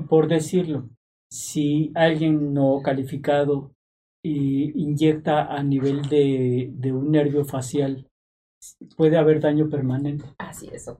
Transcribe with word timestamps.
por 0.00 0.28
decirlo, 0.28 0.88
si 1.30 1.92
alguien 1.94 2.52
no 2.54 2.80
calificado 2.82 3.72
inyecta 4.22 5.44
a 5.44 5.62
nivel 5.62 6.02
de, 6.02 6.70
de 6.72 6.92
un 6.92 7.12
nervio 7.12 7.44
facial, 7.44 8.08
puede 8.96 9.16
haber 9.16 9.40
daño 9.40 9.68
permanente. 9.68 10.24
Así 10.38 10.68
es, 10.72 10.90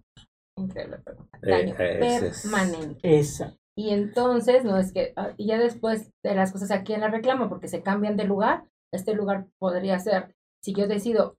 increíble 0.56 0.98
pregunta. 0.98 1.38
Eh, 1.42 1.50
daño 1.50 1.74
permanente. 1.76 2.98
Esa. 3.02 3.56
Y 3.76 3.90
entonces, 3.90 4.64
no 4.64 4.78
es 4.78 4.92
que, 4.92 5.12
ah, 5.16 5.32
y 5.36 5.46
ya 5.46 5.58
después 5.58 6.10
de 6.22 6.34
las 6.34 6.52
cosas 6.52 6.70
aquí 6.70 6.94
en 6.94 7.00
la 7.00 7.08
reclama, 7.08 7.48
porque 7.48 7.68
se 7.68 7.82
cambian 7.82 8.16
de 8.16 8.24
lugar, 8.24 8.64
este 8.92 9.14
lugar 9.14 9.48
podría 9.58 9.98
ser, 9.98 10.34
si 10.62 10.72
yo 10.72 10.86
decido, 10.86 11.36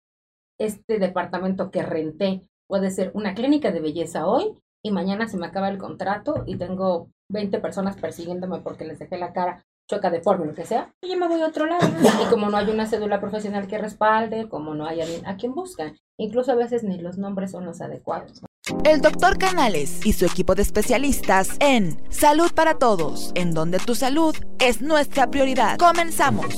este 0.60 1.00
departamento 1.00 1.72
que 1.72 1.84
renté 1.84 2.48
puede 2.68 2.92
ser 2.92 3.12
una 3.14 3.34
clínica 3.34 3.72
de 3.72 3.80
belleza 3.80 4.28
hoy 4.28 4.58
y 4.84 4.92
mañana 4.92 5.28
se 5.28 5.38
me 5.38 5.48
acaba 5.48 5.70
el 5.70 5.78
contrato 5.78 6.44
y 6.46 6.58
tengo 6.58 7.10
20 7.30 7.60
personas 7.60 7.98
persiguiéndome 7.98 8.60
porque 8.60 8.86
les 8.86 9.00
dejé 9.00 9.18
la 9.18 9.34
cara 9.34 9.66
choca 9.90 10.10
deforme, 10.10 10.46
lo 10.46 10.54
que 10.54 10.66
sea, 10.66 10.94
y 11.02 11.10
yo 11.10 11.18
me 11.18 11.28
voy 11.28 11.42
a 11.42 11.48
otro 11.48 11.66
lado. 11.66 11.88
Y 12.22 12.26
como 12.30 12.50
no 12.50 12.58
hay 12.58 12.70
una 12.70 12.86
cédula 12.86 13.20
profesional 13.20 13.68
que 13.68 13.78
respalde, 13.78 14.50
como 14.50 14.76
no 14.76 14.86
hay 14.86 15.02
alguien 15.02 15.26
a 15.26 15.38
quien 15.38 15.54
buscan, 15.54 15.96
incluso 16.18 16.52
a 16.52 16.56
veces 16.56 16.84
ni 16.84 16.98
los 17.00 17.18
nombres 17.18 17.52
son 17.52 17.66
los 17.66 17.82
adecuados. 17.82 18.42
El 18.84 19.00
doctor 19.00 19.38
Canales 19.38 20.06
y 20.06 20.12
su 20.12 20.26
equipo 20.26 20.54
de 20.54 20.62
especialistas 20.62 21.56
en 21.62 22.02
Salud 22.10 22.52
para 22.54 22.78
Todos, 22.78 23.32
en 23.36 23.54
donde 23.54 23.80
tu 23.80 23.96
salud 23.96 24.36
es 24.60 24.82
nuestra 24.82 25.32
prioridad. 25.32 25.78
Comenzamos. 25.78 26.58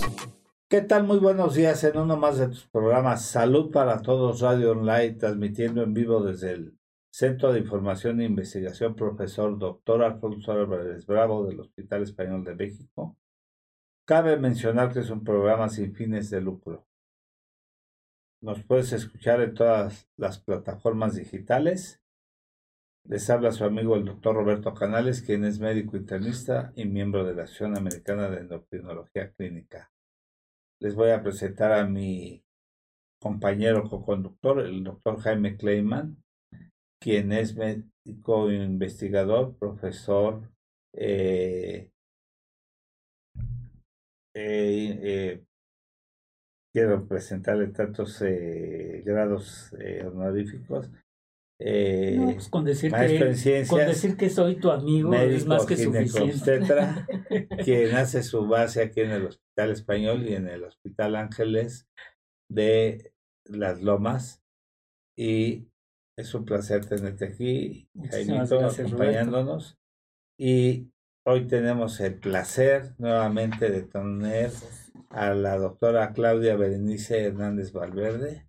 ¿Qué 0.68 0.82
tal? 0.82 1.04
Muy 1.04 1.20
buenos 1.20 1.56
días 1.56 1.84
en 1.84 1.98
uno 1.98 2.18
más 2.18 2.38
de 2.38 2.48
tus 2.48 2.68
programas 2.68 3.26
Salud 3.26 3.72
para 3.72 4.02
Todos 4.02 4.40
Radio 4.42 4.72
Online, 4.72 5.14
transmitiendo 5.14 5.84
en 5.84 5.94
vivo 5.94 6.24
desde 6.24 6.52
el 6.52 6.79
Centro 7.12 7.52
de 7.52 7.60
Información 7.60 8.22
e 8.22 8.26
Investigación, 8.26 8.96
profesor 8.96 9.58
doctor 9.58 10.04
Alfonso 10.04 10.52
Álvarez 10.52 11.08
Bravo 11.08 11.46
del 11.46 11.60
Hospital 11.60 12.04
Español 12.04 12.44
de 12.44 12.56
México. 12.56 13.18
Cabe 14.06 14.38
mencionar 14.38 14.94
que 14.94 15.00
es 15.00 15.10
un 15.10 15.24
programa 15.24 15.70
sin 15.70 15.94
fines 15.94 16.30
de 16.30 16.42
lucro. 16.42 16.88
Nos 18.42 18.64
puedes 18.64 18.94
escuchar 18.94 19.42
en 19.42 19.54
todas 19.54 20.08
las 20.18 20.40
plataformas 20.40 21.16
digitales. 21.16 22.00
Les 23.04 23.28
habla 23.30 23.52
su 23.52 23.66
amigo 23.66 23.96
el 23.96 24.06
doctor 24.06 24.36
Roberto 24.36 24.74
Canales, 24.74 25.24
quien 25.24 25.46
es 25.46 25.60
médico 25.60 25.98
internista 25.98 26.72
y 26.76 26.86
miembro 26.86 27.26
de 27.26 27.34
la 27.34 27.44
Asociación 27.44 27.76
Americana 27.76 28.30
de 28.30 28.42
Endocrinología 28.42 29.32
Clínica. 29.32 29.92
Les 30.80 30.96
voy 30.96 31.10
a 31.10 31.24
presentar 31.24 31.72
a 31.72 31.86
mi 31.86 32.46
compañero 33.20 33.90
co-conductor, 33.90 34.62
el 34.62 34.84
doctor 34.84 35.20
Jaime 35.20 35.58
Kleiman, 35.58 36.24
quien 37.00 37.32
es 37.32 37.56
médico 37.56 38.52
investigador, 38.52 39.56
profesor, 39.58 40.42
eh, 40.94 41.90
eh, 44.36 45.00
eh, 45.02 45.44
quiero 46.74 47.08
presentarle 47.08 47.68
tantos 47.68 48.22
grados 49.04 49.74
honoríficos. 50.06 50.90
Pues 51.62 52.48
con, 52.48 52.64
decir 52.64 52.90
que, 52.94 53.66
con 53.68 53.80
decir 53.80 54.16
que 54.16 54.30
soy 54.30 54.56
tu 54.56 54.72
amigo 54.72 55.14
es 55.14 55.46
más 55.46 55.66
que 55.66 55.76
suficiente. 55.76 56.62
Quien 57.66 57.96
hace 57.96 58.24
su 58.24 58.48
base 58.48 58.82
aquí 58.82 59.02
en 59.02 59.12
el 59.12 59.26
Hospital 59.26 59.72
Español 59.72 60.26
y 60.26 60.36
en 60.36 60.48
el 60.48 60.64
Hospital 60.64 61.18
Ángeles 61.18 61.90
de 62.50 63.12
Las 63.46 63.82
Lomas 63.82 64.42
y 65.18 65.69
es 66.20 66.34
un 66.34 66.44
placer 66.44 66.86
tenerte 66.86 67.26
aquí, 67.26 67.90
Jaimito, 68.12 68.60
acompañándonos. 68.66 69.80
Y 70.38 70.92
hoy 71.26 71.48
tenemos 71.48 72.00
el 72.02 72.16
placer 72.20 72.94
nuevamente 72.98 73.70
de 73.70 73.84
tener 73.84 74.52
a 75.10 75.34
la 75.34 75.58
doctora 75.58 76.12
Claudia 76.12 76.58
Berenice 76.58 77.24
Hernández 77.24 77.72
Valverde. 77.72 78.48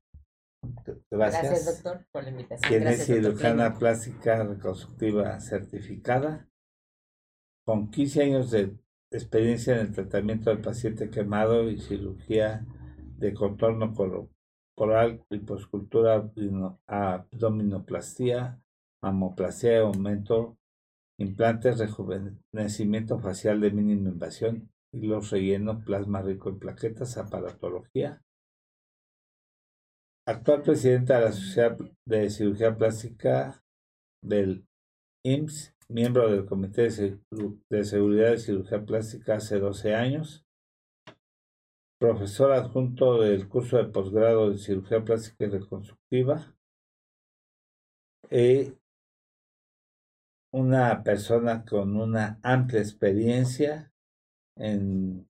Gracias. 1.10 1.82
doctor, 1.82 2.06
por 2.10 2.24
la 2.24 2.30
invitación. 2.30 2.68
Quien 2.68 2.88
es 2.88 3.06
cirujana 3.06 3.78
plástica 3.78 4.42
reconstructiva 4.42 5.38
certificada, 5.40 6.48
con 7.64 7.90
15 7.90 8.22
años 8.22 8.50
de 8.50 8.76
experiencia 9.12 9.74
en 9.74 9.86
el 9.86 9.92
tratamiento 9.92 10.50
del 10.50 10.60
paciente 10.60 11.08
quemado 11.08 11.70
y 11.70 11.78
cirugía 11.78 12.66
de 13.18 13.32
contorno 13.32 13.94
coral, 14.80 15.22
liposcultura, 15.28 16.32
abdominoplastía, 16.86 18.62
mamoplastía, 19.02 19.80
aumento, 19.80 20.56
implantes, 21.18 21.78
rejuvenecimiento 21.78 23.18
facial 23.18 23.60
de 23.60 23.72
mínima 23.72 24.08
invasión, 24.08 24.70
los 24.92 25.32
relleno, 25.32 25.84
plasma 25.84 26.22
rico 26.22 26.48
en 26.48 26.58
plaquetas, 26.58 27.18
aparatología. 27.18 28.22
Actual 30.26 30.62
presidenta 30.62 31.18
de 31.18 31.24
la 31.26 31.32
Sociedad 31.32 31.76
de 32.06 32.30
Cirugía 32.30 32.74
Plástica 32.74 33.62
del 34.24 34.64
IMSS, 35.26 35.76
miembro 35.90 36.30
del 36.30 36.46
Comité 36.46 36.84
de 36.84 37.84
Seguridad 37.84 38.30
de 38.30 38.38
Cirugía 38.38 38.82
Plástica 38.86 39.34
hace 39.34 39.58
12 39.58 39.94
años, 39.94 40.46
profesor 42.00 42.52
adjunto 42.52 43.20
del 43.20 43.46
curso 43.46 43.76
de 43.76 43.84
posgrado 43.84 44.50
de 44.50 44.56
cirugía 44.56 45.04
plástica 45.04 45.44
y 45.44 45.48
reconstructiva, 45.50 46.56
y 48.30 48.72
una 50.50 51.02
persona 51.02 51.64
con 51.64 51.96
una 51.96 52.40
amplia 52.42 52.80
experiencia 52.80 53.92
en 54.56 55.28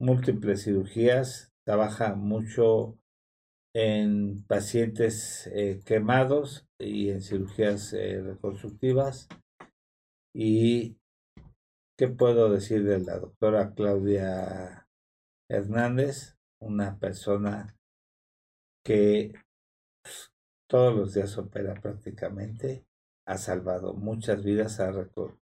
múltiples 0.00 0.64
cirugías, 0.64 1.52
trabaja 1.64 2.16
mucho 2.16 2.98
en 3.72 4.44
pacientes 4.48 5.48
eh, 5.54 5.80
quemados 5.84 6.66
y 6.78 7.10
en 7.10 7.22
cirugías 7.22 7.92
eh, 7.92 8.20
reconstructivas. 8.20 9.28
¿Y 10.34 10.98
qué 11.96 12.08
puedo 12.08 12.50
decir 12.50 12.84
de 12.84 12.98
la 13.00 13.18
doctora 13.18 13.74
Claudia 13.74 14.77
Hernández, 15.50 16.36
una 16.60 16.98
persona 16.98 17.76
que 18.84 19.32
pues, 20.02 20.32
todos 20.68 20.94
los 20.94 21.14
días 21.14 21.36
opera 21.38 21.74
prácticamente, 21.74 22.84
ha 23.26 23.36
salvado 23.36 23.94
muchas 23.94 24.42
vidas, 24.42 24.80
ha, 24.80 24.90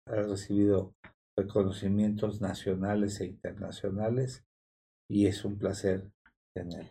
recibido 0.06 0.96
reconocimientos 1.38 2.42
nacionales 2.42 3.22
e 3.22 3.26
internacionales 3.26 4.44
y 5.10 5.28
es 5.28 5.46
un 5.46 5.58
placer 5.58 6.12
tenerla. 6.56 6.90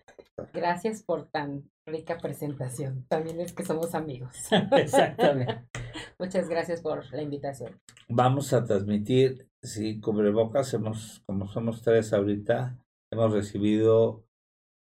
Gracias 0.52 1.02
por 1.02 1.28
tan 1.30 1.70
rica 1.86 2.18
presentación. 2.18 3.04
También 3.08 3.40
es 3.40 3.52
que 3.52 3.64
somos 3.64 3.94
amigos. 3.94 4.36
Exactamente. 4.72 5.66
Muchas 6.18 6.48
gracias 6.48 6.80
por 6.80 7.12
la 7.12 7.22
invitación. 7.22 7.80
Vamos 8.08 8.52
a 8.52 8.64
transmitir, 8.64 9.48
si 9.62 10.00
cubrebocas, 10.00 10.74
hemos, 10.74 11.22
como 11.26 11.48
somos 11.48 11.82
tres 11.82 12.12
ahorita, 12.12 12.78
hemos 13.14 13.32
recibido 13.32 14.24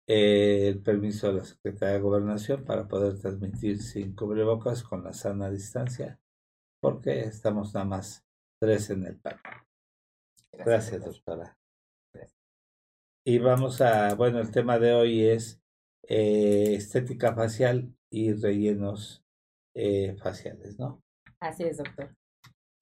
eh, 0.09 0.69
el 0.69 0.83
permiso 0.83 1.29
de 1.29 1.35
la 1.35 1.45
Secretaría 1.45 1.95
de 1.95 2.01
Gobernación 2.01 2.65
para 2.65 2.89
poder 2.89 3.19
transmitir 3.19 3.83
sin 3.83 4.15
cubrebocas 4.15 4.83
con 4.83 5.05
la 5.05 5.13
sana 5.13 5.51
distancia, 5.51 6.19
porque 6.81 7.21
estamos 7.21 7.75
nada 7.75 7.87
más 7.87 8.25
tres 8.61 8.91
en 8.91 9.07
el 9.07 9.19
parque. 9.19 9.51
Gracias, 10.53 11.05
doctora. 11.05 11.57
Y 13.25 13.39
vamos 13.39 13.81
a, 13.81 14.15
bueno, 14.15 14.41
el 14.41 14.51
tema 14.51 14.79
de 14.79 14.95
hoy 14.95 15.27
es 15.27 15.61
eh, 16.09 16.75
estética 16.75 17.35
facial 17.35 17.95
y 18.11 18.33
rellenos 18.33 19.25
eh, 19.75 20.17
faciales, 20.17 20.79
¿no? 20.79 21.03
Así 21.41 21.65
es, 21.65 21.79
doctor. 21.79 22.17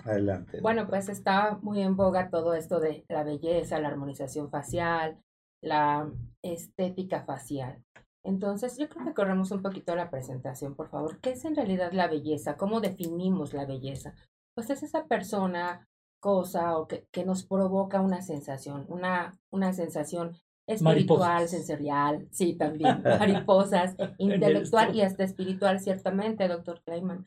Adelante. 0.05 0.61
Bueno, 0.61 0.87
pues 0.89 1.09
está 1.09 1.59
muy 1.63 1.83
en 1.83 1.97
boga 1.97 2.31
todo 2.31 2.55
esto 2.55 2.81
de 2.81 3.05
la 3.09 3.25
belleza, 3.25 3.81
la 3.81 3.89
armonización 3.89 4.49
facial, 4.49 5.19
la 5.63 6.11
estética 6.43 7.23
facial. 7.23 7.83
Entonces, 8.25 8.77
yo 8.79 8.89
creo 8.89 9.07
que 9.07 9.15
corremos 9.15 9.51
un 9.51 9.63
poquito 9.63 9.95
la 9.97 10.11
presentación, 10.11 10.75
por 10.75 10.89
favor. 10.89 11.19
¿Qué 11.21 11.31
es 11.31 11.45
en 11.45 11.57
realidad 11.57 11.93
la 11.93 12.09
belleza? 12.09 12.57
¿Cómo 12.57 12.81
definimos 12.81 13.55
la 13.55 13.65
belleza? 13.65 14.15
Pues 14.55 14.71
es 14.71 14.83
esa 14.83 15.07
persona, 15.07 15.89
cosa 16.21 16.77
o 16.79 16.89
que, 16.89 17.07
que 17.13 17.25
nos 17.25 17.45
provoca 17.45 18.01
una 18.01 18.23
sensación, 18.23 18.87
una, 18.89 19.39
una 19.51 19.73
sensación 19.73 20.37
espiritual, 20.67 21.49
sensorial, 21.49 22.29
sí, 22.31 22.55
también, 22.55 23.03
mariposas, 23.19 23.97
intelectual 24.19 24.95
y 24.95 25.01
hasta 25.01 25.25
espiritual, 25.25 25.81
ciertamente, 25.81 26.47
doctor 26.47 26.83
Kleiman. 26.85 27.27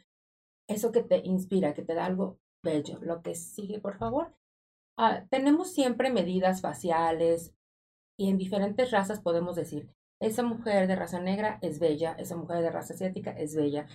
Eso 0.69 0.92
que 0.92 1.04
te 1.04 1.25
inspira, 1.25 1.74
que 1.74 1.81
te 1.81 1.95
da 1.95 2.06
algo 2.06 2.38
bello. 2.63 3.00
Lo 3.01 3.22
que 3.22 3.34
sigue, 3.36 3.80
por 3.80 3.98
favor. 3.98 4.36
Ah, 4.98 5.24
tenemos 5.30 5.74
siempre 5.74 6.12
medidas 6.12 6.62
faciales, 6.62 7.54
y 8.22 8.30
en 8.30 8.38
diferentes 8.38 8.92
razas 8.92 9.20
podemos 9.20 9.56
decir, 9.56 9.90
esa 10.22 10.44
mujer 10.44 10.86
de 10.86 10.96
raza 10.96 11.20
negra 11.20 11.58
es 11.64 11.80
bella, 11.80 12.14
esa 12.20 12.36
mujer 12.36 12.62
de 12.62 12.70
raza 12.70 12.94
asiática 12.94 13.32
es 13.32 13.56
bella. 13.56 13.88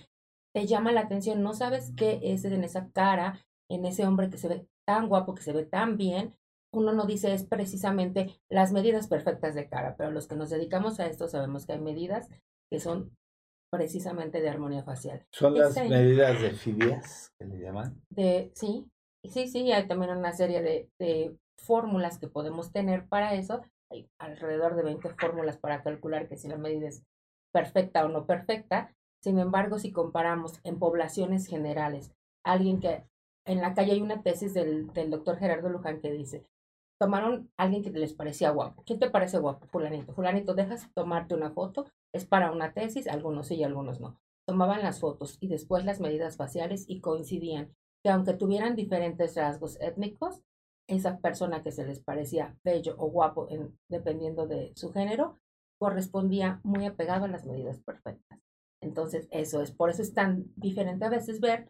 Te 0.53 0.67
llama 0.67 0.91
la 0.91 0.99
atención, 0.99 1.41
no 1.41 1.53
sabes 1.53 1.93
qué 1.95 2.19
es 2.21 2.43
en 2.43 2.65
esa 2.65 2.89
cara 2.91 3.39
en 3.69 3.85
ese 3.85 4.05
hombre 4.05 4.29
que 4.29 4.37
se 4.37 4.49
ve 4.49 4.67
tan 4.85 5.07
guapo, 5.07 5.33
que 5.33 5.43
se 5.43 5.53
ve 5.53 5.63
tan 5.63 5.95
bien, 5.95 6.35
uno 6.73 6.91
no 6.91 7.05
dice 7.05 7.33
es 7.33 7.45
precisamente 7.45 8.37
las 8.49 8.73
medidas 8.73 9.07
perfectas 9.07 9.55
de 9.55 9.69
cara, 9.69 9.95
pero 9.97 10.11
los 10.11 10.27
que 10.27 10.35
nos 10.35 10.49
dedicamos 10.49 10.99
a 10.99 11.07
esto 11.07 11.29
sabemos 11.29 11.65
que 11.65 11.73
hay 11.73 11.79
medidas 11.79 12.29
que 12.69 12.81
son 12.81 13.15
precisamente 13.71 14.41
de 14.41 14.49
armonía 14.49 14.83
facial. 14.83 15.25
¿Son 15.31 15.57
las 15.57 15.73
medidas 15.77 16.41
de 16.41 16.51
Fidias 16.51 17.31
que 17.39 17.45
le 17.45 17.59
llaman? 17.59 18.01
De, 18.09 18.51
sí, 18.55 18.91
sí, 19.23 19.47
sí, 19.47 19.71
hay 19.71 19.87
también 19.87 20.17
una 20.17 20.33
serie 20.33 20.61
de, 20.61 20.89
de 20.99 21.37
fórmulas 21.57 22.17
que 22.17 22.27
podemos 22.27 22.73
tener 22.73 23.07
para 23.07 23.33
eso. 23.33 23.61
Hay 23.89 24.09
alrededor 24.17 24.75
de 24.75 24.83
20 24.83 25.09
fórmulas 25.15 25.57
para 25.57 25.83
calcular 25.83 26.27
que 26.27 26.37
si 26.37 26.47
la 26.47 26.57
medida 26.57 26.87
es 26.87 27.03
perfecta 27.51 28.05
o 28.05 28.09
no 28.09 28.25
perfecta. 28.25 28.95
Sin 29.21 29.39
embargo, 29.39 29.79
si 29.79 29.91
comparamos 29.91 30.59
en 30.63 30.79
poblaciones 30.79 31.47
generales, 31.47 32.11
alguien 32.43 32.79
que 32.79 33.03
en 33.45 33.61
la 33.61 33.73
calle 33.73 33.93
hay 33.93 34.01
una 34.01 34.21
tesis 34.21 34.53
del, 34.53 34.91
del 34.93 35.09
doctor 35.09 35.37
Gerardo 35.37 35.69
Luján 35.69 36.01
que 36.01 36.11
dice, 36.11 36.45
tomaron 36.99 37.49
a 37.57 37.63
alguien 37.63 37.83
que 37.83 37.91
les 37.91 38.13
parecía 38.13 38.51
guapo. 38.51 38.83
¿Quién 38.85 38.99
te 38.99 39.09
parece 39.09 39.39
guapo? 39.39 39.67
Fulanito. 39.67 40.13
Fulanito, 40.13 40.53
dejas 40.53 40.91
tomarte 40.93 41.33
una 41.33 41.51
foto. 41.51 41.85
Es 42.13 42.25
para 42.25 42.51
una 42.51 42.73
tesis, 42.73 43.07
algunos 43.07 43.47
sí 43.47 43.55
y 43.55 43.63
algunos 43.63 43.99
no. 43.99 44.19
Tomaban 44.45 44.81
las 44.81 44.99
fotos 44.99 45.37
y 45.39 45.47
después 45.47 45.85
las 45.85 45.99
medidas 45.99 46.37
faciales 46.37 46.85
y 46.87 47.01
coincidían 47.01 47.73
que 48.03 48.09
aunque 48.09 48.33
tuvieran 48.33 48.75
diferentes 48.75 49.35
rasgos 49.35 49.79
étnicos, 49.81 50.41
esa 50.87 51.19
persona 51.19 51.63
que 51.63 51.71
se 51.71 51.85
les 51.85 51.99
parecía 51.99 52.57
bello 52.63 52.95
o 52.97 53.09
guapo, 53.09 53.47
en, 53.49 53.77
dependiendo 53.89 54.47
de 54.47 54.71
su 54.75 54.91
género, 54.91 55.39
correspondía 55.79 56.59
muy 56.63 56.85
apegado 56.85 57.25
a 57.25 57.29
las 57.29 57.45
medidas 57.45 57.79
perfectas. 57.79 58.39
Entonces, 58.81 59.27
eso 59.31 59.61
es, 59.61 59.71
por 59.71 59.89
eso 59.89 60.01
es 60.01 60.13
tan 60.13 60.45
diferente 60.55 61.05
a 61.05 61.09
veces 61.09 61.39
ver, 61.39 61.69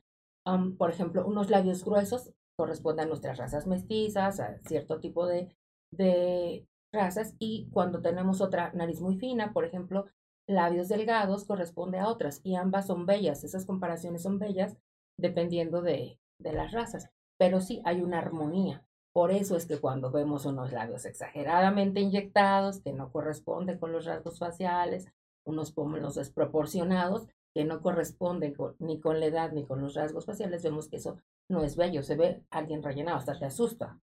por 0.78 0.90
ejemplo, 0.90 1.26
unos 1.26 1.50
labios 1.50 1.84
gruesos 1.84 2.32
corresponden 2.58 3.06
a 3.06 3.10
nuestras 3.10 3.38
razas 3.38 3.68
mestizas, 3.68 4.40
a 4.40 4.60
cierto 4.60 5.00
tipo 5.00 5.28
de, 5.28 5.56
de 5.92 6.66
razas, 6.94 7.36
y 7.40 7.70
cuando 7.72 8.02
tenemos 8.02 8.42
otra 8.42 8.72
nariz 8.74 9.02
muy 9.02 9.18
fina, 9.18 9.52
por 9.52 9.66
ejemplo, 9.66 10.06
labios 10.48 10.88
delgados 10.88 11.46
corresponde 11.46 12.00
a 12.00 12.08
otras, 12.08 12.42
y 12.44 12.56
ambas 12.56 12.88
son 12.88 13.06
bellas, 13.06 13.44
esas 13.44 13.66
comparaciones 13.66 14.24
son 14.24 14.40
bellas 14.40 14.78
dependiendo 15.20 15.82
de, 15.82 16.20
de 16.40 16.54
las 16.54 16.72
razas, 16.72 17.10
pero 17.38 17.60
sí 17.62 17.82
hay 17.86 18.02
una 18.02 18.20
armonía. 18.20 18.87
Por 19.18 19.32
eso 19.32 19.58
es 19.58 19.66
que 19.66 19.80
cuando 19.80 20.12
vemos 20.12 20.46
unos 20.46 20.72
labios 20.72 21.04
exageradamente 21.06 22.00
inyectados, 22.00 22.82
que 22.82 22.94
no 22.94 23.12
corresponden 23.12 23.80
con 23.80 23.92
los 23.92 24.06
rasgos 24.06 24.38
faciales, 24.38 25.08
unos 25.44 25.72
pómulos 25.72 26.14
desproporcionados, 26.14 27.26
que 27.52 27.66
no 27.66 27.82
corresponden 27.82 28.56
ni 28.78 29.00
con 29.00 29.20
la 29.20 29.26
edad 29.26 29.54
ni 29.54 29.66
con 29.66 29.82
los 29.82 29.96
rasgos 29.96 30.28
faciales, 30.28 30.62
vemos 30.62 30.88
que 30.88 30.98
eso 30.98 31.18
no 31.50 31.64
es 31.64 31.76
bello, 31.76 32.04
se 32.04 32.16
ve 32.16 32.44
alguien 32.52 32.84
rellenado, 32.84 33.18
hasta 33.18 33.40
te 33.40 33.46
asusta. 33.46 34.00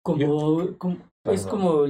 Como, 0.00 0.62
es 1.24 1.46
como 1.46 1.84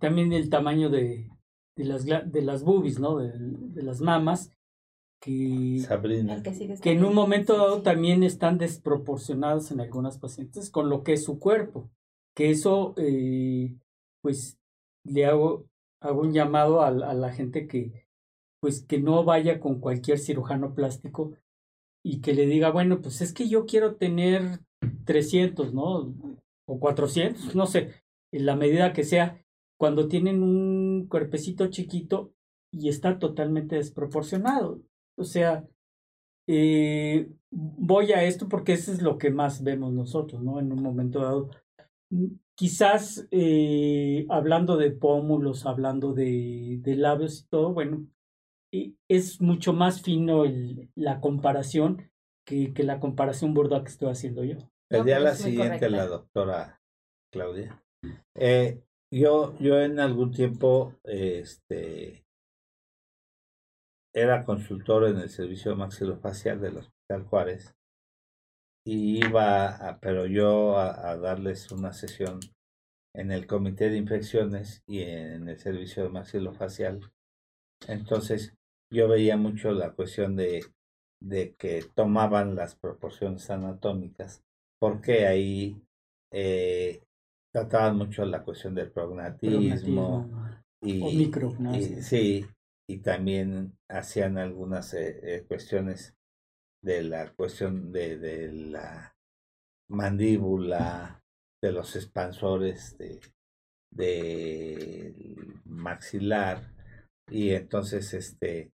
también 0.00 0.32
el 0.32 0.50
tamaño 0.50 0.90
de, 0.90 1.30
de, 1.76 1.84
las, 1.84 2.04
de 2.04 2.42
las 2.42 2.64
boobies, 2.64 2.98
¿no? 2.98 3.18
De, 3.18 3.30
de 3.36 3.84
las 3.84 4.00
mamas, 4.00 4.52
que, 5.20 5.86
que, 6.82 6.92
en 6.92 7.04
un 7.04 7.14
momento 7.14 7.56
dado 7.56 7.82
también 7.82 8.22
están 8.22 8.56
desproporcionados 8.56 9.70
en 9.70 9.80
algunas 9.80 10.18
pacientes 10.18 10.70
con 10.70 10.88
lo 10.88 11.02
que 11.02 11.12
es 11.12 11.24
su 11.24 11.38
cuerpo. 11.38 11.90
Que 12.34 12.50
eso, 12.50 12.94
eh, 12.96 13.76
pues, 14.22 14.58
le 15.04 15.26
hago, 15.26 15.66
hago 16.00 16.22
un 16.22 16.32
llamado 16.32 16.80
a, 16.80 16.88
a, 16.88 17.14
la 17.14 17.32
gente 17.32 17.66
que, 17.66 18.06
pues, 18.60 18.82
que 18.82 18.98
no 18.98 19.24
vaya 19.24 19.60
con 19.60 19.78
cualquier 19.78 20.18
cirujano 20.18 20.74
plástico 20.74 21.34
y 22.02 22.20
que 22.22 22.32
le 22.32 22.46
diga, 22.46 22.70
bueno, 22.70 23.02
pues 23.02 23.20
es 23.20 23.34
que 23.34 23.48
yo 23.48 23.66
quiero 23.66 23.96
tener 23.96 24.60
300, 25.04 25.74
¿no? 25.74 26.14
O 26.66 26.80
400, 26.80 27.54
no 27.54 27.66
sé, 27.66 27.90
en 28.32 28.46
la 28.46 28.56
medida 28.56 28.92
que 28.92 29.04
sea, 29.04 29.44
cuando 29.78 30.08
tienen 30.08 30.42
un 30.42 31.06
cuerpecito 31.08 31.66
chiquito 31.68 32.32
y 32.72 32.88
está 32.88 33.18
totalmente 33.18 33.76
desproporcionado. 33.76 34.80
O 35.20 35.24
sea, 35.24 35.64
eh, 36.48 37.28
voy 37.50 38.12
a 38.12 38.24
esto 38.24 38.48
porque 38.48 38.72
eso 38.72 38.92
es 38.92 39.02
lo 39.02 39.18
que 39.18 39.30
más 39.30 39.62
vemos 39.62 39.92
nosotros, 39.92 40.42
¿no? 40.42 40.58
En 40.58 40.72
un 40.72 40.82
momento 40.82 41.20
dado. 41.20 41.50
Quizás 42.56 43.28
eh, 43.30 44.26
hablando 44.28 44.76
de 44.76 44.90
pómulos, 44.90 45.66
hablando 45.66 46.12
de, 46.12 46.78
de 46.80 46.96
labios 46.96 47.40
y 47.40 47.48
todo, 47.48 47.72
bueno, 47.72 48.06
es 49.08 49.40
mucho 49.40 49.72
más 49.72 50.02
fino 50.02 50.44
el, 50.44 50.90
la 50.94 51.20
comparación 51.20 52.10
que, 52.46 52.72
que, 52.72 52.82
la 52.82 53.00
comparación 53.00 53.54
burda 53.54 53.82
que 53.82 53.90
estoy 53.90 54.10
haciendo 54.10 54.44
yo. 54.44 54.56
El 54.90 55.04
día 55.04 55.20
la 55.20 55.34
siguiente, 55.34 55.88
la 55.88 56.06
doctora 56.06 56.80
Claudia. 57.32 57.82
Eh, 58.34 58.82
yo, 59.12 59.56
yo 59.58 59.80
en 59.80 60.00
algún 60.00 60.32
tiempo 60.32 60.94
este, 61.04 62.24
era 64.14 64.44
consultor 64.44 65.08
en 65.08 65.18
el 65.18 65.30
servicio 65.30 65.76
maxilofacial 65.76 66.60
del 66.60 66.78
Hospital 66.78 67.24
Juárez 67.24 67.74
y 68.84 69.24
iba, 69.24 69.68
a, 69.68 70.00
pero 70.00 70.26
yo 70.26 70.78
a, 70.78 71.10
a, 71.10 71.16
darles 71.16 71.70
una 71.70 71.92
sesión 71.92 72.40
en 73.14 73.30
el 73.30 73.46
comité 73.46 73.90
de 73.90 73.98
infecciones 73.98 74.82
y 74.86 75.02
en 75.02 75.48
el 75.48 75.58
servicio 75.58 76.08
maxilofacial. 76.10 77.00
Entonces, 77.86 78.54
yo 78.92 79.08
veía 79.08 79.36
mucho 79.36 79.72
la 79.72 79.92
cuestión 79.92 80.36
de, 80.36 80.64
de 81.22 81.54
que 81.54 81.84
tomaban 81.94 82.54
las 82.54 82.74
proporciones 82.76 83.50
anatómicas, 83.50 84.42
porque 84.80 85.26
ahí 85.26 85.80
eh, 86.32 87.02
trataban 87.52 87.96
mucho 87.96 88.24
la 88.24 88.42
cuestión 88.42 88.74
del 88.74 88.90
prognatismo, 88.90 90.28
y, 90.82 91.04
y, 91.04 92.02
sí, 92.02 92.46
y 92.90 92.98
también 92.98 93.78
hacían 93.88 94.36
algunas 94.36 94.94
eh, 94.94 95.20
eh, 95.22 95.44
cuestiones 95.46 96.16
de 96.82 97.04
la 97.04 97.32
cuestión 97.34 97.92
de, 97.92 98.18
de 98.18 98.52
la 98.52 99.14
mandíbula, 99.88 101.22
de 101.62 101.70
los 101.70 101.94
expansores 101.94 102.98
de, 102.98 103.20
de 103.92 105.14
maxilar 105.66 106.72
y 107.30 107.50
entonces 107.50 108.12
este 108.12 108.72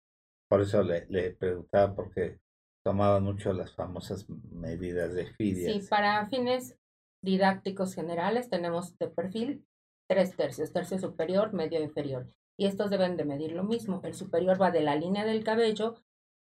por 0.50 0.62
eso 0.62 0.82
le, 0.82 1.06
le 1.10 1.32
preguntaba 1.32 1.94
porque 1.94 2.40
tomaban 2.86 3.24
mucho 3.24 3.52
las 3.52 3.74
famosas 3.74 4.30
medidas 4.30 5.14
de 5.14 5.26
Fidias. 5.26 5.74
Sí, 5.74 5.90
para 5.90 6.26
fines 6.28 6.78
didácticos 7.22 7.94
generales 7.94 8.50
tenemos 8.50 8.98
de 8.98 9.10
perfil 9.10 9.66
tres 10.08 10.38
tercios, 10.38 10.72
tercio 10.72 11.00
superior, 11.00 11.52
medio 11.52 11.82
inferior. 11.82 12.30
Y 12.58 12.68
estos 12.68 12.90
deben 12.90 13.18
de 13.18 13.26
medir 13.26 13.52
lo 13.52 13.64
mismo. 13.64 14.02
El 14.04 14.14
superior 14.14 14.62
va 14.62 14.72
de 14.72 14.82
la 14.82 14.96
línea 14.96 15.26
del 15.26 15.44
cabello 15.44 15.96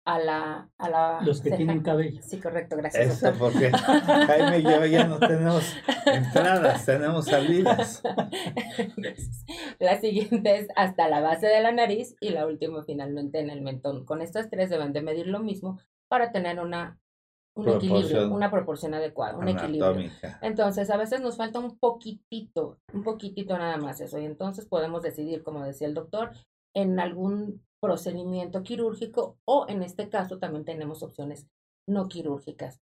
a 0.05 0.19
la, 0.19 0.69
a 0.77 0.89
la 0.89 1.19
Los 1.21 1.41
que 1.41 1.51
tienen 1.51 1.81
cabello. 1.81 2.21
Sí, 2.21 2.39
correcto, 2.39 2.77
gracias. 2.77 3.23
Eso 3.23 3.33
porque 3.37 3.71
Jaime 3.71 4.59
y 4.59 4.63
yo 4.63 4.85
ya 4.85 5.05
no 5.05 5.19
tenemos 5.19 5.75
entradas, 6.05 6.85
tenemos 6.85 7.25
salidas. 7.25 8.03
La 9.79 9.99
siguiente 9.99 10.57
es 10.59 10.67
hasta 10.75 11.09
la 11.09 11.21
base 11.21 11.47
de 11.47 11.61
la 11.61 11.71
nariz 11.71 12.15
y 12.19 12.29
la 12.29 12.45
última 12.45 12.83
finalmente 12.83 13.39
en 13.39 13.49
el 13.49 13.61
mentón. 13.61 14.05
Con 14.05 14.21
estas 14.21 14.49
tres 14.49 14.69
deben 14.69 14.93
de 14.93 15.01
medir 15.01 15.27
lo 15.27 15.39
mismo 15.39 15.79
para 16.07 16.31
tener 16.31 16.59
una 16.59 16.99
un 17.55 17.69
equilibrio, 17.69 18.31
una 18.31 18.51
proporción 18.51 18.93
adecuada, 18.93 19.37
un 19.37 19.47
equilibrio. 19.47 20.11
Entonces, 20.41 20.89
a 20.89 20.97
veces 20.97 21.21
nos 21.21 21.37
falta 21.37 21.59
un 21.59 21.77
poquitito, 21.77 22.79
un 22.93 23.03
poquitito 23.03 23.57
nada 23.57 23.77
más 23.77 24.01
eso. 24.01 24.19
Y 24.19 24.25
entonces 24.25 24.65
podemos 24.65 25.01
decidir, 25.01 25.41
como 25.41 25.63
decía 25.63 25.87
el 25.87 25.93
doctor, 25.93 26.31
en 26.73 26.99
algún 26.99 27.63
procedimiento 27.79 28.63
quirúrgico 28.63 29.37
o 29.45 29.65
en 29.69 29.83
este 29.83 30.09
caso 30.09 30.37
también 30.37 30.65
tenemos 30.65 31.01
opciones 31.01 31.47
no 31.87 32.07
quirúrgicas. 32.07 32.81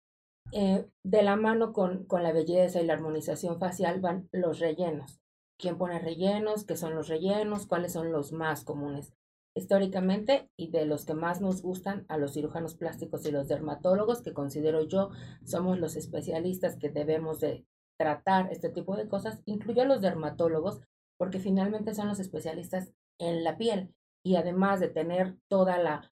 Eh, 0.51 0.87
de 1.03 1.23
la 1.23 1.35
mano 1.35 1.73
con, 1.73 2.05
con 2.05 2.23
la 2.23 2.31
belleza 2.31 2.81
y 2.81 2.85
la 2.85 2.93
armonización 2.93 3.59
facial 3.59 3.99
van 3.99 4.29
los 4.31 4.59
rellenos. 4.59 5.19
¿Quién 5.59 5.77
pone 5.77 5.99
rellenos? 5.99 6.65
¿Qué 6.65 6.75
son 6.75 6.95
los 6.95 7.07
rellenos? 7.07 7.67
¿Cuáles 7.67 7.93
son 7.93 8.11
los 8.11 8.31
más 8.31 8.63
comunes? 8.63 9.13
Históricamente 9.55 10.49
y 10.57 10.69
de 10.69 10.85
los 10.85 11.05
que 11.05 11.13
más 11.13 11.41
nos 11.41 11.61
gustan 11.61 12.05
a 12.09 12.17
los 12.17 12.33
cirujanos 12.33 12.75
plásticos 12.75 13.25
y 13.25 13.31
los 13.31 13.47
dermatólogos, 13.47 14.21
que 14.21 14.33
considero 14.33 14.83
yo 14.83 15.09
somos 15.45 15.79
los 15.79 15.95
especialistas 15.95 16.75
que 16.75 16.89
debemos 16.89 17.39
de 17.39 17.65
tratar 17.97 18.51
este 18.51 18.69
tipo 18.69 18.97
de 18.97 19.07
cosas, 19.07 19.39
incluyo 19.45 19.83
a 19.83 19.85
los 19.85 20.01
dermatólogos, 20.01 20.81
porque 21.17 21.39
finalmente 21.39 21.95
son 21.95 22.09
los 22.09 22.19
especialistas 22.19 22.91
en 23.19 23.43
la 23.43 23.57
piel 23.57 23.95
y 24.23 24.35
además 24.35 24.81
de 24.81 24.89
tener 24.89 25.37
toda 25.47 25.77
la 25.77 26.11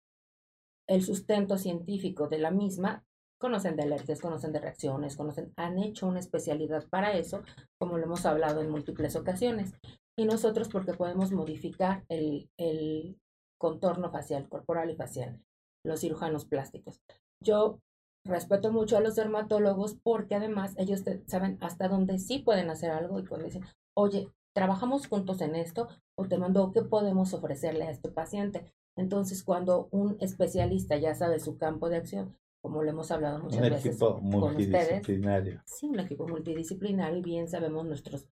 el 0.87 1.01
sustento 1.01 1.57
científico 1.57 2.27
de 2.27 2.39
la 2.39 2.51
misma, 2.51 3.05
conocen 3.39 3.75
de 3.75 3.83
alergias, 3.83 4.21
conocen 4.21 4.51
de 4.51 4.59
reacciones, 4.59 5.17
conocen, 5.17 5.53
han 5.55 5.79
hecho 5.79 6.07
una 6.07 6.19
especialidad 6.19 6.87
para 6.89 7.13
eso, 7.13 7.41
como 7.77 7.97
lo 7.97 8.05
hemos 8.05 8.25
hablado 8.25 8.61
en 8.61 8.69
múltiples 8.69 9.15
ocasiones. 9.15 9.73
Y 10.17 10.25
nosotros 10.25 10.69
porque 10.69 10.93
podemos 10.93 11.31
modificar 11.31 12.05
el, 12.09 12.49
el 12.57 13.17
contorno 13.63 14.11
facial, 14.11 14.49
corporal 14.49 14.89
y 14.89 14.95
facial, 14.97 15.39
los 15.85 16.01
cirujanos 16.01 16.43
plásticos. 16.43 17.01
Yo 17.41 17.79
respeto 18.25 18.73
mucho 18.73 18.97
a 18.97 18.99
los 18.99 19.15
dermatólogos 19.15 19.95
porque 20.03 20.35
además 20.35 20.73
ellos 20.77 21.01
saben 21.27 21.57
hasta 21.61 21.87
dónde 21.87 22.19
sí 22.19 22.39
pueden 22.39 22.69
hacer 22.69 22.91
algo 22.91 23.19
y 23.19 23.25
cuando 23.25 23.45
dicen, 23.45 23.63
oye, 23.95 24.29
trabajamos 24.53 25.07
juntos 25.07 25.39
en 25.39 25.55
esto 25.55 25.87
o 26.17 26.25
te 26.25 26.37
mando 26.37 26.73
qué 26.73 26.81
podemos 26.81 27.33
ofrecerle 27.33 27.85
a 27.85 27.91
este 27.91 28.09
paciente. 28.09 28.65
Entonces, 28.97 29.45
cuando 29.45 29.87
un 29.91 30.17
especialista 30.19 30.97
ya 30.97 31.15
sabe 31.15 31.39
su 31.39 31.57
campo 31.57 31.87
de 31.87 31.95
acción, 31.95 32.37
como 32.61 32.83
le 32.83 32.89
hemos 32.89 33.11
hablado 33.11 33.39
muchas 33.39 33.61
un 33.61 33.69
veces 33.69 33.85
equipo 33.85 34.19
multidisciplinario. 34.19 35.61
sí, 35.65 35.87
un 35.87 36.01
equipo 36.01 36.27
multidisciplinario 36.27 37.19
y 37.19 37.21
bien 37.21 37.47
sabemos 37.47 37.85
nuestros 37.85 38.27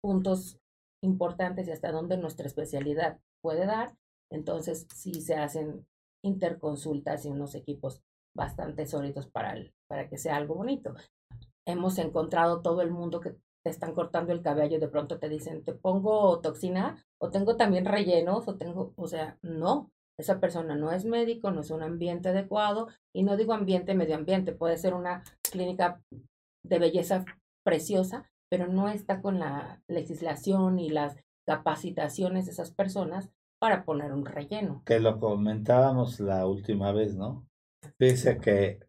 puntos 0.00 0.60
importantes 1.02 1.66
y 1.66 1.72
hasta 1.72 1.90
dónde 1.90 2.16
nuestra 2.16 2.46
especialidad 2.46 3.20
puede 3.46 3.64
dar. 3.64 3.96
Entonces, 4.28 4.88
sí 4.92 5.20
se 5.20 5.36
hacen 5.36 5.86
interconsultas 6.24 7.24
y 7.24 7.28
unos 7.28 7.54
equipos 7.54 8.02
bastante 8.36 8.86
sólidos 8.86 9.28
para, 9.28 9.54
para 9.88 10.08
que 10.08 10.18
sea 10.18 10.34
algo 10.34 10.56
bonito. 10.56 10.96
Hemos 11.64 11.96
encontrado 11.98 12.60
todo 12.60 12.82
el 12.82 12.90
mundo 12.90 13.20
que 13.20 13.36
te 13.64 13.70
están 13.70 13.94
cortando 13.94 14.32
el 14.32 14.42
cabello, 14.42 14.80
de 14.80 14.88
pronto 14.88 15.20
te 15.20 15.28
dicen, 15.28 15.62
te 15.62 15.74
pongo 15.74 16.40
toxina 16.40 17.06
o 17.20 17.30
tengo 17.30 17.56
también 17.56 17.84
rellenos 17.84 18.48
o 18.48 18.56
tengo, 18.56 18.92
o 18.96 19.06
sea, 19.06 19.38
no, 19.42 19.92
esa 20.18 20.40
persona 20.40 20.74
no 20.74 20.90
es 20.90 21.04
médico, 21.04 21.52
no 21.52 21.60
es 21.60 21.70
un 21.70 21.84
ambiente 21.84 22.30
adecuado 22.30 22.88
y 23.14 23.22
no 23.22 23.36
digo 23.36 23.52
ambiente, 23.52 23.94
medio 23.94 24.16
ambiente, 24.16 24.50
puede 24.50 24.76
ser 24.76 24.92
una 24.92 25.22
clínica 25.52 26.02
de 26.64 26.80
belleza 26.80 27.24
preciosa, 27.64 28.28
pero 28.50 28.66
no 28.66 28.88
está 28.88 29.22
con 29.22 29.38
la 29.38 29.84
legislación 29.86 30.80
y 30.80 30.88
las 30.88 31.16
capacitaciones 31.46 32.46
de 32.46 32.52
esas 32.52 32.72
personas 32.72 33.30
para 33.58 33.84
poner 33.84 34.12
un 34.12 34.26
relleno. 34.26 34.82
Que 34.84 35.00
lo 35.00 35.18
comentábamos 35.18 36.20
la 36.20 36.46
última 36.46 36.92
vez, 36.92 37.16
¿no? 37.16 37.48
Dice 37.98 38.38
que 38.38 38.80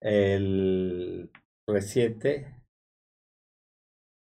el 0.00 1.30
reciente 1.68 2.54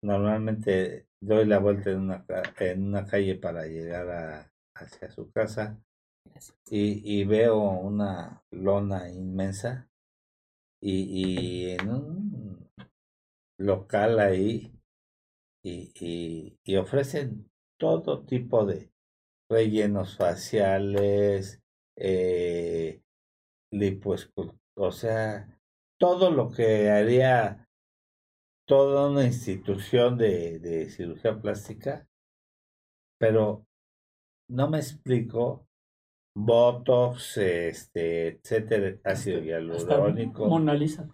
normalmente 0.03 1.07
doy 1.21 1.45
la 1.45 1.59
vuelta 1.59 1.91
en 1.91 1.99
una, 2.01 2.25
en 2.59 2.83
una 2.83 3.05
calle 3.05 3.35
para 3.35 3.65
llegar 3.65 4.09
a, 4.09 4.51
hacia 4.75 5.09
su 5.09 5.31
casa 5.31 5.81
y, 6.69 7.01
y 7.19 7.23
veo 7.25 7.59
una 7.59 8.43
lona 8.51 9.09
inmensa 9.09 9.89
y, 10.81 11.03
y 11.03 11.71
en 11.71 11.89
un 11.89 12.69
local 13.57 14.19
ahí 14.19 14.73
y, 15.63 16.57
y, 16.65 16.75
ofrecen 16.75 17.49
todo 17.79 18.25
tipo 18.25 18.65
de 18.65 18.91
rellenos 19.53 20.17
faciales, 20.17 21.61
eh, 21.97 23.01
o 24.75 24.91
sea, 24.91 25.59
todo 25.99 26.31
lo 26.31 26.49
que 26.51 26.89
haría 26.89 27.67
toda 28.67 29.09
una 29.09 29.25
institución 29.25 30.17
de, 30.17 30.59
de 30.59 30.89
cirugía 30.89 31.39
plástica, 31.39 32.07
pero 33.19 33.65
no 34.49 34.69
me 34.69 34.77
explico 34.79 35.67
Botox, 36.35 37.37
este, 37.37 38.27
etcétera, 38.27 38.97
ácido 39.03 39.39
hialurónico. 39.39 40.47
Mona 40.47 40.73
Lisa 40.73 41.07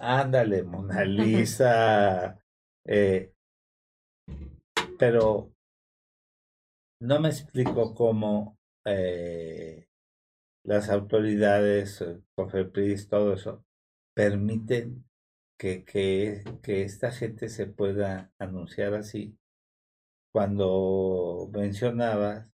Ándale, 0.00 0.62
Mona 0.62 1.04
Lisa. 1.06 2.38
eh, 2.86 3.32
pero 4.98 5.52
no 7.00 7.20
me 7.20 7.28
explico 7.28 7.94
cómo 7.94 8.58
eh, 8.84 9.88
las 10.64 10.88
autoridades, 10.90 12.00
eh, 12.00 12.20
COFEPRIS, 12.34 13.08
todo 13.08 13.34
eso, 13.34 13.64
permiten 14.14 15.04
que, 15.58 15.84
que, 15.84 16.42
que 16.62 16.82
esta 16.82 17.10
gente 17.10 17.48
se 17.48 17.66
pueda 17.66 18.32
anunciar 18.38 18.94
así. 18.94 19.38
Cuando 20.32 21.48
mencionabas 21.52 22.46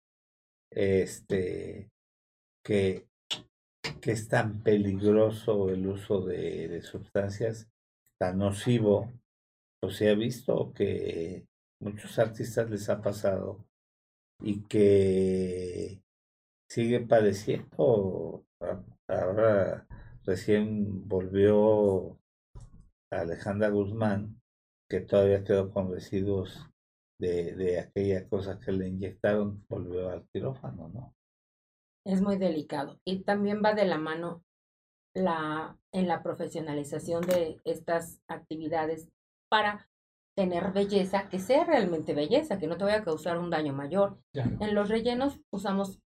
este, 0.71 1.91
que, 2.63 3.07
que 4.01 4.11
es 4.11 4.27
tan 4.27 4.61
peligroso 4.63 5.69
el 5.69 5.87
uso 5.87 6.21
de, 6.21 6.67
de 6.67 6.81
sustancias, 6.81 7.69
tan 8.19 8.37
nocivo, 8.37 9.11
pues 9.79 9.95
se 9.95 10.09
ha 10.09 10.15
visto 10.15 10.73
que 10.73 11.47
muchos 11.79 12.19
artistas 12.19 12.69
les 12.69 12.87
ha 12.89 13.01
pasado 13.01 13.65
y 14.41 14.61
que 14.63 16.01
sigue 16.69 17.01
padeciendo. 17.01 18.45
Ahora 19.07 19.87
recién 20.23 21.07
volvió 21.07 22.19
Alejandra 23.11 23.69
Guzmán, 23.69 24.41
que 24.89 25.01
todavía 25.01 25.43
quedó 25.43 25.71
con 25.71 25.91
residuos 25.91 26.69
de, 27.19 27.55
de 27.55 27.79
aquella 27.79 28.27
cosa 28.27 28.59
que 28.59 28.71
le 28.71 28.87
inyectaron, 28.87 29.65
volvió 29.69 30.09
al 30.09 30.27
quirófano, 30.29 30.89
¿no? 30.89 31.15
Es 32.05 32.21
muy 32.21 32.37
delicado. 32.37 32.99
Y 33.05 33.23
también 33.23 33.61
va 33.63 33.73
de 33.73 33.85
la 33.85 33.97
mano 33.97 34.43
la, 35.13 35.77
en 35.91 36.07
la 36.07 36.23
profesionalización 36.23 37.21
de 37.21 37.59
estas 37.63 38.21
actividades 38.27 39.09
para 39.49 39.90
tener 40.35 40.71
belleza, 40.71 41.29
que 41.29 41.39
sea 41.39 41.63
realmente 41.65 42.13
belleza, 42.13 42.57
que 42.57 42.67
no 42.67 42.77
te 42.77 42.85
vaya 42.85 42.97
a 42.97 43.03
causar 43.03 43.37
un 43.37 43.49
daño 43.49 43.73
mayor. 43.73 44.19
En 44.33 44.73
los 44.73 44.89
rellenos 44.89 45.39
usamos, 45.51 45.99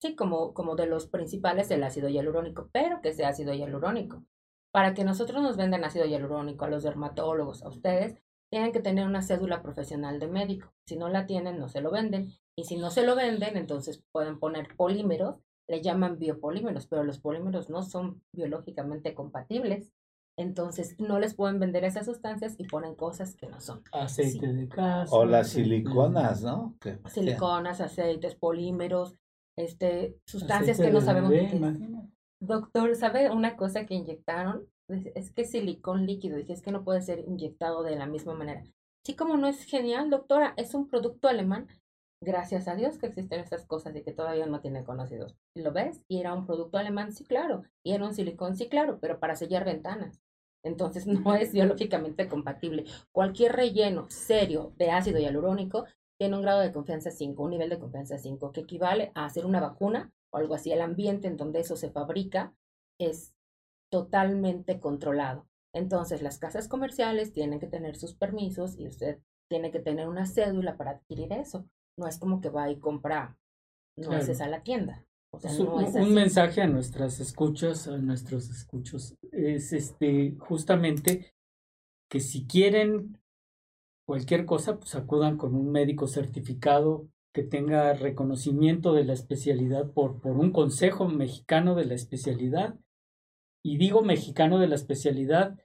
sí, 0.00 0.14
como, 0.14 0.54
como 0.54 0.76
de 0.76 0.86
los 0.86 1.06
principales 1.06 1.70
el 1.70 1.82
ácido 1.82 2.08
hialurónico, 2.08 2.68
pero 2.72 3.00
que 3.00 3.12
sea 3.12 3.28
ácido 3.28 3.54
hialurónico. 3.54 4.24
Para 4.72 4.94
que 4.94 5.04
nosotros 5.04 5.42
nos 5.42 5.56
vendan 5.56 5.84
ácido 5.84 6.04
hialurónico 6.04 6.64
a 6.64 6.68
los 6.68 6.82
dermatólogos, 6.82 7.62
a 7.62 7.68
ustedes, 7.68 8.16
tienen 8.50 8.72
que 8.72 8.80
tener 8.80 9.06
una 9.06 9.22
cédula 9.22 9.62
profesional 9.62 10.20
de 10.20 10.28
médico. 10.28 10.72
Si 10.86 10.96
no 10.96 11.08
la 11.08 11.26
tienen, 11.26 11.58
no 11.58 11.68
se 11.68 11.80
lo 11.80 11.90
venden. 11.90 12.32
Y 12.56 12.64
si 12.64 12.76
no 12.76 12.90
se 12.90 13.04
lo 13.04 13.14
venden, 13.14 13.56
entonces 13.56 14.02
pueden 14.12 14.38
poner 14.38 14.74
polímeros, 14.76 15.36
le 15.68 15.82
llaman 15.82 16.18
biopolímeros, 16.18 16.86
pero 16.86 17.04
los 17.04 17.18
polímeros 17.18 17.68
no 17.70 17.82
son 17.82 18.22
biológicamente 18.32 19.14
compatibles. 19.14 19.92
Entonces 20.38 20.94
no 21.00 21.18
les 21.18 21.34
pueden 21.34 21.58
vender 21.58 21.82
esas 21.84 22.06
sustancias 22.06 22.54
y 22.58 22.64
ponen 22.64 22.94
cosas 22.94 23.34
que 23.34 23.48
no 23.48 23.60
son. 23.60 23.82
Aceite 23.90 24.46
de 24.46 24.68
casa. 24.68 25.12
O 25.14 25.24
las 25.24 25.48
siliconas, 25.48 26.44
¿no? 26.44 26.76
Siliconas, 27.06 27.80
aceites, 27.80 28.36
polímeros, 28.36 29.16
este, 29.56 30.16
sustancias 30.26 30.78
que 30.78 30.92
no 30.92 31.00
sabemos. 31.00 31.32
Doctor, 32.40 32.94
¿sabe 32.94 33.30
una 33.32 33.56
cosa 33.56 33.84
que 33.84 33.94
inyectaron? 33.94 34.64
Es 34.86 35.32
que 35.32 35.44
silicón 35.44 36.06
líquido. 36.06 36.36
Dice, 36.36 36.52
es 36.52 36.62
que 36.62 36.70
no 36.70 36.84
puede 36.84 37.02
ser 37.02 37.18
inyectado 37.26 37.82
de 37.82 37.96
la 37.96 38.06
misma 38.06 38.34
manera. 38.34 38.62
Sí, 39.04 39.16
como 39.16 39.36
no 39.36 39.48
es 39.48 39.64
genial, 39.64 40.08
doctora, 40.08 40.54
es 40.56 40.72
un 40.72 40.88
producto 40.88 41.26
alemán. 41.26 41.66
Gracias 42.22 42.68
a 42.68 42.76
Dios 42.76 42.96
que 42.96 43.06
existen 43.06 43.40
estas 43.40 43.66
cosas 43.66 43.96
y 43.96 44.02
que 44.02 44.12
todavía 44.12 44.46
no 44.46 44.60
tiene 44.60 44.84
conocidos. 44.84 45.34
¿Lo 45.56 45.72
ves? 45.72 46.00
Y 46.06 46.20
era 46.20 46.32
un 46.32 46.46
producto 46.46 46.78
alemán, 46.78 47.12
sí, 47.12 47.24
claro. 47.24 47.64
Y 47.82 47.92
era 47.92 48.04
un 48.04 48.14
silicón, 48.14 48.54
sí, 48.54 48.68
claro, 48.68 48.98
pero 49.00 49.18
para 49.18 49.34
sellar 49.34 49.64
ventanas. 49.64 50.20
Entonces 50.62 51.06
no 51.06 51.34
es 51.34 51.52
biológicamente 51.52 52.28
compatible. 52.28 52.84
Cualquier 53.12 53.52
relleno 53.52 54.06
serio 54.10 54.72
de 54.76 54.90
ácido 54.90 55.18
hialurónico 55.18 55.86
tiene 56.18 56.36
un 56.36 56.42
grado 56.42 56.60
de 56.60 56.72
confianza 56.72 57.10
5, 57.10 57.42
un 57.42 57.50
nivel 57.50 57.70
de 57.70 57.78
confianza 57.78 58.18
5, 58.18 58.52
que 58.52 58.62
equivale 58.62 59.12
a 59.14 59.24
hacer 59.24 59.46
una 59.46 59.60
vacuna 59.60 60.12
o 60.30 60.38
algo 60.38 60.54
así. 60.54 60.72
El 60.72 60.80
ambiente 60.80 61.28
en 61.28 61.36
donde 61.36 61.60
eso 61.60 61.76
se 61.76 61.90
fabrica 61.90 62.54
es 62.98 63.34
totalmente 63.90 64.80
controlado. 64.80 65.46
Entonces 65.72 66.22
las 66.22 66.38
casas 66.38 66.66
comerciales 66.68 67.32
tienen 67.32 67.60
que 67.60 67.66
tener 67.66 67.96
sus 67.96 68.14
permisos 68.14 68.78
y 68.78 68.88
usted 68.88 69.20
tiene 69.48 69.70
que 69.70 69.80
tener 69.80 70.08
una 70.08 70.26
cédula 70.26 70.76
para 70.76 70.92
adquirir 70.92 71.32
eso. 71.32 71.66
No 71.96 72.06
es 72.06 72.18
como 72.18 72.40
que 72.40 72.50
va 72.50 72.70
y 72.70 72.78
compra 72.78 73.38
nueces 73.96 74.40
a 74.40 74.48
la 74.48 74.62
tienda 74.62 75.07
un, 75.32 76.14
mensaje 76.14 76.62
a 76.62 76.66
nuestras 76.66 77.20
escuchas, 77.20 77.88
a 77.88 77.98
nuestros 77.98 78.50
escuchos, 78.50 79.16
es 79.32 79.72
este 79.72 80.36
justamente 80.38 81.34
que 82.10 82.20
si 82.20 82.46
quieren 82.46 83.18
cualquier 84.06 84.46
cosa, 84.46 84.78
pues 84.78 84.94
acudan 84.94 85.36
con 85.36 85.54
un 85.54 85.70
médico 85.70 86.06
certificado 86.06 87.08
que 87.34 87.42
tenga 87.42 87.92
reconocimiento 87.92 88.94
de 88.94 89.04
la 89.04 89.12
especialidad 89.12 89.92
por, 89.92 90.20
por 90.20 90.32
un 90.32 90.50
consejo 90.50 91.08
mexicano 91.08 91.74
de 91.74 91.84
la 91.84 91.94
especialidad. 91.94 92.74
Y 93.62 93.76
digo 93.76 94.02
mexicano 94.02 94.58
de 94.58 94.68
la 94.68 94.76
especialidad 94.76 95.58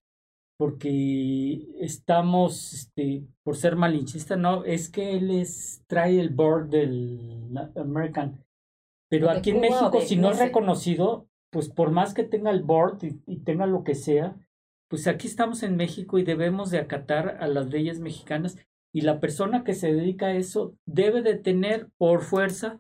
porque 0.58 1.68
estamos, 1.80 2.74
este, 2.74 3.26
por 3.44 3.56
ser 3.56 3.76
malinchista, 3.76 4.36
no, 4.36 4.66
es 4.66 4.90
que 4.90 5.16
él 5.16 5.32
es, 5.32 5.84
trae 5.88 6.20
el 6.20 6.30
board 6.30 6.70
del 6.70 7.50
American 7.76 8.44
pero 9.14 9.30
aquí 9.30 9.52
en 9.52 9.60
México, 9.60 10.02
si 10.02 10.16
no 10.16 10.32
es 10.32 10.40
reconocido, 10.40 11.28
pues 11.52 11.70
por 11.70 11.92
más 11.92 12.16
que 12.16 12.24
tenga 12.24 12.50
el 12.50 12.64
board 12.64 12.98
y, 13.28 13.42
tenga 13.42 13.68
lo 13.68 13.84
que 13.84 13.94
sea, 13.94 14.36
pues 14.90 15.06
aquí 15.06 15.28
estamos 15.28 15.62
en 15.62 15.76
México 15.76 16.18
y 16.18 16.24
debemos 16.24 16.72
de 16.72 16.80
acatar 16.80 17.38
a 17.40 17.48
las 17.48 17.68
leyes 17.68 18.00
mexicanas 18.00 18.58
y 18.92 19.02
la 19.02 19.20
persona 19.20 19.64
que 19.64 19.76
se 19.76 19.94
dedica 19.94 20.28
a 20.28 20.36
eso 20.36 20.76
debe 20.88 21.22
de 21.22 21.36
tener 21.36 21.92
por 22.00 22.24
fuerza, 22.24 22.80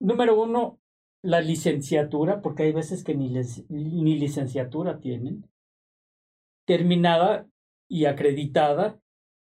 número 0.00 0.40
uno, 0.40 0.78
la 1.24 1.40
licenciatura, 1.40 2.40
porque 2.40 2.62
hay 2.62 2.72
veces 2.72 3.02
que 3.02 3.16
ni, 3.16 3.34
ni 3.68 4.16
licenciatura 4.16 5.00
tienen, 5.00 5.44
terminada 6.68 7.48
y 7.88 8.04
acreditada, 8.04 9.00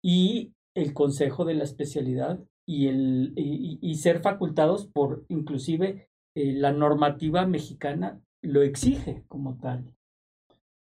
y 0.03 0.55
el 0.75 0.93
consejo 0.93 1.45
de 1.45 1.55
la 1.55 1.63
especialidad 1.63 2.41
y, 2.67 2.89
el, 2.89 3.33
y, 3.37 3.95
ser 3.97 4.21
facultados 4.21 4.87
por 4.87 5.25
inclusive 5.29 6.09
eh, 6.37 6.53
la 6.53 6.73
normativa 6.73 7.47
mexicana 7.47 8.21
lo 8.43 8.63
exige 8.63 9.25
como 9.29 9.59
tal. 9.59 9.95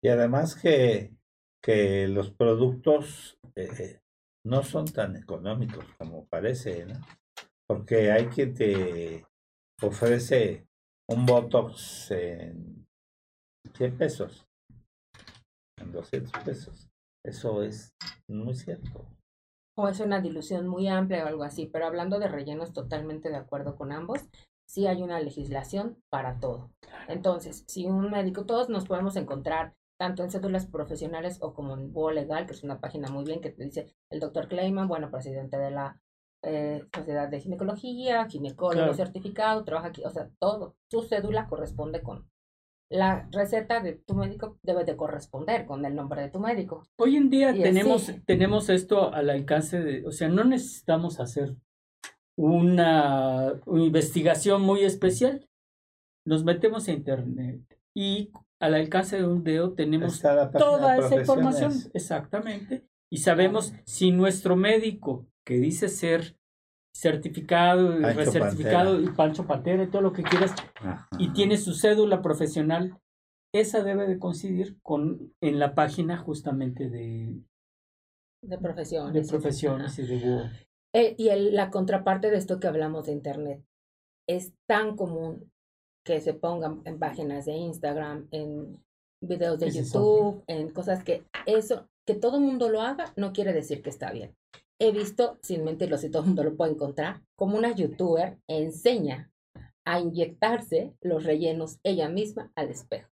Y 0.04 0.10
además 0.10 0.56
que, 0.56 1.12
que 1.64 2.08
los 2.08 2.32
productos 2.32 3.38
eh, 3.56 4.00
no 4.46 4.64
son 4.64 4.86
tan 4.86 5.16
económicos 5.16 5.86
como 5.98 6.26
parece. 6.26 6.88
Porque 7.68 8.12
hay 8.12 8.28
quien 8.28 8.54
te 8.54 9.26
ofrece 9.82 10.68
un 11.08 11.26
Botox 11.26 12.12
en 12.12 12.88
100 13.76 13.98
pesos, 13.98 14.48
en 15.78 15.92
200 15.92 16.44
pesos. 16.44 16.90
Eso 17.24 17.64
es 17.64 17.94
muy 18.28 18.56
cierto. 18.56 19.06
O 19.82 19.88
es 19.88 20.02
una 20.02 20.20
dilución 20.20 20.68
muy 20.68 20.90
amplia 20.90 21.24
o 21.24 21.28
algo 21.28 21.44
así, 21.44 21.66
pero 21.66 21.86
hablando 21.86 22.20
de 22.20 22.28
rellenos, 22.28 22.74
totalmente 22.74 23.30
de 23.30 23.38
acuerdo 23.38 23.78
con 23.78 23.94
ambos. 23.94 24.20
Sí 24.68 24.88
hay 24.88 25.02
una 25.02 25.22
legislación 25.22 26.04
para 26.10 26.38
todo. 26.42 26.70
Entonces, 27.08 27.64
si 27.66 27.86
un 27.86 28.12
médico, 28.12 28.46
todos 28.46 28.68
nos 28.68 28.86
podemos 28.86 29.16
encontrar 29.16 29.74
tanto 29.98 30.22
en 30.22 30.32
cédulas 30.32 30.66
profesionales 30.66 31.38
o 31.42 31.54
como 31.54 31.76
en 31.76 31.94
BUO 31.94 32.12
Legal, 32.12 32.46
que 32.46 32.52
es 32.52 32.64
una 32.64 32.82
página 32.82 33.08
muy 33.10 33.24
bien 33.24 33.40
que 33.40 33.52
te 33.52 33.64
dice 33.64 33.96
el 34.10 34.20
doctor 34.20 34.50
Kleiman, 34.50 34.90
bueno, 34.90 35.10
presidente 35.10 35.58
de 35.58 35.72
la 35.72 36.02
eh, 36.44 36.84
Sociedad 36.94 37.30
de 37.30 37.40
Ginecología, 37.40 38.28
ginecólogo 38.28 38.94
certificado, 38.94 39.64
trabaja 39.64 39.88
aquí, 39.88 40.04
o 40.04 40.10
sea, 40.10 40.30
todo, 40.40 40.76
su 40.92 41.04
cédula 41.04 41.48
corresponde 41.48 42.02
con 42.02 42.30
la 42.90 43.28
receta 43.32 43.82
de 43.82 43.94
tu 43.94 44.16
médico 44.16 44.58
debe 44.64 44.84
de 44.84 44.98
corresponder 44.98 45.66
con 45.66 45.86
el 45.86 45.96
nombre 45.96 46.22
de 46.22 46.30
tu 46.30 46.40
médico. 46.40 46.84
Hoy 46.98 47.18
en 47.18 47.30
día 47.30 47.54
tenemos, 47.54 48.12
tenemos 48.26 48.70
esto 48.70 49.14
al 49.14 49.30
alcance 49.30 49.80
de, 49.80 50.06
o 50.06 50.12
sea, 50.12 50.28
no 50.28 50.44
necesitamos 50.44 51.20
hacer 51.20 51.56
una, 52.36 53.54
una 53.66 53.84
investigación 53.84 54.64
muy 54.64 54.84
especial. 54.84 55.48
Nos 56.26 56.44
metemos 56.44 56.88
a 56.88 56.92
internet 56.92 57.62
y 57.96 58.32
al 58.60 58.74
alcance 58.74 59.18
de 59.18 59.26
un 59.26 59.44
dedo 59.44 59.74
tenemos 59.74 60.22
toda 60.22 60.98
esa 60.98 61.16
información. 61.16 61.74
Exactamente. 61.94 62.86
Y 63.12 63.18
sabemos 63.18 63.74
si 63.86 64.12
nuestro 64.12 64.56
médico, 64.56 65.28
que 65.46 65.56
dice 65.56 65.90
ser 65.90 66.39
certificado 66.94 68.00
y 68.00 68.04
recertificado 68.04 69.00
y 69.00 69.08
Pancho 69.12 69.46
Patera 69.46 69.84
y 69.84 69.90
todo 69.90 70.02
lo 70.02 70.14
que 70.14 70.24
quieras, 70.24 70.54
y 71.18 71.32
tiene 71.34 71.58
su 71.58 71.74
cédula 71.74 72.22
profesional, 72.22 72.98
esa 73.54 73.84
debe 73.84 74.08
de 74.08 74.20
coincidir 74.20 74.80
con 74.82 75.34
en 75.42 75.60
la 75.60 75.76
página 75.76 76.18
justamente 76.18 76.90
de 76.90 77.42
de 78.42 78.58
profesiones, 78.58 79.14
de 79.14 79.30
profesiones 79.30 80.00
y 80.00 80.06
de 80.06 80.50
eh, 80.96 81.16
y 81.18 81.30
el, 81.30 81.56
la 81.56 81.70
contraparte 81.70 82.32
de 82.32 82.38
esto 82.38 82.60
que 82.60 82.68
hablamos 82.68 83.06
de 83.06 83.12
internet 83.12 83.64
es 84.28 84.54
tan 84.68 84.96
común 84.96 85.52
que 86.06 86.22
se 86.22 86.34
pongan 86.34 86.82
en 86.86 87.00
páginas 87.00 87.46
de 87.46 87.54
Instagram, 87.54 88.28
en 88.32 88.84
videos 89.22 89.60
de 89.60 89.72
YouTube, 89.72 90.44
en 90.48 90.72
cosas 90.72 91.04
que 91.04 91.26
eso, 91.46 91.88
que 92.08 92.16
todo 92.16 92.38
el 92.38 92.44
mundo 92.44 92.70
lo 92.70 92.82
haga, 92.82 93.14
no 93.16 93.34
quiere 93.34 93.54
decir 93.54 93.82
que 93.82 93.90
está 93.90 94.12
bien. 94.12 94.36
He 94.80 94.92
visto, 94.92 95.38
sin 95.42 95.64
mentirlo, 95.66 95.98
si 95.98 96.10
todo 96.10 96.22
el 96.22 96.28
mundo 96.28 96.44
lo 96.44 96.56
puede 96.56 96.72
encontrar, 96.72 97.22
como 97.36 97.58
una 97.58 97.76
youtuber 97.76 98.40
enseña 98.48 99.32
a 99.86 100.00
inyectarse 100.00 100.94
los 101.02 101.26
rellenos 101.26 101.80
ella 101.84 102.08
misma 102.10 102.52
al 102.56 102.70
espejo. 102.70 103.10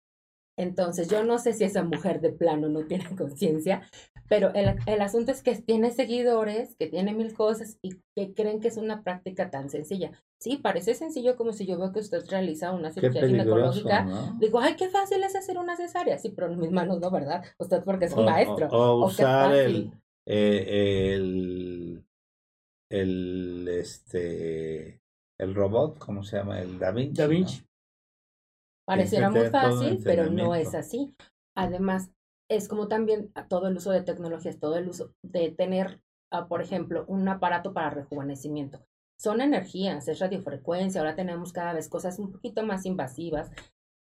Entonces, 0.58 1.10
yo 1.10 1.24
no 1.24 1.38
sé 1.38 1.54
si 1.54 1.66
esa 1.66 1.84
mujer 1.84 2.22
de 2.22 2.32
plano 2.32 2.70
no 2.70 2.86
tiene 2.86 3.06
conciencia, 3.18 3.82
pero 4.30 4.54
el, 4.54 4.76
el, 4.86 5.02
asunto 5.02 5.32
es 5.32 5.44
que 5.44 5.56
tiene 5.56 5.92
seguidores, 5.92 6.76
que 6.78 6.88
tiene 6.88 7.14
mil 7.14 7.34
cosas 7.34 7.78
y 7.82 8.00
que 8.16 8.34
creen 8.34 8.60
que 8.60 8.70
es 8.70 8.78
una 8.78 9.04
práctica 9.04 9.50
tan 9.52 9.70
sencilla. 9.70 10.12
Sí, 10.40 10.58
parece 10.58 10.94
sencillo 10.96 11.36
como 11.36 11.54
si 11.54 11.66
yo 11.66 11.78
veo 11.78 11.92
que 11.92 12.00
usted 12.00 12.24
realiza 12.30 12.72
una 12.72 12.92
cirugía 12.92 13.28
ginecológica. 13.28 14.08
Digo, 14.40 14.60
ay, 14.60 14.76
qué 14.76 14.90
fácil 14.90 15.24
es 15.24 15.36
hacer 15.36 15.58
una 15.58 15.76
cesárea. 15.76 16.18
Sí, 16.18 16.30
pero 16.30 16.50
mis 16.56 16.72
manos 16.72 17.00
no, 17.00 17.12
¿verdad? 17.12 17.44
Usted 17.58 17.84
porque 17.84 18.06
es 18.06 18.14
un 18.14 18.26
maestro. 18.26 18.68
O, 18.70 19.06
usar 19.06 19.54
el, 19.54 19.92
eh, 20.26 21.14
el, 21.16 22.06
el, 22.90 23.68
este, 23.68 25.02
el 25.40 25.54
robot, 25.54 26.00
¿cómo 26.00 26.24
se 26.24 26.38
llama? 26.38 26.60
El 26.60 26.80
Da 26.80 26.92
Vinci. 26.92 27.22
Da 27.22 27.28
Vinci. 27.28 27.66
Pareciera 28.86 29.30
muy 29.30 29.50
fácil, 29.50 30.00
pero 30.04 30.30
no 30.30 30.56
es 30.56 30.76
así. 30.76 31.16
Además, 31.56 32.12
es 32.50 32.68
como 32.68 32.88
también 32.88 33.32
todo 33.50 33.68
el 33.68 33.78
uso 33.78 33.92
de 33.92 34.02
tecnologías, 34.02 34.60
todo 34.60 34.78
el 34.78 34.88
uso 34.88 35.14
de 35.24 35.52
tener, 35.52 36.02
ah, 36.32 36.48
por 36.48 36.62
ejemplo, 36.62 37.06
un 37.08 37.28
aparato 37.28 37.74
para 37.74 37.90
rejuvenecimiento. 37.90 38.86
Son 39.20 39.42
energías, 39.42 40.08
es 40.08 40.20
radiofrecuencia, 40.20 41.02
ahora 41.02 41.16
tenemos 41.16 41.54
cada 41.54 41.74
vez 41.74 41.90
cosas 41.90 42.20
un 42.20 42.32
poquito 42.32 42.64
más 42.64 42.86
invasivas, 42.86 43.50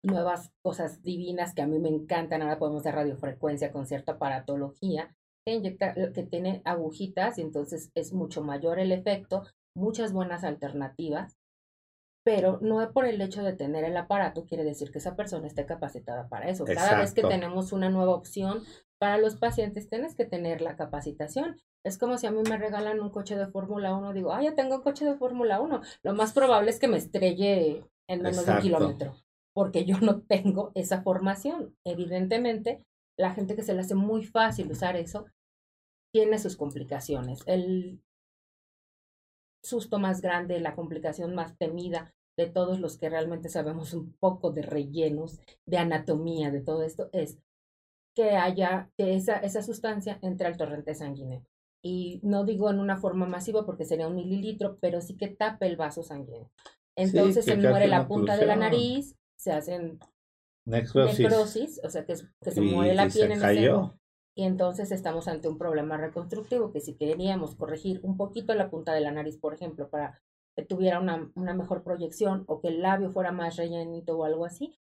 nuevas 0.04 0.52
cosas 0.62 1.02
divinas 1.02 1.56
que 1.56 1.62
a 1.62 1.68
mí 1.68 1.80
me 1.80 1.90
encantan, 1.90 2.42
ahora 2.42 2.60
podemos 2.60 2.82
hacer 2.82 2.96
radiofrecuencia 2.96 3.72
con 3.72 3.88
cierta 3.88 4.14
aparatología 4.14 5.16
inyecta, 5.54 5.94
que 5.94 6.24
tiene 6.24 6.62
agujitas 6.66 7.38
y 7.38 7.42
entonces 7.42 7.92
es 7.96 8.14
mucho 8.14 8.44
mayor 8.44 8.80
el 8.80 8.92
efecto, 8.92 9.44
muchas 9.76 10.14
buenas 10.14 10.44
alternativas 10.44 11.38
pero 12.26 12.58
no 12.60 12.92
por 12.92 13.06
el 13.06 13.22
hecho 13.22 13.44
de 13.44 13.54
tener 13.54 13.84
el 13.84 13.96
aparato 13.96 14.46
quiere 14.46 14.64
decir 14.64 14.92
que 14.92 14.98
esa 14.98 15.16
persona 15.16 15.46
esté 15.46 15.68
capacitada 15.68 16.28
para 16.28 16.50
eso. 16.50 16.66
Cada 16.66 16.98
vez 16.98 17.14
que 17.14 17.22
tenemos 17.22 17.72
una 17.72 17.90
nueva 17.90 18.16
opción 18.16 18.64
para 18.98 19.20
los 19.20 19.36
pacientes, 19.36 19.88
tienes 19.88 20.16
que 20.16 20.26
tener 20.26 20.62
la 20.62 20.76
capacitación. 20.76 21.56
Es 21.84 22.00
como 22.00 22.18
si 22.18 22.26
a 22.26 22.32
mí 22.32 22.42
me 22.50 22.58
regalan 22.58 23.00
un 23.00 23.12
coche 23.12 23.36
de 23.36 23.46
Fórmula 23.46 23.96
1, 23.96 24.14
digo, 24.14 24.34
ah, 24.34 24.42
ya 24.42 24.56
tengo 24.56 24.78
un 24.78 24.82
coche 24.82 25.06
de 25.06 25.16
Fórmula 25.16 25.62
1. 25.62 25.82
Lo 26.02 26.16
más 26.16 26.34
probable 26.34 26.72
es 26.72 26.80
que 26.80 26.88
me 26.88 26.98
estrelle 26.98 27.86
en 28.10 28.24
menos 28.24 28.44
de 28.44 28.54
un 28.54 28.60
kilómetro, 28.60 29.16
porque 29.54 29.86
yo 29.86 30.00
no 30.00 30.22
tengo 30.22 30.72
esa 30.74 31.04
formación. 31.04 31.76
Evidentemente, 31.86 32.82
la 33.18 33.34
gente 33.34 33.56
que 33.56 33.64
se 33.64 33.74
le 33.74 33.82
hace 33.82 33.96
muy 33.96 34.26
fácil 34.26 34.72
usar 34.72 34.96
eso 34.96 35.26
tiene 36.14 36.40
sus 36.40 36.56
complicaciones. 36.56 37.42
El 37.46 38.02
susto 39.64 40.00
más 40.00 40.22
grande, 40.22 40.60
la 40.60 40.76
complicación 40.76 41.36
más 41.36 41.58
temida 41.58 42.14
de 42.38 42.48
todos 42.48 42.80
los 42.80 42.98
que 42.98 43.10
realmente 43.10 43.50
sabemos 43.50 43.94
un 43.94 44.14
poco 44.20 44.52
de 44.52 44.62
rellenos, 44.62 45.40
de 45.66 45.78
anatomía, 45.78 46.52
de 46.52 46.62
todo 46.62 46.84
esto, 46.84 47.10
es 47.14 47.38
que 48.16 48.32
haya, 48.32 48.90
que 48.98 49.16
esa, 49.16 49.38
esa 49.38 49.62
sustancia 49.62 50.20
entre 50.22 50.48
al 50.48 50.58
torrente 50.58 50.96
sanguíneo. 50.96 51.46
Y 51.82 52.20
no 52.24 52.46
digo 52.46 52.70
en 52.70 52.80
una 52.80 52.98
forma 52.98 53.26
masiva 53.26 53.66
porque 53.66 53.86
sería 53.86 54.08
un 54.08 54.16
mililitro, 54.16 54.78
pero 54.80 55.02
sí 55.02 55.16
que 55.16 55.28
tape 55.28 55.68
el 55.68 55.78
vaso 55.78 56.04
sanguíneo. 56.04 56.50
Entonces 56.96 57.46
se 57.46 57.58
muere 57.58 57.88
la 57.88 58.08
punta 58.08 58.38
de 58.38 58.46
la 58.46 58.56
nariz, 58.56 59.16
se 59.38 59.52
hacen 59.52 60.00
necrosis, 60.66 61.82
o 61.84 61.90
sea 61.90 62.06
que, 62.06 62.16
que 62.42 62.52
se 62.52 62.62
muere 62.62 62.96
la 62.96 63.08
piel 63.08 63.32
en 63.32 63.44
ese, 63.44 63.72
y 64.38 64.44
entonces 64.44 64.92
estamos 64.92 65.30
ante 65.30 65.48
un 65.48 65.58
problema 65.58 65.96
reconstructivo 65.96 66.72
que 66.74 66.82
si 66.82 66.96
queríamos 66.96 67.56
corregir 67.56 68.02
un 68.04 68.18
poquito 68.18 68.54
la 68.54 68.70
punta 68.70 68.94
de 68.94 69.00
la 69.00 69.12
nariz, 69.12 69.38
por 69.38 69.54
ejemplo, 69.54 69.90
para 69.90 70.22
que 70.58 70.66
tuviera 70.66 71.00
una, 71.00 71.32
una 71.36 71.54
mejor 71.54 71.84
proyección 71.84 72.44
o 72.48 72.60
que 72.60 72.68
el 72.68 72.82
labio 72.82 73.12
fuera 73.12 73.32
más 73.32 73.56
rellenito 73.56 74.18
o 74.18 74.26
algo 74.26 74.46
así, 74.46 74.78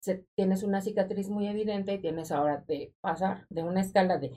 se, 0.00 0.26
tienes 0.36 0.62
una 0.62 0.80
cicatriz 0.80 1.28
muy 1.28 1.48
evidente 1.48 1.94
y 1.94 2.00
tienes 2.00 2.30
ahora 2.30 2.64
de 2.68 2.94
pasar 3.00 3.46
de 3.50 3.64
una 3.64 3.80
escala 3.80 4.18
de, 4.18 4.32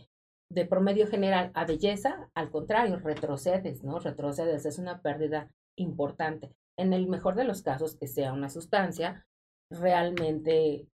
de 0.52 0.66
promedio 0.66 1.08
general 1.08 1.52
a 1.54 1.66
belleza, 1.66 2.30
al 2.34 2.50
contrario, 2.50 2.98
retrocedes, 2.98 3.84
¿no? 3.84 4.00
Retrocedes, 4.00 4.66
es 4.66 4.80
una 4.80 5.02
pérdida 5.02 5.52
importante. 5.76 6.56
En 6.78 6.94
el 6.94 7.08
mejor 7.08 7.36
de 7.36 7.46
los 7.46 7.62
casos, 7.62 7.96
que 7.96 8.08
sea 8.08 8.34
una 8.34 8.50
sustancia 8.50 9.26
realmente 9.80 10.88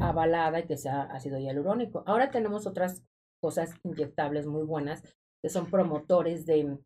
avalada 0.00 0.60
y 0.60 0.66
que 0.66 0.76
sea 0.76 1.02
ácido 1.02 1.38
hialurónico. 1.38 2.02
Ahora 2.06 2.30
tenemos 2.30 2.66
otras 2.66 3.02
cosas 3.40 3.74
inyectables 3.84 4.46
muy 4.46 4.64
buenas 4.64 5.02
que 5.42 5.48
son 5.48 5.70
promotores 5.70 6.46
de, 6.46 6.78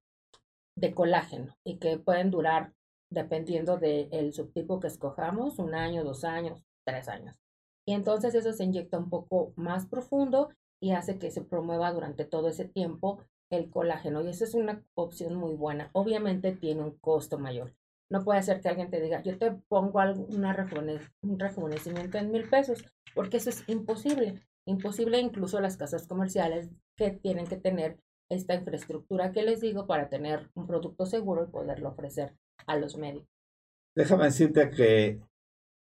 de 0.77 0.95
colágeno 0.95 1.57
y 1.65 1.79
que 1.79 1.99
pueden 1.99 2.31
durar, 2.31 2.73
dependiendo 3.11 3.79
del 3.79 4.33
subtipo 4.33 4.81
que 4.81 4.87
escojamos, 4.87 5.59
un 5.59 5.75
año, 5.75 6.05
dos 6.05 6.25
años, 6.25 6.63
tres 6.87 7.09
años. 7.09 7.37
Y 7.87 7.93
entonces 7.93 8.35
eso 8.35 8.53
se 8.53 8.65
inyecta 8.65 8.99
un 8.99 9.11
poco 9.11 9.53
más 9.57 9.87
profundo 9.87 10.51
y 10.81 10.93
hace 10.93 11.19
que 11.19 11.31
se 11.31 11.43
promueva 11.43 11.93
durante 11.93 12.25
todo 12.25 12.49
ese 12.49 12.65
tiempo 12.65 13.21
el 13.51 13.71
colágeno. 13.71 14.23
Y 14.23 14.29
esa 14.29 14.45
es 14.45 14.55
una 14.55 14.83
opción 14.95 15.35
muy 15.35 15.55
buena. 15.55 15.91
Obviamente 15.93 16.53
tiene 16.53 16.83
un 16.83 16.97
costo 16.99 17.39
mayor. 17.39 17.75
No 18.11 18.23
puede 18.23 18.43
ser 18.43 18.61
que 18.61 18.69
alguien 18.69 18.91
te 18.91 19.01
diga, 19.01 19.23
yo 19.23 19.39
te 19.39 19.53
pongo 19.69 20.01
una 20.29 20.69
un 21.23 21.39
rejuvenecimiento 21.39 22.19
en 22.19 22.31
mil 22.31 22.49
pesos, 22.49 22.85
porque 23.15 23.39
eso 23.39 23.51
es 23.51 23.65
imposible. 23.69 24.41
Imposible 24.67 25.19
incluso 25.19 25.61
las 25.61 25.77
casas 25.77 26.07
comerciales 26.07 26.71
que 26.97 27.11
tienen 27.11 27.47
que 27.47 27.57
tener 27.57 27.99
esta 28.31 28.55
infraestructura 28.55 29.33
que 29.33 29.43
les 29.43 29.61
digo 29.61 29.87
para 29.87 30.09
tener 30.09 30.51
un 30.55 30.67
producto 30.67 31.07
seguro 31.07 31.45
y 31.45 31.51
poderlo 31.51 31.91
ofrecer 31.91 32.35
a 32.67 32.77
los 32.77 32.97
médicos. 32.97 33.29
Déjame 33.97 34.25
decirte 34.25 34.71
que 34.71 35.21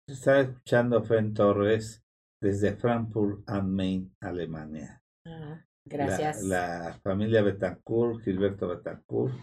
está 0.08 0.42
escuchando 0.42 1.04
Fen 1.04 1.34
Torres 1.34 2.04
desde 2.42 2.74
Frankfurt 2.74 3.44
am 3.48 3.70
Main, 3.70 4.16
Alemania. 4.20 5.02
Ah, 5.26 5.64
gracias. 5.86 6.44
La, 6.44 7.00
familia 7.04 7.42
Betancourt, 7.42 8.24
Gilberto 8.24 8.68
Betancourt, 8.68 9.34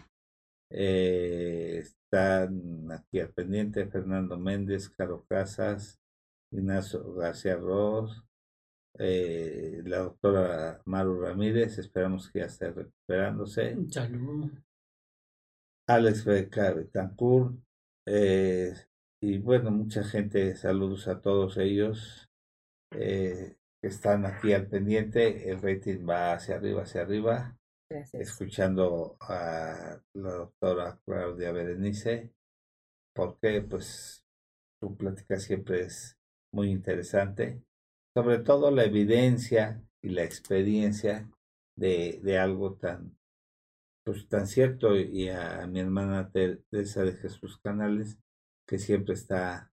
eh, 0.69 1.83
están 2.11 2.91
aquí 2.91 3.19
al 3.19 3.29
pendiente 3.29 3.85
Fernando 3.85 4.35
Méndez, 4.37 4.89
Caro 4.89 5.25
Casas, 5.29 5.99
Ignacio 6.51 7.13
García 7.13 7.55
Ross, 7.55 8.23
eh, 8.97 9.83
la 9.85 9.99
doctora 9.99 10.81
Maru 10.85 11.21
Ramírez, 11.21 11.77
esperamos 11.77 12.31
que 12.31 12.39
ya 12.39 12.45
esté 12.45 12.71
recuperándose. 12.71 13.77
Salud. 13.91 14.51
Alex 15.87 16.25
Beca 16.25 16.73
Betancourt, 16.73 17.55
eh, 18.07 18.73
y 19.21 19.37
bueno, 19.37 19.69
mucha 19.69 20.03
gente, 20.03 20.55
saludos 20.55 21.07
a 21.07 21.21
todos 21.21 21.57
ellos 21.57 22.27
eh, 22.91 23.55
que 23.79 23.87
están 23.87 24.25
aquí 24.25 24.53
al 24.53 24.67
pendiente. 24.67 25.47
El 25.49 25.61
rating 25.61 26.07
va 26.09 26.33
hacia 26.33 26.55
arriba, 26.55 26.83
hacia 26.83 27.01
arriba. 27.01 27.58
Escuchando 28.13 29.17
a 29.19 29.99
la 30.13 30.31
doctora 30.31 30.99
Claudia 31.03 31.51
Berenice, 31.51 32.31
porque 33.15 33.61
pues 33.61 34.23
su 34.79 34.95
plática 34.95 35.39
siempre 35.39 35.81
es 35.81 36.17
muy 36.53 36.69
interesante. 36.69 37.63
Sobre 38.15 38.39
todo 38.39 38.69
la 38.69 38.83
evidencia 38.83 39.83
y 40.01 40.09
la 40.09 40.23
experiencia 40.23 41.29
de, 41.75 42.19
de 42.21 42.37
algo 42.37 42.75
tan, 42.75 43.17
pues, 44.05 44.27
tan 44.27 44.45
cierto. 44.45 44.95
Y 44.95 45.29
a, 45.29 45.65
mi 45.67 45.79
hermana 45.79 46.31
Teresa 46.31 47.03
de 47.03 47.13
Jesús 47.13 47.59
Canales, 47.59 48.19
que 48.67 48.77
siempre 48.77 49.15
está 49.15 49.71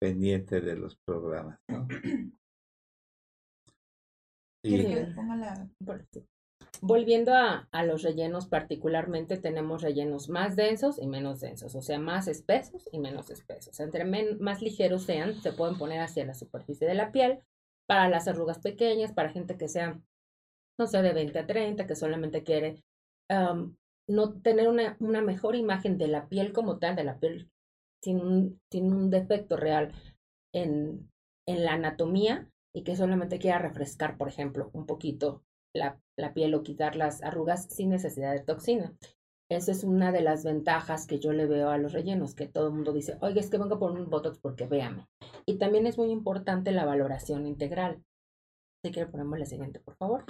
pendiente 0.00 0.60
de 0.60 0.76
los 0.76 0.96
programas. 0.96 1.60
Volviendo 6.80 7.34
a, 7.34 7.68
a, 7.72 7.84
los 7.84 8.02
rellenos, 8.02 8.46
particularmente 8.46 9.36
tenemos 9.36 9.82
rellenos 9.82 10.28
más 10.28 10.54
densos 10.54 11.00
y 11.00 11.06
menos 11.06 11.40
densos, 11.40 11.74
o 11.74 11.82
sea, 11.82 11.98
más 11.98 12.28
espesos 12.28 12.88
y 12.92 12.98
menos 12.98 13.30
espesos. 13.30 13.80
Entre 13.80 14.04
más 14.38 14.62
ligeros 14.62 15.02
sean, 15.02 15.34
se 15.42 15.52
pueden 15.52 15.76
poner 15.76 16.00
hacia 16.00 16.24
la 16.24 16.34
superficie 16.34 16.86
de 16.86 16.94
la 16.94 17.10
piel 17.10 17.40
para 17.86 18.08
las 18.08 18.28
arrugas 18.28 18.58
pequeñas, 18.58 19.12
para 19.12 19.30
gente 19.30 19.56
que 19.56 19.68
sea, 19.68 20.00
no 20.78 20.86
sé, 20.86 21.02
de 21.02 21.12
20 21.12 21.38
a 21.38 21.46
30, 21.46 21.86
que 21.86 21.96
solamente 21.96 22.44
quiere 22.44 22.82
no 24.08 24.40
tener 24.40 24.68
una, 24.68 24.96
una 25.00 25.20
mejor 25.20 25.54
imagen 25.54 25.98
de 25.98 26.08
la 26.08 26.28
piel 26.28 26.52
como 26.52 26.78
tal, 26.78 26.96
de 26.96 27.04
la 27.04 27.18
piel 27.18 27.50
sin 28.02 28.20
un, 28.20 28.60
sin 28.70 28.92
un 28.92 29.10
defecto 29.10 29.56
real 29.56 29.92
en, 30.54 31.10
en 31.46 31.64
la 31.64 31.74
anatomía 31.74 32.48
y 32.74 32.84
que 32.84 32.96
solamente 32.96 33.38
quiera 33.38 33.58
refrescar, 33.58 34.16
por 34.16 34.28
ejemplo, 34.28 34.70
un 34.72 34.86
poquito 34.86 35.42
la, 35.78 36.00
la 36.16 36.34
piel 36.34 36.54
o 36.54 36.62
quitar 36.62 36.96
las 36.96 37.22
arrugas 37.22 37.66
sin 37.70 37.90
necesidad 37.90 38.32
de 38.32 38.40
toxina. 38.40 38.92
Esa 39.50 39.72
es 39.72 39.82
una 39.82 40.12
de 40.12 40.20
las 40.20 40.44
ventajas 40.44 41.06
que 41.06 41.18
yo 41.18 41.32
le 41.32 41.46
veo 41.46 41.70
a 41.70 41.78
los 41.78 41.94
rellenos, 41.94 42.34
que 42.34 42.46
todo 42.46 42.66
el 42.66 42.74
mundo 42.74 42.92
dice, 42.92 43.16
oye, 43.22 43.40
es 43.40 43.48
que 43.48 43.56
vengo 43.56 43.78
por 43.78 43.92
un 43.92 44.10
Botox 44.10 44.38
porque 44.38 44.66
véame. 44.66 45.08
Y 45.46 45.56
también 45.56 45.86
es 45.86 45.96
muy 45.96 46.10
importante 46.10 46.70
la 46.70 46.84
valoración 46.84 47.46
integral. 47.46 48.02
Si 48.84 48.92
quiere 48.92 49.10
ponemos 49.10 49.38
la 49.38 49.46
siguiente, 49.46 49.80
por 49.80 49.96
favor. 49.96 50.26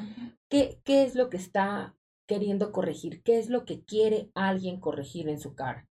¿Qué, 0.49 0.81
¿Qué 0.85 1.03
es 1.03 1.17
lo 1.17 1.31
que 1.31 1.37
está 1.37 1.97
queriendo 2.29 2.71
corregir? 2.71 3.23
¿Qué 3.25 3.39
es 3.39 3.51
lo 3.51 3.65
que 3.65 3.83
quiere 3.83 4.31
alguien 4.35 4.79
corregir 4.79 5.29
en 5.29 5.41
su 5.41 5.57
cara? 5.57 5.89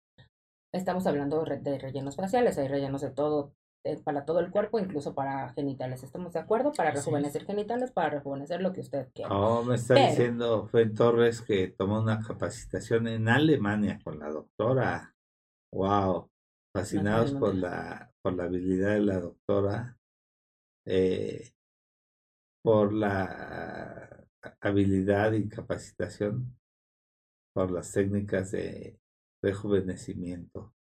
Estamos 0.72 1.06
hablando 1.06 1.42
de 1.44 1.78
rellenos 1.78 2.14
faciales, 2.14 2.58
hay 2.58 2.68
rellenos 2.68 3.00
de 3.00 3.10
todo, 3.10 3.54
eh, 3.86 4.00
para 4.02 4.24
todo 4.24 4.40
el 4.40 4.50
cuerpo, 4.50 4.78
incluso 4.78 5.14
para 5.14 5.50
genitales. 5.50 6.02
¿Estamos 6.02 6.32
de 6.32 6.40
acuerdo? 6.40 6.72
Para 6.72 6.90
rejuvenecer 6.90 7.44
genitales, 7.44 7.92
para 7.92 8.10
rejuvenecer 8.10 8.60
lo 8.60 8.72
que 8.72 8.80
usted 8.80 9.08
quiera. 9.14 9.30
Oh, 9.32 9.62
me 9.62 9.76
está 9.76 9.94
diciendo 9.94 10.66
Fen 10.66 10.92
Torres 10.94 11.40
que 11.40 11.68
tomó 11.68 12.00
una 12.00 12.20
capacitación 12.20 13.06
en 13.06 13.28
Alemania 13.28 14.00
con 14.02 14.18
la 14.18 14.28
doctora. 14.28 15.14
Wow, 15.72 16.30
fascinados 16.74 17.32
por 17.32 17.54
la, 17.54 18.12
por 18.22 18.34
la 18.34 18.44
habilidad 18.44 18.94
de 18.94 19.00
la 19.00 19.20
doctora, 19.20 19.98
eh, 20.84 21.52
por 22.62 22.92
la 22.92 24.26
habilidad 24.60 25.32
y 25.32 25.48
capacitación, 25.48 26.58
por 27.54 27.70
las 27.70 27.92
técnicas 27.92 28.50
de 28.50 28.98
rejuvenecimiento. 29.42 30.75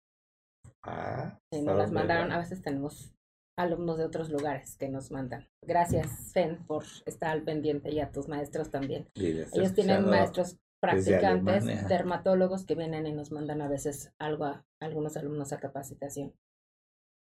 Ah, 0.83 1.39
nos 1.51 1.77
las 1.77 1.91
mandaron, 1.91 2.31
a 2.31 2.39
veces 2.39 2.61
tenemos 2.61 3.13
alumnos 3.57 3.97
de 3.97 4.05
otros 4.05 4.29
lugares 4.29 4.75
que 4.77 4.89
nos 4.89 5.11
mandan. 5.11 5.47
Gracias, 5.61 6.31
Fen, 6.33 6.65
por 6.65 6.83
estar 7.05 7.29
al 7.29 7.43
pendiente 7.43 7.91
y 7.91 7.99
a 7.99 8.11
tus 8.11 8.27
maestros 8.27 8.71
también. 8.71 9.07
Ellos 9.15 9.73
tienen 9.73 10.09
maestros 10.09 10.57
practicantes, 10.81 11.87
dermatólogos 11.87 12.65
que 12.65 12.75
vienen 12.75 13.05
y 13.05 13.13
nos 13.13 13.31
mandan 13.31 13.61
a 13.61 13.67
veces 13.67 14.13
algo 14.17 14.45
a 14.45 14.65
algunos 14.79 15.15
alumnos 15.15 15.53
a 15.53 15.59
capacitación. 15.59 16.33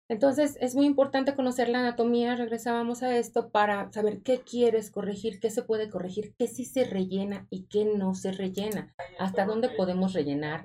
Entonces, 0.08 0.58
es 0.62 0.76
muy 0.76 0.86
importante 0.86 1.34
conocer 1.34 1.68
la 1.68 1.80
anatomía, 1.80 2.36
regresábamos 2.36 3.02
a 3.02 3.18
esto 3.18 3.50
para 3.50 3.92
saber 3.92 4.22
qué 4.22 4.42
quieres 4.42 4.92
corregir, 4.92 5.40
qué 5.40 5.50
se 5.50 5.64
puede 5.64 5.90
corregir, 5.90 6.36
qué 6.38 6.48
sí 6.48 6.64
se 6.64 6.84
rellena 6.84 7.48
y 7.50 7.66
qué 7.66 7.86
no 7.86 8.14
se 8.14 8.32
rellena, 8.32 8.94
hasta 9.18 9.46
dónde 9.46 9.70
podemos 9.70 10.14
rellenar, 10.14 10.64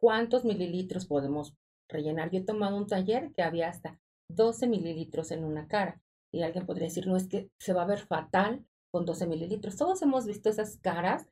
cuántos 0.00 0.46
mililitros 0.46 1.06
podemos 1.06 1.54
rellenar. 1.88 2.30
Yo 2.30 2.40
he 2.40 2.44
tomado 2.44 2.76
un 2.76 2.86
taller 2.86 3.32
que 3.32 3.42
había 3.42 3.68
hasta 3.68 3.98
12 4.30 4.66
mililitros 4.66 5.30
en 5.30 5.44
una 5.44 5.66
cara 5.68 6.00
y 6.32 6.42
alguien 6.42 6.66
podría 6.66 6.88
decir, 6.88 7.06
no, 7.06 7.16
es 7.16 7.28
que 7.28 7.50
se 7.58 7.72
va 7.72 7.82
a 7.82 7.86
ver 7.86 8.00
fatal 8.00 8.64
con 8.92 9.04
12 9.06 9.26
mililitros. 9.26 9.76
Todos 9.76 10.02
hemos 10.02 10.26
visto 10.26 10.48
esas 10.48 10.76
caras 10.78 11.26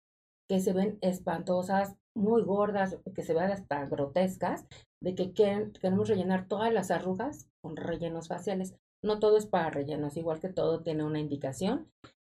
que 0.49 0.61
se 0.61 0.73
ven 0.73 0.99
espantosas, 1.01 1.97
muy 2.15 2.43
gordas, 2.43 2.99
que 3.15 3.23
se 3.23 3.35
ven 3.35 3.51
hasta 3.51 3.85
grotescas, 3.87 4.65
de 5.03 5.15
que 5.15 5.33
queremos 5.33 6.09
rellenar 6.09 6.49
todas 6.49 6.73
las 6.73 6.91
arrugas 6.91 7.49
con 7.63 7.77
rellenos 7.77 8.29
faciales. 8.29 8.75
No 9.03 9.19
todo 9.19 9.37
es 9.37 9.47
para 9.47 9.71
rellenos, 9.71 10.17
igual 10.17 10.41
que 10.41 10.49
todo 10.49 10.83
tiene 10.83 11.05
una 11.05 11.21
indicación 11.21 11.91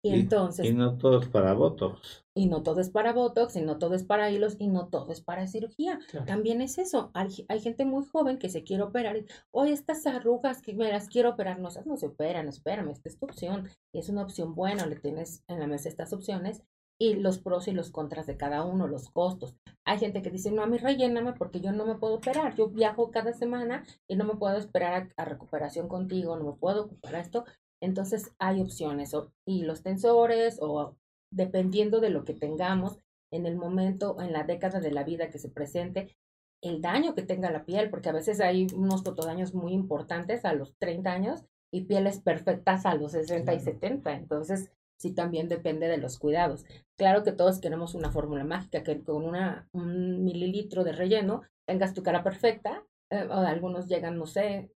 y, 0.10 0.14
entonces. 0.14 0.66
Y 0.66 0.74
no 0.74 0.98
todo 0.98 1.20
es 1.20 1.28
para 1.28 1.54
Botox. 1.54 2.26
Y 2.36 2.48
no 2.48 2.62
todo 2.62 2.80
es 2.80 2.90
para 2.90 3.14
Botox, 3.14 3.56
y 3.56 3.62
no 3.62 3.80
todo 3.80 3.96
es 3.96 4.04
para 4.04 4.30
hilos, 4.30 4.56
y 4.60 4.68
no 4.68 4.88
todo 4.90 5.12
es 5.12 5.22
para 5.22 5.48
cirugía. 5.48 6.00
También 6.28 6.62
es 6.62 6.78
eso. 6.78 7.12
Hay, 7.14 7.60
gente 7.60 7.86
muy 7.86 8.06
joven 8.06 8.38
que 8.38 8.50
se 8.50 8.64
quiere 8.64 8.84
operar. 8.84 9.18
Y, 9.18 9.26
Oye, 9.52 9.74
estas 9.74 10.06
arrugas 10.06 10.62
que 10.62 10.74
me 10.74 10.92
las 10.92 11.08
quiero 11.08 11.32
operar, 11.32 11.60
no, 11.60 11.70
no 11.86 11.98
se 11.98 12.06
operan, 12.08 12.48
espérame, 12.48 12.92
esta 12.92 13.10
es 13.10 13.18
tu 13.18 13.26
opción. 13.26 13.70
Y 13.94 14.00
es 14.00 14.10
una 14.10 14.22
opción 14.22 14.54
buena, 14.54 14.86
le 14.86 14.98
tienes 14.98 15.44
en 15.48 15.60
la 15.60 15.68
mesa 15.68 15.90
estas 15.90 16.14
opciones 16.14 16.62
y 16.98 17.16
los 17.16 17.40
pros 17.40 17.68
y 17.68 17.72
los 17.72 17.92
contras 17.92 18.26
de 18.26 18.38
cada 18.38 18.64
uno, 18.64 18.88
los 18.88 19.10
costos. 19.10 19.56
Hay 19.86 19.98
gente 19.98 20.22
que 20.22 20.30
dice, 20.30 20.52
no, 20.52 20.62
a 20.62 20.68
mí 20.68 20.78
relléname 20.78 21.34
porque 21.34 21.60
yo 21.62 21.72
no 21.72 21.86
me 21.86 21.96
puedo 21.96 22.16
operar. 22.16 22.56
Yo 22.56 22.70
viajo 22.70 23.12
cada 23.12 23.34
semana 23.34 23.86
y 24.08 24.16
no 24.16 24.24
me 24.24 24.36
puedo 24.36 24.58
esperar 24.58 25.10
a, 25.18 25.24
a 25.24 25.26
recuperación 25.26 25.88
contigo, 25.88 26.38
no 26.38 26.52
me 26.52 26.58
puedo 26.58 26.86
ocupar 26.86 27.16
esto. 27.16 27.46
Entonces 27.86 28.32
hay 28.40 28.62
opciones 28.62 29.16
y 29.46 29.64
los 29.64 29.84
tensores 29.84 30.58
o 30.60 30.98
dependiendo 31.32 32.00
de 32.00 32.10
lo 32.10 32.26
que 32.26 32.34
tengamos 32.34 33.00
en 33.32 33.46
el 33.46 33.56
momento, 33.56 34.20
en 34.22 34.34
la 34.34 34.44
década 34.44 34.80
de 34.80 34.92
la 34.92 35.04
vida 35.04 35.30
que 35.30 35.38
se 35.38 35.50
presente, 35.50 36.16
el 36.62 36.82
daño 36.82 37.14
que 37.14 37.22
tenga 37.22 37.52
la 37.52 37.64
piel, 37.64 37.90
porque 37.92 38.10
a 38.10 38.14
veces 38.14 38.42
hay 38.42 38.68
unos 38.74 39.04
fotodaños 39.04 39.54
muy 39.54 39.74
importantes 39.74 40.46
a 40.46 40.54
los 40.54 40.76
30 40.80 41.12
años 41.12 41.46
y 41.72 41.82
pieles 41.82 42.20
perfectas 42.22 42.86
a 42.86 42.96
los 42.96 43.12
60 43.12 43.54
y 43.54 43.60
70. 43.60 44.14
Entonces, 44.14 44.72
sí 44.98 45.14
también 45.14 45.48
depende 45.48 45.88
de 45.88 45.98
los 45.98 46.18
cuidados. 46.18 46.66
Claro 46.98 47.24
que 47.24 47.34
todos 47.34 47.60
queremos 47.60 47.94
una 47.94 48.12
fórmula 48.12 48.46
mágica, 48.46 48.84
que 48.84 49.04
con 49.04 49.26
una, 49.26 49.68
un 49.74 50.24
mililitro 50.24 50.84
de 50.84 50.94
relleno 50.94 51.44
tengas 51.68 51.94
tu 51.94 52.02
cara 52.02 52.24
perfecta. 52.24 52.84
Eh, 53.12 53.28
o 53.30 53.34
algunos 53.34 53.88
llegan, 53.88 54.18
no 54.18 54.26
sé, 54.26 54.72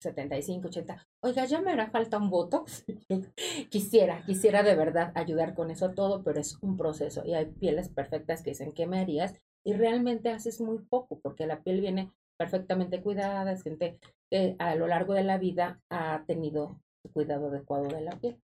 75, 0.00 0.68
80. 0.68 1.08
Oiga, 1.22 1.44
ya 1.44 1.60
me 1.60 1.72
hará 1.72 1.90
falta 1.90 2.16
un 2.18 2.30
Botox. 2.30 2.84
quisiera, 3.70 4.22
quisiera 4.24 4.62
de 4.62 4.74
verdad 4.74 5.12
ayudar 5.14 5.54
con 5.54 5.70
eso 5.70 5.90
todo, 5.90 6.22
pero 6.24 6.40
es 6.40 6.58
un 6.62 6.76
proceso 6.76 7.22
y 7.24 7.34
hay 7.34 7.46
pieles 7.46 7.88
perfectas 7.88 8.42
que 8.42 8.50
dicen, 8.50 8.72
¿qué 8.72 8.86
me 8.86 9.00
harías? 9.00 9.34
Y 9.64 9.74
realmente 9.74 10.30
haces 10.30 10.60
muy 10.60 10.78
poco 10.78 11.20
porque 11.20 11.46
la 11.46 11.62
piel 11.62 11.80
viene 11.82 12.10
perfectamente 12.38 13.02
cuidada, 13.02 13.52
es 13.52 13.62
gente 13.62 13.98
que 14.30 14.56
a 14.58 14.74
lo 14.74 14.86
largo 14.86 15.12
de 15.12 15.24
la 15.24 15.36
vida 15.36 15.80
ha 15.90 16.24
tenido 16.26 16.80
cuidado 17.12 17.48
adecuado 17.48 17.88
de 17.88 18.00
la 18.00 18.18
piel. 18.18 18.40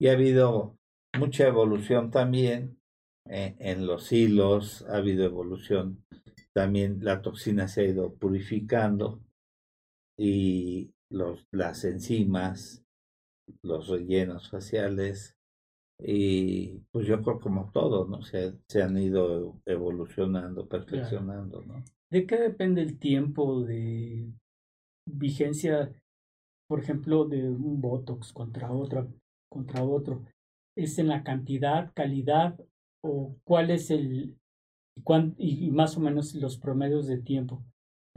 Y 0.00 0.08
ha 0.08 0.12
habido 0.12 0.76
mucha 1.16 1.46
evolución 1.46 2.10
también 2.10 2.80
eh, 3.26 3.54
en 3.60 3.86
los 3.86 4.10
hilos, 4.10 4.84
ha 4.88 4.96
habido 4.96 5.24
evolución. 5.24 6.04
También 6.52 6.98
la 7.02 7.22
toxina 7.22 7.68
se 7.68 7.82
ha 7.82 7.84
ido 7.84 8.14
purificando 8.14 9.20
y 10.18 10.90
los, 11.10 11.46
las 11.52 11.84
enzimas, 11.84 12.84
los 13.62 13.88
rellenos 13.88 14.50
faciales, 14.50 15.38
y 16.00 16.78
pues 16.92 17.06
yo 17.06 17.22
creo 17.22 17.40
como 17.40 17.70
todo, 17.72 18.06
¿no? 18.06 18.22
Se, 18.22 18.54
se 18.68 18.82
han 18.82 18.96
ido 18.98 19.60
evolucionando, 19.66 20.68
perfeccionando, 20.68 21.62
¿no? 21.62 21.82
¿De 22.10 22.26
qué 22.26 22.38
depende 22.38 22.82
el 22.82 22.98
tiempo 22.98 23.62
de 23.62 24.32
vigencia, 25.06 25.92
por 26.68 26.80
ejemplo, 26.80 27.24
de 27.24 27.50
un 27.50 27.80
Botox 27.80 28.32
contra 28.32 28.70
otro, 28.70 29.12
contra 29.50 29.82
otro? 29.82 30.24
¿Es 30.76 30.98
en 30.98 31.08
la 31.08 31.24
cantidad, 31.24 31.92
calidad 31.94 32.58
o 33.02 33.36
cuál 33.44 33.70
es 33.70 33.90
el 33.90 34.36
y 35.36 35.70
más 35.70 35.96
o 35.96 36.00
menos 36.00 36.34
los 36.34 36.58
promedios 36.58 37.06
de 37.06 37.18
tiempo? 37.18 37.62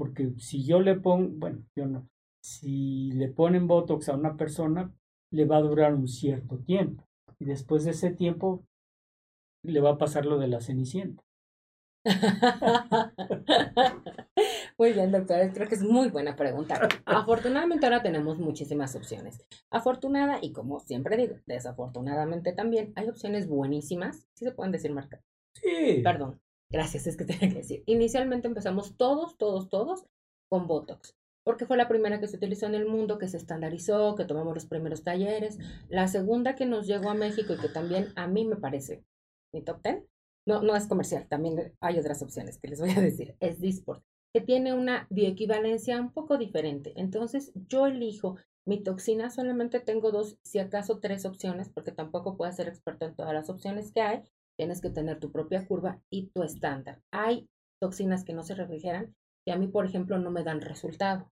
Porque 0.02 0.34
si 0.40 0.66
yo 0.66 0.82
le 0.82 0.96
pongo, 0.96 1.30
bueno, 1.38 1.64
yo 1.76 1.86
no, 1.86 2.10
si 2.44 3.12
le 3.12 3.28
ponen 3.28 3.68
Botox 3.68 4.10
a 4.10 4.16
una 4.16 4.36
persona, 4.36 4.92
le 5.32 5.46
va 5.46 5.58
a 5.58 5.62
durar 5.62 5.94
un 5.94 6.08
cierto 6.08 6.58
tiempo. 6.58 7.04
Y 7.38 7.46
después 7.46 7.84
de 7.84 7.92
ese 7.92 8.10
tiempo, 8.10 8.66
le 9.64 9.80
va 9.80 9.92
a 9.92 9.98
pasar 10.00 10.26
lo 10.26 10.40
de 10.40 10.48
la 10.48 10.60
cenicienta. 10.60 11.24
muy 14.80 14.94
bien, 14.94 15.12
doctor. 15.12 15.54
Creo 15.54 15.68
que 15.68 15.76
es 15.76 15.84
muy 15.84 16.10
buena 16.10 16.36
pregunta. 16.36 16.90
Afortunadamente 17.06 17.86
ahora 17.86 18.02
tenemos 18.02 18.40
muchísimas 18.40 18.96
opciones. 18.96 19.46
Afortunada 19.70 20.40
y 20.42 20.52
como 20.52 20.80
siempre 20.80 21.16
digo, 21.16 21.36
desafortunadamente 21.46 22.54
también 22.54 22.92
hay 22.96 23.08
opciones 23.08 23.48
buenísimas. 23.48 24.26
Si 24.34 24.46
se 24.46 24.52
pueden 24.52 24.72
decir 24.72 24.92
marca. 24.92 25.22
Sí. 25.54 26.02
Perdón. 26.04 26.42
Gracias, 26.72 27.08
es 27.08 27.18
que 27.18 27.26
tenía 27.26 27.50
que 27.50 27.60
decir. 27.60 27.84
Inicialmente 27.86 28.48
empezamos 28.48 28.96
todos, 28.98 29.38
todos, 29.38 29.70
todos 29.70 30.06
con 30.50 30.68
Botox 30.68 31.16
porque 31.44 31.66
fue 31.66 31.78
la 31.78 31.88
primera 31.88 32.20
que 32.20 32.28
se 32.28 32.38
utilizó 32.38 32.68
en 32.68 32.76
el 32.76 32.86
mundo, 32.86 33.18
que 33.18 33.28
se 33.28 33.38
estandarizó, 33.38 34.16
que 34.16 34.26
tomamos 34.26 34.54
los 34.54 34.66
primeros 34.66 35.04
talleres. 35.04 35.58
La 35.90 36.08
segunda 36.08 36.56
que 36.56 36.66
nos 36.66 36.86
llegó 36.86 37.10
a 37.10 37.16
México 37.16 37.54
y 37.54 37.58
que 37.58 37.70
también 37.70 38.10
a 38.16 38.28
mí 38.28 38.46
me 38.46 38.58
parece 38.58 39.04
mi 39.54 39.62
top 39.64 39.82
ten, 39.82 40.08
no, 40.48 40.62
no 40.62 40.76
es 40.76 40.88
comercial, 40.88 41.28
también 41.28 41.74
hay 41.82 42.00
otras 42.00 42.22
opciones 42.22 42.58
que 42.58 42.70
les 42.70 42.80
voy 42.80 42.92
a 42.92 43.02
decir, 43.02 43.36
es 43.40 43.60
Disport, 43.60 44.04
que 44.34 44.42
tiene 44.42 44.74
una 44.74 45.08
bioequivalencia 45.10 46.00
un 46.00 46.14
poco 46.14 46.38
diferente. 46.38 46.94
Entonces 46.96 47.52
yo 47.68 47.88
elijo 47.88 48.38
mi 48.66 48.82
toxina, 48.82 49.30
solamente 49.30 49.80
tengo 49.80 50.12
dos, 50.12 50.38
si 50.44 50.60
acaso 50.60 51.00
tres 51.00 51.26
opciones, 51.26 51.70
porque 51.70 51.92
tampoco 51.92 52.38
puedes 52.38 52.56
ser 52.56 52.68
experto 52.68 53.06
en 53.06 53.16
todas 53.16 53.34
las 53.34 53.50
opciones 53.50 53.92
que 53.92 54.02
hay. 54.02 54.22
Tienes 54.58 54.82
que 54.82 54.90
tener 54.90 55.20
tu 55.20 55.32
propia 55.32 55.66
curva 55.66 56.02
y 56.10 56.28
tu 56.28 56.44
estándar. 56.44 57.02
Hay 57.12 57.50
toxinas 57.82 58.24
que 58.24 58.34
no 58.34 58.44
se 58.44 58.56
refrigeran 58.56 59.16
y 59.46 59.52
a 59.52 59.58
mí, 59.58 59.68
por 59.68 59.86
ejemplo, 59.86 60.20
no 60.20 60.32
me 60.32 60.44
dan 60.44 60.62
resultado. 60.62 61.32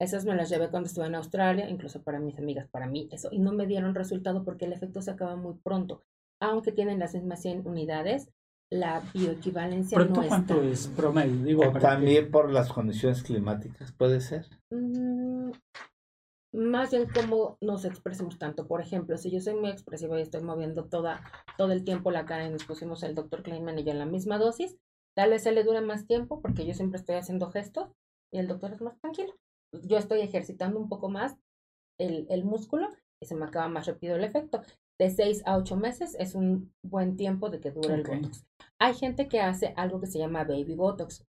Esas 0.00 0.24
me 0.24 0.34
las 0.34 0.48
llevé 0.48 0.68
cuando 0.68 0.88
estuve 0.88 1.06
en 1.06 1.14
Australia, 1.14 1.68
incluso 1.68 2.02
para 2.02 2.18
mis 2.18 2.38
amigas, 2.38 2.68
para 2.68 2.86
mí, 2.86 3.08
eso, 3.12 3.28
y 3.30 3.38
no 3.38 3.52
me 3.52 3.66
dieron 3.66 3.94
resultado 3.94 4.44
porque 4.44 4.64
el 4.64 4.72
efecto 4.72 5.00
se 5.00 5.12
acaba 5.12 5.36
muy 5.36 5.54
pronto. 5.62 6.02
Aunque 6.40 6.72
tienen 6.72 6.98
las 6.98 7.14
mismas 7.14 7.40
100 7.42 7.66
unidades, 7.66 8.28
la 8.72 9.02
bioequivalencia 9.12 9.96
¿Pronto 9.96 10.22
no 10.22 10.28
cuánto 10.28 10.62
es 10.62 10.88
promedio? 10.88 11.44
Digo, 11.44 11.68
o 11.68 11.72
también 11.72 12.30
por 12.30 12.50
las 12.50 12.72
condiciones 12.72 13.22
climáticas, 13.22 13.92
¿puede 13.92 14.20
ser? 14.20 14.46
Mm, 14.70 15.50
más 16.52 16.90
bien 16.90 17.08
cómo 17.14 17.56
nos 17.60 17.84
expresemos 17.84 18.38
tanto. 18.38 18.66
Por 18.66 18.80
ejemplo, 18.80 19.16
si 19.16 19.30
yo 19.30 19.40
soy 19.40 19.54
muy 19.54 19.70
expresiva 19.70 20.18
y 20.18 20.22
estoy 20.22 20.42
moviendo 20.42 20.84
toda, 20.84 21.22
todo 21.56 21.72
el 21.72 21.84
tiempo 21.84 22.10
la 22.10 22.26
cara 22.26 22.46
y 22.46 22.50
nos 22.50 22.64
pusimos 22.64 23.02
el 23.02 23.14
doctor 23.14 23.42
Kleinman 23.42 23.78
y 23.78 23.84
yo 23.84 23.92
en 23.92 23.98
la 23.98 24.06
misma 24.06 24.38
dosis, 24.38 24.76
Tal 25.14 25.30
vez 25.30 25.42
se 25.42 25.52
le 25.52 25.64
dure 25.64 25.80
más 25.80 26.06
tiempo 26.06 26.40
porque 26.40 26.66
yo 26.66 26.74
siempre 26.74 26.98
estoy 26.98 27.16
haciendo 27.16 27.50
gestos 27.50 27.90
y 28.32 28.38
el 28.38 28.48
doctor 28.48 28.72
es 28.72 28.80
más 28.80 28.98
tranquilo. 29.00 29.34
Yo 29.72 29.98
estoy 29.98 30.20
ejercitando 30.20 30.78
un 30.78 30.88
poco 30.88 31.08
más 31.08 31.36
el, 31.98 32.26
el 32.30 32.44
músculo 32.44 32.88
y 33.20 33.26
se 33.26 33.34
me 33.34 33.44
acaba 33.44 33.68
más 33.68 33.86
rápido 33.86 34.16
el 34.16 34.24
efecto. 34.24 34.62
De 34.98 35.10
seis 35.10 35.42
a 35.44 35.56
ocho 35.56 35.76
meses 35.76 36.16
es 36.18 36.34
un 36.34 36.72
buen 36.82 37.16
tiempo 37.16 37.50
de 37.50 37.60
que 37.60 37.70
dure 37.70 37.94
el 37.94 38.04
Botox. 38.04 38.46
Hay 38.78 38.94
gente 38.94 39.28
que 39.28 39.40
hace 39.40 39.74
algo 39.76 40.00
que 40.00 40.06
se 40.06 40.18
llama 40.18 40.44
Baby 40.44 40.74
Botox. 40.74 41.24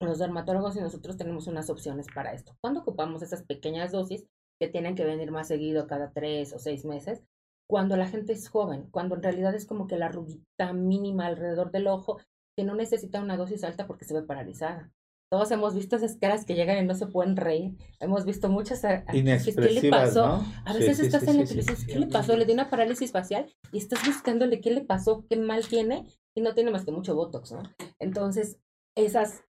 Los 0.00 0.18
dermatólogos 0.18 0.76
y 0.76 0.80
nosotros 0.80 1.16
tenemos 1.16 1.46
unas 1.46 1.70
opciones 1.70 2.06
para 2.14 2.32
esto. 2.32 2.56
Cuando 2.60 2.80
ocupamos 2.80 3.22
esas 3.22 3.42
pequeñas 3.42 3.90
dosis 3.90 4.26
que 4.60 4.68
tienen 4.68 4.94
que 4.94 5.04
venir 5.04 5.30
más 5.30 5.48
seguido 5.48 5.86
cada 5.86 6.12
tres 6.12 6.52
o 6.52 6.58
seis 6.58 6.84
meses, 6.84 7.22
cuando 7.68 7.96
la 7.96 8.08
gente 8.08 8.32
es 8.32 8.48
joven, 8.48 8.88
cuando 8.90 9.14
en 9.14 9.22
realidad 9.22 9.54
es 9.54 9.66
como 9.66 9.86
que 9.86 9.98
la 9.98 10.08
rugita 10.08 10.72
mínima 10.72 11.26
alrededor 11.26 11.70
del 11.70 11.86
ojo 11.86 12.18
que 12.56 12.64
no 12.64 12.74
necesita 12.74 13.20
una 13.20 13.36
dosis 13.36 13.62
alta 13.62 13.86
porque 13.86 14.04
se 14.04 14.14
ve 14.14 14.22
paralizada. 14.22 14.90
Todos 15.30 15.50
hemos 15.50 15.74
visto 15.74 15.96
esas 15.96 16.16
caras 16.16 16.46
que 16.46 16.54
llegan 16.54 16.82
y 16.82 16.86
no 16.86 16.94
se 16.94 17.06
pueden 17.06 17.36
reír. 17.36 17.76
Hemos 18.00 18.24
visto 18.24 18.48
muchas 18.48 18.80
¿Qué 19.12 19.22
le 19.22 19.90
pasó? 19.90 20.42
A 20.64 20.72
veces 20.72 21.00
estás 21.00 21.22
en 21.24 21.40
el 21.40 21.46
dices, 21.46 21.84
¿qué 21.84 21.98
le 21.98 22.06
pasó? 22.06 22.34
Le 22.34 22.46
dio 22.46 22.54
una 22.54 22.70
parálisis 22.70 23.12
facial 23.12 23.46
y 23.70 23.78
estás 23.78 24.04
buscándole 24.06 24.62
qué 24.62 24.70
le 24.70 24.80
pasó, 24.80 25.26
qué 25.28 25.36
mal 25.36 25.68
tiene 25.68 26.06
y 26.34 26.40
no 26.40 26.54
tiene 26.54 26.70
más 26.70 26.86
que 26.86 26.92
mucho 26.92 27.14
botox, 27.14 27.52
¿no? 27.52 27.62
Entonces, 27.98 28.58
esas 28.96 29.44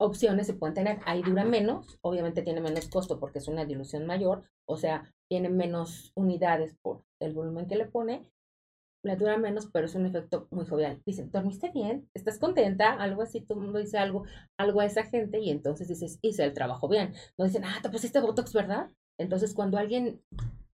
opciones 0.00 0.46
se 0.46 0.54
pueden 0.54 0.74
tener. 0.74 0.98
Ahí 1.04 1.22
dura 1.22 1.44
menos, 1.44 1.98
obviamente 2.02 2.42
tiene 2.42 2.60
menos 2.60 2.88
costo 2.88 3.20
porque 3.20 3.38
es 3.38 3.48
una 3.48 3.64
dilución 3.64 4.06
mayor, 4.06 4.44
o 4.68 4.76
sea, 4.76 5.12
tiene 5.28 5.48
menos 5.48 6.12
unidades 6.16 6.76
por 6.82 7.04
el 7.20 7.34
volumen 7.34 7.66
que 7.66 7.76
le 7.76 7.86
pone 7.86 8.26
le 9.02 9.16
dura 9.16 9.38
menos, 9.38 9.68
pero 9.72 9.86
es 9.86 9.94
un 9.94 10.06
efecto 10.06 10.46
muy 10.50 10.66
jovial. 10.66 11.00
Dicen, 11.06 11.30
¿dormiste 11.30 11.70
bien? 11.70 12.08
¿Estás 12.14 12.38
contenta? 12.38 12.92
Algo 12.92 13.22
así, 13.22 13.40
todo 13.40 13.58
el 13.58 13.64
mundo 13.64 13.78
dice 13.78 13.98
algo, 13.98 14.24
algo 14.58 14.80
a 14.80 14.84
esa 14.84 15.04
gente 15.04 15.38
y 15.40 15.50
entonces 15.50 15.88
dices, 15.88 16.18
hice 16.22 16.44
el 16.44 16.52
trabajo 16.52 16.88
bien. 16.88 17.14
No 17.38 17.46
dicen, 17.46 17.64
ah, 17.64 17.78
te 17.82 17.88
pusiste 17.88 18.20
Botox, 18.20 18.52
¿verdad? 18.52 18.90
Entonces, 19.18 19.54
cuando 19.54 19.78
alguien, 19.78 20.22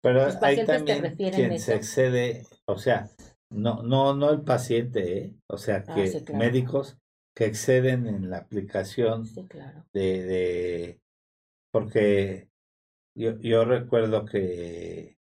pero 0.00 0.24
los 0.24 0.36
pacientes 0.36 0.84
te 0.84 1.00
refieren 1.00 1.48
quien 1.48 1.60
se 1.60 1.74
excede, 1.74 2.46
o 2.66 2.78
sea, 2.78 3.08
no, 3.50 3.82
no, 3.82 4.14
no 4.14 4.30
el 4.30 4.42
paciente, 4.42 5.18
¿eh? 5.18 5.34
o 5.48 5.58
sea, 5.58 5.84
ah, 5.86 5.94
que 5.94 6.32
médicos 6.32 6.98
que 7.36 7.44
exceden 7.44 8.06
en 8.06 8.30
la 8.30 8.38
aplicación 8.38 9.24
de, 9.92 10.22
de, 10.24 11.02
porque 11.70 12.48
yo, 13.14 13.38
yo 13.40 13.66
recuerdo 13.66 14.24
que 14.24 15.18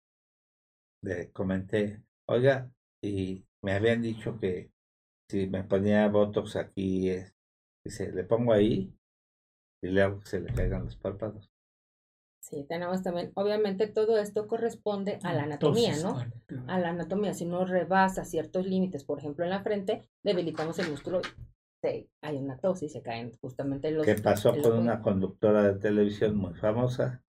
le 1.05 1.31
comenté, 1.33 2.03
oiga, 2.27 2.73
y 3.03 3.45
me 3.63 3.73
habían 3.73 4.01
dicho 4.01 4.41
que 4.41 4.73
si 5.31 5.49
me 5.49 5.65
ponía 5.65 6.09
Botox 6.09 6.57
aquí, 6.57 7.11
es, 7.11 7.37
dice, 7.85 8.11
le 8.11 8.25
pongo 8.25 8.55
ahí 8.55 8.91
y 9.83 9.89
le 9.89 10.01
hago 10.01 10.21
que 10.21 10.27
se 10.27 10.41
le 10.41 10.53
caigan 10.55 10.87
los 10.87 10.97
párpados. 10.97 11.53
Sí, 12.41 12.65
tenemos 12.67 13.03
también, 13.03 13.33
obviamente 13.35 13.87
todo 13.87 14.17
esto 14.17 14.49
corresponde 14.49 15.19
a 15.23 15.35
la 15.35 15.43
anatomía, 15.43 15.95
¿no? 15.99 16.25
A 16.69 16.79
la 16.79 16.89
anatomía, 16.89 17.35
si 17.35 17.45
no 17.45 17.67
rebasa 17.67 18.25
ciertos 18.25 18.67
límites, 18.67 19.05
por 19.05 19.19
ejemplo 19.19 19.45
en 19.45 19.51
la 19.51 19.63
frente, 19.63 20.09
debilitamos 20.23 20.79
el 20.79 20.91
músculo, 20.91 21.21
sí, 21.83 22.11
hay 22.23 22.37
una 22.37 22.59
tos 22.59 22.83
y 22.83 22.89
se 22.89 23.03
caen 23.03 23.33
justamente 23.41 23.91
los... 23.91 24.05
¿Qué 24.05 24.15
pasó 24.17 24.55
con 24.61 24.79
una 24.79 25.01
conductora 25.01 25.63
de 25.63 25.79
televisión 25.79 26.37
muy 26.37 26.55
famosa? 26.55 27.23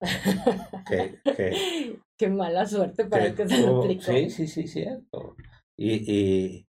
que, 0.88 1.20
Qué 2.18 2.28
mala 2.28 2.66
suerte 2.66 3.06
para 3.06 3.26
el 3.26 3.34
que 3.34 3.48
se 3.48 3.66
lo 3.66 3.80
aplicó. 3.80 4.02
Sí, 4.02 4.28
sí, 4.30 4.46
sí, 4.46 4.66
cierto. 4.66 5.36
Y, 5.78 6.66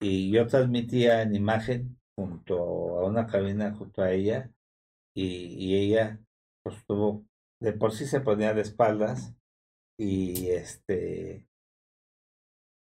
y, 0.00 0.30
yo 0.30 0.46
transmitía 0.46 1.20
en 1.22 1.34
imagen 1.34 1.98
junto 2.16 2.98
a 2.98 3.06
una 3.06 3.26
cabina 3.26 3.74
junto 3.74 4.02
a 4.02 4.12
ella 4.12 4.50
y, 5.14 5.76
ella 5.76 6.18
pues 6.62 6.84
tuvo, 6.86 7.26
de 7.60 7.74
por 7.74 7.92
sí 7.92 8.06
se 8.06 8.20
ponía 8.20 8.54
de 8.54 8.62
espaldas 8.62 9.34
y 9.98 10.48
este 10.48 11.46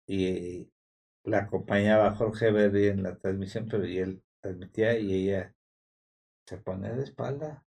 y 0.07 0.71
la 1.23 1.39
acompañaba 1.39 2.15
Jorge 2.15 2.51
Berry 2.51 2.88
en 2.88 3.03
la 3.03 3.17
transmisión, 3.17 3.67
pero 3.69 3.86
y 3.86 3.99
él 3.99 4.23
transmitía 4.41 4.97
y 4.97 5.13
ella 5.13 5.55
se 6.47 6.58
ponía 6.58 6.93
de 6.93 7.03
espalda 7.03 7.65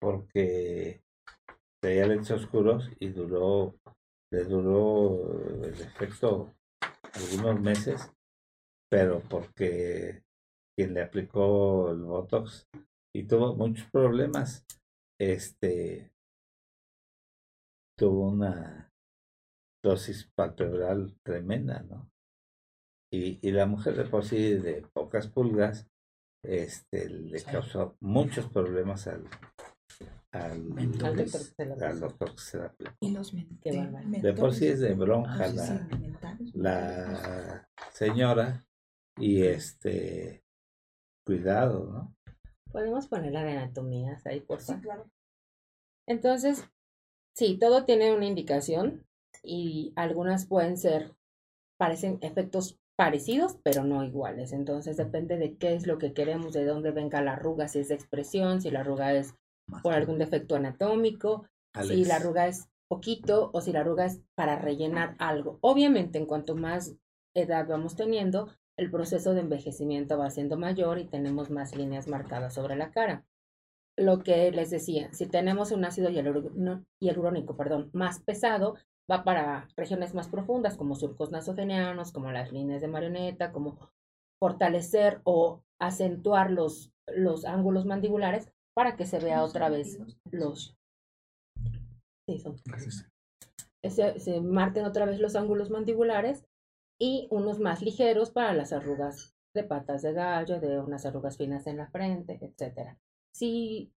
porque 0.00 1.02
tenía 1.80 2.06
lentes 2.06 2.32
oscuros 2.32 2.90
y 2.98 3.08
duró 3.08 3.74
le 4.32 4.44
duró 4.44 5.62
el 5.62 5.78
efecto 5.78 6.54
algunos 7.12 7.60
meses, 7.60 8.10
pero 8.90 9.20
porque 9.20 10.24
quien 10.74 10.94
le 10.94 11.02
aplicó 11.02 11.90
el 11.90 12.02
Botox 12.02 12.66
y 13.14 13.24
tuvo 13.24 13.54
muchos 13.54 13.90
problemas, 13.90 14.64
este 15.20 16.10
tuvo 17.98 18.28
una 18.28 18.90
dosis 19.84 20.30
palpebral 20.34 21.14
tremenda, 21.22 21.82
¿no? 21.82 22.11
Y, 23.12 23.38
y 23.46 23.52
la 23.52 23.66
mujer 23.66 23.94
de 23.94 24.04
por 24.04 24.24
sí 24.24 24.54
de 24.54 24.86
pocas 24.92 25.28
pulgas, 25.28 25.86
este 26.42 27.10
le 27.10 27.42
causó 27.42 27.96
muchos 28.00 28.46
problemas 28.46 29.06
al, 29.06 29.28
al, 30.32 30.74
doctor 31.98 32.34
que 32.34 32.40
se 32.40 32.58
la 32.58 32.74
Y 33.00 33.10
los 33.10 33.32
De 33.32 34.32
por 34.32 34.54
sí 34.54 34.66
es 34.66 34.80
de 34.80 34.94
bronca 34.94 35.46
la, 35.48 35.88
la 36.54 37.68
señora 37.92 38.64
y 39.18 39.42
este 39.42 40.42
cuidado, 41.26 41.90
¿no? 41.92 42.16
Podemos 42.72 43.06
poner 43.08 43.32
la 43.32 43.44
de 43.44 43.52
anatomías 43.52 44.24
ahí, 44.24 44.40
por 44.40 44.60
favor. 44.60 44.82
claro. 44.82 45.10
Entonces, 46.06 46.66
sí, 47.34 47.58
todo 47.58 47.84
tiene 47.84 48.14
una 48.14 48.24
indicación 48.24 49.06
y 49.42 49.92
algunas 49.96 50.46
pueden 50.46 50.78
ser, 50.78 51.14
parecen 51.76 52.18
efectos 52.22 52.80
parecidos, 53.02 53.56
pero 53.64 53.82
no 53.82 54.04
iguales. 54.04 54.52
Entonces 54.52 54.96
depende 54.96 55.36
de 55.36 55.56
qué 55.56 55.74
es 55.74 55.88
lo 55.88 55.98
que 55.98 56.12
queremos, 56.12 56.52
de 56.52 56.64
dónde 56.64 56.92
venga 56.92 57.20
la 57.20 57.32
arruga, 57.32 57.66
si 57.66 57.80
es 57.80 57.88
de 57.88 57.96
expresión, 57.96 58.60
si 58.60 58.70
la 58.70 58.80
arruga 58.80 59.12
es 59.12 59.34
por 59.82 59.92
algún 59.92 60.18
defecto 60.18 60.54
anatómico, 60.54 61.48
si 61.82 62.04
la 62.04 62.16
arruga 62.16 62.46
es 62.46 62.68
poquito 62.86 63.50
o 63.52 63.60
si 63.60 63.72
la 63.72 63.80
arruga 63.80 64.04
es 64.04 64.20
para 64.36 64.56
rellenar 64.56 65.16
algo. 65.18 65.58
Obviamente, 65.62 66.18
en 66.18 66.26
cuanto 66.26 66.54
más 66.54 66.94
edad 67.34 67.66
vamos 67.66 67.96
teniendo, 67.96 68.50
el 68.76 68.88
proceso 68.88 69.34
de 69.34 69.40
envejecimiento 69.40 70.16
va 70.16 70.30
siendo 70.30 70.56
mayor 70.56 71.00
y 71.00 71.04
tenemos 71.04 71.50
más 71.50 71.74
líneas 71.74 72.06
marcadas 72.06 72.54
sobre 72.54 72.76
la 72.76 72.92
cara. 72.92 73.26
Lo 73.96 74.20
que 74.20 74.52
les 74.52 74.70
decía, 74.70 75.12
si 75.12 75.26
tenemos 75.26 75.72
un 75.72 75.84
ácido 75.84 76.08
hialurónico 77.00 77.56
perdón, 77.56 77.90
más 77.92 78.20
pesado, 78.20 78.76
va 79.10 79.24
para 79.24 79.68
regiones 79.76 80.14
más 80.14 80.28
profundas 80.28 80.76
como 80.76 80.94
surcos 80.94 81.30
nasogenianos, 81.30 82.12
como 82.12 82.30
las 82.30 82.52
líneas 82.52 82.80
de 82.80 82.88
marioneta, 82.88 83.52
como 83.52 83.78
fortalecer 84.40 85.20
o 85.24 85.62
acentuar 85.80 86.50
los, 86.50 86.92
los 87.06 87.44
ángulos 87.44 87.86
mandibulares 87.86 88.50
para 88.74 88.96
que 88.96 89.06
se 89.06 89.18
vea 89.18 89.44
otra 89.44 89.68
vez 89.68 89.98
los... 90.30 90.76
Sí, 92.28 92.38
son. 92.38 92.56
Se, 93.84 94.20
se 94.20 94.40
marquen 94.40 94.84
otra 94.84 95.04
vez 95.06 95.18
los 95.18 95.34
ángulos 95.34 95.70
mandibulares 95.70 96.44
y 97.00 97.26
unos 97.30 97.58
más 97.58 97.82
ligeros 97.82 98.30
para 98.30 98.54
las 98.54 98.72
arrugas 98.72 99.34
de 99.54 99.64
patas 99.64 100.02
de 100.02 100.12
gallo, 100.12 100.60
de 100.60 100.78
unas 100.78 101.04
arrugas 101.04 101.36
finas 101.36 101.66
en 101.66 101.76
la 101.78 101.88
frente, 101.88 102.38
etc. 102.40 102.96
Si 103.34 103.92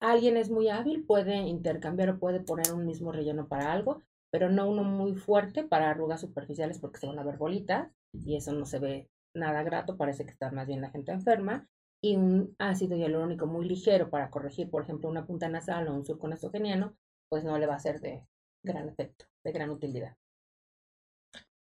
alguien 0.00 0.36
es 0.36 0.50
muy 0.50 0.68
hábil, 0.68 1.04
puede 1.04 1.36
intercambiar 1.36 2.10
o 2.10 2.18
puede 2.18 2.40
poner 2.40 2.72
un 2.72 2.84
mismo 2.84 3.10
relleno 3.10 3.48
para 3.48 3.72
algo, 3.72 4.02
pero 4.32 4.48
no 4.48 4.68
uno 4.68 4.82
muy 4.82 5.14
fuerte 5.14 5.62
para 5.62 5.90
arrugas 5.90 6.22
superficiales 6.22 6.78
porque 6.78 6.98
se 6.98 7.06
van 7.06 7.18
a 7.18 7.22
ver 7.22 7.36
bolitas 7.36 7.92
y 8.14 8.34
eso 8.34 8.52
no 8.52 8.64
se 8.64 8.78
ve 8.78 9.10
nada 9.34 9.62
grato, 9.62 9.98
parece 9.98 10.24
que 10.24 10.30
está 10.30 10.50
más 10.50 10.66
bien 10.66 10.80
la 10.80 10.90
gente 10.90 11.12
enferma. 11.12 11.68
Y 12.02 12.16
un 12.16 12.56
ácido 12.58 12.96
hialurónico 12.96 13.46
muy 13.46 13.68
ligero 13.68 14.10
para 14.10 14.30
corregir, 14.30 14.70
por 14.70 14.82
ejemplo, 14.82 15.08
una 15.08 15.26
punta 15.26 15.48
nasal 15.48 15.86
o 15.86 15.94
un 15.94 16.04
surco 16.04 16.26
nasogeniano, 16.26 16.96
pues 17.28 17.44
no 17.44 17.56
le 17.58 17.66
va 17.66 17.76
a 17.76 17.78
ser 17.78 18.00
de 18.00 18.26
gran 18.64 18.88
efecto, 18.88 19.26
de 19.44 19.52
gran 19.52 19.70
utilidad. 19.70 20.16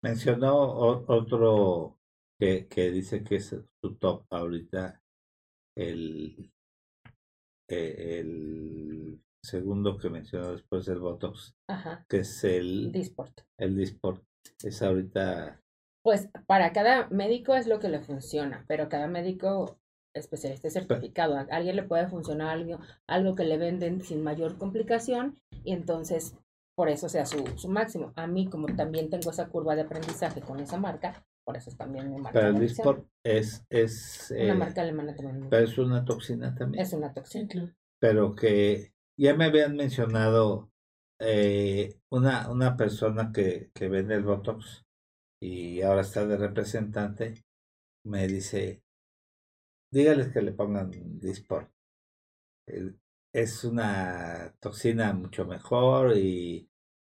Mencionó 0.00 0.56
otro 1.08 1.98
que, 2.38 2.68
que 2.68 2.90
dice 2.90 3.22
que 3.22 3.36
es 3.36 3.48
su 3.48 3.94
top 3.96 4.24
ahorita, 4.30 5.02
el, 5.76 6.50
eh, 7.68 8.20
el 8.20 9.20
segundo 9.42 9.96
que 9.98 10.10
mencionó 10.10 10.52
después 10.52 10.86
del 10.86 11.00
Botox, 11.00 11.54
que 12.08 12.18
es 12.18 12.44
el 12.44 12.92
Disport. 12.92 13.40
El 13.58 13.76
Disport. 13.76 14.22
Es 14.62 14.82
ahorita. 14.82 15.60
Pues 16.02 16.28
para 16.46 16.72
cada 16.72 17.08
médico 17.08 17.54
es 17.54 17.66
lo 17.66 17.78
que 17.78 17.88
le 17.88 18.00
funciona, 18.00 18.64
pero 18.68 18.88
cada 18.88 19.06
médico 19.06 19.78
especialista 20.14 20.68
es 20.68 20.74
certificado. 20.74 21.36
A 21.36 21.42
alguien 21.50 21.76
le 21.76 21.82
puede 21.82 22.08
funcionar 22.08 22.48
algo, 22.48 22.80
algo 23.06 23.34
que 23.34 23.44
le 23.44 23.58
venden 23.58 24.00
sin 24.00 24.22
mayor 24.22 24.58
complicación 24.58 25.38
y 25.62 25.72
entonces 25.72 26.36
por 26.74 26.88
eso 26.88 27.08
sea 27.08 27.26
su, 27.26 27.46
su 27.56 27.68
máximo. 27.68 28.12
A 28.16 28.26
mí, 28.26 28.48
como 28.48 28.66
también 28.74 29.10
tengo 29.10 29.30
esa 29.30 29.48
curva 29.48 29.76
de 29.76 29.82
aprendizaje 29.82 30.40
con 30.40 30.60
esa 30.60 30.78
marca, 30.78 31.22
por 31.44 31.56
eso 31.56 31.70
es 31.70 31.76
también 31.76 32.10
mi 32.10 32.18
marca. 32.18 32.38
Pero 32.38 32.48
el 32.48 32.60
Disport 32.60 33.06
es, 33.22 33.64
es 33.68 34.30
una 34.30 34.52
eh, 34.52 34.54
marca 34.54 34.80
alemana 34.80 35.14
también. 35.14 35.48
Pero 35.50 35.64
es 35.64 35.76
una 35.76 36.04
toxina 36.04 36.54
también. 36.54 36.82
Es 36.82 36.92
una 36.92 37.12
toxina. 37.12 37.76
Pero 37.98 38.34
que 38.34 38.94
ya 39.20 39.34
me 39.34 39.44
habían 39.44 39.76
mencionado 39.76 40.70
eh, 41.20 42.00
una, 42.10 42.50
una 42.50 42.76
persona 42.76 43.32
que, 43.32 43.70
que 43.74 43.88
vende 43.90 44.14
el 44.14 44.24
Botox 44.24 44.86
y 45.42 45.82
ahora 45.82 46.00
está 46.00 46.26
de 46.26 46.38
representante, 46.38 47.44
me 48.06 48.26
dice, 48.26 48.82
dígales 49.92 50.32
que 50.32 50.40
le 50.40 50.52
pongan 50.52 50.90
Disport. 51.20 51.70
Es 53.34 53.64
una 53.64 54.54
toxina 54.58 55.12
mucho 55.12 55.44
mejor 55.44 56.16
y 56.16 56.70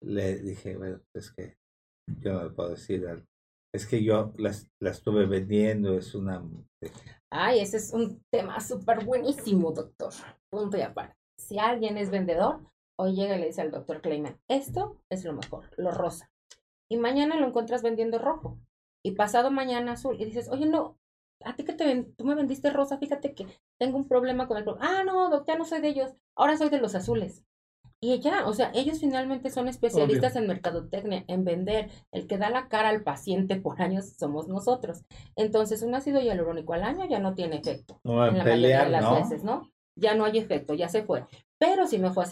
le 0.03 0.39
dije, 0.39 0.77
bueno, 0.77 1.01
es 1.13 1.31
que 1.31 1.57
yo 2.19 2.33
no 2.33 2.43
le 2.45 2.49
puedo 2.49 2.69
decir, 2.69 3.05
es 3.73 3.85
que 3.85 4.03
yo 4.03 4.33
las, 4.37 4.69
la 4.81 4.89
estuve 4.89 5.27
vendiendo, 5.27 5.97
es 5.97 6.15
una... 6.15 6.43
Ay, 7.31 7.59
ese 7.59 7.77
es 7.77 7.93
un 7.93 8.23
tema 8.31 8.59
súper 8.59 9.05
buenísimo, 9.05 9.71
doctor. 9.71 10.13
Punto 10.49 10.77
y 10.77 10.81
aparte. 10.81 11.20
Si 11.51 11.59
alguien 11.59 11.97
es 11.97 12.11
vendedor, 12.11 12.61
hoy 12.97 13.13
llega 13.13 13.35
y 13.35 13.39
le 13.41 13.47
dice 13.47 13.59
al 13.59 13.71
doctor 13.71 13.99
Kleiman, 13.99 14.39
esto 14.47 14.95
es 15.09 15.25
lo 15.25 15.33
mejor, 15.33 15.65
lo 15.75 15.91
rosa. 15.91 16.31
Y 16.89 16.95
mañana 16.95 17.35
lo 17.35 17.45
encuentras 17.45 17.83
vendiendo 17.83 18.19
rojo. 18.19 18.57
Y 19.03 19.15
pasado 19.15 19.51
mañana 19.51 19.91
azul. 19.91 20.15
Y 20.17 20.23
dices, 20.23 20.47
oye, 20.49 20.65
no, 20.65 20.97
a 21.43 21.53
ti 21.53 21.65
que 21.65 21.73
te 21.73 22.03
tú 22.15 22.23
me 22.23 22.35
vendiste 22.35 22.69
rosa, 22.69 22.99
fíjate 22.99 23.35
que 23.35 23.47
tengo 23.77 23.97
un 23.97 24.07
problema 24.07 24.47
con 24.47 24.55
el... 24.55 24.65
Ah, 24.79 25.03
no, 25.05 25.29
doctor, 25.29 25.57
no 25.57 25.65
soy 25.65 25.81
de 25.81 25.89
ellos, 25.89 26.15
ahora 26.37 26.55
soy 26.55 26.69
de 26.69 26.79
los 26.79 26.95
azules. 26.95 27.43
Y 27.99 28.17
ya, 28.21 28.47
o 28.47 28.53
sea, 28.53 28.71
ellos 28.73 29.01
finalmente 29.01 29.49
son 29.49 29.67
especialistas 29.67 30.37
en 30.37 30.47
mercadotecnia, 30.47 31.25
en 31.27 31.43
vender. 31.43 31.89
El 32.13 32.27
que 32.27 32.37
da 32.37 32.49
la 32.49 32.69
cara 32.69 32.87
al 32.87 33.03
paciente 33.03 33.57
por 33.57 33.81
años 33.81 34.13
somos 34.17 34.47
nosotros. 34.47 35.03
Entonces, 35.35 35.83
un 35.83 35.95
ácido 35.95 36.21
hialurónico 36.21 36.71
al 36.71 36.83
año 36.83 37.09
ya 37.09 37.19
no 37.19 37.33
tiene 37.33 37.57
efecto. 37.57 37.99
No, 38.05 38.25
en 38.25 38.37
la 38.37 38.45
mayoría 38.45 38.85
de 38.85 38.89
las 38.91 39.13
veces, 39.13 39.43
¿no? 39.43 39.69
Ya 39.95 40.15
no 40.15 40.25
hay 40.25 40.37
efecto, 40.37 40.73
ya 40.73 40.89
se 40.89 41.03
fue. 41.03 41.25
Pero 41.59 41.85
si 41.85 41.99
no 41.99 42.13
fue 42.13 42.23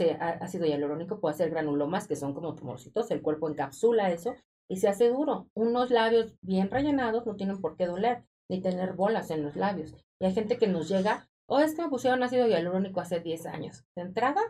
ácido 0.42 0.66
hialurónico, 0.66 1.20
puede 1.20 1.36
ser 1.36 1.50
granulomas, 1.52 2.08
que 2.08 2.16
son 2.16 2.34
como 2.34 2.56
tumorcitos. 2.56 3.12
El 3.12 3.22
cuerpo 3.22 3.50
encapsula 3.50 4.12
eso 4.12 4.34
y 4.68 4.78
se 4.78 4.88
hace 4.88 5.10
duro. 5.10 5.50
Unos 5.54 5.92
labios 5.92 6.36
bien 6.42 6.70
rellenados 6.70 7.26
no 7.26 7.36
tienen 7.36 7.62
por 7.62 7.76
qué 7.76 7.86
doler, 7.86 8.24
ni 8.50 8.62
tener 8.62 8.94
bolas 8.94 9.30
en 9.32 9.44
los 9.44 9.56
labios. 9.56 9.94
Y 10.20 10.26
hay 10.26 10.34
gente 10.34 10.58
que 10.58 10.68
nos 10.68 10.90
llega, 10.90 11.30
o 11.48 11.58
oh, 11.58 11.60
es 11.60 11.76
que 11.76 11.82
me 11.82 11.90
pusieron 11.90 12.24
ácido 12.24 12.48
hialurónico 12.48 13.02
hace 13.02 13.20
10 13.20 13.46
años. 13.46 13.84
De 13.96 14.04
entrada, 14.04 14.42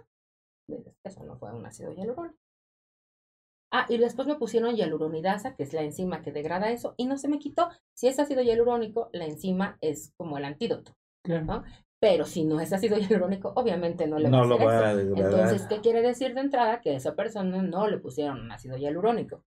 eso 1.03 1.23
no 1.23 1.37
fue 1.37 1.53
un 1.53 1.65
ácido 1.65 1.91
hialurónico. 1.91 2.37
Ah, 3.71 3.85
y 3.87 3.97
después 3.97 4.27
me 4.27 4.35
pusieron 4.35 4.75
hialuronidasa, 4.75 5.55
que 5.55 5.63
es 5.63 5.73
la 5.73 5.83
enzima 5.83 6.21
que 6.21 6.31
degrada 6.31 6.71
eso, 6.71 6.95
y 6.97 7.05
no 7.05 7.17
se 7.17 7.27
me 7.27 7.37
quitó. 7.37 7.69
Si 7.93 8.07
es 8.07 8.17
ácido 8.17 8.41
hialurónico, 8.41 9.09
la 9.13 9.25
enzima 9.25 9.77
es 9.81 10.11
como 10.17 10.37
el 10.37 10.45
antídoto. 10.45 10.95
¿no? 11.25 11.63
Pero 12.01 12.25
si 12.25 12.45
no 12.45 12.62
es 12.62 12.71
ácido 12.71 12.97
hialurónico, 12.97 13.51
obviamente 13.55 14.07
no 14.07 14.19
le 14.19 14.29
va 14.29 14.39
a 14.39 14.91
hacer 14.91 14.99
eso. 14.99 15.15
Entonces, 15.15 15.67
¿qué 15.67 15.81
quiere 15.81 16.01
decir 16.01 16.33
de 16.33 16.41
entrada? 16.41 16.81
Que 16.81 16.91
a 16.91 16.97
esa 16.97 17.15
persona 17.15 17.62
no 17.62 17.88
le 17.88 17.97
pusieron 17.97 18.39
un 18.41 18.51
ácido 18.51 18.77
hialurónico. 18.77 19.43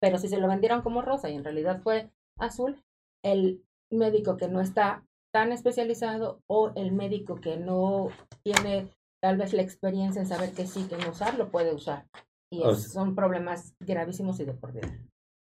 Pero 0.00 0.18
si 0.18 0.28
se 0.28 0.38
lo 0.38 0.48
vendieron 0.48 0.82
como 0.82 1.02
rosa 1.02 1.30
y 1.30 1.34
en 1.34 1.44
realidad 1.44 1.80
fue 1.82 2.10
azul, 2.38 2.82
el 3.24 3.62
médico 3.90 4.36
que 4.36 4.48
no 4.48 4.60
está 4.60 5.04
tan 5.32 5.52
especializado 5.52 6.40
o 6.46 6.72
el 6.76 6.92
médico 6.92 7.40
que 7.40 7.56
no 7.56 8.08
tiene 8.42 8.88
tal 9.20 9.36
vez 9.36 9.52
la 9.52 9.62
experiencia 9.62 10.20
en 10.20 10.28
saber 10.28 10.52
que 10.52 10.66
sí, 10.66 10.86
que 10.88 10.96
no 10.96 11.10
usar, 11.10 11.36
lo 11.38 11.50
puede 11.50 11.74
usar. 11.74 12.06
Y 12.50 12.62
son 12.76 13.14
problemas 13.14 13.74
gravísimos 13.80 14.38
y 14.40 14.44
de 14.44 14.54
por 14.54 14.72
vida. 14.72 14.96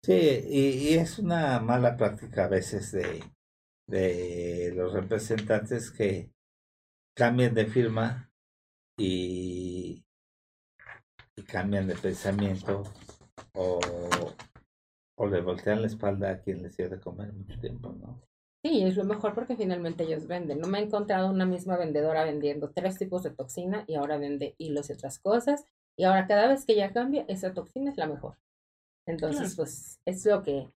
Sí, 0.03 0.41
y, 0.47 0.93
es 0.93 1.19
una 1.19 1.59
mala 1.59 1.97
práctica 1.97 2.45
a 2.45 2.47
veces 2.47 2.91
de, 2.91 3.23
de 3.87 4.73
los 4.75 4.93
representantes 4.93 5.91
que 5.91 6.31
cambian 7.15 7.53
de 7.53 7.65
firma 7.65 8.31
y, 8.97 10.05
y 11.35 11.43
cambian 11.43 11.87
de 11.87 11.95
pensamiento 11.95 12.83
o, 13.53 13.79
o 15.17 15.27
le 15.27 15.41
voltean 15.41 15.81
la 15.81 15.87
espalda 15.87 16.29
a 16.29 16.41
quien 16.41 16.61
les 16.61 16.77
dio 16.77 16.89
de 16.89 16.99
comer 16.99 17.33
mucho 17.33 17.59
tiempo, 17.59 17.91
¿no? 17.93 18.21
Sí, 18.63 18.83
es 18.83 18.97
lo 18.97 19.05
mejor 19.05 19.33
porque 19.33 19.55
finalmente 19.55 20.03
ellos 20.03 20.27
venden. 20.27 20.59
No 20.59 20.67
me 20.67 20.79
he 20.79 20.83
encontrado 20.83 21.29
una 21.29 21.45
misma 21.45 21.77
vendedora 21.77 22.25
vendiendo 22.25 22.71
tres 22.71 22.97
tipos 22.97 23.23
de 23.23 23.29
toxina 23.29 23.85
y 23.87 23.95
ahora 23.95 24.17
vende 24.17 24.55
hilos 24.57 24.89
y 24.89 24.93
otras 24.93 25.19
cosas. 25.19 25.65
Y 25.95 26.03
ahora 26.03 26.27
cada 26.27 26.47
vez 26.47 26.65
que 26.65 26.73
ella 26.73 26.91
cambia, 26.91 27.23
esa 27.27 27.53
toxina 27.53 27.91
es 27.91 27.97
la 27.97 28.07
mejor. 28.07 28.37
Entonces, 29.05 29.55
pues 29.55 29.99
es 30.05 30.25
lo 30.25 30.43
que... 30.43 30.69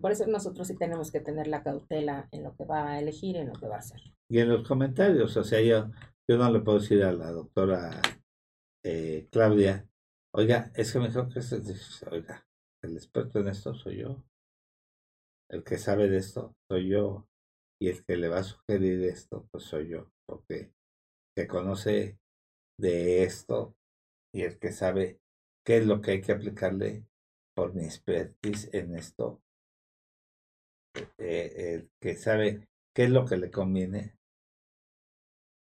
Por 0.00 0.12
eso 0.12 0.26
nosotros 0.26 0.68
sí 0.68 0.76
tenemos 0.76 1.12
que 1.12 1.20
tener 1.20 1.48
la 1.48 1.62
cautela 1.62 2.28
en 2.32 2.42
lo 2.42 2.54
que 2.56 2.64
va 2.64 2.92
a 2.92 2.98
elegir 2.98 3.36
en 3.36 3.48
lo 3.48 3.54
que 3.54 3.68
va 3.68 3.76
a 3.76 3.80
hacer. 3.80 4.00
Y 4.30 4.38
en 4.38 4.48
los 4.48 4.66
comentarios, 4.66 5.36
o 5.36 5.44
sea, 5.44 5.60
yo, 5.60 5.90
yo 6.28 6.38
no 6.38 6.50
le 6.50 6.60
puedo 6.60 6.78
decir 6.78 7.04
a 7.04 7.12
la 7.12 7.30
doctora 7.30 8.00
eh, 8.84 9.28
Claudia, 9.30 9.86
oiga, 10.34 10.70
es 10.74 10.92
que 10.92 10.98
mejor 10.98 11.32
que 11.32 11.42
se 11.42 11.60
oiga, 12.10 12.46
el 12.82 12.96
experto 12.96 13.40
en 13.40 13.48
esto 13.48 13.74
soy 13.74 13.98
yo. 13.98 14.24
El 15.50 15.62
que 15.62 15.78
sabe 15.78 16.08
de 16.08 16.18
esto 16.18 16.54
soy 16.70 16.88
yo 16.88 17.28
y 17.80 17.88
el 17.88 18.04
que 18.04 18.16
le 18.16 18.28
va 18.28 18.38
a 18.38 18.44
sugerir 18.44 19.02
esto, 19.04 19.46
pues 19.50 19.64
soy 19.64 19.88
yo, 19.88 20.10
porque 20.26 20.72
que 21.36 21.46
conoce 21.46 22.18
de 22.78 23.22
esto 23.22 23.76
y 24.34 24.42
el 24.42 24.58
que 24.58 24.72
sabe 24.72 25.20
qué 25.64 25.78
es 25.78 25.86
lo 25.86 26.00
que 26.00 26.12
hay 26.12 26.20
que 26.20 26.32
aplicarle 26.32 27.06
por 27.54 27.74
mi 27.74 27.84
expertise 27.84 28.70
en 28.72 28.96
esto, 28.96 29.42
el 31.18 31.90
que 32.00 32.16
sabe 32.16 32.66
qué 32.94 33.04
es 33.04 33.10
lo 33.10 33.24
que 33.24 33.36
le 33.36 33.50
conviene, 33.50 34.16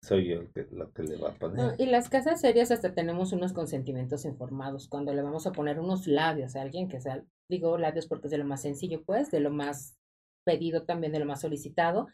soy 0.04 0.28
yo 0.28 0.40
el 0.40 0.52
que, 0.52 0.66
lo 0.72 0.92
que 0.92 1.04
le 1.04 1.16
va 1.16 1.30
a 1.30 1.34
poner. 1.34 1.80
y 1.80 1.86
las 1.86 2.08
casas 2.08 2.40
serias 2.40 2.72
hasta 2.72 2.92
tenemos 2.92 3.32
unos 3.32 3.52
consentimientos 3.52 4.24
informados. 4.24 4.88
Cuando 4.88 5.14
le 5.14 5.22
vamos 5.22 5.46
a 5.46 5.52
poner 5.52 5.78
unos 5.78 6.06
labios 6.08 6.56
a 6.56 6.62
alguien 6.62 6.88
que 6.88 7.00
sea, 7.00 7.24
digo 7.48 7.78
labios 7.78 8.06
porque 8.06 8.26
es 8.26 8.32
de 8.32 8.38
lo 8.38 8.44
más 8.44 8.62
sencillo, 8.62 9.04
pues, 9.04 9.30
de 9.30 9.40
lo 9.40 9.50
más 9.50 9.96
pedido 10.44 10.84
también 10.84 11.12
de 11.12 11.20
lo 11.20 11.26
más 11.26 11.40
solicitado. 11.40 12.08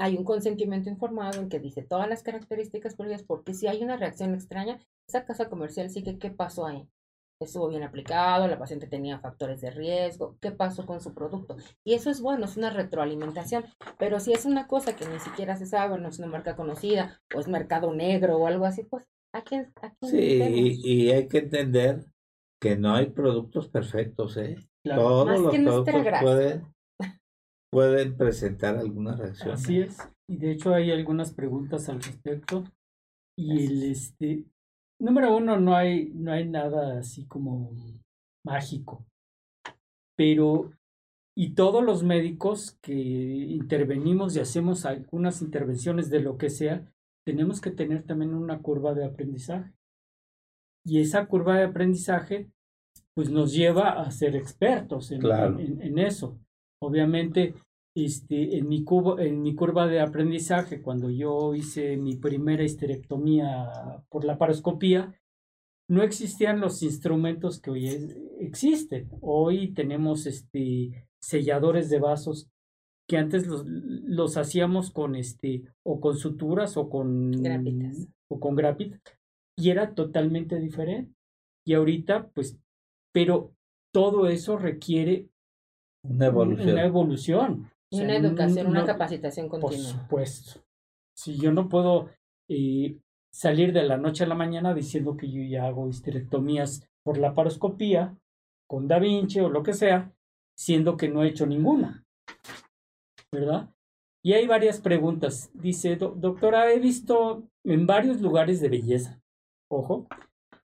hay 0.00 0.16
un 0.16 0.22
consentimiento 0.22 0.88
informado 0.88 1.40
en 1.40 1.48
que 1.48 1.58
dice 1.58 1.82
todas 1.82 2.08
las 2.08 2.22
características 2.22 2.94
prohibidas, 2.94 3.24
porque 3.24 3.52
si 3.52 3.66
hay 3.66 3.82
una 3.82 3.96
reacción 3.96 4.32
extraña, 4.32 4.78
esa 5.08 5.24
casa 5.24 5.48
comercial 5.48 5.90
sigue 5.90 6.18
qué 6.18 6.30
pasó 6.30 6.66
ahí. 6.66 6.88
Estuvo 7.40 7.68
bien 7.68 7.84
aplicado, 7.84 8.48
la 8.48 8.58
paciente 8.58 8.88
tenía 8.88 9.20
factores 9.20 9.60
de 9.60 9.70
riesgo, 9.70 10.36
qué 10.40 10.50
pasó 10.50 10.84
con 10.86 11.00
su 11.00 11.14
producto. 11.14 11.56
Y 11.84 11.94
eso 11.94 12.10
es 12.10 12.20
bueno, 12.20 12.46
es 12.46 12.56
una 12.56 12.70
retroalimentación. 12.70 13.64
Pero 13.96 14.18
si 14.18 14.32
es 14.32 14.44
una 14.44 14.66
cosa 14.66 14.96
que 14.96 15.06
ni 15.06 15.20
siquiera 15.20 15.56
se 15.56 15.66
sabe, 15.66 15.98
no 15.98 16.08
es 16.08 16.18
una 16.18 16.26
marca 16.26 16.56
conocida, 16.56 17.20
o 17.32 17.38
es 17.38 17.46
mercado 17.46 17.94
negro 17.94 18.38
o 18.38 18.46
algo 18.48 18.64
así, 18.64 18.82
pues 18.82 19.04
¿a 19.32 19.42
quién? 19.42 19.72
sí, 20.02 20.80
y, 20.82 21.10
hay 21.10 21.28
que 21.28 21.38
entender 21.38 22.06
que 22.60 22.76
no 22.76 22.96
hay 22.96 23.06
productos 23.06 23.68
perfectos, 23.68 24.36
¿eh? 24.36 24.56
Todos 24.84 25.40
los 25.40 25.54
productos 25.54 26.20
pueden, 26.20 26.74
pueden 27.70 28.16
presentar 28.16 28.78
alguna 28.78 29.14
reacción. 29.14 29.52
Así 29.52 29.80
es. 29.80 29.96
Y 30.28 30.38
de 30.38 30.50
hecho 30.50 30.74
hay 30.74 30.90
algunas 30.90 31.32
preguntas 31.32 31.88
al 31.88 32.02
respecto. 32.02 32.64
Y 33.38 33.66
el 33.66 33.82
este 33.84 34.44
número 34.98 35.36
uno, 35.36 35.58
no 35.58 35.76
hay, 35.76 36.10
no 36.14 36.32
hay 36.32 36.48
nada 36.48 36.98
así 36.98 37.26
como 37.26 37.70
mágico. 38.44 39.04
Pero, 40.16 40.72
y 41.36 41.54
todos 41.54 41.84
los 41.84 42.02
médicos 42.02 42.78
que 42.80 42.94
intervenimos 42.94 44.34
y 44.36 44.40
hacemos 44.40 44.84
algunas 44.84 45.42
intervenciones 45.42 46.10
de 46.10 46.20
lo 46.20 46.36
que 46.36 46.50
sea, 46.50 46.84
tenemos 47.24 47.60
que 47.60 47.70
tener 47.70 48.04
también 48.04 48.34
una 48.34 48.60
curva 48.60 48.94
de 48.94 49.04
aprendizaje. 49.04 49.72
Y 50.84 51.00
esa 51.00 51.26
curva 51.26 51.58
de 51.58 51.64
aprendizaje, 51.64 52.50
pues 53.14 53.30
nos 53.30 53.52
lleva 53.52 54.00
a 54.00 54.10
ser 54.10 54.34
expertos 54.34 55.10
en, 55.10 55.22
en 55.80 55.98
eso. 55.98 56.38
Obviamente, 56.80 57.54
este, 58.04 58.58
en, 58.58 58.68
mi 58.68 58.84
cubo, 58.84 59.18
en 59.18 59.42
mi 59.42 59.54
curva 59.54 59.86
de 59.86 60.00
aprendizaje, 60.00 60.82
cuando 60.82 61.10
yo 61.10 61.54
hice 61.54 61.96
mi 61.96 62.16
primera 62.16 62.64
histerectomía 62.64 63.70
por 64.08 64.24
la 64.24 64.38
paroscopía, 64.38 65.14
no 65.88 66.02
existían 66.02 66.60
los 66.60 66.82
instrumentos 66.82 67.60
que 67.60 67.70
hoy 67.70 67.88
existen. 68.40 69.08
Hoy 69.20 69.72
tenemos 69.72 70.26
este, 70.26 71.08
selladores 71.20 71.88
de 71.88 71.98
vasos 71.98 72.50
que 73.08 73.16
antes 73.16 73.46
los, 73.46 73.64
los 73.66 74.36
hacíamos 74.36 74.90
con 74.90 75.16
este 75.16 75.64
o 75.82 75.98
con 75.98 76.16
suturas 76.16 76.76
o 76.76 76.90
con 76.90 77.32
grapitas. 77.32 78.06
o 78.28 78.38
con 78.38 78.54
grapitas 78.54 79.00
y 79.56 79.70
era 79.70 79.94
totalmente 79.94 80.56
diferente. 80.60 81.12
Y 81.66 81.74
ahorita 81.74 82.28
pues 82.28 82.58
pero 83.12 83.52
todo 83.92 84.28
eso 84.28 84.56
requiere 84.58 85.28
una 86.02 86.26
evolución. 86.26 86.70
Una 86.70 86.84
evolución. 86.84 87.70
Una 87.90 88.16
educación, 88.16 88.66
una 88.66 88.84
capacitación 88.84 89.48
continua. 89.48 89.92
Por 89.92 90.00
supuesto. 90.00 90.60
Si 91.16 91.36
yo 91.38 91.52
no 91.52 91.68
puedo 91.68 92.10
eh, 92.48 92.98
salir 93.32 93.72
de 93.72 93.84
la 93.84 93.96
noche 93.96 94.24
a 94.24 94.28
la 94.28 94.34
mañana 94.34 94.74
diciendo 94.74 95.16
que 95.16 95.30
yo 95.30 95.42
ya 95.42 95.66
hago 95.66 95.88
histerectomías 95.88 96.88
por 97.02 97.18
la 97.18 97.34
paroscopía, 97.34 98.16
con 98.68 98.86
Da 98.86 98.98
Vinci 98.98 99.40
o 99.40 99.48
lo 99.48 99.62
que 99.62 99.72
sea, 99.72 100.12
siendo 100.56 100.96
que 100.96 101.08
no 101.08 101.22
he 101.22 101.28
hecho 101.28 101.46
ninguna. 101.46 102.04
¿Verdad? 103.32 103.70
Y 104.22 104.32
hay 104.34 104.46
varias 104.46 104.80
preguntas. 104.80 105.50
Dice, 105.54 105.96
doctora, 105.96 106.72
he 106.72 106.78
visto 106.80 107.48
en 107.64 107.86
varios 107.86 108.20
lugares 108.20 108.60
de 108.60 108.68
belleza, 108.68 109.20
ojo, 109.70 110.06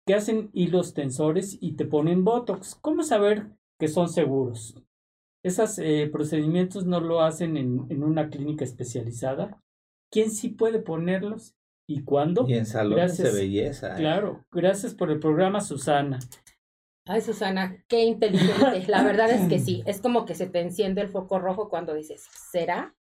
que 0.06 0.14
hacen 0.16 0.50
hilos 0.54 0.94
tensores 0.94 1.58
y 1.60 1.74
te 1.74 1.86
ponen 1.86 2.24
Botox. 2.24 2.76
¿Cómo 2.76 3.04
saber 3.04 3.48
que 3.80 3.88
son 3.88 4.10
seguros? 4.10 4.76
Esos 5.44 5.80
eh, 5.80 6.10
procedimientos 6.12 6.86
no 6.86 7.00
lo 7.00 7.22
hacen 7.22 7.56
en, 7.56 7.86
en, 7.90 8.04
una 8.04 8.30
clínica 8.30 8.66
especializada. 8.66 9.62
¿Quién 10.12 10.32
sí 10.32 10.50
puede 10.50 10.80
ponerlos 10.80 11.56
y 11.88 12.04
cuándo? 12.04 12.46
Y 12.48 12.56
en 12.56 12.66
salones 12.66 13.18
de 13.18 13.32
belleza. 13.32 13.94
¿eh? 13.94 13.98
Claro, 13.98 14.46
gracias 14.52 14.94
por 14.94 15.12
el 15.12 15.20
programa, 15.20 15.62
Susana. 15.62 16.20
Ay, 17.06 17.22
Susana, 17.22 17.84
qué 17.88 18.04
inteligente. 18.04 18.86
La 18.88 19.04
verdad 19.04 19.32
es 19.32 19.48
que 19.48 19.60
sí, 19.66 19.82
es 19.86 20.02
como 20.02 20.26
que 20.26 20.36
se 20.36 20.48
te 20.48 20.60
enciende 20.60 21.02
el 21.02 21.10
foco 21.10 21.40
rojo 21.40 21.70
cuando 21.70 21.94
dices, 21.94 22.28
¿será? 22.52 22.96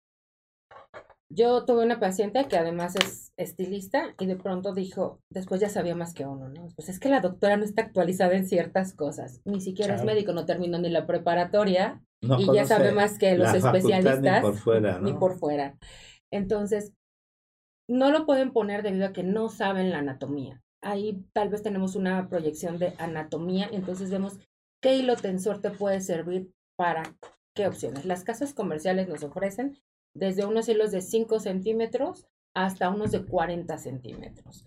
Yo 1.29 1.65
tuve 1.65 1.83
una 1.83 1.99
paciente 1.99 2.47
que 2.47 2.57
además 2.57 2.95
es 2.95 3.33
estilista 3.37 4.15
y 4.19 4.25
de 4.27 4.37
pronto 4.37 4.73
dijo, 4.73 5.19
después 5.29 5.59
ya 5.59 5.69
sabía 5.69 5.95
más 5.95 6.13
que 6.13 6.25
uno, 6.25 6.47
¿no? 6.47 6.67
Pues 6.75 6.87
es 6.87 6.99
que 6.99 7.09
la 7.09 7.19
doctora 7.19 7.57
no 7.57 7.65
está 7.65 7.81
actualizada 7.81 8.35
en 8.35 8.47
ciertas 8.47 8.93
cosas, 8.93 9.41
ni 9.43 9.59
siquiera 9.59 9.95
es 9.95 10.05
médico, 10.05 10.31
no 10.31 10.45
terminó 10.45 10.79
ni 10.79 10.89
la 10.89 11.05
preparatoria 11.05 12.01
y 12.21 12.53
ya 12.53 12.65
sabe 12.65 12.93
más 12.93 13.17
que 13.17 13.37
los 13.37 13.53
especialistas. 13.53 14.41
Ni 14.41 14.49
por 14.49 14.55
fuera, 14.55 14.99
Ni 14.99 15.13
por 15.13 15.37
fuera. 15.37 15.77
Entonces, 16.31 16.93
no 17.89 18.11
lo 18.11 18.25
pueden 18.25 18.51
poner 18.51 18.83
debido 18.83 19.07
a 19.07 19.13
que 19.13 19.23
no 19.23 19.49
saben 19.49 19.91
la 19.91 19.99
anatomía. 19.99 20.61
Ahí 20.81 21.25
tal 21.33 21.49
vez 21.49 21.61
tenemos 21.61 21.95
una 21.95 22.29
proyección 22.29 22.79
de 22.79 22.93
anatomía, 22.99 23.67
entonces 23.71 24.11
vemos 24.11 24.39
qué 24.81 24.95
hilo 24.95 25.15
tensor 25.15 25.61
te 25.61 25.71
puede 25.71 26.01
servir 26.01 26.51
para 26.77 27.03
qué 27.55 27.67
opciones. 27.67 28.05
Las 28.05 28.23
casas 28.23 28.53
comerciales 28.53 29.07
nos 29.07 29.23
ofrecen 29.23 29.77
desde 30.17 30.45
unos 30.45 30.67
hilos 30.69 30.91
de 30.91 31.01
5 31.01 31.39
centímetros 31.39 32.27
hasta 32.53 32.89
unos 32.89 33.11
de 33.11 33.25
40 33.25 33.77
centímetros 33.77 34.65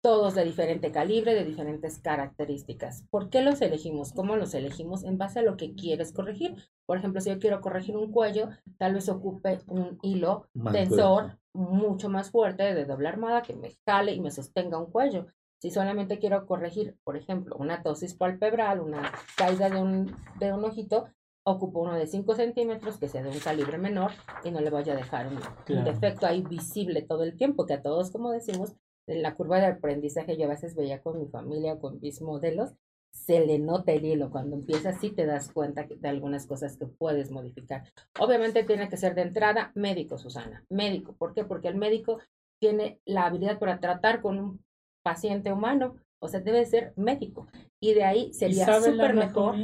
todos 0.00 0.34
de 0.34 0.44
diferente 0.44 0.92
calibre, 0.92 1.34
de 1.34 1.44
diferentes 1.44 1.98
características. 1.98 3.04
¿Por 3.10 3.30
qué 3.30 3.42
los 3.42 3.60
elegimos? 3.60 4.12
¿Cómo 4.12 4.36
los 4.36 4.54
elegimos? 4.54 5.04
En 5.04 5.18
base 5.18 5.40
a 5.40 5.42
lo 5.42 5.56
que 5.56 5.74
quieres 5.74 6.12
corregir. 6.12 6.56
Por 6.86 6.98
ejemplo, 6.98 7.20
si 7.20 7.30
yo 7.30 7.38
quiero 7.38 7.60
corregir 7.60 7.96
un 7.96 8.12
cuello, 8.12 8.48
tal 8.78 8.94
vez 8.94 9.08
ocupe 9.08 9.60
un 9.66 9.98
hilo 10.02 10.46
tensor 10.72 11.38
mucho 11.52 12.08
más 12.08 12.30
fuerte 12.30 12.74
de 12.74 12.84
doble 12.84 13.08
armada 13.08 13.42
que 13.42 13.56
me 13.56 13.76
jale 13.84 14.12
y 14.12 14.20
me 14.20 14.30
sostenga 14.30 14.78
un 14.78 14.90
cuello. 14.90 15.26
Si 15.60 15.70
solamente 15.70 16.20
quiero 16.20 16.46
corregir, 16.46 16.96
por 17.02 17.16
ejemplo, 17.16 17.56
una 17.58 17.82
tosis 17.82 18.14
palpebral, 18.14 18.80
una 18.80 19.12
caída 19.36 19.68
de 19.68 19.82
un, 19.82 20.16
de 20.38 20.52
un 20.52 20.64
ojito, 20.64 21.08
ocupo 21.50 21.80
uno 21.80 21.94
de 21.94 22.06
5 22.06 22.34
centímetros 22.34 22.98
que 22.98 23.08
sea 23.08 23.22
de 23.22 23.30
un 23.30 23.38
calibre 23.38 23.78
menor 23.78 24.12
y 24.44 24.50
no 24.50 24.60
le 24.60 24.70
vaya 24.70 24.92
a 24.92 24.96
dejar 24.96 25.28
un, 25.28 25.38
un, 25.76 25.84
defecto 25.84 26.26
ahí 26.26 26.42
visible 26.42 27.02
todo 27.02 27.24
el 27.24 27.36
tiempo, 27.36 27.66
que 27.66 27.74
a 27.74 27.82
todos, 27.82 28.10
como 28.10 28.30
decimos, 28.30 28.74
la 29.06 29.34
curva 29.34 29.58
de 29.58 29.66
aprendizaje 29.66 30.36
yo 30.36 30.46
a 30.46 30.50
veces 30.50 30.74
veía 30.74 31.02
con 31.02 31.18
mi 31.18 31.26
familia 31.26 31.74
o 31.74 31.80
con 31.80 32.00
mis 32.00 32.20
modelos, 32.20 32.74
se 33.10 33.44
le 33.44 33.58
nota 33.58 33.92
el 33.92 34.04
hilo. 34.04 34.30
Cuando 34.30 34.56
empiezas 34.56 35.00
sí 35.00 35.10
te 35.10 35.26
das 35.26 35.50
cuenta 35.52 35.86
de 35.88 36.08
algunas 36.08 36.46
cosas 36.46 36.76
que 36.76 36.86
puedes 36.86 37.30
modificar. 37.30 37.84
Obviamente 38.18 38.64
tiene 38.64 38.88
que 38.88 38.96
ser 38.96 39.14
de 39.14 39.22
entrada 39.22 39.72
médico, 39.74 40.18
Susana. 40.18 40.64
Médico. 40.68 41.14
¿Por 41.16 41.34
qué? 41.34 41.44
Porque 41.44 41.68
el 41.68 41.76
médico 41.76 42.18
tiene 42.60 43.00
la 43.04 43.26
habilidad 43.26 43.58
para 43.58 43.80
tratar 43.80 44.20
con 44.20 44.38
un 44.38 44.64
paciente 45.02 45.52
humano. 45.52 45.96
O 46.20 46.28
sea, 46.28 46.40
debe 46.40 46.64
ser 46.64 46.92
médico. 46.96 47.48
Y 47.80 47.94
de 47.94 48.04
ahí 48.04 48.32
sería 48.32 48.80
súper 48.80 49.14
mejor. 49.14 49.56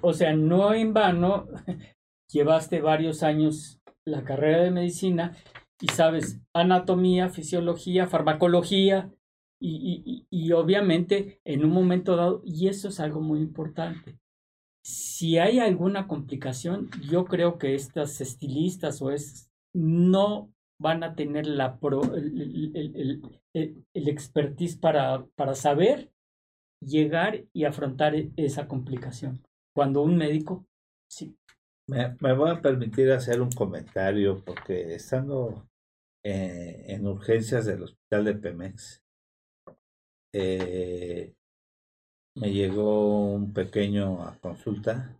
O 0.00 0.12
sea, 0.12 0.34
no 0.34 0.74
en 0.74 0.92
vano 0.92 1.46
llevaste 2.32 2.80
varios 2.80 3.22
años 3.22 3.80
la 4.04 4.24
carrera 4.24 4.62
de 4.62 4.70
medicina 4.70 5.36
y 5.80 5.88
sabes 5.88 6.40
anatomía, 6.54 7.28
fisiología, 7.28 8.06
farmacología 8.06 9.10
y, 9.60 10.26
y, 10.30 10.52
obviamente 10.52 11.40
en 11.44 11.64
un 11.64 11.70
momento 11.70 12.14
dado, 12.16 12.42
y 12.44 12.68
eso 12.68 12.88
es 12.88 13.00
algo 13.00 13.20
muy 13.20 13.40
importante. 13.40 14.18
Si 14.84 15.38
hay 15.38 15.58
alguna 15.58 16.06
complicación, 16.06 16.90
yo 17.10 17.24
creo 17.24 17.58
que 17.58 17.74
estas 17.74 18.20
estilistas 18.20 19.00
o 19.00 19.10
es 19.10 19.50
no 19.74 20.52
van 20.78 21.02
a 21.02 21.14
tener 21.14 21.46
la 21.46 21.78
pro, 21.78 22.02
el, 22.14 22.72
el, 22.74 22.96
el, 22.96 23.22
expertise 23.94 24.76
para, 24.76 25.26
para 25.34 25.54
saber 25.54 26.10
llegar 26.80 27.44
y 27.52 27.64
afrontar 27.64 28.14
esa 28.36 28.68
complicación. 28.68 29.42
Cuando 29.74 30.02
un 30.02 30.16
médico, 30.16 30.66
sí, 31.10 31.36
me, 31.88 32.16
me, 32.20 32.32
voy 32.34 32.50
a 32.50 32.60
permitir 32.60 33.10
hacer 33.12 33.40
un 33.40 33.50
comentario 33.50 34.42
porque 34.44 34.94
estando 34.94 35.68
eh, 36.24 36.84
en 36.88 37.06
urgencias 37.06 37.66
del 37.66 37.84
hospital 37.84 38.24
de 38.24 38.34
Pemex, 38.34 39.02
eh, 40.34 41.34
me 42.34 42.52
llegó 42.52 43.32
un 43.32 43.52
pequeño 43.52 44.22
a 44.22 44.38
consulta 44.38 45.18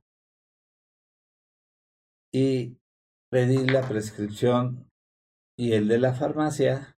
y 2.33 2.77
pedí 3.31 3.67
la 3.67 3.89
prescripción 3.89 4.91
y 5.59 5.73
el 5.73 5.89
de 5.89 5.99
la 5.99 6.13
farmacia 6.13 6.96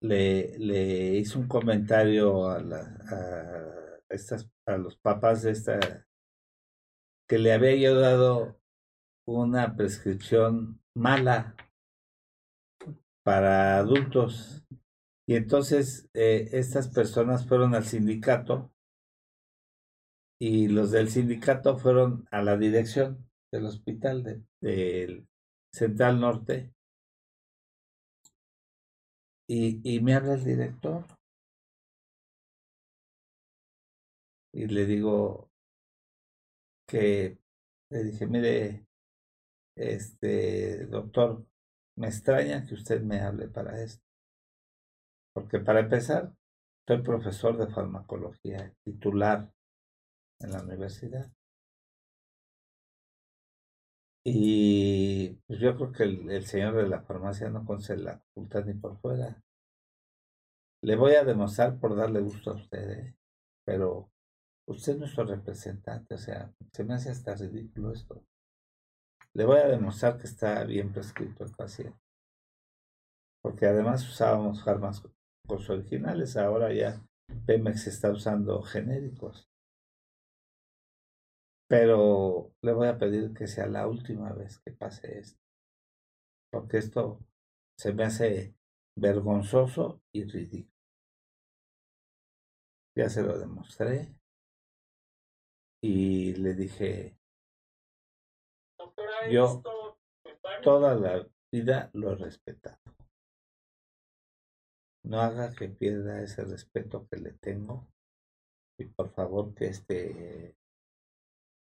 le, 0.00 0.58
le 0.58 1.14
hizo 1.16 1.38
un 1.38 1.48
comentario 1.48 2.48
a, 2.48 2.58
a, 2.58 4.00
estas, 4.08 4.48
a 4.66 4.76
los 4.76 4.96
papás 4.96 5.42
de 5.42 5.52
esta 5.52 6.06
que 7.28 7.38
le 7.38 7.52
había 7.52 7.74
yo 7.76 7.98
dado 7.98 8.60
una 9.26 9.76
prescripción 9.76 10.80
mala 10.94 11.56
para 13.24 13.78
adultos. 13.78 14.64
Y 15.28 15.34
entonces 15.34 16.08
eh, 16.14 16.48
estas 16.52 16.88
personas 16.88 17.46
fueron 17.48 17.74
al 17.74 17.84
sindicato 17.84 18.72
y 20.40 20.68
los 20.68 20.92
del 20.92 21.08
sindicato 21.08 21.78
fueron 21.78 22.28
a 22.30 22.42
la 22.42 22.56
dirección 22.56 23.28
del 23.52 23.66
hospital 23.66 24.44
del 24.60 25.26
Central 25.72 26.20
Norte 26.20 26.75
Y, 29.48 29.80
y 29.84 30.00
me 30.00 30.14
habla 30.14 30.34
el 30.34 30.44
director. 30.44 31.04
Y 34.52 34.66
le 34.66 34.86
digo 34.86 35.50
que, 36.88 37.38
le 37.90 38.04
dije, 38.04 38.26
mire, 38.26 38.86
este, 39.76 40.86
doctor, 40.86 41.44
me 41.96 42.08
extraña 42.08 42.66
que 42.66 42.74
usted 42.74 43.02
me 43.02 43.20
hable 43.20 43.48
para 43.48 43.82
esto. 43.82 44.02
Porque 45.34 45.60
para 45.60 45.80
empezar, 45.80 46.32
soy 46.88 47.02
profesor 47.02 47.58
de 47.58 47.72
farmacología 47.72 48.72
titular 48.84 49.52
en 50.40 50.52
la 50.52 50.62
universidad. 50.62 51.35
Y 54.28 55.34
pues 55.46 55.60
yo 55.60 55.76
creo 55.76 55.92
que 55.92 56.02
el, 56.02 56.44
señor 56.46 56.74
de 56.74 56.88
la 56.88 57.00
farmacia 57.00 57.48
no 57.48 57.64
conoce 57.64 57.96
la 57.96 58.18
facultad 58.18 58.64
ni 58.64 58.74
por 58.74 58.98
fuera. 58.98 59.40
Le 60.82 60.96
voy 60.96 61.12
a 61.12 61.22
demostrar 61.22 61.78
por 61.78 61.94
darle 61.94 62.18
gusto 62.18 62.50
a 62.50 62.56
usted, 62.56 62.90
¿eh? 62.90 63.16
pero 63.64 64.10
usted 64.66 64.94
es 64.94 64.98
nuestro 64.98 65.26
representante, 65.26 66.16
o 66.16 66.18
sea, 66.18 66.52
se 66.72 66.82
me 66.82 66.94
hace 66.94 67.10
hasta 67.10 67.36
ridículo 67.36 67.92
esto. 67.92 68.24
Le 69.32 69.44
voy 69.44 69.58
a 69.58 69.68
demostrar 69.68 70.18
que 70.18 70.26
está 70.26 70.64
bien 70.64 70.92
prescrito 70.92 71.44
el 71.44 71.52
paciente. 71.52 71.96
Porque 73.40 73.66
además 73.66 74.08
usábamos 74.08 74.64
fármacos 74.64 75.14
originales, 75.70 76.36
ahora 76.36 76.74
ya 76.74 77.00
Pemex 77.46 77.86
está 77.86 78.10
usando 78.10 78.60
genéricos. 78.62 79.48
Pero 81.68 82.52
le 82.62 82.72
voy 82.72 82.88
a 82.88 82.98
pedir 82.98 83.34
que 83.34 83.46
sea 83.48 83.66
la 83.66 83.88
última 83.88 84.32
vez 84.32 84.60
que 84.60 84.72
pase 84.72 85.18
esto. 85.18 85.40
Porque 86.50 86.78
esto 86.78 87.20
se 87.76 87.92
me 87.92 88.04
hace 88.04 88.54
vergonzoso 88.96 90.00
y 90.12 90.24
ridículo. 90.24 90.72
Ya 92.96 93.08
se 93.10 93.22
lo 93.22 93.38
demostré. 93.38 94.14
Y 95.82 96.34
le 96.34 96.54
dije, 96.54 97.18
yo 99.30 99.62
toda 100.62 100.94
la 100.94 101.28
vida 101.52 101.90
lo 101.92 102.12
he 102.12 102.14
respetado. 102.16 102.78
No 105.04 105.20
haga 105.20 105.54
que 105.54 105.68
pierda 105.68 106.22
ese 106.22 106.44
respeto 106.44 107.06
que 107.08 107.18
le 107.18 107.32
tengo. 107.32 107.86
Y 108.78 108.86
por 108.86 109.10
favor 109.10 109.54
que 109.54 109.66
este 109.66 110.56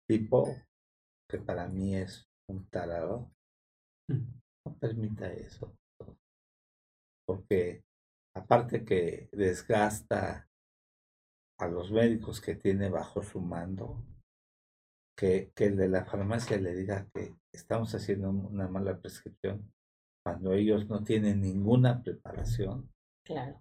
tipo, 0.07 0.55
que 1.29 1.39
para 1.39 1.67
mí 1.67 1.95
es 1.95 2.27
un 2.49 2.67
tarado, 2.69 3.31
no 4.09 4.75
permita 4.79 5.31
eso. 5.31 5.75
Porque 7.27 7.83
aparte 8.35 8.85
que 8.85 9.29
desgasta 9.31 10.47
a 11.59 11.67
los 11.67 11.91
médicos 11.91 12.41
que 12.41 12.55
tiene 12.55 12.89
bajo 12.89 13.23
su 13.23 13.41
mando, 13.41 14.03
que, 15.17 15.51
que 15.55 15.65
el 15.65 15.77
de 15.77 15.87
la 15.87 16.05
farmacia 16.05 16.57
le 16.57 16.75
diga 16.75 17.07
que 17.13 17.35
estamos 17.53 17.95
haciendo 17.95 18.29
una 18.29 18.67
mala 18.67 18.99
prescripción 18.99 19.71
cuando 20.25 20.53
ellos 20.53 20.87
no 20.89 21.03
tienen 21.03 21.41
ninguna 21.41 22.01
preparación, 22.01 22.89
Claro. 23.23 23.59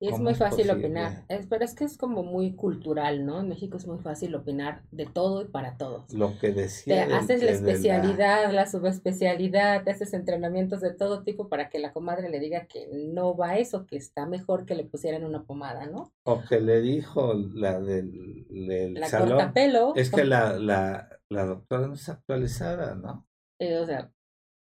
Y 0.00 0.08
es 0.08 0.20
muy 0.20 0.36
fácil 0.36 0.70
opinar, 0.70 1.24
es, 1.28 1.46
pero 1.48 1.64
es 1.64 1.74
que 1.74 1.82
es 1.82 1.96
como 1.96 2.22
muy 2.22 2.54
cultural, 2.54 3.26
¿no? 3.26 3.40
En 3.40 3.48
México 3.48 3.76
es 3.76 3.86
muy 3.88 3.98
fácil 3.98 4.32
opinar 4.36 4.82
de 4.92 5.06
todo 5.06 5.42
y 5.42 5.46
para 5.46 5.76
todos. 5.76 6.12
Lo 6.14 6.38
que 6.38 6.52
decía. 6.52 7.08
Te 7.08 7.14
haces 7.14 7.42
la 7.42 7.50
especialidad, 7.50 8.52
la... 8.52 8.66
subespecialidad, 8.66 9.82
te 9.82 9.90
haces 9.90 10.14
entrenamientos 10.14 10.80
de 10.80 10.94
todo 10.94 11.24
tipo 11.24 11.48
para 11.48 11.68
que 11.68 11.80
la 11.80 11.92
comadre 11.92 12.28
le 12.28 12.38
diga 12.38 12.66
que 12.66 12.88
no 12.92 13.36
va 13.36 13.58
eso, 13.58 13.86
que 13.86 13.96
está 13.96 14.24
mejor 14.24 14.66
que 14.66 14.76
le 14.76 14.84
pusieran 14.84 15.24
una 15.24 15.42
pomada, 15.42 15.86
¿no? 15.86 16.12
O 16.22 16.42
que 16.48 16.60
le 16.60 16.80
dijo 16.80 17.34
la 17.34 17.80
del, 17.80 18.46
la 18.94 19.08
salón. 19.08 19.52
pelo. 19.52 19.94
Es 19.96 20.12
que 20.12 20.24
la, 20.24 20.60
la, 20.60 21.08
la 21.28 21.44
doctora 21.44 21.88
no 21.88 21.94
es 21.94 22.08
actualizada, 22.08 22.94
¿no? 22.94 23.26
Eh, 23.58 23.78
o 23.78 23.86
sea, 23.86 24.12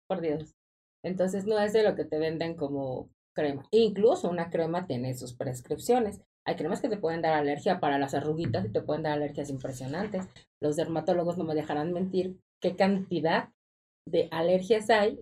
por 0.07 0.21
Dios. 0.21 0.55
Entonces 1.03 1.47
no 1.47 1.59
es 1.59 1.73
de 1.73 1.83
lo 1.83 1.97
que 1.97 2.05
te 2.05 2.19
venden 2.19 2.55
como 2.55 3.11
crema. 3.37 3.69
Incluso 3.71 4.29
una 4.29 4.51
crema 4.51 4.87
tiene 4.87 5.15
sus 5.15 5.35
prescripciones. 5.35 6.21
Hay 6.45 6.57
cremas 6.57 6.81
que 6.81 6.89
te 6.89 6.97
pueden 6.97 7.23
dar 7.23 7.35
alergia 7.35 7.79
para 7.79 7.99
las 7.99 8.15
arruguitas 8.15 8.65
y 8.65 8.73
te 8.73 8.81
pueden 8.81 9.03
dar 9.03 9.13
alergias 9.13 9.51
impresionantes. 9.51 10.27
Los 10.61 10.77
dermatólogos 10.77 11.37
no 11.37 11.45
me 11.45 11.55
dejarán 11.55 11.93
mentir 11.93 12.41
qué 12.61 12.75
cantidad 12.75 13.51
de 14.09 14.29
alergias 14.31 14.91
hay 14.91 15.21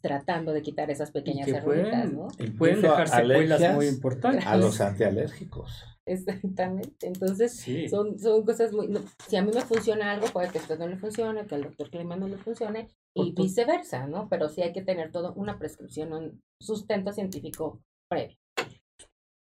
tratando 0.00 0.52
de 0.52 0.62
quitar 0.62 0.90
esas 0.90 1.12
pequeñas 1.12 1.52
arruguitas, 1.52 2.12
¿no? 2.12 2.28
Y 2.38 2.50
pueden 2.50 2.82
dejar 2.82 3.08
secuelas 3.08 3.74
muy 3.74 3.86
importantes. 3.86 4.46
A 4.46 4.56
los 4.56 4.80
antialérgicos. 4.80 5.84
Exactamente. 6.04 7.06
Entonces, 7.06 7.64
son, 7.88 8.18
son 8.18 8.44
cosas 8.44 8.72
muy... 8.72 8.88
si 9.28 9.36
a 9.36 9.42
mí 9.42 9.52
me 9.54 9.60
funciona 9.60 10.10
algo, 10.10 10.26
puede 10.28 10.50
que 10.50 10.58
a 10.58 10.62
usted 10.62 10.78
no 10.78 10.88
le 10.88 10.96
funcione, 10.96 11.46
que 11.46 11.54
al 11.54 11.62
doctor 11.62 11.90
Clima 11.90 12.16
no 12.16 12.26
le 12.26 12.38
funcione, 12.38 12.88
y 13.14 13.32
viceversa, 13.32 14.06
¿no? 14.06 14.28
Pero 14.28 14.48
sí 14.48 14.62
hay 14.62 14.72
que 14.72 14.82
tener 14.82 15.10
todo 15.10 15.32
una 15.34 15.58
prescripción, 15.58 16.12
un 16.12 16.42
sustento 16.60 17.12
científico 17.12 17.80
previo. 18.08 18.36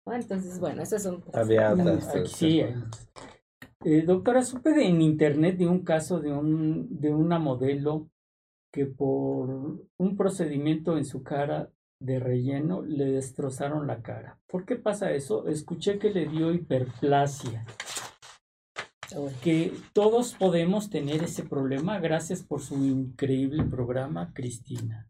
Entonces, 0.07 0.61
bueno, 0.61 0.83
esas 0.83 1.03
son... 1.03 1.25
Había 1.33 1.75
sí. 2.27 2.63
Eh, 3.85 4.03
doctora, 4.03 4.43
supe 4.43 4.71
de, 4.73 4.87
en 4.87 5.03
internet 5.03 5.57
de 5.57 5.67
un 5.67 5.85
caso 5.85 6.21
de, 6.21 6.33
un, 6.33 6.89
de 7.01 7.13
una 7.13 7.39
modelo 7.39 8.09
que 8.73 8.87
por 8.87 9.51
un 9.97 10.17
procedimiento 10.17 10.97
en 10.97 11.05
su 11.05 11.23
cara 11.23 11.71
de 12.01 12.19
relleno 12.19 12.83
le 12.83 13.07
destrozaron 13.07 13.87
la 13.87 14.03
cara. 14.03 14.39
¿Por 14.47 14.65
qué 14.65 14.77
pasa 14.77 15.13
eso? 15.13 15.49
Escuché 15.49 15.99
que 15.99 16.11
le 16.11 16.27
dio 16.27 16.53
hiperplasia. 16.53 17.65
Que 19.43 19.73
todos 19.93 20.35
podemos 20.35 20.91
tener 20.91 21.23
ese 21.23 21.45
problema. 21.45 21.99
Gracias 22.01 22.43
por 22.43 22.61
su 22.61 22.85
increíble 22.85 23.65
programa, 23.65 24.33
Cristina. 24.35 25.09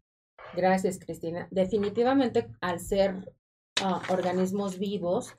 Gracias, 0.54 0.98
Cristina. 0.98 1.48
Definitivamente, 1.50 2.48
al 2.60 2.80
ser 2.80 3.34
ah, 3.82 4.02
organismos 4.10 4.78
vivos 4.78 5.34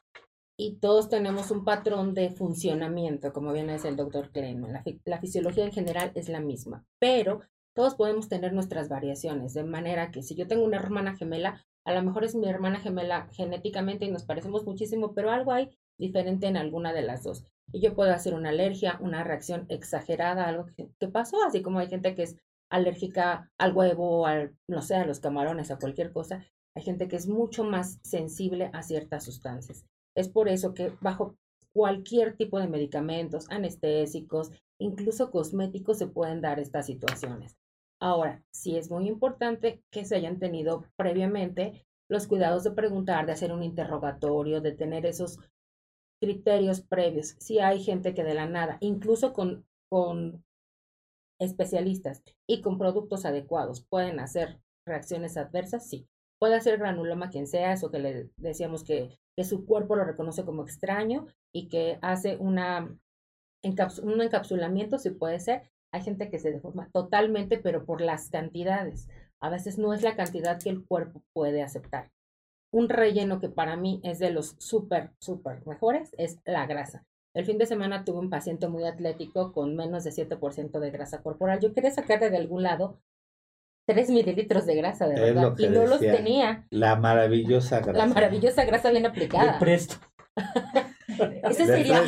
y 0.57 0.77
todos 0.77 1.09
tenemos 1.09 1.51
un 1.51 1.63
patrón 1.63 2.13
de 2.13 2.29
funcionamiento, 2.29 3.33
como 3.33 3.51
bien 3.53 3.67
dice 3.67 3.89
el 3.89 3.97
doctor 3.97 4.31
Kleiman, 4.31 4.73
la, 4.73 4.83
la 5.03 5.19
fisiología 5.19 5.65
en 5.65 5.71
general 5.71 6.11
es 6.15 6.29
la 6.29 6.39
misma, 6.39 6.85
pero 6.99 7.41
todos 7.75 7.95
podemos 7.95 8.29
tener 8.29 8.53
nuestras 8.53 8.87
variaciones, 8.87 9.53
de 9.53 9.63
manera 9.63 10.11
que 10.11 10.23
si 10.23 10.35
yo 10.35 10.47
tengo 10.47 10.63
una 10.63 10.77
hermana 10.77 11.17
gemela, 11.17 11.65
a 11.83 11.93
lo 11.93 12.01
mejor 12.03 12.23
es 12.23 12.35
mi 12.35 12.47
hermana 12.47 12.79
gemela 12.79 13.27
genéticamente 13.33 14.05
y 14.05 14.11
nos 14.11 14.23
parecemos 14.23 14.65
muchísimo, 14.65 15.13
pero 15.13 15.29
algo 15.29 15.51
hay 15.51 15.77
diferente 15.97 16.47
en 16.47 16.57
alguna 16.57 16.93
de 16.93 17.01
las 17.01 17.23
dos. 17.23 17.45
Y 17.71 17.81
yo 17.81 17.95
puedo 17.95 18.11
hacer 18.13 18.33
una 18.33 18.49
alergia, 18.49 18.97
una 19.01 19.23
reacción 19.23 19.65
exagerada, 19.69 20.47
algo 20.47 20.67
que, 20.75 21.07
pasó, 21.07 21.43
así 21.43 21.61
como 21.61 21.79
hay 21.79 21.87
gente 21.87 22.15
que 22.15 22.23
es 22.23 22.35
alérgica 22.69 23.51
al 23.57 23.73
huevo, 23.75 24.25
al, 24.25 24.55
no 24.67 24.81
sé, 24.81 24.95
a 24.95 25.05
los 25.05 25.19
camarones, 25.19 25.71
a 25.71 25.77
cualquier 25.77 26.11
cosa. 26.11 26.45
Hay 26.75 26.83
gente 26.83 27.07
que 27.07 27.15
es 27.15 27.27
mucho 27.27 27.63
más 27.63 27.99
sensible 28.03 28.69
a 28.73 28.83
ciertas 28.83 29.23
sustancias. 29.23 29.85
Es 30.15 30.29
por 30.29 30.49
eso 30.49 30.73
que 30.73 30.93
bajo 31.01 31.35
cualquier 31.73 32.37
tipo 32.37 32.59
de 32.59 32.67
medicamentos, 32.67 33.47
anestésicos, 33.49 34.51
incluso 34.79 35.31
cosméticos, 35.31 35.97
se 35.97 36.07
pueden 36.07 36.41
dar 36.41 36.59
estas 36.59 36.85
situaciones. 36.85 37.57
Ahora, 37.99 38.43
sí 38.51 38.77
es 38.77 38.89
muy 38.89 39.07
importante 39.07 39.81
que 39.91 40.05
se 40.05 40.15
hayan 40.15 40.39
tenido 40.39 40.85
previamente 40.95 41.85
los 42.09 42.27
cuidados 42.27 42.63
de 42.63 42.71
preguntar, 42.71 43.25
de 43.25 43.31
hacer 43.31 43.51
un 43.51 43.63
interrogatorio, 43.63 44.61
de 44.61 44.73
tener 44.73 45.05
esos 45.05 45.39
criterios 46.25 46.81
previos. 46.81 47.35
Si 47.37 47.59
hay 47.59 47.83
gente 47.83 48.15
que 48.15 48.23
de 48.23 48.33
la 48.33 48.47
nada, 48.47 48.77
incluso 48.81 49.31
con, 49.31 49.63
con 49.89 50.43
especialistas 51.39 52.23
y 52.49 52.61
con 52.61 52.79
productos 52.79 53.25
adecuados, 53.25 53.85
pueden 53.87 54.19
hacer 54.19 54.59
reacciones 54.87 55.37
adversas, 55.37 55.87
sí. 55.87 56.07
Puede 56.39 56.55
hacer 56.55 56.79
granuloma 56.79 57.29
quien 57.29 57.45
sea, 57.45 57.73
eso 57.73 57.91
que 57.91 57.99
le 57.99 58.31
decíamos 58.37 58.83
que, 58.83 59.19
que 59.37 59.43
su 59.43 59.67
cuerpo 59.67 59.95
lo 59.95 60.03
reconoce 60.03 60.43
como 60.43 60.63
extraño 60.63 61.27
y 61.53 61.67
que 61.67 61.99
hace 62.01 62.37
una 62.37 62.97
un 64.03 64.21
encapsulamiento, 64.21 64.99
si 64.99 65.09
puede 65.09 65.39
ser, 65.39 65.71
hay 65.91 66.03
gente 66.03 66.29
que 66.29 66.37
se 66.37 66.51
deforma 66.51 66.89
totalmente, 66.91 67.57
pero 67.57 67.83
por 67.83 67.99
las 67.99 68.29
cantidades. 68.29 69.07
A 69.39 69.49
veces 69.49 69.79
no 69.79 69.93
es 69.93 70.03
la 70.03 70.15
cantidad 70.15 70.61
que 70.61 70.69
el 70.69 70.85
cuerpo 70.85 71.23
puede 71.33 71.63
aceptar. 71.63 72.11
Un 72.75 72.89
relleno 72.89 73.39
que 73.39 73.47
para 73.47 73.77
mí 73.77 74.01
es 74.03 74.19
de 74.19 74.31
los 74.31 74.57
súper, 74.57 75.11
súper 75.19 75.65
mejores 75.65 76.13
es 76.17 76.39
la 76.43 76.65
grasa. 76.65 77.05
El 77.33 77.45
fin 77.45 77.57
de 77.57 77.65
semana 77.65 78.03
tuve 78.03 78.19
un 78.19 78.29
paciente 78.29 78.67
muy 78.67 78.83
atlético 78.83 79.53
con 79.53 79.77
menos 79.77 80.03
de 80.03 80.11
7% 80.11 80.79
de 80.79 80.91
grasa 80.91 81.21
corporal. 81.21 81.61
Yo 81.61 81.73
quería 81.73 81.91
sacarle 81.91 82.29
de 82.29 82.35
algún 82.35 82.63
lado 82.63 82.99
3 83.87 84.09
mililitros 84.09 84.65
de 84.65 84.75
grasa, 84.75 85.07
de 85.07 85.21
verdad. 85.21 85.55
Y 85.57 85.69
no 85.69 85.85
los 85.85 86.01
tenía. 86.01 86.67
La 86.69 86.97
maravillosa 86.97 87.79
grasa. 87.79 87.97
La 87.97 88.07
maravillosa 88.13 88.65
grasa 88.65 88.91
bien 88.91 89.05
aplicada. 89.05 89.57
presto. 89.57 89.95
Ese 91.49 91.65
sería, 91.65 92.01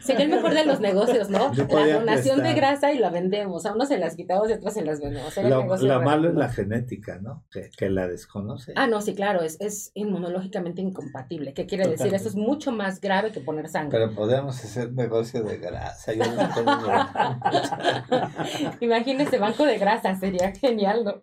sería 0.00 0.24
el 0.24 0.30
mejor 0.30 0.54
de 0.54 0.64
los 0.64 0.80
negocios, 0.80 1.30
¿no? 1.30 1.52
La 1.68 1.98
donación 1.98 2.42
de 2.42 2.54
grasa 2.54 2.92
y 2.92 2.98
la 2.98 3.10
vendemos. 3.10 3.66
A 3.66 3.74
unos 3.74 3.88
se 3.88 3.98
las 3.98 4.16
quitamos 4.16 4.48
y 4.48 4.52
a 4.52 4.56
otros 4.56 4.74
se 4.74 4.84
las 4.84 5.00
vendemos. 5.00 5.36
Lo, 5.82 6.02
malo 6.02 6.28
es 6.28 6.34
la 6.34 6.48
genética, 6.48 7.18
¿no? 7.20 7.44
Que, 7.50 7.70
que, 7.76 7.90
la 7.90 8.08
desconoce. 8.08 8.72
Ah, 8.76 8.86
no, 8.86 9.00
sí, 9.00 9.14
claro, 9.14 9.42
es, 9.42 9.60
es 9.60 9.90
inmunológicamente 9.94 10.82
incompatible. 10.82 11.54
¿Qué 11.54 11.66
quiere 11.66 11.88
decir? 11.88 12.14
Eso 12.14 12.28
es 12.28 12.36
mucho 12.36 12.72
más 12.72 13.00
grave 13.00 13.32
que 13.32 13.40
poner 13.40 13.68
sangre. 13.68 13.98
Pero 13.98 14.14
podemos 14.14 14.62
hacer 14.64 14.92
negocio 14.92 15.42
de 15.42 15.58
grasa. 15.58 16.12
Yo 16.12 16.24
Imagínese, 18.80 19.38
banco 19.38 19.64
de 19.64 19.78
grasa, 19.78 20.14
sería 20.16 20.52
genial, 20.52 21.04
¿no? 21.04 21.18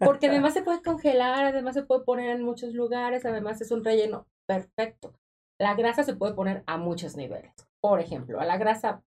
Porque 0.00 0.28
además 0.28 0.54
se 0.54 0.62
puede 0.62 0.82
congelar, 0.82 1.46
además 1.46 1.74
se 1.74 1.82
puede 1.82 2.04
poner 2.04 2.30
en 2.30 2.42
muchos 2.42 2.74
lugares, 2.74 3.24
además 3.24 3.60
es 3.60 3.70
un 3.70 3.84
relleno 3.84 4.26
perfecto. 4.46 5.14
La 5.58 5.74
grasa 5.74 6.02
se 6.02 6.16
puede 6.16 6.34
poner 6.34 6.64
a 6.66 6.76
muchos 6.78 7.16
niveles. 7.16 7.52
Por 7.80 8.00
ejemplo, 8.00 8.40
a 8.40 8.44
la 8.44 8.56
grasa 8.56 9.02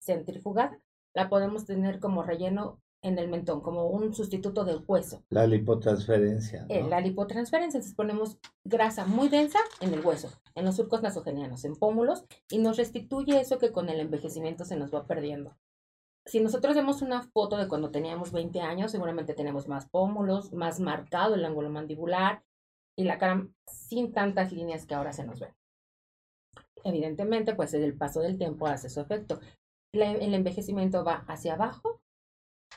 centrifugada 0.00 0.80
la 1.14 1.28
podemos 1.28 1.66
tener 1.66 2.00
como 2.00 2.22
relleno 2.22 2.80
en 3.02 3.18
el 3.18 3.28
mentón, 3.28 3.60
como 3.60 3.86
un 3.86 4.14
sustituto 4.14 4.64
del 4.64 4.84
hueso. 4.86 5.22
La 5.30 5.46
lipotransferencia. 5.46 6.66
¿no? 6.68 6.88
la 6.88 7.00
lipotransferencia, 7.00 7.78
entonces 7.78 7.94
ponemos 7.94 8.38
grasa 8.64 9.06
muy 9.06 9.28
densa 9.28 9.58
en 9.80 9.94
el 9.94 10.04
hueso, 10.04 10.30
en 10.54 10.66
los 10.66 10.76
surcos 10.76 11.02
nasogenianos, 11.02 11.64
en 11.64 11.76
pómulos, 11.76 12.24
y 12.50 12.58
nos 12.58 12.76
restituye 12.76 13.40
eso 13.40 13.58
que 13.58 13.72
con 13.72 13.88
el 13.88 14.00
envejecimiento 14.00 14.64
se 14.64 14.76
nos 14.76 14.94
va 14.94 15.06
perdiendo. 15.06 15.56
Si 16.26 16.40
nosotros 16.40 16.76
vemos 16.76 17.00
una 17.00 17.22
foto 17.22 17.56
de 17.56 17.68
cuando 17.68 17.90
teníamos 17.90 18.32
20 18.32 18.60
años, 18.60 18.90
seguramente 18.90 19.34
tenemos 19.34 19.66
más 19.66 19.88
pómulos, 19.88 20.52
más 20.52 20.78
marcado 20.78 21.34
el 21.34 21.44
ángulo 21.44 21.70
mandibular 21.70 22.42
y 22.96 23.04
la 23.04 23.18
cara 23.18 23.48
sin 23.66 24.12
tantas 24.12 24.52
líneas 24.52 24.84
que 24.84 24.94
ahora 24.94 25.14
se 25.14 25.24
nos 25.24 25.40
ven. 25.40 25.54
Evidentemente, 26.84 27.54
pues 27.54 27.74
el 27.74 27.96
paso 27.96 28.20
del 28.20 28.38
tiempo 28.38 28.66
hace 28.66 28.88
su 28.88 29.00
efecto. 29.00 29.40
el 29.92 30.34
envejecimiento 30.34 31.04
va 31.04 31.24
hacia 31.26 31.54
abajo 31.54 32.00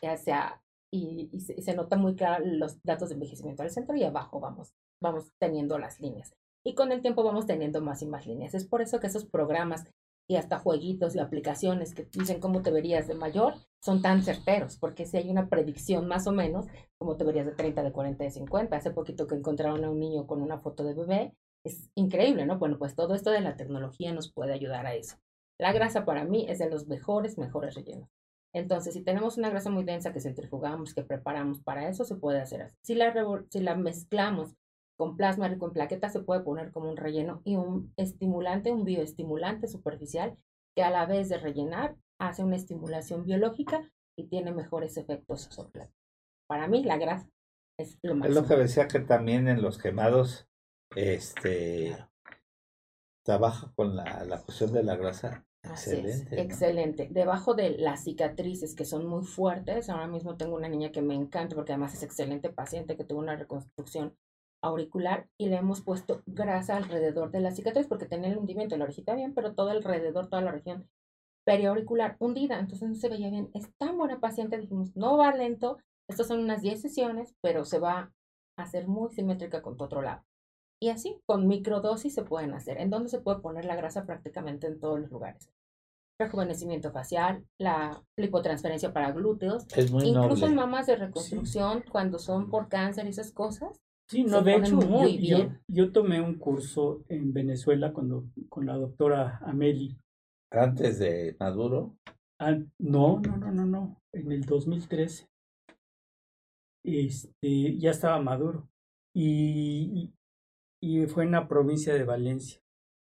hacia, 0.08 0.62
y, 0.92 1.30
y, 1.32 1.40
se, 1.40 1.76
nota 1.76 1.98
muy 1.98 2.16
claro 2.16 2.44
los 2.46 2.82
datos 2.84 3.10
de 3.10 3.16
envejecimiento 3.16 3.64
al 3.64 3.72
centro 3.72 3.96
y 3.96 4.04
abajo 4.04 4.40
vamos, 4.40 4.74
vamos 5.02 5.32
teniendo 5.40 5.78
las 5.78 6.00
líneas. 6.00 6.34
Y 6.66 6.76
con 6.76 6.92
el 6.92 7.02
tiempo 7.02 7.24
vamos 7.24 7.46
teniendo 7.46 7.82
más 7.82 8.02
y 8.02 8.06
más 8.06 8.26
líneas. 8.26 8.54
Es 8.54 8.66
por 8.66 8.82
eso 8.82 9.00
que 9.00 9.08
esos 9.08 9.26
programas 9.26 9.86
y 10.30 10.38
hasta 10.38 10.60
jueguitos 10.60 11.16
y 11.16 11.20
aplicaciones 11.20 11.94
que 11.94 12.06
dicen 12.06 12.40
cómo 12.40 12.62
te 12.62 12.72
verías 12.72 13.08
de 13.08 13.16
mayor 13.16 13.56
son 13.84 14.02
tan 14.02 14.24
certeros, 14.24 14.78
porque 14.78 15.06
si 15.06 15.18
hay 15.18 15.30
una 15.30 15.50
predicción 15.50 16.08
más 16.08 16.28
o 16.28 16.32
menos, 16.32 16.68
como 16.98 17.18
te 17.18 17.26
verías 17.26 17.46
de 17.46 17.52
30, 17.52 17.84
de 17.84 17.92
40, 17.92 18.24
de 18.24 18.32
50. 18.32 18.76
Hace 18.78 18.92
poquito 18.92 19.28
que 19.28 19.36
encontraron 19.36 19.84
a 19.84 19.90
un 19.90 20.00
niño 20.00 20.26
con 20.26 20.42
una 20.42 20.60
foto 20.60 20.86
de 20.86 20.94
bebé, 20.94 21.34
es 21.64 21.90
increíble, 21.96 22.46
¿no? 22.46 22.58
Bueno, 22.60 22.78
pues 22.78 22.96
todo 22.96 23.16
esto 23.16 23.32
de 23.32 23.42
la 23.42 23.56
tecnología 23.56 24.14
nos 24.14 24.32
puede 24.32 24.54
ayudar 24.54 24.86
a 24.86 24.96
eso. 24.96 25.18
La 25.60 25.72
grasa 25.72 26.06
para 26.06 26.26
mí 26.26 26.46
es 26.50 26.60
de 26.60 26.70
los 26.70 26.88
mejores, 26.88 27.38
mejores 27.38 27.76
rellenos. 27.76 28.10
Entonces, 28.54 28.94
si 28.94 29.04
tenemos 29.04 29.38
una 29.38 29.50
grasa 29.50 29.70
muy 29.70 29.84
densa 29.84 30.14
que 30.14 30.20
centrifugamos, 30.20 30.94
que 30.94 31.04
preparamos 31.04 31.62
para 31.62 31.90
eso, 31.90 32.06
se 32.06 32.16
puede 32.16 32.40
hacer 32.40 32.62
así. 32.62 32.76
Si 32.84 32.96
la, 32.96 33.14
si 33.50 33.60
la 33.62 33.76
mezclamos 33.76 34.56
con 34.98 35.18
plasma 35.18 35.48
rico 35.48 35.68
en 35.68 35.74
plaquetas, 35.74 36.14
se 36.14 36.20
puede 36.20 36.42
poner 36.42 36.72
como 36.72 36.90
un 36.90 36.98
relleno 36.98 37.42
y 37.44 37.56
un 37.56 37.92
estimulante, 37.98 38.72
un 38.72 38.84
bioestimulante 38.84 39.68
superficial, 39.68 40.38
que 40.76 40.84
a 40.84 40.92
la 40.92 41.06
vez 41.06 41.30
de 41.30 41.38
rellenar, 41.38 41.96
hace 42.20 42.44
una 42.44 42.56
estimulación 42.56 43.26
biológica 43.26 43.90
y 44.16 44.28
tiene 44.28 44.52
mejores 44.52 44.98
efectos 44.98 45.42
sobre 45.44 45.90
Para 46.48 46.68
mí, 46.68 46.84
la 46.84 46.98
grasa 46.98 47.28
es 47.80 47.98
lo 48.04 48.16
más. 48.16 48.30
Es 48.30 48.36
lo 48.36 48.46
que 48.46 48.56
decía 48.56 48.88
que 48.88 49.00
también 49.00 49.48
en 49.48 49.62
los 49.62 49.80
quemados, 49.80 50.48
este, 50.96 51.98
trabaja 53.24 53.72
con 53.76 53.96
la, 53.96 54.24
la 54.26 54.42
cuestión 54.42 54.74
de 54.74 54.84
la 54.84 54.96
grasa 54.96 55.46
Excelente. 55.64 56.42
excelente. 56.42 57.08
Debajo 57.10 57.54
de 57.54 57.78
las 57.78 58.04
cicatrices 58.04 58.76
que 58.76 58.84
son 58.84 59.06
muy 59.08 59.24
fuertes, 59.24 59.90
ahora 59.90 60.08
mismo 60.08 60.36
tengo 60.36 60.56
una 60.56 60.68
niña 60.68 60.92
que 60.92 61.02
me 61.02 61.16
encanta 61.16 61.56
porque 61.56 61.72
además 61.72 61.94
es 61.94 62.04
excelente 62.04 62.50
paciente 62.50 62.98
que 62.98 63.06
tuvo 63.06 63.20
una 63.20 63.38
reconstrucción 63.38 64.18
auricular 64.62 65.30
y 65.38 65.48
le 65.48 65.58
hemos 65.58 65.82
puesto 65.82 66.22
grasa 66.26 66.76
alrededor 66.76 67.32
de 67.32 67.40
la 67.40 67.52
cicatriz 67.52 67.88
porque 67.88 68.06
tenía 68.06 68.30
el 68.30 68.38
hundimiento, 68.38 68.78
la 68.78 68.84
orejita 68.84 69.16
bien, 69.16 69.34
pero 69.34 69.56
todo 69.56 69.70
alrededor, 69.70 70.28
toda 70.28 70.42
la 70.42 70.52
región 70.52 70.90
periauricular 71.46 72.18
hundida, 72.20 72.60
entonces 72.60 72.90
no 72.90 72.96
se 72.96 73.10
veía 73.10 73.30
bien. 73.30 73.50
Es 73.54 73.74
tan 73.78 73.98
buena 73.98 74.20
paciente, 74.20 74.58
dijimos, 74.58 74.96
no 74.96 75.18
va 75.18 75.34
lento, 75.34 75.78
estas 76.10 76.28
son 76.28 76.40
unas 76.40 76.62
10 76.62 76.82
sesiones, 76.82 77.36
pero 77.42 77.64
se 77.66 77.80
va 77.80 78.14
a 78.58 78.64
hacer 78.64 78.88
muy 78.88 79.12
simétrica 79.14 79.62
con 79.62 79.78
tu 79.78 79.86
otro 79.86 80.02
lado. 80.02 80.24
Y 80.84 80.90
así, 80.90 81.18
con 81.26 81.48
microdosis 81.48 82.14
se 82.14 82.24
pueden 82.24 82.54
hacer. 82.54 82.78
¿En 82.78 82.90
dónde 82.90 83.08
se 83.08 83.22
puede 83.22 83.40
poner 83.40 83.64
la 83.64 83.78
grasa? 83.78 84.06
Prácticamente 84.06 84.68
en 84.68 84.82
todos 84.82 85.00
los 85.00 85.10
lugares. 85.10 85.50
Rejuvenecimiento 86.20 86.92
facial, 86.92 87.46
la 87.58 88.04
lipotransferencia 88.18 88.92
para 88.92 89.14
glúteos, 89.14 89.66
incluso 89.78 90.46
en 90.46 90.56
mamas 90.56 90.88
de 90.88 90.98
reconstrucción, 90.98 91.86
cuando 91.90 92.20
son 92.20 92.50
por 92.50 92.68
cáncer 92.68 93.06
y 93.06 93.12
esas 93.12 93.32
cosas. 93.32 93.80
Sí, 94.10 94.26
no, 94.26 94.42
de 94.42 94.56
hecho, 94.56 94.76
muy 94.76 95.14
yo, 95.26 95.38
bien. 95.38 95.62
Yo, 95.70 95.94
tomé 95.94 96.20
un 96.20 96.36
curso 96.38 97.06
en 97.08 97.32
Venezuela 97.32 97.94
cuando, 97.94 98.26
con 98.50 98.66
la 98.66 98.76
doctora 98.76 99.40
Ameli. 99.46 99.98
¿Antes 100.52 101.00
de 101.00 101.38
Maduro? 101.40 101.96
Ah, 102.40 102.58
no, 102.78 103.22
no, 103.22 103.38
no, 103.38 103.52
no, 103.54 103.66
no, 103.66 104.02
en 104.12 104.34
el 104.34 104.44
2013. 104.44 105.30
Este, 106.84 107.78
ya 107.78 107.92
estaba 107.92 108.22
Maduro. 108.22 108.68
Y, 109.16 110.12
y 110.84 111.06
fue 111.08 111.24
en 111.24 111.32
la 111.32 111.48
provincia 111.48 111.94
de 111.94 112.04
Valencia. 112.04 112.60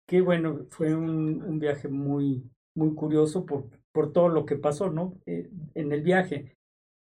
Que 0.09 0.20
bueno, 0.20 0.66
fue 0.70 0.95
un, 0.95 1.43
un 1.43 1.59
viaje 1.59 1.89
muy, 1.89 2.49
muy 2.76 2.95
curioso 2.95 3.45
por, 3.45 3.68
por 3.93 4.12
todo 4.12 4.28
lo 4.28 4.47
que 4.47 4.55
pasó, 4.55 4.89
¿no? 4.89 5.18
Eh, 5.26 5.51
en 5.74 5.93
el 5.93 6.03
viaje. 6.03 6.57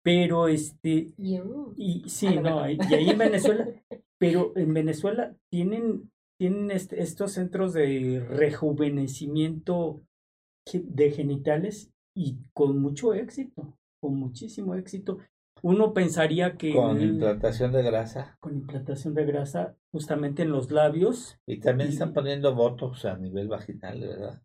Pero 0.04 0.48
este, 0.48 1.14
y 1.18 2.04
sí, 2.08 2.28
ah, 2.28 2.42
no, 2.42 2.70
y, 2.70 2.78
ahí 2.94 3.10
en 3.10 3.18
Venezuela, 3.18 3.68
pero 4.20 4.54
en 4.56 4.72
Venezuela 4.72 5.36
tienen, 5.52 6.12
tienen 6.40 6.70
este, 6.70 7.02
estos 7.02 7.32
centros 7.32 7.74
de 7.74 8.24
rejuvenecimiento 8.30 10.04
de 10.72 11.12
genitales 11.12 11.92
y 12.16 12.38
con 12.54 12.80
mucho 12.80 13.16
éxito, 13.16 13.76
con 14.00 14.18
muchísimo 14.18 14.76
éxito. 14.76 15.18
Uno 15.62 15.94
pensaría 15.94 16.58
que... 16.58 16.74
Con 16.74 17.02
implantación 17.02 17.72
de 17.72 17.84
grasa. 17.84 18.38
Con 18.40 18.56
implantación 18.56 19.14
de 19.14 19.26
grasa 19.26 19.76
justamente 19.92 20.44
en 20.44 20.52
los 20.52 20.72
labios. 20.72 21.40
Y 21.46 21.60
también 21.60 21.90
están 21.90 22.14
poniendo 22.14 22.56
Botox 22.56 23.06
a 23.06 23.18
nivel 23.18 23.48
vaginal, 23.48 24.00
¿verdad? 24.00 24.42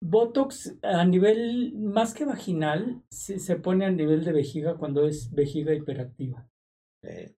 Botox 0.00 0.76
a 0.82 1.04
nivel 1.04 1.74
más 1.76 2.12
que 2.12 2.24
vaginal 2.24 3.02
se, 3.10 3.38
se 3.38 3.56
pone 3.56 3.86
a 3.86 3.90
nivel 3.90 4.24
de 4.24 4.32
vejiga 4.32 4.76
cuando 4.76 5.06
es 5.06 5.32
vejiga 5.32 5.72
hiperactiva. 5.74 6.46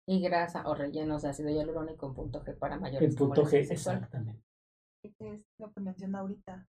Y 0.06 0.22
grasa 0.22 0.68
o 0.68 0.76
rellenos 0.76 1.24
de 1.24 1.30
ácido 1.30 1.50
hialurónico 1.50 2.08
en 2.08 2.14
punto 2.14 2.44
G 2.44 2.58
para 2.58 2.80
mayor 2.80 3.04
En 3.04 3.16
punto 3.16 3.44
G, 3.46 3.72
exactamente. 3.72 4.42
¿Qué 5.02 5.14
es 5.20 5.42
lo 5.60 5.72
que 5.72 5.82
menciona 5.82 6.20
ahorita? 6.20 6.68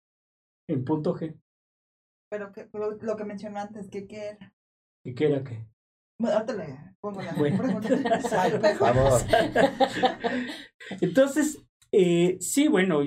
En 0.67 0.83
punto 0.83 1.15
G. 1.15 1.37
Pero, 2.29 2.51
que, 2.51 2.69
lo, 2.73 3.17
que 3.17 3.25
mencionó 3.25 3.59
antes, 3.59 3.89
¿qué, 3.89 4.07
qué 4.07 4.29
era? 4.29 4.53
¿Qué, 5.03 5.25
era 5.25 5.43
qué? 5.43 5.67
Entonces, 11.01 11.63
eh, 11.91 12.37
sí, 12.39 12.67
bueno, 12.67 13.01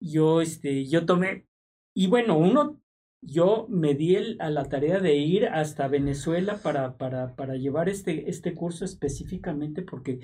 yo, 0.00 0.40
este, 0.40 0.86
yo 0.86 1.06
tomé, 1.06 1.46
y 1.94 2.08
bueno, 2.08 2.36
uno, 2.36 2.80
yo 3.22 3.66
me 3.68 3.94
di 3.94 4.16
el, 4.16 4.36
a 4.40 4.50
la 4.50 4.64
tarea 4.64 5.00
de 5.00 5.14
ir 5.14 5.46
hasta 5.46 5.88
Venezuela 5.88 6.58
para, 6.62 6.96
para, 6.96 7.34
para 7.36 7.56
llevar 7.56 7.88
este, 7.88 8.28
este 8.28 8.54
curso 8.54 8.84
específicamente 8.84 9.82
porque... 9.82 10.20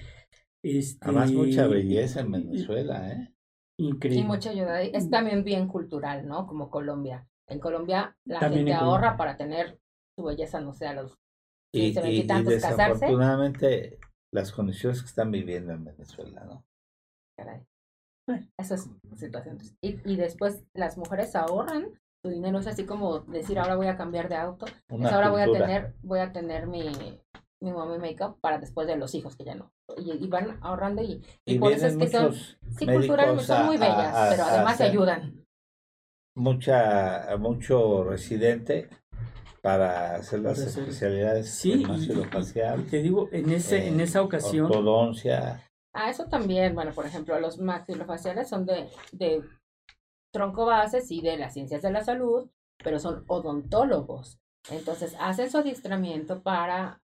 Este, 0.63 0.99
Además, 1.01 1.33
mucha 1.33 1.67
belleza 1.67 2.21
en 2.21 2.33
Venezuela, 2.33 3.13
¿eh? 3.13 3.33
Increíble. 3.79 4.21
Y 4.21 4.25
mucha 4.25 4.51
ayuda. 4.51 4.83
Es 4.83 5.09
también 5.09 5.43
bien 5.43 5.69
cultural, 5.69 6.27
¿no? 6.27 6.47
Como 6.47 6.69
Colombia. 6.69 7.27
En 7.49 7.59
Colombia 7.59 8.17
la 8.25 8.41
gente 8.41 8.75
ahorra 8.75 9.17
para 9.17 9.37
tener 9.37 9.81
su 10.17 10.25
belleza, 10.25 10.61
no 10.61 10.75
sé, 10.75 10.87
a 10.87 10.93
los 10.93 11.19
y, 11.73 11.99
y, 11.99 12.23
desafortunadamente 12.23 13.99
las 14.33 14.53
condiciones 14.53 15.01
que 15.01 15.09
están 15.09 15.31
viviendo 15.31 15.73
en 15.73 15.85
Venezuela, 15.85 16.45
¿no? 16.45 16.65
Caray. 17.39 17.65
Esa 18.59 18.77
es 18.77 18.89
situación. 19.17 19.59
Y, 19.81 19.99
y 20.11 20.17
después 20.17 20.63
las 20.75 20.97
mujeres 20.97 21.35
ahorran 21.35 22.01
su 22.23 22.31
dinero, 22.31 22.59
es 22.59 22.67
así 22.67 22.85
como 22.85 23.21
decir 23.21 23.59
ahora 23.59 23.77
voy 23.77 23.87
a 23.87 23.97
cambiar 23.97 24.29
de 24.29 24.37
auto, 24.37 24.67
ahora 24.89 25.31
voy 25.31 25.43
a 25.43 25.51
tener, 25.51 25.95
voy 26.03 26.19
a 26.21 26.33
tener 26.33 26.67
mi, 26.67 26.91
mi 27.63 27.73
mommy 27.73 27.99
makeup 27.99 28.39
para 28.41 28.59
después 28.59 28.87
de 28.87 28.97
los 28.97 29.15
hijos 29.15 29.37
que 29.37 29.45
ya 29.45 29.55
no. 29.55 29.73
Y, 29.97 30.27
van 30.29 30.59
ahorrando 30.61 31.03
y, 31.03 31.23
y, 31.45 31.59
por 31.59 31.73
eso 31.73 31.87
es 31.87 31.97
que 31.97 32.09
son, 32.09 32.35
sí, 32.35 32.87
culturalmente 32.87 33.45
son 33.45 33.67
muy 33.67 33.79
bellas, 33.79 34.29
pero 34.31 34.45
además 34.45 34.77
se 34.77 34.85
ayudan. 34.85 35.45
Mucha, 36.37 37.37
mucho 37.39 38.05
residente 38.05 38.89
para 39.63 40.17
hacer 40.17 40.41
las 40.41 40.59
especialidades 40.59 41.51
sí, 41.51 41.85
facial. 42.31 42.87
Te 42.87 43.03
digo, 43.03 43.29
en 43.33 43.51
ese, 43.51 43.87
en 43.89 44.01
esa 44.01 44.23
ocasión. 44.23 44.67
Ortodoncia. 44.67 45.67
Ah, 45.93 46.09
eso 46.09 46.27
también, 46.27 46.75
bueno, 46.75 46.93
por 46.93 47.07
ejemplo, 47.07 47.39
los 47.41 47.59
maxilofaciales 47.59 48.49
son 48.49 48.65
de, 48.65 48.89
de 49.13 49.43
tronco 50.33 50.67
base, 50.67 51.03
sí, 51.03 51.21
de 51.21 51.37
las 51.37 51.55
ciencias 51.55 51.83
de 51.83 51.91
la 51.91 52.03
salud, 52.03 52.49
pero 52.83 52.99
son 52.99 53.25
odontólogos. 53.27 54.39
Entonces, 54.71 55.17
hacen 55.19 55.51
su 55.51 55.59
adiestramiento 55.59 56.43
para 56.43 57.03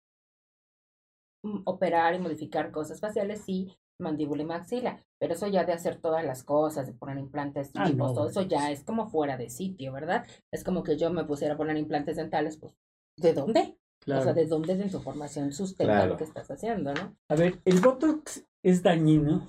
mm, 1.43 1.61
operar 1.65 2.15
y 2.15 2.19
modificar 2.19 2.71
cosas 2.71 2.99
faciales, 2.99 3.43
sí, 3.45 3.77
mandíbula 4.01 4.43
y 4.43 4.45
maxila. 4.45 5.03
Pero 5.19 5.33
eso 5.33 5.47
ya 5.47 5.63
de 5.63 5.73
hacer 5.73 5.97
todas 5.97 6.25
las 6.25 6.43
cosas, 6.43 6.87
de 6.87 6.93
poner 6.93 7.17
implantes, 7.17 7.71
ah, 7.75 7.89
todo 7.95 8.29
eso 8.29 8.41
ya 8.41 8.71
es 8.71 8.83
como 8.83 9.07
fuera 9.07 9.37
de 9.37 9.49
sitio, 9.49 9.93
¿verdad? 9.93 10.25
Es 10.51 10.63
como 10.63 10.83
que 10.83 10.97
yo 10.97 11.11
me 11.11 11.23
pusiera 11.23 11.53
a 11.53 11.57
poner 11.57 11.77
implantes 11.77 12.17
dentales, 12.17 12.57
pues, 12.57 12.75
¿de 13.17 13.33
dónde? 13.33 13.77
O 14.07 14.21
sea, 14.21 14.33
¿de 14.33 14.47
dónde 14.47 14.73
en 14.73 14.89
tu 14.89 14.99
formación 14.99 15.51
sustenta 15.53 16.07
lo 16.07 16.17
que 16.17 16.23
estás 16.23 16.49
haciendo, 16.49 16.93
no? 16.93 17.15
A 17.29 17.35
ver, 17.35 17.61
¿el 17.65 17.79
Botox 17.79 18.45
es 18.63 18.81
dañino? 18.81 19.47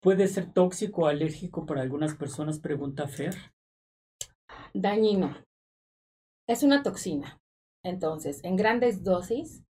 ¿Puede 0.00 0.28
ser 0.28 0.52
tóxico 0.52 1.02
o 1.02 1.06
alérgico 1.06 1.66
para 1.66 1.82
algunas 1.82 2.14
personas? 2.14 2.60
Pregunta 2.60 3.08
Fer. 3.08 3.34
Dañino. 4.72 5.36
Es 6.46 6.62
una 6.62 6.84
toxina. 6.84 7.40
Entonces, 7.84 8.40
en 8.44 8.54
grandes 8.54 9.02
dosis, 9.02 9.64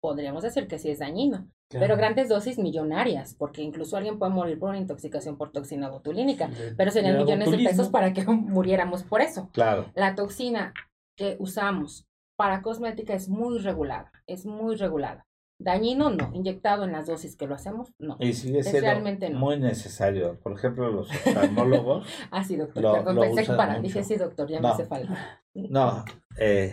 podríamos 0.00 0.42
decir 0.42 0.68
que 0.68 0.78
sí 0.78 0.90
es 0.90 0.98
dañino. 0.98 1.48
Pero 1.70 1.96
grandes 1.96 2.30
dosis 2.30 2.58
millonarias, 2.58 3.34
porque 3.34 3.62
incluso 3.62 3.96
alguien 3.96 4.18
puede 4.18 4.32
morir 4.32 4.58
por 4.58 4.70
una 4.70 4.78
intoxicación 4.78 5.36
por 5.36 5.52
toxina 5.52 5.90
botulínica, 5.90 6.50
pero 6.78 6.90
serían 6.90 7.18
millones 7.18 7.50
de 7.50 7.58
pesos 7.58 7.90
para 7.90 8.14
que 8.14 8.24
muriéramos 8.26 9.02
por 9.02 9.20
eso. 9.20 9.50
Claro. 9.52 9.90
La 9.94 10.14
toxina 10.14 10.72
que 11.16 11.36
usamos 11.38 12.06
para 12.36 12.62
cosmética 12.62 13.12
es 13.12 13.28
muy 13.28 13.58
regulada, 13.58 14.12
es 14.26 14.46
muy 14.46 14.76
regulada. 14.76 15.26
Dañino 15.60 16.08
no, 16.10 16.30
inyectado 16.34 16.84
en 16.84 16.92
las 16.92 17.06
dosis 17.06 17.36
que 17.36 17.48
lo 17.48 17.56
hacemos, 17.56 17.92
no. 17.98 18.16
Y 18.20 18.32
sigue 18.32 18.62
siendo 18.62 18.80
realmente 18.80 19.28
muy 19.28 19.58
necesario. 19.58 20.38
Por 20.38 20.52
ejemplo, 20.52 20.88
los 20.88 21.10
oftalmólogos. 21.10 22.06
ah, 22.30 22.44
sí, 22.44 22.54
doctor. 22.54 22.80
Lo, 22.80 22.92
Perdón, 22.92 23.18
pensé 23.18 23.44
que 23.44 23.52
para. 23.54 23.80
Dije, 23.80 24.04
sí, 24.04 24.16
doctor, 24.16 24.48
ya 24.48 24.60
me 24.60 24.68
hace 24.68 24.86
falta. 24.86 25.42
No, 25.54 26.04
eh, 26.38 26.72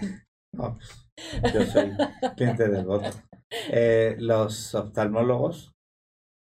no 0.52 0.76
pues, 0.76 1.05
yo 1.54 1.64
soy 1.66 1.92
cliente 2.36 2.68
del 2.68 2.86
voto. 2.86 3.10
Eh, 3.72 4.16
los 4.20 4.74
oftalmólogos 4.76 5.74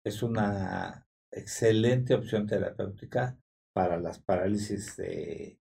es 0.05 0.23
una 0.23 1.05
excelente 1.31 2.13
opción 2.13 2.47
terapéutica 2.47 3.37
para 3.73 3.97
las 3.99 4.19
parálisis 4.19 4.95
de, 4.97 5.59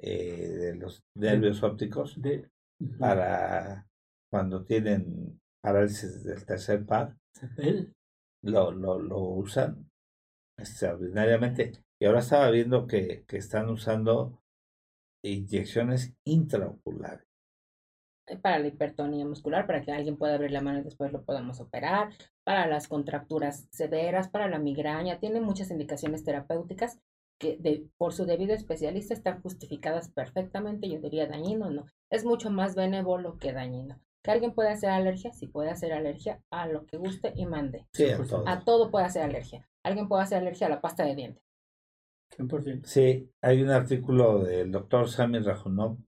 eh, 0.00 0.48
de 0.48 0.74
los 0.76 1.02
nervios 1.16 1.62
ópticos, 1.62 2.20
de, 2.20 2.48
para 2.98 3.86
cuando 4.30 4.64
tienen 4.64 5.40
parálisis 5.62 6.24
del 6.24 6.44
tercer 6.44 6.84
par, 6.84 7.16
lo, 8.42 8.72
lo, 8.72 8.98
lo 8.98 9.20
usan 9.20 9.88
extraordinariamente. 10.58 11.72
Y 12.00 12.06
ahora 12.06 12.20
estaba 12.20 12.50
viendo 12.50 12.86
que, 12.86 13.24
que 13.26 13.38
están 13.38 13.70
usando 13.70 14.40
inyecciones 15.24 16.14
intraoculares. 16.26 17.33
Eh, 18.26 18.38
para 18.38 18.58
la 18.58 18.68
hipertonía 18.68 19.26
muscular, 19.26 19.66
para 19.66 19.82
que 19.82 19.92
alguien 19.92 20.16
pueda 20.16 20.34
abrir 20.34 20.50
la 20.50 20.62
mano 20.62 20.78
y 20.78 20.82
después 20.82 21.12
lo 21.12 21.24
podamos 21.24 21.60
operar, 21.60 22.10
para 22.42 22.66
las 22.66 22.88
contracturas 22.88 23.68
severas, 23.70 24.28
para 24.28 24.48
la 24.48 24.58
migraña, 24.58 25.18
tiene 25.18 25.40
muchas 25.40 25.70
indicaciones 25.70 26.24
terapéuticas 26.24 27.00
que 27.38 27.58
de, 27.58 27.86
por 27.98 28.14
su 28.14 28.24
debido 28.24 28.54
especialista 28.54 29.12
están 29.12 29.42
justificadas 29.42 30.08
perfectamente, 30.10 30.88
yo 30.88 31.00
diría 31.00 31.26
dañino, 31.26 31.70
no, 31.70 31.86
es 32.10 32.24
mucho 32.24 32.50
más 32.50 32.74
benévolo 32.74 33.38
que 33.38 33.52
dañino. 33.52 34.00
Que 34.22 34.30
alguien 34.30 34.54
puede 34.54 34.70
hacer 34.70 34.88
alergia, 34.88 35.34
sí 35.34 35.46
puede 35.46 35.68
hacer 35.68 35.92
alergia 35.92 36.40
a 36.50 36.66
lo 36.66 36.86
que 36.86 36.96
guste 36.96 37.34
y 37.36 37.44
mande. 37.44 37.86
Sí, 37.92 38.08
a 38.08 38.16
todo. 38.16 38.48
A 38.48 38.64
todo 38.64 38.90
puede 38.90 39.04
hacer 39.04 39.22
alergia. 39.22 39.68
Alguien 39.82 40.08
puede 40.08 40.22
hacer 40.22 40.38
alergia 40.38 40.68
a 40.68 40.70
la 40.70 40.80
pasta 40.80 41.04
de 41.04 41.14
dientes. 41.14 41.44
Sí, 42.84 43.30
hay 43.42 43.62
un 43.62 43.68
artículo 43.68 44.42
del 44.42 44.72
doctor 44.72 45.10
Sami 45.10 45.40
Rajunov 45.40 45.98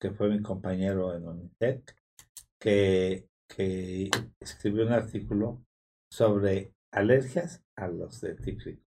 que 0.00 0.10
fue 0.10 0.28
mi 0.28 0.42
compañero 0.42 1.14
en 1.14 1.26
Unitec, 1.26 1.96
que, 2.60 3.28
que 3.48 4.10
escribió 4.40 4.86
un 4.86 4.92
artículo 4.92 5.64
sobre 6.12 6.74
alergias 6.92 7.64
a 7.76 7.88
los 7.88 8.20
dentífricos. 8.20 8.86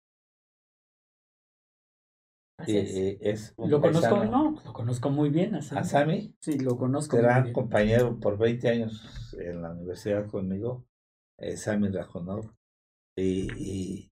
Así 2.56 2.78
es. 3.20 3.54
lo 3.58 3.80
conozco, 3.80 4.24
no, 4.24 4.62
lo 4.64 4.72
conozco 4.72 5.10
muy 5.10 5.28
bien. 5.28 5.56
¿A 5.56 5.62
Sami? 5.84 6.36
Sí, 6.40 6.58
lo 6.58 6.76
conozco. 6.76 7.16
Gran 7.16 7.52
compañero 7.52 8.18
por 8.20 8.38
20 8.38 8.68
años 8.68 9.34
en 9.38 9.60
la 9.60 9.72
universidad 9.72 10.30
conmigo, 10.30 10.86
eh, 11.38 11.56
Sami 11.56 11.88
Rajonov. 11.88 12.54
Y, 13.16 13.48
y, 13.56 14.12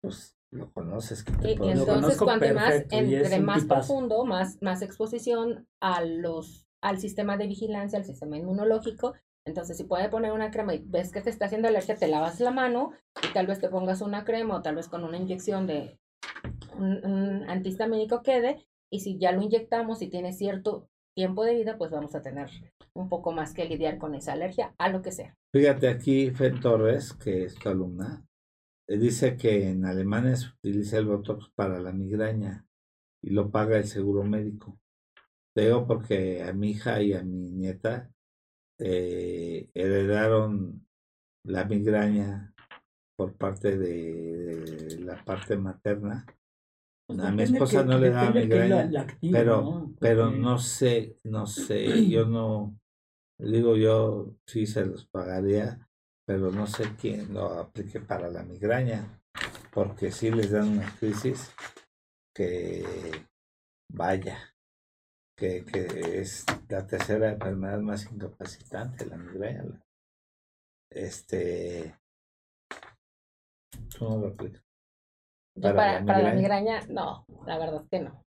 pues 0.00 0.36
lo 0.52 0.70
conoces. 0.70 1.24
Que 1.24 1.32
y, 1.48 1.70
entonces, 1.70 2.18
cuanto 2.18 2.54
más, 2.54 2.84
entre 2.90 3.40
más 3.40 3.64
profundo, 3.64 4.24
más, 4.24 4.58
más 4.60 4.82
exposición 4.82 5.66
a 5.80 6.04
los, 6.04 6.66
al 6.80 6.98
sistema 6.98 7.36
de 7.36 7.48
vigilancia, 7.48 7.98
al 7.98 8.04
sistema 8.04 8.36
inmunológico. 8.36 9.14
Entonces, 9.44 9.76
si 9.76 9.84
puede 9.84 10.08
poner 10.08 10.32
una 10.32 10.52
crema 10.52 10.74
y 10.74 10.84
ves 10.86 11.10
que 11.10 11.20
te 11.20 11.30
está 11.30 11.46
haciendo 11.46 11.66
alergia, 11.66 11.96
te 11.96 12.06
lavas 12.06 12.38
la 12.38 12.52
mano 12.52 12.92
y 13.28 13.32
tal 13.32 13.46
vez 13.46 13.58
te 13.58 13.68
pongas 13.68 14.00
una 14.02 14.24
crema 14.24 14.56
o 14.56 14.62
tal 14.62 14.76
vez 14.76 14.88
con 14.88 15.02
una 15.02 15.16
inyección 15.16 15.66
de 15.66 15.98
un, 16.78 17.44
antihistamínico 17.48 18.22
quede. 18.22 18.64
Y 18.90 19.00
si 19.00 19.18
ya 19.18 19.32
lo 19.32 19.42
inyectamos 19.42 20.02
y 20.02 20.08
tiene 20.10 20.32
cierto 20.32 20.88
tiempo 21.16 21.44
de 21.44 21.54
vida, 21.54 21.78
pues 21.78 21.90
vamos 21.90 22.14
a 22.14 22.22
tener 22.22 22.50
un 22.94 23.08
poco 23.08 23.32
más 23.32 23.54
que 23.54 23.64
lidiar 23.64 23.96
con 23.96 24.14
esa 24.14 24.34
alergia 24.34 24.74
a 24.78 24.90
lo 24.90 25.00
que 25.00 25.12
sea. 25.12 25.34
Fíjate 25.50 25.88
aquí, 25.88 26.30
Fen 26.30 26.60
Torres, 26.60 27.14
que 27.14 27.44
es 27.44 27.54
tu 27.54 27.70
alumna, 27.70 28.22
dice 28.98 29.36
que 29.36 29.68
en 29.70 29.84
Alemania 29.84 30.36
se 30.36 30.48
utiliza 30.48 30.98
el 30.98 31.06
Botox 31.06 31.50
para 31.54 31.80
la 31.80 31.92
migraña 31.92 32.66
y 33.22 33.30
lo 33.30 33.50
paga 33.50 33.78
el 33.78 33.86
seguro 33.86 34.24
médico. 34.24 34.78
Te 35.54 35.62
digo 35.62 35.86
porque 35.86 36.42
a 36.42 36.52
mi 36.52 36.70
hija 36.70 37.02
y 37.02 37.12
a 37.12 37.22
mi 37.22 37.50
nieta 37.50 38.10
eh, 38.78 39.70
heredaron 39.74 40.86
la 41.44 41.64
migraña 41.64 42.54
por 43.16 43.34
parte 43.34 43.78
de, 43.78 44.98
la 45.00 45.22
parte 45.24 45.56
materna. 45.56 46.26
Pues 47.06 47.20
a 47.20 47.30
mi 47.30 47.42
esposa 47.42 47.84
no 47.84 47.98
le 47.98 48.10
da 48.10 48.30
migraña, 48.30 49.06
pero, 49.20 49.92
pero 50.00 50.30
no 50.30 50.58
sé, 50.58 51.18
no 51.24 51.46
sé, 51.46 52.08
yo 52.08 52.26
no, 52.26 52.78
digo 53.38 53.76
yo 53.76 54.34
sí 54.46 54.66
se 54.66 54.86
los 54.86 55.06
pagaría, 55.06 55.88
pero 56.32 56.50
no 56.50 56.66
sé 56.66 56.96
quién 56.98 57.34
lo 57.34 57.60
aplique 57.60 58.00
para 58.00 58.30
la 58.30 58.42
migraña, 58.42 59.20
porque 59.70 60.10
sí 60.10 60.30
les 60.30 60.50
dan 60.50 60.78
una 60.78 60.90
crisis 60.98 61.54
que 62.34 62.82
vaya, 63.92 64.38
que, 65.36 65.62
que 65.62 66.20
es 66.20 66.46
la 66.70 66.86
tercera 66.86 67.32
enfermedad 67.32 67.80
más 67.80 68.10
incapacitante, 68.10 69.04
la 69.04 69.18
migraña. 69.18 69.78
Este, 70.90 71.98
tú 73.90 74.08
no 74.08 74.16
lo 74.16 74.28
aplicas. 74.28 74.64
Para, 75.60 76.00
la 76.00 76.32
migraña, 76.32 76.80
no, 76.88 77.26
la 77.44 77.58
verdad 77.58 77.82
es 77.82 77.88
que 77.90 78.00
no. 78.00 78.24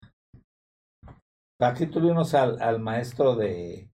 Aquí 1.60 1.86
tuvimos 1.86 2.32
al, 2.32 2.62
al 2.62 2.80
maestro 2.80 3.36
de, 3.36 3.89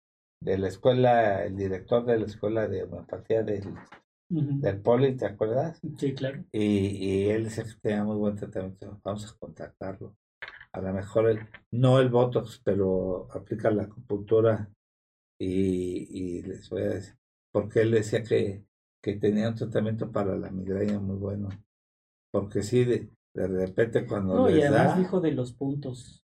de 0.46 0.58
la 0.58 0.68
escuela, 0.68 1.44
el 1.44 1.56
director 1.56 2.04
de 2.06 2.20
la 2.20 2.26
escuela 2.26 2.68
de 2.68 2.84
homeopatía 2.84 3.42
del, 3.42 3.64
del 4.28 4.80
Poli, 4.80 5.16
¿te 5.16 5.26
acuerdas? 5.26 5.80
Sí, 5.98 6.14
claro. 6.14 6.44
Y, 6.52 6.64
y 6.64 7.30
él 7.30 7.44
dice 7.44 7.64
que 7.64 7.74
tenía 7.82 8.04
muy 8.04 8.16
buen 8.16 8.36
tratamiento, 8.36 9.00
vamos 9.02 9.28
a 9.28 9.36
contactarlo. 9.38 10.14
A 10.72 10.80
lo 10.80 10.92
mejor 10.92 11.30
él, 11.30 11.40
no 11.72 11.98
el 11.98 12.10
Botox, 12.10 12.60
pero 12.62 13.26
aplica 13.32 13.72
la 13.72 13.84
acupuntura 13.84 14.70
y, 15.36 16.06
y 16.10 16.42
les 16.42 16.70
voy 16.70 16.82
a 16.82 16.88
decir, 16.90 17.16
porque 17.52 17.80
él 17.80 17.90
decía 17.90 18.22
que, 18.22 18.64
que 19.02 19.16
tenía 19.16 19.48
un 19.48 19.56
tratamiento 19.56 20.12
para 20.12 20.36
la 20.36 20.50
migraña 20.50 21.00
muy 21.00 21.16
bueno. 21.16 21.48
Porque 22.30 22.62
sí, 22.62 22.84
de, 22.84 23.10
de 23.34 23.48
repente 23.48 24.06
cuando 24.06 24.36
no, 24.36 24.50
y 24.50 24.62
además 24.62 24.96
dijo 24.96 25.20
de 25.20 25.32
los 25.32 25.52
puntos 25.54 26.22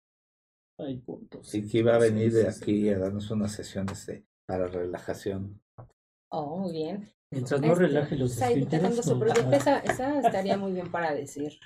hay 0.83 0.99
puntos. 0.99 1.55
Y 1.55 1.67
que 1.67 1.79
iba 1.79 1.95
a 1.95 1.99
venir 1.99 2.33
de 2.33 2.49
aquí 2.49 2.89
a 2.89 2.99
darnos 2.99 3.31
una 3.31 3.49
sesión 3.49 3.89
este, 3.91 4.25
para 4.47 4.67
relajación. 4.67 5.61
Oh, 6.31 6.59
muy 6.59 6.73
bien. 6.73 7.09
Mientras 7.31 7.61
no 7.61 7.73
este, 7.73 7.79
relaje 7.79 8.17
los 8.17 8.37
esfínteres. 8.41 9.05
su 9.05 9.25
esa, 9.53 9.79
esa 9.79 10.21
estaría 10.21 10.57
muy 10.57 10.73
bien 10.73 10.91
para 10.91 11.15
decir. 11.15 11.59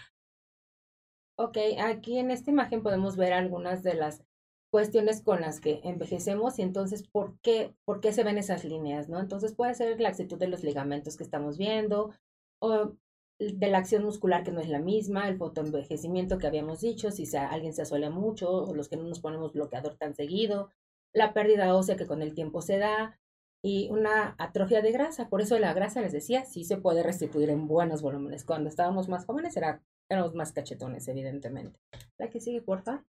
Ok, 1.36 1.58
aquí 1.80 2.18
en 2.18 2.30
esta 2.30 2.50
imagen 2.50 2.82
podemos 2.82 3.16
ver 3.16 3.32
algunas 3.32 3.82
de 3.82 3.94
las 3.94 4.22
cuestiones 4.70 5.22
con 5.22 5.40
las 5.40 5.60
que 5.60 5.80
envejecemos 5.84 6.58
y 6.58 6.62
entonces 6.62 7.06
por 7.06 7.38
qué, 7.40 7.74
por 7.84 8.00
qué 8.00 8.12
se 8.12 8.24
ven 8.24 8.38
esas 8.38 8.64
líneas, 8.64 9.08
¿no? 9.08 9.20
Entonces 9.20 9.54
puede 9.54 9.74
ser 9.74 10.00
la 10.00 10.08
actitud 10.08 10.38
de 10.38 10.48
los 10.48 10.64
ligamentos 10.64 11.16
que 11.16 11.24
estamos 11.24 11.58
viendo, 11.58 12.12
o 12.60 12.96
de 13.39 13.68
la 13.68 13.78
acción 13.78 14.05
muscular 14.05 14.45
que 14.45 14.53
no 14.53 14.61
es 14.61 14.68
la 14.68 14.78
misma, 14.78 15.28
el 15.28 15.37
fotoenvejecimiento 15.37 16.39
que 16.39 16.47
habíamos 16.47 16.80
dicho, 16.80 17.11
si 17.11 17.26
sea, 17.26 17.49
alguien 17.49 17.74
se 17.74 17.82
asuele 17.82 18.11
mucho 18.11 18.51
o 18.51 18.74
los 18.74 18.89
que 18.89 18.97
no 18.97 19.05
nos 19.05 19.20
ponemos 19.20 19.53
bloqueador 19.53 19.97
tan 19.97 20.14
seguido, 20.14 20.70
la 21.12 21.32
pérdida 21.32 21.74
ósea 21.74 21.97
que 21.97 22.07
con 22.07 22.22
el 22.22 22.35
tiempo 22.35 22.62
se 22.62 22.78
da 22.78 23.18
y 23.62 23.89
una 23.91 24.35
atrofia 24.39 24.82
de 24.82 24.93
grasa. 24.93 25.28
Por 25.28 25.41
eso 25.41 25.59
la 25.59 25.72
grasa, 25.72 26.01
les 26.01 26.12
decía, 26.12 26.45
sí 26.45 26.64
se 26.64 26.76
puede 26.76 27.03
restituir 27.03 27.51
en 27.51 27.66
buenos 27.66 28.03
volúmenes. 28.03 28.45
Cuando 28.45 28.68
estábamos 28.68 29.09
más 29.09 29.24
jóvenes 29.26 29.57
era 29.57 29.82
éramos 30.09 30.35
más 30.35 30.53
cachetones, 30.53 31.09
evidentemente. 31.09 31.78
La 32.18 32.28
que 32.28 32.41
sigue, 32.41 32.62
por 32.62 32.82
favor. 32.82 33.05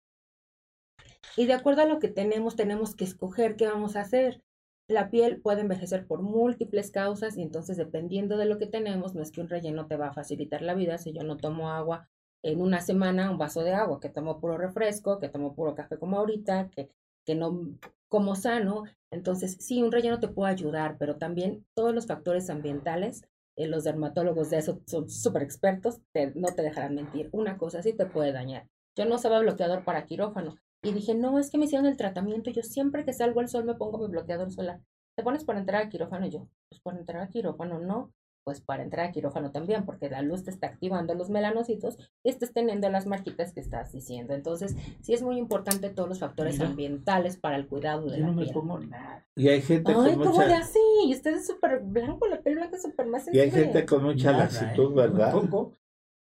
Y 1.37 1.47
de 1.47 1.55
acuerdo 1.55 1.83
a 1.83 1.87
lo 1.87 1.99
que 1.99 2.09
tenemos, 2.09 2.57
tenemos 2.57 2.95
que 2.95 3.05
escoger 3.05 3.57
qué 3.57 3.67
vamos 3.67 3.97
a 3.97 4.03
hacer. 4.03 4.43
La 4.87 5.11
piel 5.11 5.41
puede 5.41 5.63
envejecer 5.63 6.07
por 6.07 6.21
múltiples 6.21 6.91
causas 6.91 7.39
y 7.39 7.43
entonces 7.43 7.79
dependiendo 7.79 8.37
de 8.37 8.45
lo 8.45 8.59
que 8.59 8.67
tenemos, 8.67 9.15
no 9.15 9.23
es 9.23 9.33
que 9.33 9.41
un 9.41 9.49
relleno 9.49 9.87
te 9.87 9.97
va 9.97 10.09
a 10.09 10.13
facilitar 10.13 10.61
la 10.61 10.75
vida. 10.75 10.99
Si 10.99 11.13
yo 11.13 11.23
no 11.23 11.39
tomo 11.39 11.71
agua 11.71 12.09
en 12.43 12.61
una 12.61 12.83
semana, 12.83 13.31
un 13.31 13.39
vaso 13.39 13.63
de 13.63 13.73
agua, 13.73 13.99
que 13.99 14.11
tomo 14.11 14.41
puro 14.41 14.59
refresco, 14.59 15.19
que 15.19 15.31
tomo 15.31 15.55
puro 15.55 15.75
café 15.75 15.99
como 15.99 16.19
ahorita, 16.19 16.69
que, 16.69 16.91
que 17.25 17.35
no 17.35 17.79
como 18.09 18.37
sano, 18.37 18.85
entonces 19.11 19.57
sí, 19.59 19.83
un 19.83 19.91
relleno 19.91 20.21
te 20.21 20.29
puede 20.29 20.53
ayudar, 20.53 20.97
pero 20.99 21.17
también 21.17 21.65
todos 21.75 21.95
los 21.95 22.07
factores 22.07 22.51
ambientales, 22.51 23.23
eh, 23.57 23.67
los 23.67 23.85
dermatólogos 23.85 24.51
de 24.51 24.59
eso 24.59 24.83
son 24.87 25.09
súper 25.09 25.43
expertos, 25.43 26.01
no 26.35 26.49
te 26.55 26.63
dejarán 26.63 26.95
mentir. 26.95 27.31
Una 27.33 27.57
cosa 27.57 27.83
sí 27.83 27.95
te 27.95 28.05
puede 28.05 28.33
dañar. 28.33 28.69
Yo 28.97 29.07
no 29.07 29.15
usaba 29.15 29.41
bloqueador 29.41 29.83
para 29.85 30.05
quirófano, 30.05 30.57
y 30.85 30.93
dije, 30.93 31.15
no, 31.15 31.39
es 31.39 31.51
que 31.51 31.59
me 31.59 31.65
hicieron 31.65 31.87
el 31.87 31.97
tratamiento. 31.97 32.51
Yo 32.51 32.63
siempre 32.63 33.05
que 33.05 33.13
salgo 33.13 33.41
al 33.41 33.49
sol 33.49 33.65
me 33.65 33.75
pongo 33.75 33.99
mi 33.99 34.07
bloqueador 34.07 34.53
solar. 34.53 34.81
¿Te 35.17 35.23
pones 35.23 35.45
para 35.45 35.59
entrar 35.59 35.83
a 35.83 35.89
quirófano? 35.89 36.27
yo, 36.27 36.49
pues 36.69 36.81
para 36.81 36.99
entrar 36.99 37.23
a 37.23 37.29
quirófano 37.29 37.79
no. 37.79 38.13
Pues 38.45 38.61
para 38.61 38.83
entrar 38.83 39.07
a 39.07 39.11
quirófano 39.11 39.53
también, 39.53 39.87
porque 39.87 40.11
la 40.11 40.21
luz 40.21 40.45
te 40.45 40.51
está 40.51 40.67
activando 40.67 41.15
los 41.15 41.31
melanocitos 41.31 41.97
y 42.23 42.29
estás 42.29 42.53
teniendo 42.53 42.91
las 42.91 43.07
marquitas 43.07 43.55
que 43.55 43.61
estás 43.61 43.91
diciendo. 43.91 44.35
Entonces, 44.35 44.77
sí 45.01 45.15
es 45.15 45.23
muy 45.23 45.39
importante 45.39 45.89
todos 45.89 46.11
los 46.11 46.19
factores 46.19 46.61
ambientales 46.61 47.39
para 47.39 47.57
el 47.57 47.67
cuidado 47.67 48.05
de 48.05 48.19
yo 48.19 48.27
la 48.27 48.27
no 48.27 48.33
me 48.35 48.47
pongo 48.53 48.79
nada. 48.81 49.27
Y 49.35 49.49
hay 49.49 49.63
gente 49.63 49.93
Ay, 49.93 50.15
con 50.17 50.25
¿cómo 50.25 50.43
mucha... 50.43 50.59
así? 50.59 50.79
Y 51.07 51.15
usted 51.15 51.37
es 51.37 51.47
súper 51.47 51.81
blanco, 51.81 52.27
la 52.27 52.43
piel 52.43 52.57
blanca 52.57 52.77
es 52.77 52.83
súper 52.83 53.07
más 53.07 53.33
Y 53.33 53.41
hay 53.41 53.51
gente 53.51 53.87
con 53.87 54.05
mucha 54.05 54.33
laxitud, 54.33 54.93
¿eh? 54.93 54.95
¿verdad? 54.95 55.33
No 55.33 55.41
pongo 55.41 55.73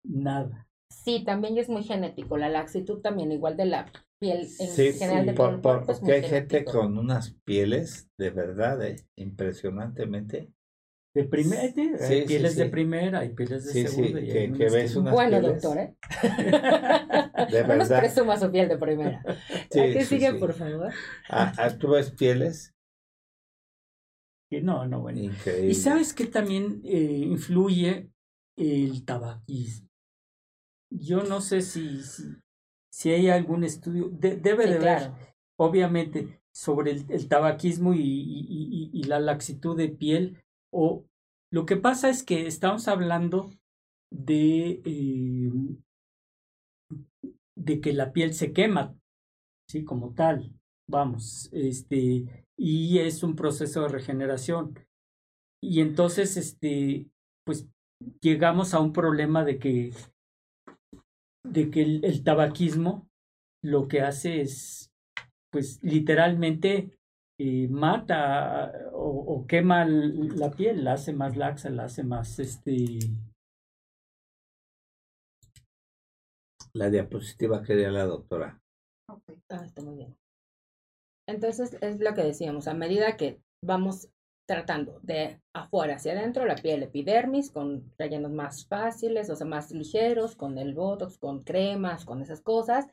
nada. 0.03 0.66
Sí, 0.90 1.22
también 1.24 1.59
es 1.59 1.68
muy 1.68 1.84
genético. 1.84 2.36
La 2.36 2.48
laxitud 2.48 3.01
también, 3.01 3.30
igual 3.30 3.57
de 3.57 3.66
la 3.66 3.86
piel 4.20 4.46
en 4.58 4.94
general 4.94 5.26
de 5.26 5.32
por, 5.32 5.60
porque 5.60 6.12
hay 6.12 6.22
gente 6.22 6.64
con 6.64 6.98
unas 6.98 7.34
pieles 7.44 8.10
de 8.18 8.30
verdad 8.30 8.84
eh, 8.84 8.96
impresionantemente 9.16 10.52
de 11.12 11.24
primera, 11.24 11.62
hay 11.62 12.24
pieles 12.24 12.54
de 12.54 12.66
primera, 12.66 13.18
hay 13.18 13.30
pieles 13.30 13.64
de 13.64 13.88
segunda. 13.88 14.20
que, 14.20 14.52
que 14.52 14.70
ves 14.70 14.94
unas 14.94 15.12
bueno, 15.12 15.40
doctor, 15.40 15.78
¿eh? 15.78 15.96
de 17.50 17.64
no 17.66 17.76
nos 17.76 17.88
presuma 17.88 18.38
su 18.38 18.48
piel 18.52 18.68
de 18.68 18.78
primera. 18.78 19.20
qué 19.72 20.04
sigue, 20.04 20.34
por 20.34 20.52
favor? 20.52 20.92
Ah, 21.28 21.52
ah, 21.58 21.76
¿Tú 21.76 21.88
ves 21.88 22.12
pieles? 22.12 22.76
No, 24.52 24.86
no, 24.86 25.00
bueno. 25.00 25.20
Increíble. 25.20 25.70
Y 25.70 25.74
sabes 25.74 26.14
que 26.14 26.26
también 26.26 26.80
eh, 26.84 27.24
influye 27.26 28.10
el 28.56 29.04
tabaquismo. 29.04 29.88
Yo 30.92 31.24
no 31.24 31.40
sé 31.40 31.62
si, 31.62 32.02
si 32.02 32.36
hay 33.05 33.28
algún 33.28 33.64
estudio, 33.64 34.09
debe 34.11 34.66
de 34.66 34.76
haber, 34.76 35.12
obviamente, 35.57 36.41
sobre 36.53 36.93
el, 36.93 37.28
tabaquismo 37.28 37.95
y, 37.95 38.01
y, 38.01 38.91
y, 38.93 39.03
la 39.05 39.20
laxitud 39.20 39.76
de 39.76 39.88
piel. 39.88 40.43
O 40.72 41.07
lo 41.53 41.66
que 41.66 41.76
pasa 41.76 42.09
es 42.09 42.22
que 42.22 42.47
estamos 42.47 42.88
hablando 42.88 43.51
de, 44.11 44.82
eh, 44.84 45.51
de 47.57 47.80
que 47.80 47.93
la 47.93 48.12
piel 48.12 48.34
se 48.34 48.53
quema, 48.53 48.97
sí, 49.68 49.84
como 49.84 50.14
tal, 50.14 50.53
vamos, 50.88 51.49
este, 51.53 52.47
y 52.57 52.99
es 52.99 53.22
un 53.22 53.36
proceso 53.36 53.82
de 53.82 53.88
regeneración. 53.88 54.74
Y 55.62 55.80
entonces, 55.80 56.36
este, 56.36 57.07
pues 57.45 57.68
llegamos 58.20 58.74
a 58.74 58.80
un 58.80 58.93
problema 58.93 59.45
de 59.45 59.59
que 59.59 59.93
de 61.45 61.70
que 61.70 61.82
el, 61.82 62.24
tabaquismo 62.24 63.09
lo 63.62 63.88
que 63.88 64.03
hace 64.03 64.41
es, 64.41 64.91
pues 65.51 65.82
literalmente 65.82 66.99
eh, 67.38 67.68
mata 67.68 68.72
o, 68.93 69.47
quema 69.47 69.84
la 69.84 70.51
piel, 70.51 70.84
la 70.84 70.95
hace 70.95 71.12
más 71.12 71.36
laxa, 71.36 71.70
la 71.70 71.84
hace 71.84 72.05
más, 72.05 72.38
este... 72.38 72.99
La 76.72 76.88
diapositiva 76.88 77.64
quería 77.64 77.91
la 77.91 78.05
doctora. 78.05 78.62
Ah, 79.09 79.64
está 79.64 79.82
muy 79.82 79.97
bien. 79.97 80.16
Entonces, 81.26 81.76
es 81.80 81.99
lo 81.99 82.14
que 82.14 82.22
decíamos, 82.22 82.68
a 82.68 82.74
medida 82.74 83.16
que 83.16 83.43
vamos 83.64 84.09
tratando 84.51 84.98
de 85.05 85.40
afuera 85.53 85.94
hacia 85.94 86.11
adentro, 86.11 86.44
la 86.44 86.57
piel 86.57 86.82
epidermis 86.82 87.53
con 87.53 87.94
rellenos 87.96 88.32
más 88.32 88.66
fáciles, 88.66 89.30
o 89.30 89.36
sea, 89.36 89.46
más 89.46 89.70
ligeros, 89.70 90.34
con 90.34 90.59
el 90.59 90.74
botox, 90.74 91.18
con 91.18 91.44
cremas, 91.44 92.05
con 92.05 92.20
esas 92.20 92.40
cosas, 92.40 92.88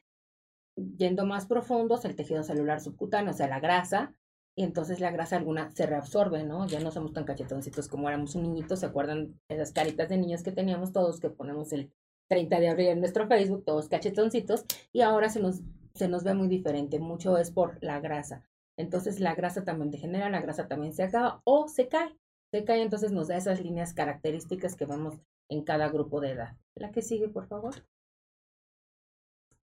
yendo 0.76 1.26
más 1.26 1.47
profundos, 1.47 2.05
el 2.05 2.16
tejido 2.16 2.43
celular 2.43 2.80
subcutáneo, 2.80 3.32
o 3.32 3.34
sea, 3.34 3.47
la 3.47 3.60
grasa, 3.60 4.14
y 4.55 4.62
entonces 4.62 4.99
la 4.99 5.10
grasa 5.10 5.38
alguna 5.38 5.72
se 5.72 5.88
reabsorbe, 5.88 6.43
¿no? 6.43 6.68
Ya 6.68 6.80
no 6.80 6.91
somos 6.91 7.12
tan 7.12 7.24
cachetoncitos 7.24 7.88
como 7.88 8.08
éramos 8.08 8.36
un 8.36 8.43
niñito, 8.43 8.76
¿se 8.76 8.86
acuerdan 8.86 9.39
esas 9.49 9.72
caritas 9.72 10.10
de 10.10 10.18
niños 10.18 10.43
que 10.43 10.51
teníamos 10.51 10.91
todos, 10.91 11.20
que 11.20 11.32
ponemos 11.32 11.74
el 11.74 11.91
30 12.30 12.60
de 12.60 12.70
abril 12.70 12.88
en 12.89 12.99
nuestro 12.99 13.28
Facebook, 13.28 13.66
todos 13.66 13.89
cachetoncitos, 13.89 14.64
y 14.93 15.01
ahora 15.01 15.30
se 15.30 15.39
nos, 15.39 15.62
se 15.95 16.08
nos 16.08 16.24
ve 16.24 16.36
muy 16.36 16.49
diferente, 16.49 16.99
mucho 16.99 17.36
es 17.39 17.49
por 17.49 17.84
la 17.84 17.99
grasa. 17.99 18.47
Entonces 18.78 19.19
la 19.19 19.36
grasa 19.36 19.63
también 19.63 19.91
degenera, 19.91 20.30
la 20.30 20.41
grasa 20.41 20.67
también 20.67 20.93
se 20.93 21.03
acaba 21.03 21.41
o 21.43 21.67
se 21.67 21.88
cae. 21.88 22.15
Se 22.51 22.63
cae, 22.63 22.82
entonces 22.82 23.11
nos 23.11 23.28
da 23.28 23.38
esas 23.38 23.61
líneas 23.61 23.93
características 23.93 24.75
que 24.75 24.86
vemos 24.86 25.19
en 25.49 25.63
cada 25.63 25.89
grupo 25.89 26.21
de 26.21 26.32
edad. 26.32 26.57
La 26.75 26.91
que 26.91 27.01
sigue, 27.01 27.28
por 27.28 27.47
favor. 27.47 27.75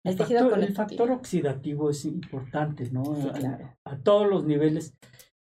El, 0.05 0.17
factor, 0.17 0.59
el 0.59 0.75
factor 0.75 1.11
oxidativo 1.11 1.91
es 1.91 2.05
importante, 2.05 2.91
¿no? 2.91 3.03
a, 3.85 3.99
todos 3.99 4.29
los 4.29 4.45
niveles. 4.47 4.95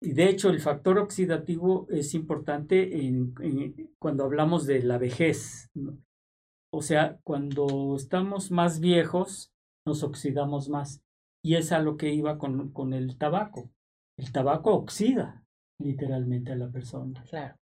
Y 0.01 0.11
de 0.11 0.27
hecho, 0.27 0.49
el 0.49 0.59
factor 0.59 0.97
oxidativo 0.97 1.87
es 1.89 2.13
importante 2.13 3.05
en, 3.05 3.33
cuando 3.99 4.25
hablamos 4.25 4.65
de 4.65 4.83
la 4.83 4.97
vejez. 4.97 5.69
O 6.73 6.81
sea, 6.81 7.19
cuando 7.23 7.95
estamos 7.95 8.51
más 8.51 8.81
viejos, 8.81 9.53
nos 9.85 10.03
oxidamos 10.03 10.67
más. 10.67 11.01
Y 11.43 11.55
es 11.55 11.71
a 11.71 11.79
lo 11.79 11.97
que 11.97 12.13
iba 12.13 12.37
con, 12.37 12.71
con 12.71 12.93
el 12.93 13.17
tabaco. 13.17 13.69
El 14.17 14.31
tabaco 14.31 14.73
oxida 14.73 15.43
literalmente 15.79 16.51
a 16.51 16.55
la 16.55 16.69
persona. 16.69 17.23
Claro. 17.29 17.55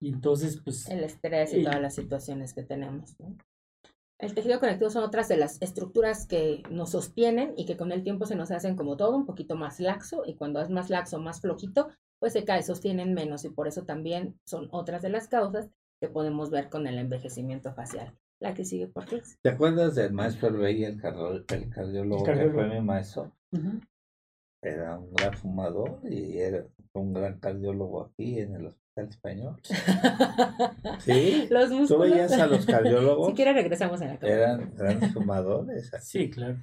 Y 0.00 0.08
entonces, 0.08 0.60
pues... 0.62 0.88
El 0.88 1.04
estrés 1.04 1.54
y 1.54 1.62
todas 1.62 1.80
las 1.80 1.94
situaciones 1.94 2.54
que 2.54 2.62
tenemos. 2.62 3.14
El 4.18 4.34
tejido 4.34 4.60
conectivo 4.60 4.90
son 4.90 5.04
otras 5.04 5.28
de 5.28 5.36
las 5.36 5.60
estructuras 5.62 6.26
que 6.26 6.62
nos 6.70 6.90
sostienen 6.90 7.54
y 7.56 7.66
que 7.66 7.76
con 7.76 7.92
el 7.92 8.02
tiempo 8.02 8.26
se 8.26 8.36
nos 8.36 8.50
hacen 8.50 8.76
como 8.76 8.96
todo 8.96 9.16
un 9.16 9.26
poquito 9.26 9.56
más 9.56 9.80
laxo 9.80 10.24
y 10.26 10.34
cuando 10.34 10.60
es 10.60 10.68
más 10.68 10.90
laxo, 10.90 11.18
más 11.18 11.40
flojito, 11.40 11.88
pues 12.18 12.34
se 12.34 12.44
cae, 12.44 12.62
sostienen 12.62 13.14
menos 13.14 13.44
y 13.44 13.50
por 13.50 13.66
eso 13.66 13.84
también 13.84 14.38
son 14.44 14.68
otras 14.72 15.02
de 15.02 15.08
las 15.10 15.28
causas 15.28 15.70
que 16.00 16.08
podemos 16.08 16.50
ver 16.50 16.68
con 16.68 16.86
el 16.86 16.98
envejecimiento 16.98 17.72
facial. 17.72 18.14
La 18.40 18.54
que 18.54 18.64
sigue 18.64 18.86
por 18.86 19.04
qué. 19.04 19.22
¿Te 19.42 19.50
acuerdas 19.50 19.94
del 19.94 20.12
maestro 20.12 20.48
Rey, 20.50 20.82
el, 20.84 20.94
el 20.94 21.70
cardiólogo, 21.70 22.24
que 22.24 22.50
fue 22.50 22.68
mi 22.68 22.80
maestro? 22.80 23.32
Era 24.62 24.98
un 24.98 25.12
gran 25.12 25.34
fumador 25.34 26.00
y 26.08 26.38
era 26.38 26.64
un 26.94 27.12
gran 27.12 27.38
cardiólogo 27.38 28.02
aquí 28.02 28.40
en 28.40 28.54
el 28.56 28.66
Hospital 28.66 29.08
Español. 29.08 29.60
¿Sí? 31.00 31.48
Los 31.50 31.88
¿Tú 31.88 31.98
veías 31.98 32.32
a 32.32 32.46
los 32.46 32.64
cardiólogos? 32.64 33.26
si 33.30 33.34
quieres 33.34 33.54
regresamos 33.54 34.00
a 34.00 34.06
la 34.06 34.18
Eran 34.22 34.74
grandes 34.74 35.12
fumadores. 35.12 35.90
Sí, 36.00 36.30
claro. 36.30 36.58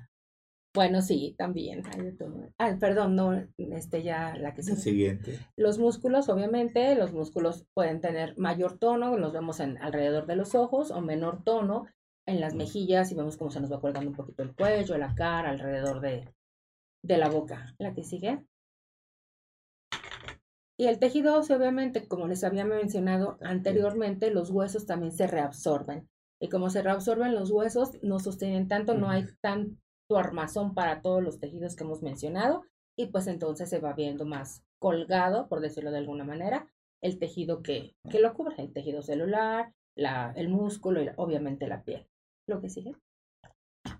Bueno, 0.77 1.01
sí, 1.01 1.33
también. 1.39 1.81
Ah, 2.59 2.77
perdón, 2.79 3.15
no, 3.15 3.33
este 3.57 4.03
ya 4.03 4.35
la 4.37 4.53
que 4.53 4.61
sigue. 4.61 4.77
Siguiente. 4.77 5.39
Los 5.55 5.79
músculos, 5.79 6.29
obviamente, 6.29 6.93
los 6.93 7.13
músculos 7.13 7.65
pueden 7.73 7.99
tener 7.99 8.37
mayor 8.37 8.77
tono, 8.77 9.17
los 9.17 9.33
vemos 9.33 9.59
en 9.59 9.81
alrededor 9.81 10.27
de 10.27 10.35
los 10.35 10.53
ojos, 10.53 10.91
o 10.91 11.01
menor 11.01 11.43
tono 11.43 11.87
en 12.27 12.39
las 12.39 12.53
mejillas, 12.53 13.11
y 13.11 13.15
vemos 13.15 13.37
cómo 13.37 13.49
se 13.49 13.59
nos 13.59 13.71
va 13.71 13.81
colgando 13.81 14.11
un 14.11 14.15
poquito 14.15 14.43
el 14.43 14.53
cuello, 14.53 14.99
la 14.99 15.15
cara, 15.15 15.49
alrededor 15.49 15.99
de, 15.99 16.31
de 17.01 17.17
la 17.17 17.29
boca. 17.29 17.73
La 17.79 17.95
que 17.95 18.03
sigue. 18.03 18.45
Y 20.77 20.85
el 20.85 20.99
tejido 20.99 21.39
óseo, 21.39 21.57
obviamente, 21.57 22.07
como 22.07 22.27
les 22.27 22.43
había 22.43 22.65
mencionado 22.65 23.39
anteriormente, 23.41 24.29
los 24.29 24.51
huesos 24.51 24.85
también 24.85 25.11
se 25.11 25.25
reabsorben. 25.25 26.07
Y 26.39 26.49
como 26.49 26.69
se 26.69 26.83
reabsorben 26.83 27.33
los 27.33 27.49
huesos, 27.49 27.97
no 28.03 28.19
sostienen 28.19 28.67
tanto, 28.67 28.93
no 28.93 29.09
hay 29.09 29.25
tan 29.41 29.79
tu 30.07 30.17
armazón 30.17 30.73
para 30.73 31.01
todos 31.01 31.23
los 31.23 31.39
tejidos 31.39 31.75
que 31.75 31.83
hemos 31.83 32.01
mencionado 32.01 32.63
y 32.97 33.07
pues 33.07 33.27
entonces 33.27 33.69
se 33.69 33.79
va 33.79 33.93
viendo 33.93 34.25
más 34.25 34.63
colgado, 34.79 35.47
por 35.47 35.61
decirlo 35.61 35.91
de 35.91 35.99
alguna 35.99 36.23
manera, 36.23 36.67
el 37.01 37.19
tejido 37.19 37.61
que, 37.61 37.95
que 38.09 38.19
lo 38.19 38.33
cubre, 38.33 38.55
el 38.57 38.73
tejido 38.73 39.01
celular, 39.01 39.73
la, 39.95 40.31
el 40.35 40.49
músculo 40.49 41.01
y 41.01 41.09
obviamente 41.15 41.67
la 41.67 41.83
piel. 41.83 42.07
Lo 42.47 42.61
que 42.61 42.69
sigue. 42.69 42.95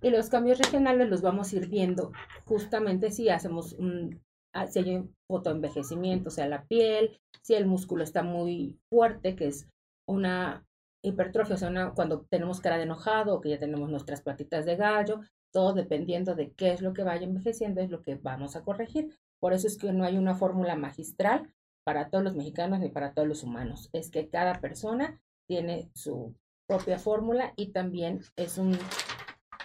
Y 0.01 0.09
los 0.09 0.29
cambios 0.29 0.57
regionales 0.57 1.09
los 1.09 1.21
vamos 1.21 1.51
a 1.51 1.55
ir 1.55 1.67
viendo 1.67 2.11
justamente 2.45 3.11
si 3.11 3.29
hacemos 3.29 3.73
un, 3.73 4.21
ah, 4.53 4.67
si 4.67 4.79
hay 4.79 4.95
un 4.95 5.15
fotoenvejecimiento, 5.27 6.29
o 6.29 6.31
sea, 6.31 6.47
la 6.47 6.65
piel, 6.65 7.19
si 7.41 7.55
el 7.55 7.65
músculo 7.65 8.03
está 8.03 8.23
muy 8.23 8.79
fuerte, 8.89 9.35
que 9.35 9.47
es 9.47 9.67
una 10.07 10.65
hipertrofia, 11.03 11.55
o 11.55 11.57
sea, 11.57 11.91
cuando 11.95 12.25
tenemos 12.29 12.59
cara 12.59 12.77
de 12.77 12.83
enojado 12.83 13.35
o 13.35 13.41
que 13.41 13.49
ya 13.49 13.59
tenemos 13.59 13.89
nuestras 13.89 14.21
patitas 14.21 14.65
de 14.65 14.75
gallo, 14.75 15.21
todo 15.57 15.73
dependiendo 15.73 16.35
de 16.35 16.51
qué 16.51 16.71
es 16.71 16.81
lo 16.81 16.93
que 16.93 17.01
vaya 17.01 17.25
envejeciendo 17.25 17.81
es 17.81 17.89
lo 17.89 18.03
que 18.03 18.13
vamos 18.13 18.55
a 18.55 18.63
corregir. 18.63 19.17
Por 19.39 19.53
eso 19.53 19.65
es 19.65 19.75
que 19.75 19.91
no 19.91 20.03
hay 20.03 20.15
una 20.15 20.35
fórmula 20.35 20.75
magistral 20.75 21.51
para 21.83 22.11
todos 22.11 22.23
los 22.23 22.35
mexicanos 22.35 22.79
ni 22.79 22.89
para 22.89 23.15
todos 23.15 23.27
los 23.27 23.41
humanos. 23.41 23.89
Es 23.91 24.11
que 24.11 24.29
cada 24.29 24.61
persona 24.61 25.19
tiene 25.47 25.89
su 25.95 26.35
propia 26.67 26.99
fórmula 26.99 27.53
y 27.55 27.71
también 27.71 28.21
es 28.35 28.59
un, 28.59 28.77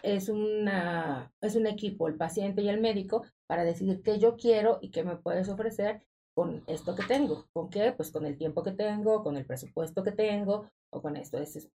es, 0.03 0.31
una, 0.31 1.31
es 1.43 1.57
un 1.57 1.67
equipo, 1.67 2.09
el 2.09 2.17
paciente 2.17 2.63
y 2.63 2.71
el 2.71 2.81
médico, 2.81 3.27
para 3.47 3.63
decidir 3.63 4.01
qué 4.01 4.19
yo 4.19 4.39
quiero 4.39 4.79
y 4.81 4.93
qué 4.93 5.05
me 5.05 5.17
puedes 5.17 5.51
ofrecer 5.51 6.01
con 6.35 6.65
esto 6.69 6.95
que 6.95 7.03
tengo. 7.03 7.49
¿Con 7.53 7.69
qué? 7.69 7.93
Pues 7.93 8.11
con 8.11 8.25
el 8.25 8.39
tiempo 8.39 8.63
que 8.63 8.73
tengo, 8.73 9.23
con 9.23 9.37
el 9.37 9.45
presupuesto 9.45 10.03
que 10.03 10.13
tengo 10.13 10.71
o 10.89 11.03
con 11.03 11.19
esto. 11.19 11.37
Eso 11.37 11.59
es 11.59 11.69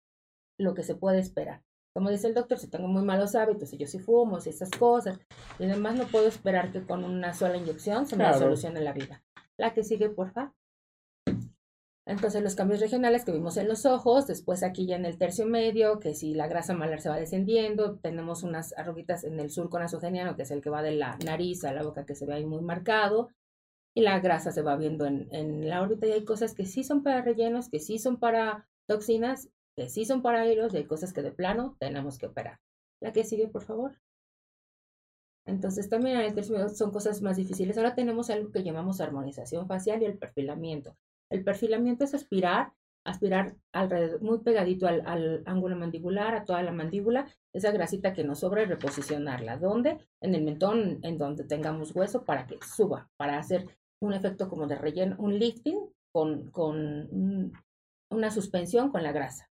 lo 0.57 0.73
que 0.73 0.85
se 0.85 0.95
puede 0.95 1.19
esperar. 1.19 1.61
Como 1.97 2.11
dice 2.11 2.27
el 2.29 2.35
doctor, 2.35 2.59
si 2.59 2.69
tengo 2.69 2.89
muy 2.89 3.03
malos 3.03 3.35
hábitos, 3.35 3.71
si 3.71 3.79
yo 3.79 3.87
sí 3.87 3.99
fumo, 3.99 4.39
si 4.39 4.51
esas 4.51 4.69
cosas, 4.69 5.19
y 5.59 5.65
además 5.65 5.95
no 5.95 6.05
puedo 6.05 6.29
esperar 6.29 6.71
que 6.71 6.85
con 6.85 7.03
una 7.05 7.33
sola 7.33 7.57
inyección 7.57 8.07
se 8.07 8.17
me 8.17 8.35
solucione 8.35 8.83
la 8.83 8.93
vida. 8.93 9.25
La 9.57 9.73
que 9.73 9.83
sigue, 9.83 10.11
por 10.11 10.31
favor. 10.31 10.53
Entonces 12.05 12.43
los 12.43 12.55
cambios 12.55 12.81
regionales 12.81 13.25
que 13.25 13.33
vimos 13.33 13.57
en 13.57 13.67
los 13.67 13.87
ojos, 13.87 14.27
después 14.27 14.63
aquí 14.63 14.85
ya 14.85 14.97
en 14.97 15.07
el 15.07 15.17
tercio 15.17 15.47
medio, 15.47 15.99
que 15.99 16.13
si 16.13 16.35
la 16.35 16.49
grasa 16.49 16.75
malar 16.75 17.01
se 17.01 17.09
va 17.09 17.17
descendiendo, 17.17 17.97
tenemos 17.97 18.43
unas 18.43 18.77
arruguitas 18.77 19.25
en 19.25 19.41
el 19.41 19.49
surco 19.49 19.79
nasogeniano, 19.79 20.37
que 20.37 20.43
es 20.43 20.51
el 20.51 20.61
que 20.61 20.69
va 20.69 20.83
de 20.83 20.93
la 20.93 21.17
nariz 21.25 21.65
a 21.65 21.73
la 21.73 21.83
boca 21.83 22.05
que 22.05 22.15
se 22.15 22.27
ve 22.27 22.35
ahí 22.35 22.45
muy 22.45 22.61
marcado, 22.61 23.31
y 23.95 24.03
la 24.03 24.21
grasa 24.21 24.53
se 24.53 24.61
va 24.61 24.77
viendo 24.77 25.07
en, 25.07 25.29
en 25.31 25.67
la 25.67 25.81
órbita 25.81 26.07
y 26.07 26.13
hay 26.13 26.27
cosas 26.27 26.53
que 26.53 26.67
sí 26.67 26.85
son 26.85 27.03
para 27.03 27.23
rellenos, 27.23 27.71
que 27.71 27.81
sí 27.81 27.99
son 27.99 28.19
para 28.19 28.69
toxinas, 28.87 29.49
que 29.77 29.89
sí 29.89 30.05
son 30.07 30.23
para 30.23 30.47
hilos 30.51 30.73
y 30.73 30.79
hay 30.79 30.87
cosas 30.87 31.13
que 31.13 31.23
de 31.23 31.33
plano 31.33 31.77
tenemos 31.79 32.19
que 32.19 32.27
operar. 32.27 32.59
La 33.01 33.13
que 33.13 33.25
sigue, 33.25 33.47
por 33.47 33.63
favor. 33.63 33.99
Entonces 35.45 35.89
también 35.89 36.17
en 36.17 36.23
el 36.25 36.35
medio 36.35 36.69
son 36.71 36.91
cosas 36.91 37.23
más 37.23 37.37
difíciles. 37.37 37.77
Ahora 37.77 37.95
tenemos 37.95 38.31
algo 38.31 38.51
que 38.51 38.65
llamamos 38.65 39.01
armonización 39.01 39.69
facial 39.69 40.03
y 40.03 40.07
el 40.07 40.19
perfilamiento. 40.19 40.97
El 41.31 41.45
perfilamiento 41.45 42.05
es 42.05 42.15
aspirar, 42.15 42.73
aspirar 43.05 43.55
alrededor, 43.73 44.23
muy 44.23 44.41
pegadito 44.41 44.89
al, 44.89 45.43
ángulo 45.47 45.77
mandibular, 45.77 46.35
a 46.35 46.45
toda 46.45 46.63
la 46.63 46.73
mandíbula, 46.73 47.27
esa 47.53 47.71
grasita 47.71 48.13
que 48.13 48.25
nos 48.25 48.41
sobra 48.41 48.63
y 48.63 48.67
reposicionarla. 48.67 49.59
¿Dónde? 49.59 49.99
En 50.21 50.35
el 50.35 50.43
mentón, 50.43 50.99
en 51.03 51.19
donde 51.19 51.45
tengamos 51.45 51.95
hueso, 51.95 52.25
para 52.25 52.47
que 52.47 52.59
suba, 52.63 53.09
para 53.17 53.39
hacer 53.39 53.69
un 54.01 54.15
efecto 54.15 54.49
como 54.49 54.67
de 54.67 54.77
relleno, 54.77 55.17
un 55.19 55.39
lifting 55.39 55.79
con 56.13 56.51
una 58.11 58.31
suspensión 58.31 58.91
con 58.91 59.03
la 59.03 59.13
grasa. 59.13 59.49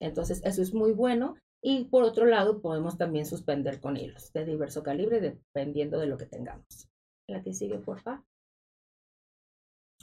Entonces, 0.00 0.42
eso 0.44 0.62
es 0.62 0.74
muy 0.74 0.92
bueno. 0.92 1.36
Y 1.62 1.84
por 1.84 2.04
otro 2.04 2.26
lado, 2.26 2.60
podemos 2.60 2.98
también 2.98 3.24
suspender 3.24 3.80
con 3.80 3.96
hilos 3.96 4.32
de 4.32 4.44
diverso 4.44 4.82
calibre, 4.82 5.20
dependiendo 5.20 5.98
de 5.98 6.06
lo 6.06 6.18
que 6.18 6.26
tengamos. 6.26 6.88
La 7.26 7.42
que 7.42 7.54
sigue, 7.54 7.78
por 7.78 8.00
favor. 8.00 8.22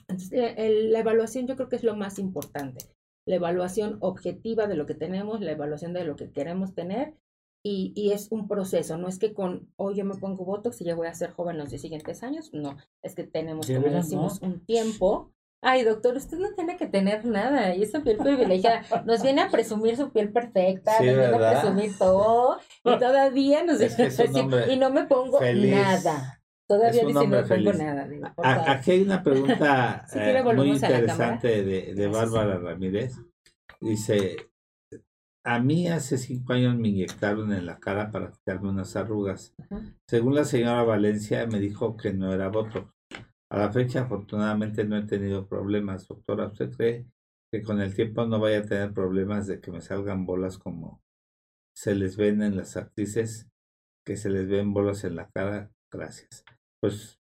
Entonces, 0.08 0.32
la 0.90 1.00
evaluación 1.00 1.48
yo 1.48 1.56
creo 1.56 1.70
que 1.70 1.76
es 1.76 1.84
lo 1.84 1.96
más 1.96 2.18
importante. 2.18 2.86
La 3.28 3.36
evaluación 3.36 3.98
objetiva 4.02 4.66
de 4.68 4.76
lo 4.76 4.88
que 4.88 4.96
tenemos, 4.96 5.42
la 5.42 5.52
evaluación 5.52 5.94
de 5.94 6.04
lo 6.04 6.16
que 6.16 6.32
queremos 6.32 6.74
tener. 6.74 7.16
Y, 7.64 7.94
y 7.96 8.12
es 8.12 8.32
un 8.32 8.48
proceso, 8.48 8.98
no 8.98 9.08
es 9.08 9.20
que 9.20 9.36
con 9.36 9.72
hoy 9.76 9.96
yo 9.96 10.04
me 10.04 10.16
pongo 10.16 10.46
Botox 10.46 10.82
y 10.82 10.84
ya 10.84 10.96
voy 10.96 11.06
a 11.06 11.14
ser 11.14 11.30
joven 11.30 11.60
los 11.60 11.70
siguientes 11.70 12.24
años, 12.24 12.50
no, 12.54 12.76
es 13.04 13.14
que 13.14 13.24
tenemos, 13.24 13.68
como 13.68 13.88
decimos, 13.88 14.42
un 14.42 14.66
tiempo 14.66 15.32
Ay, 15.64 15.84
doctor, 15.84 16.18
usted 16.18 16.40
no 16.40 16.54
tiene 16.56 16.76
que 16.76 16.88
tener 16.88 17.24
nada. 17.24 17.76
Y 17.76 17.84
esa 17.84 18.02
piel 18.02 18.18
privilegiada 18.18 18.82
nos 19.06 19.22
viene 19.22 19.42
a 19.42 19.50
presumir 19.50 19.96
su 19.96 20.12
piel 20.12 20.32
perfecta, 20.32 20.94
nos 20.94 21.02
viene 21.02 21.26
a 21.26 21.52
presumir 21.52 21.98
todo. 21.98 22.60
Y 22.84 22.98
todavía 22.98 23.64
nos 23.64 23.80
dice 23.98 24.30
y 24.70 24.78
no 24.78 24.90
me 24.90 25.06
pongo 25.06 25.40
nada. 25.40 26.42
Todavía 26.68 27.02
dice, 27.02 27.14
no 27.14 27.28
me 27.28 27.44
pongo 27.44 27.74
nada. 27.74 28.08
Aquí 28.68 28.92
hay 28.92 29.02
una 29.02 29.22
pregunta 29.22 30.06
eh, 30.16 30.44
muy 30.56 30.72
interesante 30.72 31.64
de, 31.64 31.94
de 31.94 32.08
Bárbara 32.08 32.58
Ramírez. 32.58 33.18
Dice, 33.82 34.38
a 35.44 35.60
mí 35.60 35.88
hace 35.88 36.18
cinco 36.18 36.54
años 36.54 36.76
me 36.78 36.90
inyectaron 36.90 37.52
en 37.52 37.66
la 37.66 37.80
cara 37.80 38.12
para 38.12 38.32
quitarme 38.32 38.70
unas 38.70 38.96
arrugas. 38.96 39.54
Según 40.08 40.36
la 40.36 40.46
señora 40.46 40.84
Valencia, 40.84 41.46
me 41.46 41.60
dijo 41.60 41.98
que 41.98 42.14
no 42.14 42.34
era 42.34 42.50
Botox. 42.50 42.92
A 43.52 43.58
la 43.58 43.70
fecha, 43.70 44.04
afortunadamente, 44.04 44.86
no 44.86 44.96
he 44.96 45.04
tenido 45.04 45.46
problemas. 45.46 46.08
Doctora, 46.08 46.48
¿usted 46.48 46.72
cree 46.72 47.06
que 47.52 47.62
con 47.62 47.82
el 47.82 47.94
tiempo 47.94 48.26
no 48.26 48.40
vaya 48.40 48.60
a 48.60 48.66
tener 48.66 48.94
problemas 48.94 49.46
de 49.46 49.60
que 49.60 49.72
me 49.72 49.82
salgan 49.82 50.26
bolas 50.26 50.58
como 50.58 51.02
se 51.76 51.94
les 51.94 52.16
ven 52.16 52.42
en 52.44 52.56
las 52.56 52.78
actrices, 52.78 53.50
que 54.06 54.16
se 54.16 54.30
les 54.30 54.48
ven 54.48 54.74
bolas 54.74 55.04
en 55.04 55.18
la 55.18 55.30
cara? 55.32 55.70
Gracias. 55.92 56.46
Pues 56.80 57.20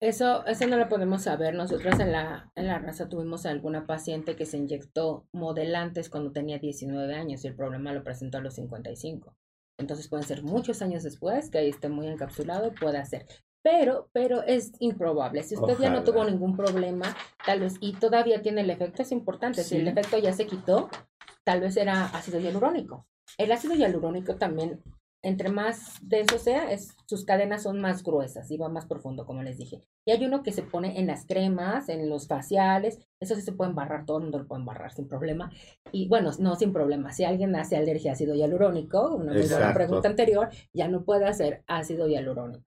eso, 0.00 0.46
eso 0.46 0.66
no 0.68 0.76
lo 0.76 0.88
podemos 0.88 1.22
saber. 1.22 1.56
Nosotros 1.56 1.98
en 1.98 2.12
la, 2.12 2.52
en 2.54 2.68
la 2.68 2.78
raza 2.78 3.08
tuvimos 3.08 3.44
alguna 3.44 3.84
paciente 3.84 4.36
que 4.36 4.46
se 4.46 4.58
inyectó 4.58 5.26
modelantes 5.32 6.08
cuando 6.08 6.30
tenía 6.30 6.60
19 6.60 7.14
años 7.16 7.44
y 7.44 7.48
el 7.48 7.56
problema 7.56 7.92
lo 7.92 8.04
presentó 8.04 8.38
a 8.38 8.42
los 8.42 8.54
55. 8.54 9.36
Entonces 9.76 10.06
pueden 10.06 10.24
ser 10.24 10.44
muchos 10.44 10.82
años 10.82 11.02
después 11.02 11.50
que 11.50 11.58
ahí 11.58 11.68
esté 11.68 11.88
muy 11.88 12.06
encapsulado, 12.06 12.72
puede 12.74 13.04
ser 13.06 13.26
pero, 13.64 14.10
pero 14.12 14.42
es 14.42 14.72
improbable. 14.78 15.42
Si 15.42 15.56
usted 15.56 15.78
ya 15.78 15.88
no 15.88 16.04
tuvo 16.04 16.22
ningún 16.22 16.54
problema, 16.54 17.16
tal 17.46 17.60
vez, 17.60 17.76
y 17.80 17.94
todavía 17.94 18.42
tiene 18.42 18.60
el 18.60 18.68
efecto, 18.68 19.00
es 19.00 19.10
importante. 19.10 19.64
Si 19.64 19.76
el 19.76 19.88
efecto 19.88 20.18
ya 20.18 20.34
se 20.34 20.46
quitó, 20.46 20.90
tal 21.44 21.62
vez 21.62 21.78
era 21.78 22.04
ácido 22.04 22.38
hialurónico. 22.38 23.06
El 23.38 23.50
ácido 23.50 23.74
hialurónico 23.74 24.36
también, 24.36 24.82
entre 25.22 25.48
más 25.48 25.96
denso 26.02 26.38
sea, 26.38 26.70
es, 26.70 26.94
sus 27.06 27.24
cadenas 27.24 27.62
son 27.62 27.80
más 27.80 28.02
gruesas 28.02 28.50
y 28.50 28.58
va 28.58 28.68
más 28.68 28.84
profundo, 28.84 29.24
como 29.24 29.42
les 29.42 29.56
dije. 29.56 29.82
Y 30.04 30.10
hay 30.10 30.22
uno 30.26 30.42
que 30.42 30.52
se 30.52 30.62
pone 30.62 31.00
en 31.00 31.06
las 31.06 31.24
cremas, 31.24 31.88
en 31.88 32.10
los 32.10 32.28
faciales, 32.28 32.98
eso 33.18 33.34
sí 33.34 33.40
se 33.40 33.52
puede 33.52 33.70
embarrar, 33.70 34.04
todo 34.04 34.18
el 34.18 34.24
mundo 34.24 34.40
lo 34.40 34.46
puede 34.46 34.60
embarrar 34.60 34.92
sin 34.92 35.08
problema. 35.08 35.50
Y 35.90 36.06
bueno, 36.08 36.32
no 36.38 36.54
sin 36.56 36.74
problema. 36.74 37.12
Si 37.12 37.24
alguien 37.24 37.56
hace 37.56 37.78
alergia 37.78 38.10
a 38.10 38.12
ácido 38.12 38.34
hialurónico, 38.34 39.14
una 39.14 39.72
pregunta 39.72 40.10
anterior, 40.10 40.50
ya 40.74 40.86
no 40.86 41.02
puede 41.02 41.24
hacer 41.24 41.64
ácido 41.66 42.08
hialurónico 42.08 42.62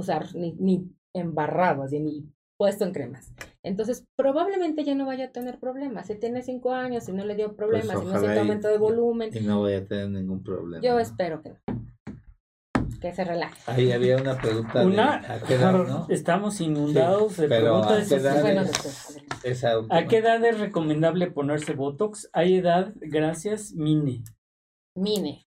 usar 0.00 0.34
ni, 0.34 0.52
ni 0.58 0.90
embarrado, 1.14 1.82
así, 1.82 2.00
ni 2.00 2.28
puesto 2.60 2.84
en 2.84 2.92
cremas. 2.92 3.32
Entonces, 3.62 4.04
probablemente 4.16 4.84
ya 4.84 4.94
no 4.94 5.06
vaya 5.06 5.26
a 5.26 5.32
tener 5.32 5.58
problemas. 5.58 6.08
Si 6.08 6.14
tiene 6.14 6.42
cinco 6.42 6.74
años, 6.74 7.04
si 7.04 7.12
no 7.12 7.24
le 7.24 7.34
dio 7.34 7.56
problemas, 7.56 7.96
pues 7.96 8.06
si 8.06 8.12
no 8.12 8.20
siente 8.20 8.38
aumento 8.38 8.68
de 8.68 8.76
volumen. 8.76 9.30
Y 9.34 9.40
no 9.40 9.62
vaya 9.62 9.78
a 9.78 9.84
tener 9.86 10.10
ningún 10.10 10.42
problema. 10.42 10.82
Yo 10.82 10.98
espero 10.98 11.42
que 11.42 11.50
no. 11.50 11.56
Que 13.00 13.14
se 13.14 13.24
relaje. 13.24 13.58
Ahí 13.66 13.92
había 13.92 14.18
una 14.18 14.36
pregunta. 14.36 14.84
Una, 14.84 15.14
¿a 15.16 15.40
qué 15.40 15.54
edad, 15.54 15.72
¿no? 15.72 16.06
Estamos 16.10 16.60
inundados 16.60 17.38
de 17.38 17.48
preguntas. 17.48 18.12
¿a 18.12 18.14
qué, 18.14 18.14
edad 18.16 18.66
es, 19.42 19.64
¿A 19.64 20.06
qué 20.06 20.18
edad 20.18 20.44
es 20.44 20.60
recomendable 20.60 21.30
ponerse 21.30 21.72
Botox? 21.72 22.28
Hay 22.34 22.56
edad, 22.56 22.92
gracias, 22.96 23.72
Mine. 23.72 24.22
Mine. 24.94 25.46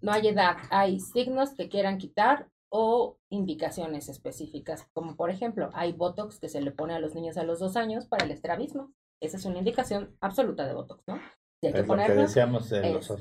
No 0.00 0.10
hay 0.10 0.26
edad. 0.26 0.56
Hay 0.70 0.98
signos 0.98 1.54
que 1.54 1.68
quieran 1.68 1.98
quitar 1.98 2.48
o 2.76 3.20
indicaciones 3.30 4.08
específicas, 4.08 4.88
como 4.92 5.14
por 5.14 5.30
ejemplo, 5.30 5.70
hay 5.74 5.92
Botox 5.92 6.40
que 6.40 6.48
se 6.48 6.60
le 6.60 6.72
pone 6.72 6.92
a 6.92 6.98
los 6.98 7.14
niños 7.14 7.36
a 7.36 7.44
los 7.44 7.60
dos 7.60 7.76
años 7.76 8.06
para 8.06 8.24
el 8.24 8.32
estrabismo. 8.32 8.92
Esa 9.22 9.36
es 9.36 9.44
una 9.44 9.58
indicación 9.58 10.16
absoluta 10.20 10.66
de 10.66 10.74
Botox, 10.74 11.04
¿no? 11.06 11.20
hay 11.62 11.72
que 11.72 11.84
ponerlo, 11.84 12.26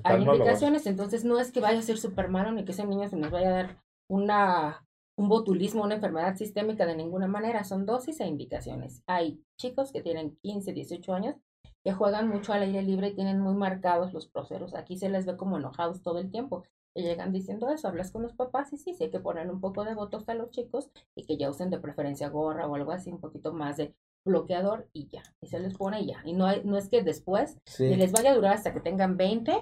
hay 0.03 0.23
indicaciones, 0.23 0.87
entonces 0.87 1.23
no 1.23 1.39
es 1.39 1.51
que 1.51 1.61
vaya 1.61 1.77
a 1.77 1.83
ser 1.83 1.99
súper 1.99 2.29
malo 2.29 2.51
ni 2.51 2.65
que 2.65 2.71
ese 2.71 2.83
niño 2.83 3.07
se 3.07 3.15
nos 3.15 3.29
vaya 3.29 3.49
a 3.49 3.53
dar 3.53 3.83
una, 4.09 4.87
un 5.19 5.29
botulismo, 5.29 5.83
una 5.83 5.95
enfermedad 5.95 6.35
sistémica 6.35 6.87
de 6.87 6.95
ninguna 6.95 7.27
manera. 7.27 7.63
Son 7.63 7.85
dosis 7.85 8.21
e 8.21 8.25
indicaciones. 8.25 9.03
Hay 9.05 9.43
chicos 9.59 9.91
que 9.91 10.01
tienen 10.01 10.35
15, 10.41 10.73
18 10.73 11.13
años 11.13 11.35
que 11.83 11.93
juegan 11.93 12.27
mucho 12.27 12.53
al 12.53 12.63
aire 12.63 12.81
libre 12.81 13.09
y 13.09 13.15
tienen 13.15 13.39
muy 13.39 13.53
marcados 13.53 14.13
los 14.13 14.27
proceros. 14.27 14.73
Aquí 14.73 14.97
se 14.97 15.09
les 15.09 15.27
ve 15.27 15.37
como 15.37 15.57
enojados 15.57 16.01
todo 16.01 16.17
el 16.17 16.31
tiempo. 16.31 16.63
Y 16.95 17.03
llegan 17.03 17.31
diciendo 17.31 17.69
eso, 17.69 17.87
hablas 17.87 18.11
con 18.11 18.21
los 18.21 18.33
papás 18.33 18.71
y 18.71 18.77
sí, 18.77 18.93
sí 18.93 19.05
hay 19.05 19.09
que 19.09 19.19
poner 19.19 19.49
un 19.49 19.59
poco 19.59 19.83
de 19.83 19.95
botox 19.95 20.29
a 20.29 20.35
los 20.35 20.51
chicos 20.51 20.91
y 21.15 21.25
que 21.25 21.37
ya 21.37 21.49
usen 21.49 21.69
de 21.69 21.79
preferencia 21.79 22.29
gorra 22.29 22.67
o 22.67 22.75
algo 22.75 22.91
así, 22.91 23.11
un 23.11 23.19
poquito 23.19 23.51
más 23.51 23.77
de 23.77 23.95
bloqueador 24.25 24.87
y 24.93 25.07
ya, 25.07 25.23
y 25.41 25.47
se 25.47 25.59
les 25.59 25.75
pone 25.75 26.01
y 26.01 26.07
ya. 26.07 26.21
Y 26.23 26.33
no, 26.33 26.45
hay, 26.45 26.61
no 26.63 26.77
es 26.77 26.89
que 26.89 27.03
después 27.03 27.57
ni 27.79 27.95
les 27.95 28.11
vaya 28.11 28.31
a 28.31 28.35
durar 28.35 28.53
hasta 28.53 28.73
que 28.73 28.79
tengan 28.79 29.17
20 29.17 29.53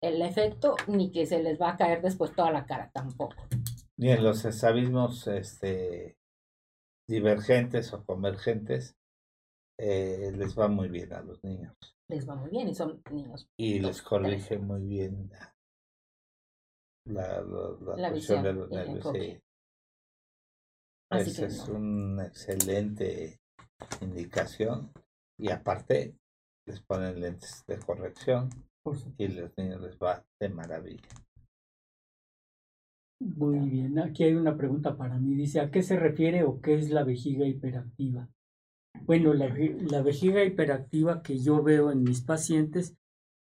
el 0.00 0.22
efecto, 0.22 0.76
ni 0.88 1.12
que 1.12 1.26
se 1.26 1.42
les 1.42 1.60
va 1.60 1.70
a 1.70 1.76
caer 1.76 2.02
después 2.02 2.34
toda 2.34 2.50
la 2.50 2.66
cara 2.66 2.90
tampoco. 2.92 3.36
Ni 3.96 4.10
en 4.10 4.24
los 4.24 4.64
abismos 4.64 5.26
este, 5.26 6.16
divergentes 7.06 7.92
o 7.92 8.04
convergentes 8.04 8.96
eh, 9.78 10.32
les 10.36 10.58
va 10.58 10.68
muy 10.68 10.88
bien 10.88 11.12
a 11.12 11.20
los 11.20 11.42
niños. 11.44 11.74
Les 12.08 12.28
va 12.28 12.34
muy 12.34 12.50
bien 12.50 12.68
y 12.68 12.74
son 12.74 13.02
niños. 13.10 13.48
Y 13.56 13.78
les 13.78 14.02
corrige 14.02 14.58
muy 14.58 14.86
bien 14.86 15.30
la, 17.06 17.42
la, 17.96 18.10
visión 18.10 18.42
de 18.42 18.52
los 18.52 18.70
nervios. 18.70 19.08
Sí. 19.12 19.40
Esa 21.10 21.46
es 21.46 21.68
una 21.68 22.26
excelente 22.26 23.40
indicación. 24.00 24.92
Y 25.38 25.50
aparte, 25.50 26.14
les 26.66 26.80
ponen 26.82 27.20
lentes 27.20 27.64
de 27.66 27.78
corrección 27.78 28.50
y 29.18 29.28
los 29.28 29.56
niños 29.56 29.80
les 29.80 29.98
va 29.98 30.24
de 30.40 30.48
maravilla. 30.48 31.08
Muy 33.22 33.58
bien, 33.68 33.98
aquí 33.98 34.24
hay 34.24 34.34
una 34.34 34.56
pregunta 34.56 34.96
para 34.96 35.18
mí. 35.18 35.34
Dice, 35.34 35.60
¿a 35.60 35.70
qué 35.70 35.82
se 35.82 35.98
refiere 35.98 36.42
o 36.44 36.60
qué 36.60 36.74
es 36.74 36.90
la 36.90 37.04
vejiga 37.04 37.46
hiperactiva? 37.46 38.28
Bueno, 39.02 39.34
la, 39.34 39.54
la 39.90 40.02
vejiga 40.02 40.42
hiperactiva 40.44 41.22
que 41.22 41.38
yo 41.38 41.62
veo 41.62 41.90
en 41.90 42.02
mis 42.02 42.22
pacientes, 42.22 42.96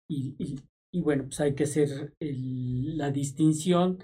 y, 0.09 0.35
y, 0.39 0.59
y 0.93 1.01
bueno, 1.01 1.25
pues 1.25 1.41
hay 1.41 1.55
que 1.55 1.65
hacer 1.65 2.15
la 2.21 3.11
distinción 3.11 4.03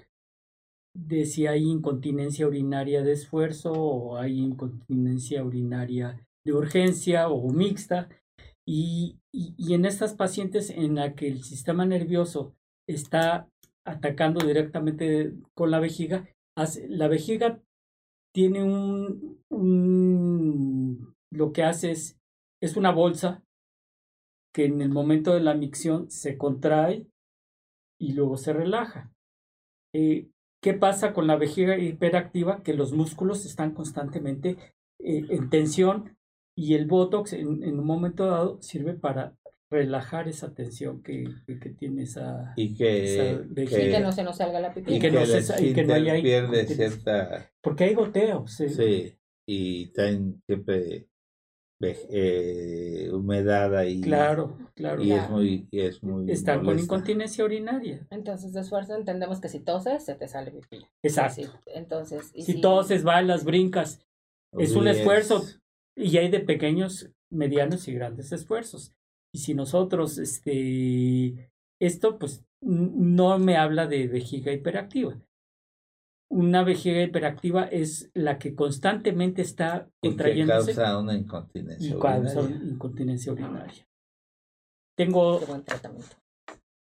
de 0.95 1.25
si 1.25 1.45
hay 1.45 1.63
incontinencia 1.63 2.47
urinaria 2.47 3.03
de 3.03 3.11
esfuerzo 3.11 3.71
o 3.71 4.17
hay 4.17 4.39
incontinencia 4.39 5.43
urinaria 5.43 6.25
de 6.45 6.53
urgencia 6.53 7.29
o 7.29 7.51
mixta. 7.51 8.09
Y, 8.65 9.19
y, 9.31 9.73
en 9.73 9.85
estas 9.85 10.13
pacientes 10.13 10.69
en 10.69 10.95
la 10.95 11.15
que 11.15 11.27
el 11.27 11.43
sistema 11.43 11.85
nervioso 11.85 12.53
está 12.85 13.47
atacando 13.85 14.45
directamente 14.45 15.33
con 15.53 15.71
la 15.71 15.79
vejiga, 15.79 16.27
la 16.89 17.07
vejiga 17.07 17.61
tiene 18.33 18.63
un, 18.63 19.41
un 19.49 21.15
lo 21.31 21.53
que 21.53 21.63
hace 21.63 21.91
es, 21.91 22.19
es 22.61 22.75
una 22.75 22.91
bolsa 22.91 23.43
que 24.57 24.65
en 24.65 24.81
el 24.81 24.89
momento 24.89 25.35
de 25.35 25.41
la 25.41 25.53
micción 25.53 26.09
se 26.09 26.35
contrae 26.35 27.05
y 28.01 28.13
luego 28.13 28.37
se 28.37 28.53
relaja. 28.53 29.13
Eh, 29.93 30.29
¿Qué 30.63 30.73
pasa 30.73 31.13
con 31.13 31.27
la 31.27 31.35
vejiga 31.35 31.77
hiperactiva? 31.77 32.63
Que 32.63 32.73
los 32.73 32.91
músculos 32.91 33.45
están 33.45 33.75
constantemente 33.75 34.57
eh, 34.97 35.27
en 35.29 35.51
tensión 35.51 36.17
y 36.57 36.73
el 36.73 36.87
Botox 36.87 37.33
en, 37.33 37.61
en, 37.61 37.77
un 37.77 37.85
momento 37.85 38.25
dado 38.25 38.59
sirve 38.59 38.95
para 38.95 39.35
relajar 39.69 40.27
esa 40.27 40.51
tensión 40.55 41.03
que, 41.03 41.25
que, 41.45 41.69
tiene 41.69 42.01
esa 42.01 42.53
y 42.55 42.73
que, 42.73 43.45
que, 43.53 43.99
no 43.99 44.11
se 44.11 44.23
nos 44.23 44.37
salga 44.37 44.59
la 44.59 44.73
pipí 44.73 44.95
y 44.95 44.99
que, 44.99 45.11
no, 45.11 45.23
se, 45.23 45.63
y 45.63 45.73
que 45.73 45.83
no 45.83 45.93
haya 45.93 46.19
pierde 46.19 46.65
cierta 46.65 47.51
porque 47.61 47.83
hay 47.83 47.93
goteos 47.93 48.49
sí, 48.53 49.13
y 49.45 49.87
también 49.87 50.41
siempre 50.47 51.09
eh, 51.79 53.09
humedad 53.13 53.75
ahí. 53.75 54.01
Claro 54.01 54.57
claro. 54.77 55.03
Y 55.03 55.11
es 55.11 55.29
muy 55.29 55.67
es 55.71 56.03
muy 56.03 56.31
están 56.31 56.63
con 56.63 56.79
incontinencia 56.79 57.43
urinaria. 57.43 58.07
Entonces 58.09 58.53
de 58.53 58.61
esfuerzo 58.61 58.95
entendemos 58.95 59.41
que 59.41 59.49
si 59.49 59.59
toses 59.59 60.05
se 60.05 60.15
te 60.15 60.27
sale 60.27 60.51
pipí 60.51 60.85
exacto. 61.03 61.51
Entonces 61.65 62.31
si, 62.33 62.43
si 62.43 62.61
toses 62.61 63.03
bailas 63.03 63.43
brincas 63.43 64.07
es 64.53 64.75
un 64.75 64.87
esfuerzo. 64.87 65.43
Y 65.95 66.15
hay 66.17 66.29
de 66.29 66.39
pequeños, 66.39 67.11
medianos 67.31 67.87
y 67.87 67.93
grandes 67.93 68.31
esfuerzos. 68.31 68.93
Y 69.33 69.39
si 69.39 69.55
nosotros, 69.55 70.19
este, 70.19 71.51
esto 71.79 72.19
pues 72.19 72.45
no 72.61 73.39
me 73.39 73.57
habla 73.57 73.87
de 73.87 74.07
vejiga 74.07 74.51
hiperactiva. 74.53 75.19
Una 76.29 76.63
vejiga 76.63 77.01
hiperactiva 77.01 77.63
es 77.65 78.11
la 78.13 78.37
que 78.37 78.53
constantemente 78.53 79.41
está 79.41 79.89
contrayéndose. 80.01 80.71
Y 80.71 80.75
causa 80.75 80.97
una 80.99 81.15
incontinencia 81.15 81.95
y 81.95 81.99
causa 81.99 82.41
incontinencia 82.41 83.31
urinaria. 83.31 83.87
Tengo... 84.97 85.39
buen 85.39 85.63
tratamiento. 85.63 86.15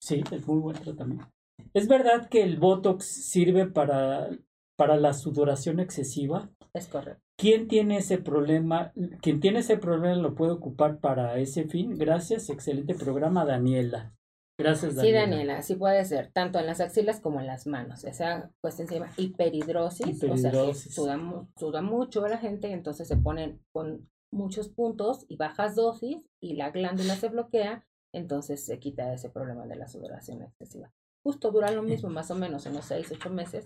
Sí, 0.00 0.22
es 0.30 0.46
muy 0.46 0.60
buen 0.60 0.76
tratamiento. 0.76 1.28
Es 1.74 1.88
verdad 1.88 2.28
que 2.28 2.42
el 2.42 2.58
Botox 2.58 3.04
sirve 3.04 3.66
para, 3.66 4.30
para 4.76 4.96
la 4.96 5.12
sudoración 5.12 5.80
excesiva. 5.80 6.48
Es 6.72 6.88
correcto. 6.88 7.20
¿Quién 7.38 7.68
tiene 7.68 7.98
ese 7.98 8.18
problema? 8.18 8.92
Quien 9.20 9.40
tiene 9.40 9.58
ese 9.58 9.76
problema 9.76 10.14
lo 10.16 10.34
puede 10.34 10.52
ocupar 10.52 11.00
para 11.00 11.38
ese 11.38 11.64
fin. 11.64 11.96
Gracias, 11.98 12.48
excelente 12.48 12.94
programa, 12.94 13.44
Daniela. 13.44 14.14
Gracias, 14.58 14.94
Daniela. 14.96 15.20
Sí, 15.24 15.30
Daniela, 15.30 15.62
sí 15.62 15.74
puede 15.74 16.04
ser, 16.04 16.32
tanto 16.32 16.58
en 16.58 16.66
las 16.66 16.80
axilas 16.80 17.20
como 17.20 17.40
en 17.40 17.46
las 17.46 17.66
manos. 17.66 18.04
Esa 18.04 18.50
cuestión 18.62 18.88
se 18.88 18.94
llama 18.94 19.12
hiperhidrosis, 19.16 20.06
hiperhidrosis. 20.06 20.98
o 20.98 21.04
sea, 21.04 21.16
suda, 21.18 21.48
suda 21.58 21.82
mucho 21.82 22.26
la 22.26 22.38
gente 22.38 22.72
entonces 22.72 23.06
se 23.06 23.16
ponen 23.16 23.60
con 23.72 24.08
muchos 24.32 24.68
puntos 24.68 25.26
y 25.28 25.36
bajas 25.36 25.74
dosis 25.74 26.24
y 26.40 26.54
la 26.54 26.70
glándula 26.70 27.16
se 27.16 27.28
bloquea, 27.28 27.86
entonces 28.14 28.64
se 28.64 28.78
quita 28.78 29.12
ese 29.12 29.30
problema 29.30 29.66
de 29.66 29.76
la 29.76 29.88
sudoración 29.88 30.42
excesiva. 30.42 30.90
Justo 31.24 31.50
dura 31.50 31.70
lo 31.70 31.82
mismo, 31.82 32.08
más 32.08 32.30
o 32.30 32.34
menos, 32.34 32.66
unos 32.66 32.84
6, 32.86 33.12
8 33.12 33.30
meses 33.30 33.64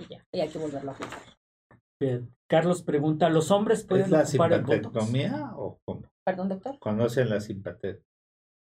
y 0.00 0.08
ya, 0.08 0.26
y 0.32 0.40
hay 0.40 0.48
que 0.48 0.58
volverlo 0.58 0.92
a 0.92 0.94
aplicar. 0.94 1.20
Carlos 2.48 2.82
pregunta, 2.82 3.28
¿los 3.30 3.50
hombres 3.50 3.84
pueden 3.84 4.06
¿Es 4.06 4.10
la 4.10 4.26
simpatectomía 4.26 5.52
o 5.56 5.78
cómo? 5.84 6.02
Perdón, 6.24 6.50
doctor. 6.50 6.78
¿Conocen 6.78 7.30
la 7.30 7.40
simpatectomía? 7.40 8.04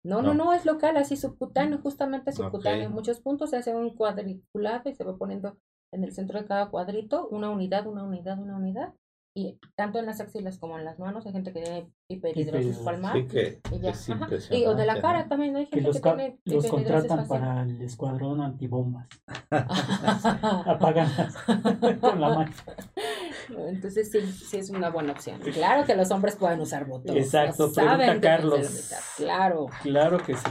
No, 0.03 0.21
no, 0.21 0.33
no, 0.33 0.53
es 0.53 0.65
local, 0.65 0.97
así 0.97 1.15
subcutáneo, 1.15 1.79
justamente 1.79 2.31
subcutáneo. 2.31 2.85
En 2.85 2.91
muchos 2.91 3.19
puntos 3.19 3.51
se 3.51 3.57
hace 3.57 3.75
un 3.75 3.95
cuadriculado 3.95 4.89
y 4.89 4.95
se 4.95 5.03
va 5.03 5.15
poniendo 5.15 5.57
en 5.91 6.03
el 6.03 6.11
centro 6.11 6.39
de 6.39 6.47
cada 6.47 6.69
cuadrito 6.69 7.27
una 7.27 7.49
unidad, 7.49 7.85
una 7.85 8.03
unidad, 8.03 8.39
una 8.39 8.57
unidad 8.57 8.93
y 9.33 9.59
tanto 9.75 9.99
en 9.99 10.05
las 10.05 10.19
axilas 10.19 10.57
como 10.57 10.77
en 10.77 10.83
las 10.83 10.99
manos 10.99 11.25
hay 11.25 11.31
gente 11.31 11.53
que 11.53 11.61
tiene 11.61 11.89
hiperhidrosis 12.09 12.77
palmar 12.79 13.15
sí 13.15 13.27
que 13.27 13.61
y, 13.71 14.57
y 14.57 14.65
o 14.65 14.75
de 14.75 14.85
la 14.85 15.01
cara 15.01 15.29
también 15.29 15.55
hay 15.55 15.67
gente 15.67 15.89
que, 15.89 16.01
tiene 16.01 16.39
los 16.45 16.67
contratan 16.67 17.27
para 17.27 17.63
el 17.63 17.81
escuadrón 17.81 18.41
antibombas. 18.41 19.07
Apagan 19.49 21.09
con 22.01 22.19
la 22.19 22.29
mano. 22.29 22.51
Entonces 23.67 24.11
sí 24.11 24.19
sí 24.21 24.57
es 24.57 24.69
una 24.69 24.89
buena 24.89 25.13
opción. 25.13 25.39
Claro 25.39 25.85
que 25.85 25.95
los 25.95 26.11
hombres 26.11 26.35
pueden 26.35 26.59
usar 26.59 26.85
botones 26.85 27.25
exacto 27.25 27.71
pregunta 27.71 28.19
Carlos. 28.19 28.91
claro. 29.15 29.67
Claro 29.81 30.17
que 30.17 30.35
sí 30.35 30.49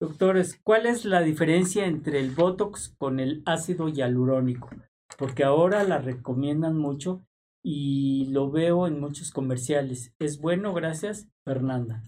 doctores 0.00 0.60
¿cuál 0.62 0.86
es 0.86 1.04
la 1.04 1.22
diferencia 1.22 1.86
entre 1.86 2.20
el 2.20 2.30
botox 2.30 2.94
con 2.98 3.18
el 3.18 3.42
ácido 3.46 3.88
hialurónico 3.88 4.70
porque 5.18 5.42
ahora 5.42 5.82
la 5.82 5.98
recomiendan 5.98 6.78
mucho 6.78 7.26
y 7.62 8.26
lo 8.26 8.50
veo 8.50 8.86
en 8.86 9.00
muchos 9.00 9.32
comerciales. 9.32 10.14
¿Es 10.20 10.40
bueno? 10.40 10.72
Gracias, 10.72 11.28
Fernanda. 11.44 12.02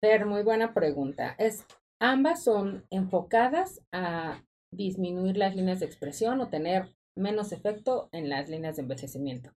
Pero 0.00 0.26
muy 0.26 0.42
buena 0.42 0.74
pregunta. 0.74 1.36
Es, 1.38 1.64
ambas 2.00 2.42
son 2.42 2.84
enfocadas 2.90 3.80
a 3.92 4.42
disminuir 4.72 5.36
las 5.36 5.54
líneas 5.54 5.78
de 5.80 5.86
expresión 5.86 6.40
o 6.40 6.48
tener 6.48 6.92
menos 7.16 7.52
efecto 7.52 8.08
en 8.10 8.28
las 8.28 8.48
líneas 8.48 8.76
de 8.76 8.82
envejecimiento. 8.82 9.52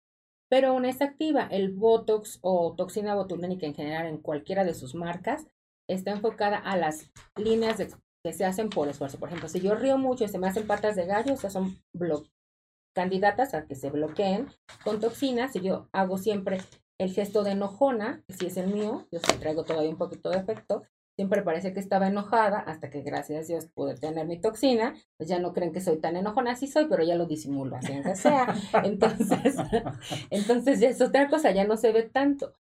Pero 0.47 0.75
una 0.75 0.89
es 0.89 1.01
activa. 1.01 1.47
El 1.49 1.73
Botox 1.73 2.37
o 2.43 2.75
toxina 2.77 3.15
botulínica 3.15 3.65
en 3.65 3.73
general 3.73 4.05
en 4.05 4.19
cualquiera 4.19 4.63
de 4.63 4.75
sus 4.75 4.93
marcas 4.93 5.47
está 5.89 6.11
enfocada 6.11 6.57
a 6.57 6.77
las 6.77 7.11
líneas 7.35 7.77
que 8.23 8.33
se 8.33 8.45
hacen 8.45 8.69
por 8.69 8.87
esfuerzo. 8.89 9.17
Por 9.17 9.29
ejemplo, 9.29 9.49
si 9.49 9.59
yo 9.59 9.73
río 9.73 9.97
mucho 9.97 10.25
y 10.25 10.27
se 10.27 10.37
me 10.37 10.47
hacen 10.47 10.67
patas 10.67 10.95
de 10.95 11.07
gallo, 11.07 11.35
sea, 11.35 11.49
son 11.49 11.77
candidatas 12.95 13.53
a 13.53 13.67
que 13.67 13.75
se 13.75 13.91
bloqueen 13.91 14.47
con 14.83 14.99
toxinas 14.99 15.55
y 15.55 15.61
yo 15.61 15.89
hago 15.91 16.17
siempre 16.17 16.61
el 16.97 17.11
gesto 17.11 17.43
de 17.43 17.51
enojona, 17.51 18.23
si 18.29 18.47
es 18.47 18.57
el 18.57 18.73
mío, 18.73 19.05
yo 19.11 19.19
sí 19.19 19.37
traigo 19.37 19.65
todavía 19.65 19.89
un 19.89 19.97
poquito 19.97 20.29
de 20.29 20.37
efecto, 20.37 20.83
siempre 21.17 21.41
parece 21.41 21.73
que 21.73 21.81
estaba 21.81 22.07
enojada 22.07 22.59
hasta 22.59 22.89
que 22.89 23.01
gracias 23.01 23.43
a 23.43 23.47
Dios 23.47 23.67
pude 23.67 23.95
tener 23.95 24.25
mi 24.25 24.39
toxina, 24.39 24.95
pues 25.17 25.29
ya 25.29 25.39
no 25.39 25.53
creen 25.53 25.73
que 25.73 25.81
soy 25.81 25.97
tan 25.97 26.15
enojona, 26.15 26.51
así 26.51 26.67
soy, 26.67 26.87
pero 26.89 27.03
ya 27.03 27.15
lo 27.15 27.25
disimulo, 27.25 27.75
así 27.75 27.93
aunque 27.93 28.15
sea. 28.15 28.55
Entonces, 28.83 29.57
entonces 30.29 30.79
ya 30.79 30.89
es 30.89 31.01
otra 31.01 31.29
cosa, 31.29 31.51
ya 31.51 31.65
no 31.65 31.75
se 31.77 31.91
ve 31.91 32.03
tanto. 32.03 32.53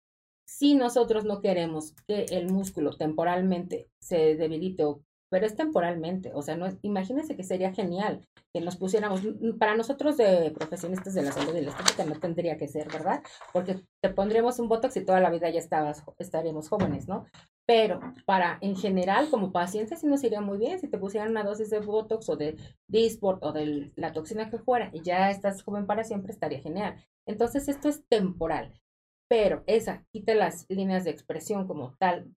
Si 0.45 0.75
nosotros 0.75 1.25
no 1.25 1.41
queremos 1.41 1.93
que 2.07 2.25
el 2.31 2.51
músculo 2.51 2.97
temporalmente 2.97 3.89
se 3.99 4.35
debilite 4.35 4.83
o 4.83 5.03
pero 5.33 5.47
es 5.47 5.55
temporalmente, 5.55 6.31
o 6.35 6.43
sea, 6.43 6.55
no 6.55 6.67
es, 6.67 6.77
imagínense 6.83 7.35
que 7.35 7.41
sería 7.41 7.73
genial 7.73 8.23
que 8.53 8.61
nos 8.61 8.75
pusiéramos, 8.75 9.21
para 9.57 9.75
nosotros 9.75 10.15
de 10.15 10.51
profesionistas 10.51 11.15
de 11.15 11.23
la 11.23 11.31
salud 11.31 11.55
y 11.55 11.61
la 11.61 11.71
estética 11.71 12.05
no 12.05 12.19
tendría 12.19 12.55
que 12.55 12.67
ser, 12.67 12.87
¿verdad? 12.87 13.23
Porque 13.51 13.79
te 13.99 14.11
pondríamos 14.11 14.59
un 14.59 14.67
botox 14.67 14.95
y 14.95 15.03
toda 15.03 15.19
la 15.19 15.31
vida 15.31 15.49
ya 15.49 15.57
estabas, 15.57 16.03
estaríamos 16.19 16.69
jóvenes, 16.69 17.07
¿no? 17.07 17.25
Pero 17.65 17.99
para, 18.27 18.59
en 18.61 18.75
general, 18.75 19.31
como 19.31 19.51
pacientes 19.51 20.01
sí 20.01 20.05
nos 20.05 20.23
iría 20.23 20.39
muy 20.39 20.59
bien 20.59 20.77
si 20.79 20.87
te 20.87 20.99
pusieran 20.99 21.31
una 21.31 21.43
dosis 21.43 21.71
de 21.71 21.79
botox 21.79 22.29
o 22.29 22.35
de 22.35 22.55
Dysport 22.87 23.43
o 23.43 23.53
de 23.53 23.91
la 23.95 24.13
toxina 24.13 24.51
que 24.51 24.59
fuera 24.59 24.91
y 24.93 25.01
ya 25.01 25.31
estás 25.31 25.63
joven 25.63 25.87
para 25.87 26.03
siempre, 26.03 26.31
estaría 26.31 26.61
genial. 26.61 27.03
Entonces, 27.25 27.67
esto 27.67 27.89
es 27.89 28.07
temporal, 28.07 28.79
pero 29.27 29.63
esa 29.65 30.05
quita 30.11 30.35
las 30.35 30.67
líneas 30.69 31.05
de 31.05 31.09
expresión 31.09 31.65
como 31.65 31.95
tal 31.97 32.35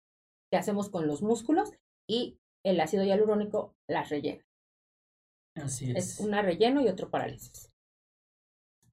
que 0.51 0.56
hacemos 0.56 0.89
con 0.89 1.06
los 1.06 1.20
músculos 1.20 1.73
y 2.09 2.39
el 2.67 2.81
ácido 2.81 3.05
hialurónico 3.05 3.75
las 3.89 4.09
rellena. 4.11 4.43
Así 5.55 5.91
es. 5.91 5.97
Es 5.97 6.21
una 6.21 6.43
relleno 6.43 6.83
y 6.83 6.89
otro 6.89 7.09
parálisis. 7.09 7.71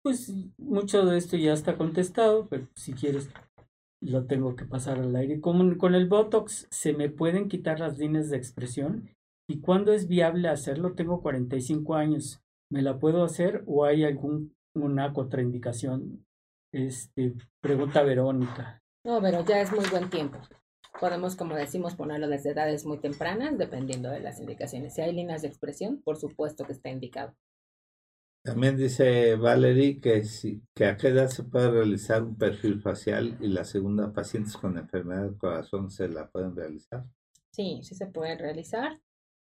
Pues 0.02 0.32
mucho 0.58 1.06
de 1.06 1.18
esto 1.18 1.38
ya 1.38 1.54
está 1.54 1.78
contestado, 1.78 2.48
pero 2.48 2.68
si 2.76 2.94
quieres 2.94 3.30
lo 4.02 4.26
tengo 4.26 4.56
que 4.56 4.66
pasar 4.66 5.00
al 5.00 5.16
aire. 5.16 5.42
Con, 5.42 5.78
con 5.78 5.96
el 5.96 6.08
Botox 6.08 6.68
se 6.70 6.94
me 6.94 7.10
pueden 7.10 7.48
quitar 7.48 7.80
las 7.80 7.98
líneas 7.98 8.30
de 8.30 8.38
expresión. 8.38 9.10
¿Y 9.50 9.60
cuándo 9.60 9.94
es 9.94 10.08
viable 10.08 10.50
hacerlo? 10.50 10.94
Tengo 10.94 11.22
45 11.22 11.96
años. 11.96 12.42
¿Me 12.72 12.82
la 12.82 13.00
puedo 13.00 13.24
hacer 13.24 13.64
o 13.66 13.86
hay 13.86 14.04
alguna 14.04 15.14
contraindicación? 15.14 16.26
Este, 16.74 17.34
pregunta 17.62 18.04
Verónica. 18.04 18.82
No, 19.06 19.22
pero 19.22 19.44
ya 19.46 19.62
es 19.62 19.72
muy 19.72 19.86
buen 19.90 20.10
tiempo. 20.10 20.40
Podemos, 21.00 21.36
como 21.36 21.56
decimos, 21.56 21.96
ponerlo 21.96 22.28
desde 22.28 22.52
edades 22.52 22.86
muy 22.86 23.00
tempranas, 23.00 23.58
dependiendo 23.58 24.10
de 24.10 24.20
las 24.20 24.40
indicaciones. 24.40 24.94
Si 24.94 25.02
hay 25.02 25.12
líneas 25.12 25.42
de 25.42 25.48
expresión, 25.48 26.02
por 26.02 26.18
supuesto 26.18 26.66
que 26.66 26.74
está 26.74 26.90
indicado. 26.90 27.36
También 28.44 28.76
dice 28.76 29.36
Valerie 29.38 30.02
que, 30.02 30.26
si, 30.26 30.62
que 30.76 30.86
a 30.86 30.98
qué 30.98 31.08
edad 31.08 31.30
se 31.30 31.44
puede 31.44 31.72
realizar 31.72 32.24
un 32.24 32.38
perfil 32.38 32.82
facial 32.82 33.38
y 33.40 33.48
la 33.48 33.64
segunda, 33.64 34.12
pacientes 34.12 34.58
con 34.58 34.78
enfermedad 34.78 35.24
del 35.24 35.38
corazón 35.38 35.90
se 35.90 36.10
la 36.10 36.30
pueden 36.30 36.54
realizar. 36.54 37.06
Sí, 37.52 37.80
sí 37.84 37.96
se 37.96 38.08
puede 38.08 38.38
realizar. 38.38 39.00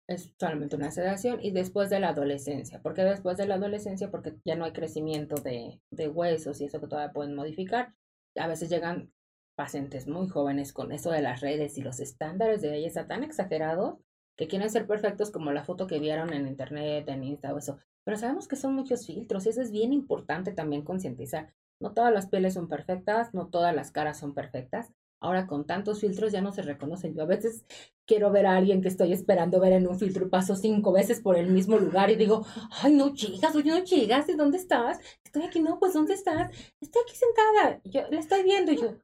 Es 0.05 0.33
solamente 0.37 0.75
una 0.75 0.91
sedación 0.91 1.39
y 1.41 1.51
después 1.51 1.89
de 1.89 2.01
la 2.01 2.09
adolescencia. 2.09 2.81
¿Por 2.81 2.93
qué 2.93 3.03
después 3.03 3.37
de 3.37 3.47
la 3.47 3.55
adolescencia? 3.55 4.11
Porque 4.11 4.35
ya 4.43 4.55
no 4.55 4.65
hay 4.65 4.73
crecimiento 4.73 5.35
de, 5.35 5.79
de 5.91 6.09
huesos 6.09 6.59
y 6.59 6.65
eso 6.65 6.81
que 6.81 6.87
todavía 6.87 7.13
pueden 7.13 7.35
modificar. 7.35 7.93
A 8.35 8.47
veces 8.47 8.69
llegan 8.69 9.13
pacientes 9.59 10.07
muy 10.07 10.29
jóvenes 10.29 10.71
con 10.71 10.93
eso 10.93 11.11
de 11.11 11.21
las 11.21 11.41
redes 11.41 11.77
y 11.77 11.81
los 11.81 11.99
estándares 11.99 12.61
de 12.61 12.69
belleza 12.69 13.07
tan 13.07 13.25
exagerados 13.25 13.97
que 14.37 14.47
quieren 14.47 14.69
ser 14.69 14.87
perfectos 14.87 15.31
como 15.31 15.51
la 15.51 15.65
foto 15.65 15.85
que 15.85 15.99
vieron 15.99 16.31
en 16.31 16.47
internet, 16.47 17.09
en 17.09 17.25
Insta 17.25 17.53
o 17.53 17.57
eso. 17.57 17.77
Pero 18.05 18.15
sabemos 18.15 18.47
que 18.47 18.55
son 18.55 18.73
muchos 18.73 19.05
filtros 19.05 19.45
y 19.45 19.49
eso 19.49 19.61
es 19.61 19.71
bien 19.71 19.91
importante 19.91 20.53
también 20.53 20.85
concientizar. 20.85 21.53
No 21.81 21.91
todas 21.91 22.13
las 22.13 22.27
pieles 22.27 22.53
son 22.53 22.69
perfectas, 22.69 23.33
no 23.33 23.49
todas 23.49 23.75
las 23.75 23.91
caras 23.91 24.17
son 24.17 24.33
perfectas. 24.33 24.93
Ahora 25.19 25.45
con 25.45 25.67
tantos 25.67 25.99
filtros 25.99 26.31
ya 26.31 26.39
no 26.39 26.53
se 26.53 26.61
reconocen. 26.61 27.13
Yo 27.13 27.23
a 27.23 27.25
veces 27.25 27.65
quiero 28.07 28.31
ver 28.31 28.45
a 28.45 28.55
alguien 28.55 28.81
que 28.81 28.87
estoy 28.87 29.11
esperando 29.11 29.59
ver 29.59 29.73
en 29.73 29.89
un 29.89 29.99
filtro 29.99 30.25
y 30.25 30.29
paso 30.29 30.55
cinco 30.55 30.93
veces 30.93 31.19
por 31.19 31.37
el 31.37 31.51
mismo 31.51 31.77
lugar 31.77 32.09
y 32.09 32.15
digo, 32.15 32.45
ay, 32.81 32.93
no 32.93 33.13
llegas, 33.13 33.53
oye, 33.55 33.71
no 33.71 33.83
llegas, 33.83 34.25
¿de 34.25 34.35
dónde 34.35 34.57
estás? 34.57 34.99
Estoy 35.25 35.43
aquí, 35.43 35.59
no, 35.59 35.77
pues 35.79 35.93
¿dónde 35.93 36.13
estás? 36.13 36.49
Estoy 36.79 37.01
aquí 37.03 37.15
sentada, 37.17 37.81
yo 37.83 38.09
la 38.09 38.19
estoy 38.21 38.43
viendo 38.43 38.71
y 38.71 38.77
yo, 38.77 38.95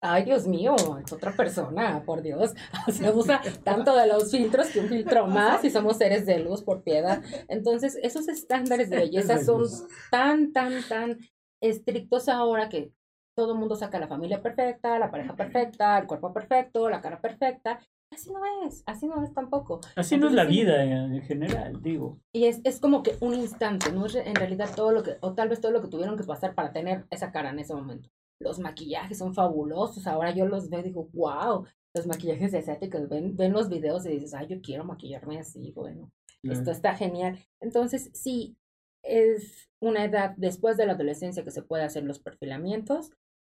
Ay, 0.00 0.24
Dios 0.24 0.46
mío, 0.46 0.76
es 1.04 1.12
otra 1.12 1.32
persona, 1.32 2.04
por 2.04 2.22
Dios. 2.22 2.54
Se 2.92 3.10
usa 3.10 3.40
tanto 3.64 3.96
de 3.96 4.06
los 4.06 4.30
filtros 4.30 4.68
que 4.68 4.80
un 4.80 4.88
filtro 4.88 5.26
más 5.26 5.64
y 5.64 5.70
somos 5.70 5.96
seres 5.96 6.24
de 6.24 6.38
luz 6.38 6.62
por 6.62 6.82
piedad. 6.82 7.22
Entonces, 7.48 7.98
esos 8.02 8.28
estándares 8.28 8.90
de 8.90 8.98
belleza 8.98 9.42
son 9.42 9.64
tan, 10.10 10.52
tan, 10.52 10.82
tan 10.88 11.18
estrictos 11.60 12.28
ahora 12.28 12.68
que 12.68 12.92
todo 13.36 13.52
el 13.52 13.58
mundo 13.58 13.74
saca 13.74 13.98
la 13.98 14.06
familia 14.06 14.40
perfecta, 14.40 14.98
la 15.00 15.10
pareja 15.10 15.34
perfecta, 15.34 15.98
el 15.98 16.06
cuerpo 16.06 16.32
perfecto, 16.32 16.88
la 16.88 17.00
cara 17.00 17.20
perfecta. 17.20 17.80
Así 18.12 18.32
no 18.32 18.40
es, 18.66 18.84
así 18.86 19.06
no 19.06 19.22
es 19.22 19.34
tampoco. 19.34 19.80
Así 19.96 20.16
no 20.16 20.28
es 20.28 20.32
la 20.32 20.44
vida 20.44 20.82
en 20.82 21.20
general, 21.22 21.82
digo. 21.82 22.18
Y 22.32 22.46
es, 22.46 22.60
es 22.64 22.80
como 22.80 23.02
que 23.02 23.16
un 23.20 23.34
instante, 23.34 23.92
no 23.92 24.06
es 24.06 24.14
en 24.14 24.34
realidad 24.34 24.70
todo 24.74 24.92
lo 24.92 25.02
que, 25.02 25.18
o 25.20 25.34
tal 25.34 25.48
vez 25.48 25.60
todo 25.60 25.72
lo 25.72 25.82
que 25.82 25.88
tuvieron 25.88 26.16
que 26.16 26.24
pasar 26.24 26.54
para 26.54 26.72
tener 26.72 27.04
esa 27.10 27.32
cara 27.32 27.50
en 27.50 27.58
ese 27.58 27.74
momento 27.74 28.08
los 28.40 28.58
maquillajes 28.58 29.18
son 29.18 29.34
fabulosos. 29.34 30.06
Ahora 30.06 30.34
yo 30.34 30.46
los 30.46 30.68
veo 30.70 30.80
y 30.80 30.84
digo, 30.84 31.08
wow, 31.12 31.66
los 31.94 32.06
maquillajes 32.06 32.54
asiáticos. 32.54 33.08
Ven, 33.08 33.36
ven 33.36 33.52
los 33.52 33.68
videos 33.68 34.06
y 34.06 34.10
dices, 34.10 34.34
ay, 34.34 34.46
yo 34.48 34.60
quiero 34.60 34.84
maquillarme 34.84 35.38
así. 35.38 35.72
Bueno, 35.72 36.10
esto 36.42 36.70
está 36.70 36.94
genial. 36.94 37.38
Entonces, 37.60 38.10
sí, 38.14 38.56
es 39.02 39.68
una 39.80 40.04
edad 40.04 40.34
después 40.36 40.76
de 40.76 40.86
la 40.86 40.92
adolescencia 40.92 41.44
que 41.44 41.50
se 41.50 41.62
puede 41.62 41.84
hacer 41.84 42.04
los 42.04 42.18
perfilamientos 42.18 43.10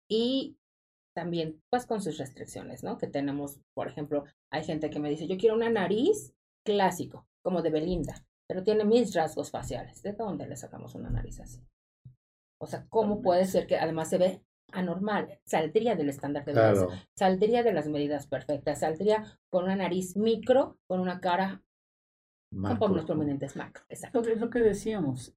y 0.09 0.57
también 1.13 1.61
pues 1.69 1.85
con 1.85 2.01
sus 2.01 2.17
restricciones, 2.17 2.83
¿no? 2.83 2.97
Que 2.97 3.07
tenemos, 3.07 3.59
por 3.73 3.87
ejemplo, 3.87 4.25
hay 4.51 4.63
gente 4.63 4.89
que 4.89 4.99
me 4.99 5.09
dice, 5.09 5.27
yo 5.27 5.37
quiero 5.37 5.55
una 5.55 5.69
nariz 5.69 6.33
clásico, 6.63 7.27
como 7.41 7.61
de 7.61 7.71
Belinda, 7.71 8.23
pero 8.47 8.63
tiene 8.63 8.85
mis 8.85 9.15
rasgos 9.15 9.49
faciales. 9.49 10.03
¿De 10.03 10.13
dónde 10.13 10.47
le 10.47 10.55
sacamos 10.55 10.93
una 10.95 11.09
nariz 11.09 11.39
así? 11.39 11.65
O 12.59 12.67
sea, 12.67 12.85
¿cómo 12.89 13.21
puede 13.21 13.45
ser 13.45 13.67
que 13.67 13.77
además 13.77 14.09
se 14.09 14.17
ve 14.17 14.43
anormal, 14.71 15.39
saldría 15.45 15.95
del 15.95 16.09
estándar 16.09 16.45
de 16.45 16.53
belleza, 16.53 16.87
saldría 17.15 17.63
de 17.63 17.73
las 17.73 17.87
medidas 17.87 18.27
perfectas, 18.27 18.79
saldría 18.79 19.23
con 19.49 19.65
una 19.65 19.75
nariz 19.75 20.17
micro, 20.17 20.77
con 20.87 20.99
una 20.99 21.19
cara 21.19 21.63
con 22.51 22.77
pómulos 22.77 23.05
prominentes 23.05 23.55
macro. 23.55 23.83
Exacto. 23.89 24.21
Es 24.21 24.39
lo 24.39 24.49
que 24.49 24.59
decíamos, 24.59 25.35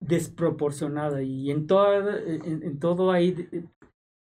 desproporcionada 0.00 1.22
y 1.22 1.50
en, 1.50 1.66
toda, 1.66 2.18
en, 2.20 2.78
todo 2.78 3.10
ahí, 3.10 3.48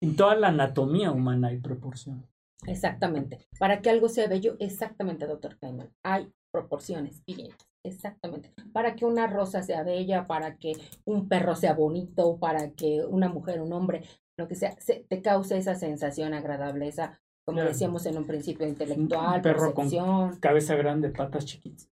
en 0.00 0.16
toda 0.16 0.34
la 0.36 0.48
anatomía 0.48 1.12
humana 1.12 1.48
hay 1.48 1.58
proporción. 1.58 2.26
Exactamente. 2.66 3.38
Para 3.58 3.80
que 3.80 3.90
algo 3.90 4.08
sea 4.08 4.28
bello, 4.28 4.56
exactamente, 4.58 5.26
doctor 5.26 5.56
Feynman, 5.56 5.90
hay 6.04 6.32
proporciones 6.52 7.22
y 7.26 7.50
Exactamente. 7.82 8.52
Para 8.72 8.94
que 8.94 9.06
una 9.06 9.26
rosa 9.26 9.62
sea 9.62 9.82
bella, 9.82 10.26
para 10.26 10.56
que 10.56 10.72
un 11.04 11.28
perro 11.28 11.56
sea 11.56 11.72
bonito, 11.72 12.38
para 12.38 12.72
que 12.72 13.04
una 13.06 13.28
mujer, 13.28 13.62
un 13.62 13.72
hombre 13.72 14.02
lo 14.38 14.48
que 14.48 14.54
sea, 14.54 14.78
se, 14.80 15.06
te 15.08 15.22
causa 15.22 15.56
esa 15.56 15.74
sensación 15.74 16.34
agradable, 16.34 16.88
esa, 16.88 17.20
como 17.44 17.62
decíamos 17.62 18.06
en 18.06 18.16
un 18.16 18.26
principio, 18.26 18.66
intelectual, 18.66 19.42
perro 19.42 19.74
con 19.74 19.90
cabeza 20.38 20.74
grande, 20.76 21.10
patas 21.10 21.44
chiquitas. 21.44 21.90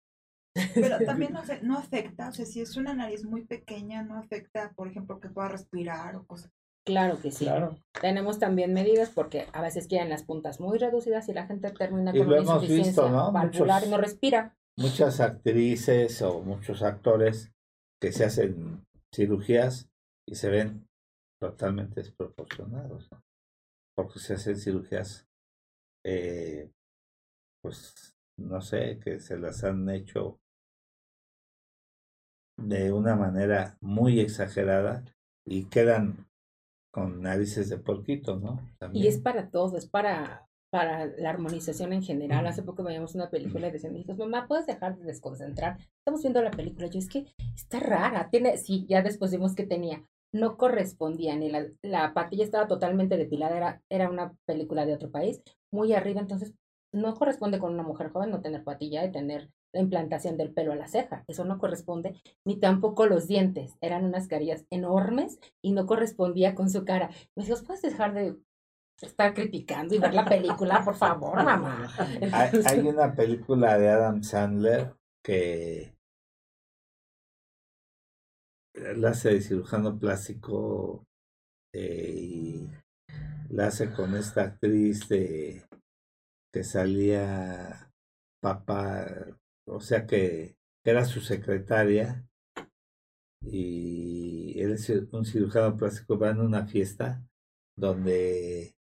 Pero 0.74 0.98
también 1.06 1.32
no, 1.32 1.42
no 1.62 1.78
afecta, 1.78 2.28
o 2.28 2.32
sea, 2.32 2.46
si 2.46 2.60
es 2.60 2.76
una 2.76 2.94
nariz 2.94 3.24
muy 3.24 3.44
pequeña, 3.44 4.02
no 4.02 4.18
afecta, 4.18 4.72
por 4.74 4.88
ejemplo, 4.88 5.20
que 5.20 5.28
pueda 5.28 5.48
respirar 5.48 6.16
o 6.16 6.26
cosas. 6.26 6.52
Claro 6.84 7.18
que 7.20 7.30
sí. 7.30 7.46
Claro. 7.46 7.78
Tenemos 8.00 8.38
también 8.38 8.74
medidas 8.74 9.08
porque 9.08 9.46
a 9.52 9.62
veces 9.62 9.86
quieren 9.86 10.10
las 10.10 10.22
puntas 10.22 10.60
muy 10.60 10.78
reducidas 10.78 11.28
y 11.28 11.32
la 11.32 11.46
gente 11.46 11.70
termina 11.70 12.12
con 12.12 12.26
una 12.26 12.40
insuficiencia 12.40 13.08
¿no? 13.08 13.32
valvular 13.32 13.84
y 13.86 13.88
no 13.88 13.96
respira. 13.96 14.54
Muchas 14.76 15.20
actrices 15.20 16.20
o 16.20 16.42
muchos 16.42 16.82
actores 16.82 17.52
que 18.00 18.12
se 18.12 18.24
hacen 18.24 18.86
cirugías 19.14 19.88
y 20.28 20.34
se 20.34 20.50
ven 20.50 20.86
totalmente 21.40 22.00
desproporcionados, 22.00 23.08
porque 23.94 24.18
se 24.18 24.34
hacen 24.34 24.56
cirugías, 24.56 25.28
eh, 26.04 26.70
pues 27.62 28.14
no 28.36 28.60
sé, 28.60 28.98
que 28.98 29.20
se 29.20 29.38
las 29.38 29.64
han 29.64 29.88
hecho 29.90 30.40
de 32.56 32.92
una 32.92 33.16
manera 33.16 33.76
muy 33.80 34.20
exagerada 34.20 35.04
y 35.44 35.64
quedan 35.66 36.28
con 36.92 37.20
narices 37.20 37.68
de 37.68 37.78
porquito, 37.78 38.36
¿no? 38.36 38.60
Y 38.92 39.08
es 39.08 39.18
para 39.18 39.50
todo, 39.50 39.76
es 39.76 39.88
para, 39.88 40.48
para 40.70 41.06
la 41.06 41.30
armonización 41.30 41.92
en 41.92 42.02
general. 42.02 42.46
Hace 42.46 42.62
poco 42.62 42.84
veíamos 42.84 43.16
una 43.16 43.30
película 43.30 43.66
y 43.66 43.72
decían, 43.72 43.96
hijos, 43.96 44.16
mamá, 44.16 44.46
¿puedes 44.46 44.66
dejar 44.66 44.96
de 44.96 45.04
desconcentrar? 45.04 45.78
Estamos 45.98 46.22
viendo 46.22 46.40
la 46.40 46.52
película. 46.52 46.86
Yo, 46.86 47.00
es 47.00 47.08
que 47.08 47.26
está 47.54 47.80
rara. 47.80 48.30
Tiene, 48.30 48.56
sí, 48.58 48.86
ya 48.88 49.02
después 49.02 49.32
vimos 49.32 49.56
que 49.56 49.66
tenía 49.66 50.04
no 50.34 50.56
correspondía 50.56 51.36
ni 51.36 51.48
la, 51.48 51.66
la 51.80 52.12
patilla 52.12 52.44
estaba 52.44 52.66
totalmente 52.66 53.16
depilada, 53.16 53.56
era, 53.56 53.82
era 53.88 54.10
una 54.10 54.34
película 54.44 54.84
de 54.84 54.94
otro 54.94 55.10
país, 55.10 55.40
muy 55.72 55.92
arriba, 55.94 56.20
entonces 56.20 56.54
no 56.92 57.14
corresponde 57.14 57.60
con 57.60 57.72
una 57.72 57.84
mujer 57.84 58.10
joven 58.10 58.30
no 58.30 58.40
tener 58.40 58.64
patilla 58.64 59.04
y 59.04 59.12
tener 59.12 59.50
la 59.72 59.80
implantación 59.80 60.36
del 60.36 60.52
pelo 60.52 60.72
a 60.72 60.76
la 60.76 60.88
ceja, 60.88 61.24
eso 61.28 61.44
no 61.44 61.58
corresponde, 61.58 62.20
ni 62.44 62.56
tampoco 62.56 63.06
los 63.06 63.28
dientes, 63.28 63.76
eran 63.80 64.04
unas 64.04 64.26
carillas 64.26 64.66
enormes 64.70 65.38
y 65.62 65.70
no 65.70 65.86
correspondía 65.86 66.56
con 66.56 66.68
su 66.68 66.84
cara. 66.84 67.10
Me 67.36 67.44
dijo, 67.44 67.56
¿puedes 67.64 67.82
dejar 67.82 68.12
de 68.14 68.36
estar 69.00 69.34
criticando 69.34 69.94
y 69.94 69.98
ver 69.98 70.14
la 70.14 70.24
película, 70.24 70.84
por 70.84 70.96
favor, 70.96 71.36
mamá? 71.44 71.88
hay 72.66 72.80
una 72.80 73.14
película 73.14 73.78
de 73.78 73.88
Adam 73.88 74.22
Sandler 74.24 74.94
que 75.22 75.93
la 78.74 79.10
hace 79.10 79.34
de 79.34 79.40
cirujano 79.40 79.98
plástico 79.98 81.06
eh, 81.72 82.14
y 82.16 82.70
la 83.50 83.68
hace 83.68 83.92
con 83.92 84.16
esta 84.16 84.42
actriz 84.42 85.08
de 85.08 85.64
que 86.52 86.64
salía 86.64 87.90
papá, 88.40 89.06
o 89.66 89.80
sea 89.80 90.06
que 90.06 90.56
era 90.84 91.04
su 91.04 91.20
secretaria 91.20 92.26
y 93.40 94.60
él 94.60 94.72
es 94.72 94.88
un 94.88 95.24
cirujano 95.24 95.76
plástico, 95.76 96.18
va 96.18 96.30
en 96.30 96.40
una 96.40 96.66
fiesta 96.66 97.26
donde 97.76 98.74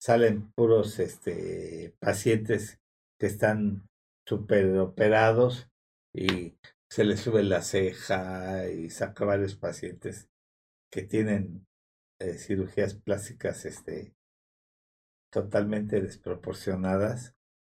salen 0.00 0.52
puros 0.52 0.98
este 0.98 1.94
pacientes 1.98 2.78
que 3.18 3.26
están 3.26 3.88
super 4.26 4.78
operados 4.78 5.68
y 6.14 6.56
se 6.90 7.04
le 7.04 7.16
sube 7.16 7.42
la 7.42 7.62
ceja 7.62 8.68
y 8.70 8.90
saca 8.90 9.24
varios 9.24 9.56
pacientes 9.56 10.28
que 10.90 11.02
tienen 11.02 11.66
eh, 12.20 12.34
cirugías 12.34 12.94
plásticas 12.94 13.64
este, 13.64 14.14
totalmente 15.32 16.00
desproporcionadas 16.00 17.34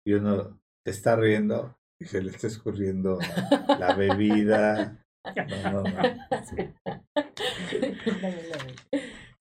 y 0.07 0.13
uno 0.13 0.61
está 0.85 1.17
riendo 1.17 1.79
y 2.01 2.05
se 2.05 2.23
le 2.23 2.31
está 2.31 2.47
escurriendo 2.47 3.19
la 3.79 3.95
bebida. 3.95 5.05
No, 5.63 5.73
no, 5.73 5.83
no. 5.83 5.99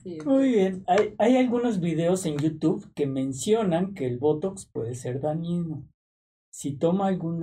Muy 0.26 0.49
bien, 0.49 0.84
hay, 0.88 1.14
hay 1.18 1.38
algunos 1.38 1.80
videos 1.81 2.26
en 2.26 2.38
YouTube 2.38 2.91
que 2.94 3.06
mencionan 3.06 3.94
que 3.94 4.07
el 4.07 4.18
Botox 4.18 4.65
puede 4.65 4.95
ser 4.95 5.19
dañino. 5.19 5.88
Si 6.49 6.77
toma 6.77 7.07
algún 7.07 7.39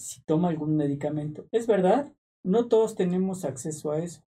si 0.00 0.22
toma 0.22 0.48
algún 0.48 0.76
medicamento. 0.76 1.46
Es 1.52 1.66
verdad, 1.66 2.12
no 2.42 2.68
todos 2.68 2.94
tenemos 2.94 3.44
acceso 3.44 3.92
a 3.92 3.98
eso. 3.98 4.22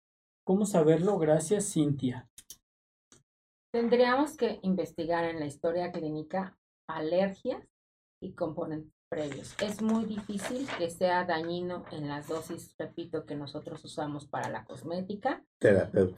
¿Cómo 0.44 0.66
saberlo? 0.66 1.19
Gracias, 1.19 1.73
Cintia. 1.73 2.28
Tendríamos 3.73 4.36
que 4.36 4.59
investigar 4.62 5.24
en 5.24 5.40
la 5.40 5.47
historia 5.47 5.93
clínica 5.93 6.59
alergias 6.89 7.66
y 8.20 8.32
componentes 8.32 8.93
previos. 9.09 9.55
Es 9.62 9.81
muy 9.81 10.05
difícil 10.05 10.66
que 10.78 10.90
sea 10.90 11.24
dañino 11.24 11.85
en 11.90 12.09
las 12.09 12.28
dosis, 12.28 12.74
repito, 12.78 13.24
que 13.24 13.35
nosotros 13.35 13.85
usamos 13.85 14.27
para 14.27 14.49
la 14.51 14.65
cosmética 14.65 15.44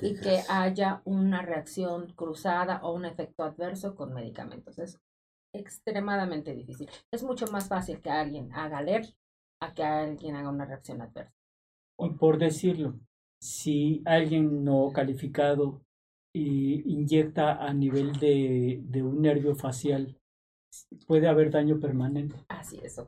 y 0.01 0.15
que 0.21 0.43
haya 0.49 1.03
una 1.05 1.43
reacción 1.43 2.13
cruzada 2.15 2.81
o 2.83 2.93
un 2.93 3.05
efecto 3.05 3.45
adverso 3.45 3.95
con 3.95 4.15
medicamentos. 4.15 4.79
Es 4.79 5.01
extremadamente 5.53 6.55
difícil. 6.55 6.89
Es 7.13 7.23
mucho 7.23 7.47
más 7.49 7.69
fácil 7.69 8.01
que 8.01 8.11
alguien 8.11 8.53
haga 8.53 8.79
alergia 8.79 9.15
a 9.61 9.75
que 9.75 9.83
alguien 9.83 10.37
haga 10.37 10.51
una 10.51 10.65
reacción 10.65 11.01
adversa. 11.01 11.33
Y 11.99 12.11
por 12.11 12.39
decirlo, 12.39 12.99
si 13.41 14.03
alguien 14.05 14.65
no 14.65 14.91
calificado 14.93 15.83
y 16.35 16.83
inyecta 16.91 17.65
a 17.65 17.73
nivel 17.73 18.13
de, 18.15 18.81
de 18.83 19.03
un 19.03 19.23
nervio 19.23 19.55
facial 19.55 20.19
puede 21.07 21.29
haber 21.29 21.51
daño 21.51 21.79
permanente. 21.79 22.37
Así 22.49 22.81
es, 22.83 23.01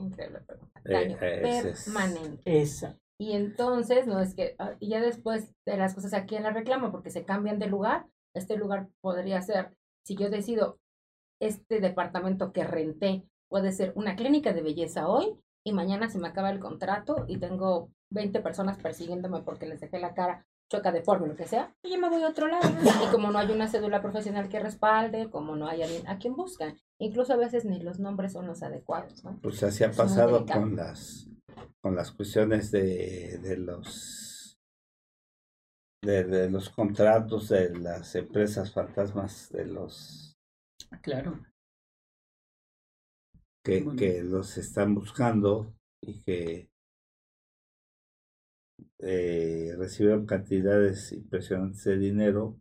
increíble 0.00 0.40
pregunta. 0.40 0.80
Eh, 0.84 0.92
daño 0.92 1.18
permanente. 1.18 2.42
Esa. 2.44 2.98
Y 3.18 3.32
entonces, 3.32 4.06
no 4.06 4.20
es 4.20 4.34
que, 4.34 4.56
ah, 4.58 4.74
y 4.78 4.88
ya 4.88 5.00
después 5.00 5.52
de 5.66 5.76
las 5.76 5.94
cosas 5.94 6.12
aquí 6.12 6.36
en 6.36 6.42
la 6.42 6.50
reclama, 6.50 6.90
porque 6.90 7.10
se 7.10 7.24
cambian 7.24 7.58
de 7.58 7.66
lugar, 7.66 8.06
este 8.34 8.56
lugar 8.56 8.88
podría 9.00 9.40
ser, 9.40 9.74
si 10.04 10.16
yo 10.16 10.28
decido, 10.28 10.78
este 11.40 11.80
departamento 11.80 12.52
que 12.52 12.64
renté 12.64 13.24
puede 13.48 13.72
ser 13.72 13.92
una 13.94 14.16
clínica 14.16 14.52
de 14.52 14.62
belleza 14.62 15.08
hoy 15.08 15.38
y 15.66 15.72
mañana 15.72 16.08
se 16.08 16.20
me 16.20 16.28
acaba 16.28 16.50
el 16.50 16.60
contrato 16.60 17.24
y 17.26 17.38
tengo 17.38 17.90
20 18.10 18.40
personas 18.40 18.78
persiguiéndome 18.78 19.42
porque 19.42 19.66
les 19.66 19.80
dejé 19.80 19.98
la 19.98 20.14
cara 20.14 20.46
choca 20.70 20.92
de 20.92 21.02
forma, 21.02 21.26
lo 21.26 21.34
que 21.34 21.46
sea, 21.46 21.74
y 21.82 21.90
yo 21.90 21.98
me 21.98 22.08
voy 22.08 22.22
a 22.22 22.28
otro 22.28 22.46
lado. 22.46 22.68
Y 23.04 23.10
como 23.10 23.32
no 23.32 23.38
hay 23.38 23.50
una 23.50 23.66
cédula 23.66 24.00
profesional 24.00 24.48
que 24.48 24.60
respalde, 24.60 25.28
como 25.28 25.56
no 25.56 25.66
hay 25.66 25.82
alguien 25.82 26.06
a 26.06 26.18
quien 26.18 26.36
buscan, 26.36 26.76
incluso 26.98 27.32
a 27.32 27.36
veces 27.36 27.64
ni 27.64 27.80
los 27.80 27.98
nombres 27.98 28.32
son 28.32 28.46
los 28.46 28.62
adecuados, 28.62 29.24
¿no? 29.24 29.40
Pues 29.42 29.60
así 29.64 29.82
ha 29.82 29.90
pasado 29.90 30.46
con 30.46 30.76
las 30.76 31.26
con 31.80 31.96
las 31.96 32.12
cuestiones 32.12 32.70
de, 32.70 33.38
de 33.42 33.56
los 33.56 34.60
de, 36.02 36.48
los 36.48 36.70
contratos 36.70 37.48
de 37.48 37.76
las 37.76 38.14
empresas 38.14 38.72
fantasmas 38.72 39.50
de 39.50 39.66
los 39.66 40.36
claro 41.02 41.40
que, 43.66 43.84
que 43.96 44.22
los 44.22 44.56
están 44.58 44.94
buscando 44.94 45.74
y 46.00 46.20
que 46.22 46.70
eh, 49.00 49.74
recibieron 49.76 50.24
cantidades 50.24 51.10
impresionantes 51.12 51.84
de 51.84 51.98
dinero 51.98 52.60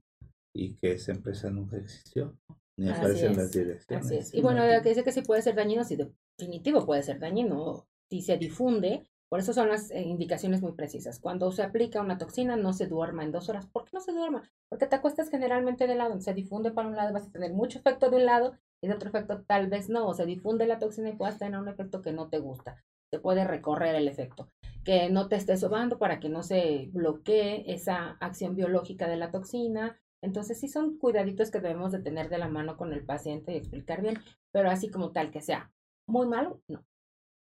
y 0.54 0.74
que 0.76 0.94
esa 0.94 1.12
empresa 1.12 1.52
nunca 1.52 1.78
existió, 1.78 2.36
ni 2.78 2.90
aparece 2.90 3.28
en 3.28 3.38
las 3.38 3.52
direcciones. 3.52 4.34
Y 4.34 4.42
bueno, 4.42 4.64
que 4.82 4.90
dice 4.90 5.04
que 5.04 5.12
sí 5.12 5.22
puede 5.22 5.44
ser 5.44 5.56
dañino, 5.56 5.84
sí, 5.84 5.96
definitivo 6.40 6.86
puede 6.86 7.04
ser 7.04 7.20
dañino, 7.20 7.88
si 8.10 8.22
se 8.22 8.38
difunde, 8.38 9.08
por 9.30 9.40
eso 9.40 9.54
son 9.54 9.70
las 9.70 9.92
eh, 9.92 10.02
indicaciones 10.02 10.62
muy 10.62 10.72
precisas. 10.72 11.20
Cuando 11.20 11.52
se 11.52 11.62
aplica 11.62 12.02
una 12.02 12.18
toxina, 12.18 12.56
no 12.56 12.74
se 12.74 12.88
duerma 12.88 13.24
en 13.24 13.32
dos 13.32 13.50
horas. 13.50 13.68
¿Por 13.68 13.84
qué 13.84 13.92
no 13.94 14.00
se 14.00 14.14
duerma? 14.14 14.50
Porque 14.70 14.88
te 14.88 14.96
acuestas 14.96 15.30
generalmente 15.30 15.88
de 15.88 15.96
lado. 15.96 16.20
Se 16.22 16.34
difunde 16.34 16.72
para 16.72 16.88
un 16.88 16.96
lado, 16.96 17.14
vas 17.14 17.28
a 17.28 17.32
tener 17.32 17.52
mucho 17.52 17.80
efecto 17.80 18.10
de 18.10 18.18
un 18.18 18.26
lado 18.26 18.58
y 18.86 18.88
de 18.88 18.94
otro 18.94 19.10
efecto 19.10 19.44
tal 19.46 19.68
vez 19.68 19.90
no. 19.90 20.08
O 20.08 20.14
se 20.14 20.26
difunde 20.26 20.68
la 20.68 20.80
toxina 20.80 21.10
y 21.10 21.16
puedes 21.16 21.38
tener 21.38 21.60
un 21.60 21.68
efecto 21.68 22.02
que 22.02 22.14
no 22.14 22.30
te 22.30 22.40
gusta. 22.40 22.84
Se 23.12 23.20
puede 23.20 23.46
recorrer 23.46 23.96
el 23.96 24.08
efecto 24.08 24.50
que 24.86 25.10
no 25.10 25.28
te 25.28 25.36
estés 25.36 25.60
sobando 25.60 25.98
para 25.98 26.20
que 26.20 26.30
no 26.30 26.44
se 26.44 26.90
bloquee 26.94 27.66
esa 27.74 28.12
acción 28.22 28.56
biológica 28.56 29.08
de 29.08 29.18
la 29.18 29.32
toxina. 29.32 30.00
Entonces 30.22 30.60
sí 30.60 30.68
son 30.68 30.98
cuidaditos 30.98 31.52
que 31.52 31.60
debemos 31.60 31.92
de 31.92 32.00
tener 32.00 32.30
de 32.30 32.38
la 32.38 32.48
mano 32.48 32.78
con 32.78 32.94
el 32.94 33.04
paciente 33.04 33.54
y 33.54 33.58
explicar 33.58 34.02
bien, 34.02 34.20
pero 34.52 34.70
así 34.70 34.90
como 34.90 35.12
tal 35.12 35.32
que 35.32 35.42
sea 35.42 35.72
muy 36.08 36.28
malo, 36.28 36.62
no. 36.68 36.86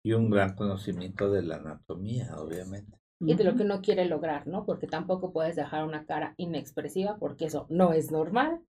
Y 0.05 0.13
un 0.13 0.29
gran 0.29 0.55
conocimiento 0.55 1.31
de 1.31 1.43
la 1.43 1.57
anatomía, 1.57 2.35
obviamente. 2.37 2.97
Y 3.19 3.35
de 3.35 3.43
lo 3.45 3.55
que 3.55 3.63
no 3.63 3.81
quiere 3.81 4.05
lograr, 4.05 4.47
¿no? 4.47 4.65
Porque 4.65 4.87
tampoco 4.87 5.31
puedes 5.31 5.55
dejar 5.55 5.85
una 5.85 6.05
cara 6.05 6.33
inexpresiva, 6.37 7.17
porque 7.19 7.45
eso 7.45 7.67
no 7.69 7.93
es 7.93 8.11
normal. 8.11 8.61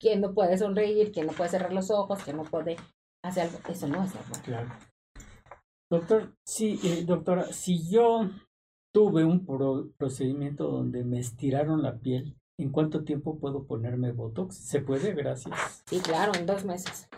Quien 0.00 0.22
no 0.22 0.32
puede 0.32 0.56
sonreír, 0.58 1.12
quien 1.12 1.26
no 1.26 1.32
puede 1.32 1.50
cerrar 1.50 1.72
los 1.72 1.90
ojos, 1.90 2.22
quien 2.24 2.38
no 2.38 2.44
puede 2.44 2.76
hacer 3.22 3.44
algo, 3.44 3.58
eso 3.68 3.86
no 3.86 4.02
es 4.02 4.14
normal. 4.14 4.42
Claro. 4.42 4.68
Doctor, 5.90 6.34
sí, 6.44 6.80
eh, 6.82 7.04
doctora, 7.04 7.52
si 7.52 7.86
yo 7.90 8.30
tuve 8.92 9.24
un 9.24 9.44
procedimiento 9.96 10.68
donde 10.68 11.04
me 11.04 11.18
estiraron 11.18 11.82
la 11.82 11.98
piel, 11.98 12.36
¿en 12.58 12.70
cuánto 12.70 13.04
tiempo 13.04 13.38
puedo 13.38 13.66
ponerme 13.66 14.12
Botox? 14.12 14.56
¿Se 14.56 14.80
puede? 14.80 15.12
Gracias. 15.14 15.82
Sí, 15.86 16.00
claro, 16.00 16.32
en 16.34 16.46
dos 16.46 16.64
meses. 16.64 17.08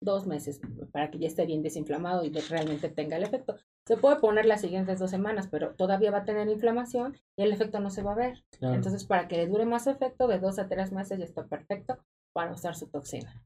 Dos 0.00 0.26
meses, 0.26 0.60
para 0.92 1.10
que 1.10 1.18
ya 1.18 1.26
esté 1.26 1.44
bien 1.44 1.62
desinflamado 1.62 2.24
y 2.24 2.30
realmente 2.30 2.88
tenga 2.88 3.16
el 3.16 3.24
efecto. 3.24 3.56
Se 3.84 3.96
puede 3.96 4.20
poner 4.20 4.46
las 4.46 4.60
siguientes 4.60 4.98
dos 4.98 5.10
semanas, 5.10 5.48
pero 5.50 5.74
todavía 5.74 6.10
va 6.10 6.18
a 6.18 6.24
tener 6.24 6.48
inflamación 6.48 7.16
y 7.36 7.42
el 7.42 7.52
efecto 7.52 7.80
no 7.80 7.90
se 7.90 8.02
va 8.02 8.12
a 8.12 8.16
ver. 8.16 8.44
Entonces, 8.60 9.04
para 9.04 9.26
que 9.26 9.38
le 9.38 9.48
dure 9.48 9.66
más 9.66 9.86
efecto, 9.86 10.28
de 10.28 10.38
dos 10.38 10.58
a 10.58 10.68
tres 10.68 10.92
meses 10.92 11.18
ya 11.18 11.24
está 11.24 11.46
perfecto 11.46 11.98
para 12.32 12.52
usar 12.52 12.76
su 12.76 12.88
toxina. 12.88 13.42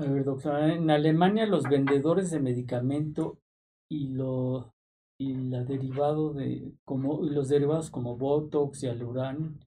A 0.00 0.04
ver, 0.04 0.24
doctora, 0.24 0.74
en 0.74 0.90
Alemania 0.90 1.46
los 1.46 1.64
vendedores 1.64 2.30
de 2.30 2.40
medicamento 2.40 3.38
y 3.90 4.08
lo 4.08 4.72
y 5.20 5.34
la 5.34 5.64
derivado 5.64 6.32
de 6.32 6.72
como 6.84 7.24
y 7.24 7.30
los 7.30 7.48
derivados 7.48 7.90
como 7.90 8.16
Botox 8.16 8.84
y 8.84 8.88
Aluran, 8.88 9.58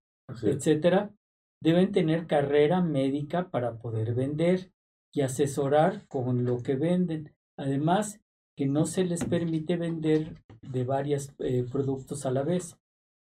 etcétera, 0.41 1.13
deben 1.61 1.91
tener 1.91 2.25
carrera 2.25 2.81
médica 2.81 3.49
para 3.49 3.77
poder 3.77 4.13
vender 4.15 4.71
y 5.13 5.21
asesorar 5.21 6.07
con 6.07 6.45
lo 6.45 6.61
que 6.61 6.75
venden. 6.75 7.33
Además, 7.57 8.19
que 8.57 8.65
no 8.65 8.85
se 8.85 9.03
les 9.03 9.23
permite 9.25 9.77
vender 9.77 10.35
de 10.61 10.83
varios 10.83 11.33
eh, 11.39 11.65
productos 11.71 12.25
a 12.25 12.31
la 12.31 12.43
vez 12.43 12.77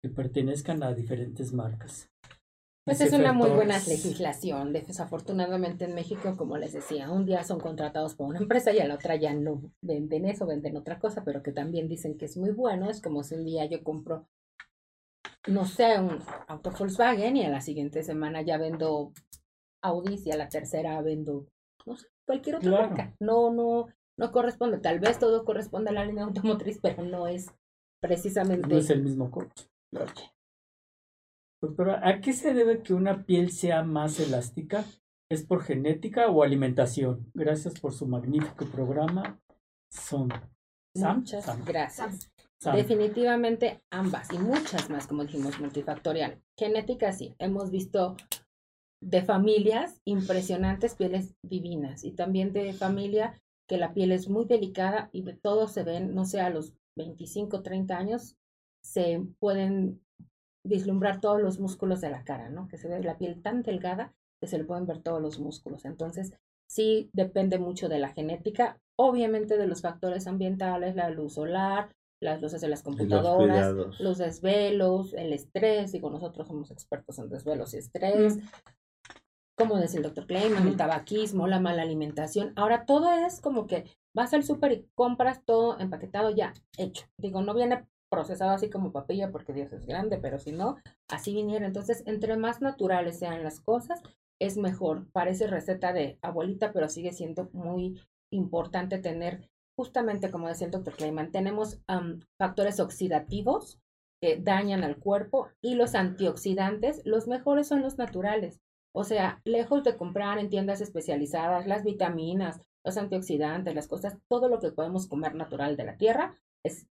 que 0.04 0.10
pertenezcan 0.10 0.84
a 0.84 0.94
diferentes 0.94 1.54
marcas. 1.54 2.10
Pues 2.84 3.00
es 3.00 3.14
una 3.14 3.32
muy 3.32 3.52
buena 3.52 3.78
legislación. 3.78 4.74
Desafortunadamente 4.74 5.86
en 5.86 5.94
México, 5.94 6.36
como 6.36 6.58
les 6.58 6.74
decía, 6.74 7.12
un 7.12 7.26
día 7.26 7.44
son 7.44 7.60
contratados 7.60 8.16
por 8.16 8.28
una 8.28 8.40
empresa 8.40 8.74
y 8.74 8.80
a 8.80 8.88
la 8.88 8.96
otra 8.96 9.16
ya 9.16 9.34
no 9.36 9.62
venden 9.84 10.26
eso, 10.26 10.48
venden 10.48 10.78
otra 10.78 10.98
cosa, 10.98 11.24
pero 11.24 11.44
que 11.44 11.52
también 11.52 11.88
dicen 11.88 12.18
que 12.18 12.26
es 12.26 12.38
muy 12.38 12.50
bueno. 12.50 12.90
Es 12.90 13.00
como 13.00 13.24
si 13.24 13.36
un 13.36 13.46
día 13.46 13.66
yo 13.66 13.84
compro, 13.84 14.26
no 15.48 15.66
sé, 15.66 16.00
un 16.00 16.20
auto 16.48 16.72
Volkswagen 16.72 17.38
y 17.38 17.46
a 17.46 17.50
la 17.50 17.62
siguiente 17.62 18.02
semana 18.02 18.42
ya 18.42 18.58
vendo 18.58 19.14
Audi 19.84 20.20
y 20.26 20.32
a 20.32 20.38
la 20.38 20.50
tercera 20.50 21.00
vendo, 21.04 21.46
no 21.86 21.98
sé, 21.98 22.08
cualquier 22.26 22.58
otra 22.58 22.72
marca. 22.72 23.16
No, 23.20 23.52
no, 23.52 23.88
no 24.18 24.32
corresponde. 24.32 24.80
Tal 24.80 25.00
vez 25.00 25.20
todo 25.20 25.46
corresponde 25.46 25.90
a 25.90 25.94
la 25.94 26.06
línea 26.06 26.24
automotriz, 26.24 26.80
pero 26.82 27.04
no 27.04 27.28
es 27.28 27.52
precisamente. 28.02 28.68
No 28.68 28.78
es 28.78 28.90
el 28.90 29.04
mismo 29.04 29.32
coche. 29.32 29.70
Doctora, 31.62 32.08
¿a 32.08 32.22
qué 32.22 32.34
se 32.34 32.54
debe 32.54 32.82
que 32.82 32.94
una 32.94 33.26
piel 33.26 33.52
sea 33.52 33.84
más 33.84 34.20
elástica? 34.20 34.86
¿Es 35.30 35.46
por 35.46 35.64
genética 35.64 36.28
o 36.30 36.44
alimentación? 36.44 37.32
Gracias 37.34 37.80
por 37.80 37.94
su 37.94 38.08
magnífico 38.08 38.66
programa. 38.66 39.40
Son. 39.90 40.30
Muchas 40.96 41.66
gracias. 41.66 42.32
Definitivamente 42.74 43.82
ambas 43.90 44.32
y 44.32 44.38
muchas 44.38 44.90
más, 44.90 45.08
como 45.08 45.24
dijimos, 45.24 45.60
multifactorial. 45.60 46.42
Genética 46.58 47.12
sí, 47.12 47.36
hemos 47.40 47.72
visto 47.72 48.16
de 49.02 49.22
familias 49.24 50.00
impresionantes 50.06 50.96
pieles 50.96 51.36
divinas 51.44 52.04
y 52.04 52.12
también 52.12 52.54
de 52.54 52.74
familia 52.74 53.34
que 53.68 53.78
la 53.78 53.94
piel 53.94 54.12
es 54.12 54.30
muy 54.30 54.46
delicada 54.46 55.10
y 55.12 55.24
de 55.24 55.34
todos 55.34 55.72
se 55.72 55.84
ven, 55.84 56.14
no 56.14 56.26
sé, 56.26 56.42
a 56.42 56.50
los 56.50 56.74
25, 56.98 57.64
30 57.64 57.98
años, 57.98 58.36
se 58.84 59.26
pueden 59.40 60.02
vislumbrar 60.64 61.22
todos 61.22 61.42
los 61.42 61.60
músculos 61.60 62.02
de 62.02 62.10
la 62.10 62.24
cara, 62.24 62.50
¿no? 62.50 62.68
Que 62.68 62.78
se 62.78 62.88
ve 62.88 63.02
la 63.02 63.18
piel 63.18 63.42
tan 63.42 63.64
delgada 63.64 64.14
que 64.42 64.48
se 64.48 64.58
le 64.58 64.66
pueden 64.66 64.86
ver 64.86 65.02
todos 65.02 65.22
los 65.22 65.40
músculos. 65.40 65.86
Entonces, 65.86 66.34
sí 66.70 67.10
depende 67.14 67.60
mucho 67.60 67.90
de 67.90 68.00
la 68.00 68.10
genética, 68.10 68.80
obviamente 69.00 69.58
de 69.58 69.68
los 69.68 69.82
factores 69.82 70.28
ambientales, 70.28 70.96
la 70.96 71.10
luz 71.10 71.34
solar, 71.34 71.90
las 72.22 72.42
luces 72.42 72.62
de 72.62 72.68
las 72.68 72.84
computadoras, 72.84 73.74
los, 74.00 74.18
desvelos, 74.20 75.14
el 75.14 75.34
estrés, 75.34 75.92
digo, 75.92 76.10
nosotros 76.10 76.48
somos 76.48 76.70
expertos 76.70 77.18
en 77.18 77.30
desvelos 77.30 77.74
y 77.74 77.78
estrés, 77.78 78.38
como 79.62 79.78
decía 79.78 80.00
el 80.00 80.04
doctor 80.04 80.26
Kleiman, 80.26 80.68
el 80.68 80.76
tabaquismo, 80.76 81.46
la 81.46 81.60
mala 81.60 81.84
alimentación. 81.84 82.52
Ahora 82.56 82.86
todo 82.86 83.12
es 83.12 83.40
como 83.42 83.68
que 83.68 83.86
vas 84.16 84.34
al 84.34 84.44
súper 84.44 84.72
y 84.72 84.88
compras 84.96 85.44
todo 85.46 85.80
empaquetado 85.80 86.32
ya 86.32 86.54
hecho. 86.78 87.06
Digo, 87.18 87.44
no 87.44 87.54
viene 87.54 87.86
procesado 88.10 88.52
así 88.52 88.72
como 88.72 88.92
papilla 88.92 89.32
porque 89.32 89.54
Dios 89.54 89.72
es 89.72 89.86
grande, 89.86 90.18
pero 90.18 90.40
si 90.40 90.52
no, 90.52 90.78
así 91.08 91.34
viniera. 91.34 91.68
Entonces, 91.68 92.04
entre 92.08 92.38
más 92.38 92.60
naturales 92.60 93.20
sean 93.20 93.44
las 93.44 93.60
cosas, 93.60 94.02
es 94.40 94.58
mejor. 94.58 95.06
Parece 95.12 95.46
receta 95.46 95.94
de 95.94 96.18
abuelita, 96.24 96.74
pero 96.74 96.90
sigue 96.90 97.14
siendo 97.14 97.50
muy 97.54 98.02
importante 98.32 98.98
tener, 98.98 99.48
justamente 99.78 100.32
como 100.32 100.48
decía 100.48 100.66
el 100.66 100.72
doctor 100.72 100.96
Kleiman, 100.96 101.32
tenemos 101.32 101.80
factores 102.40 102.80
oxidativos 102.80 103.80
que 104.22 104.38
dañan 104.38 104.84
al 104.84 104.98
cuerpo 104.98 105.50
y 105.62 105.76
los 105.76 105.94
antioxidantes, 105.94 107.02
los 107.06 107.28
mejores 107.28 107.68
son 107.68 107.82
los 107.82 107.98
naturales. 107.98 108.60
O 108.94 109.04
sea, 109.04 109.42
lejos 109.46 109.84
de 109.84 109.96
comprar 109.96 110.38
en 110.38 110.50
tiendas 110.50 110.82
especializadas 110.82 111.68
las 111.68 111.84
vitaminas, 111.84 112.62
los 112.84 112.98
antioxidantes, 112.98 113.76
las 113.76 113.88
cosas, 113.88 114.18
todo 114.28 114.50
lo 114.50 114.60
que 114.60 114.72
podemos 114.72 115.08
comer 115.08 115.36
natural 115.36 115.78
de 115.78 115.86
la 115.86 115.98
tierra 115.98 116.36
es 116.64 116.88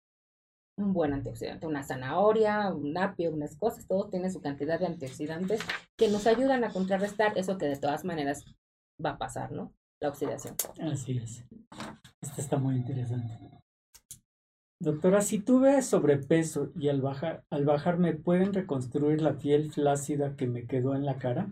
un 0.77 0.93
buen 0.93 1.13
antioxidante. 1.13 1.67
Una 1.67 1.83
zanahoria, 1.83 2.73
un 2.73 2.97
apio, 2.99 3.33
unas 3.33 3.57
cosas, 3.57 3.87
todo 3.87 4.09
tiene 4.09 4.31
su 4.31 4.41
cantidad 4.41 4.79
de 4.79 4.87
antioxidantes 4.87 5.61
que 5.97 6.09
nos 6.09 6.27
ayudan 6.27 6.65
a 6.65 6.71
contrarrestar 6.71 7.37
eso 7.39 7.57
que 7.57 7.67
de 7.67 7.77
todas 7.77 8.05
maneras 8.05 8.45
va 9.03 9.11
a 9.11 9.19
pasar, 9.19 9.53
¿no? 9.53 9.73
La 10.01 10.11
oxidación. 10.11 10.55
Así 10.81 11.17
es. 11.17 11.45
Esto 12.21 12.41
está 12.41 12.59
muy 12.59 12.77
interesante. 12.77 13.33
Doctora, 14.79 15.23
si 15.23 15.39
tuve 15.39 15.81
sobrepeso 15.81 16.71
y 16.79 16.91
al 16.91 17.01
bajar, 17.01 17.45
al 17.49 17.65
bajar 17.65 17.97
me 17.99 18.13
pueden 18.13 18.53
reconstruir 18.53 19.23
la 19.23 19.39
piel 19.39 19.73
flácida 19.73 20.37
que 20.37 20.47
me 20.47 20.67
quedó 20.67 20.95
en 20.95 21.07
la 21.07 21.17
cara, 21.17 21.51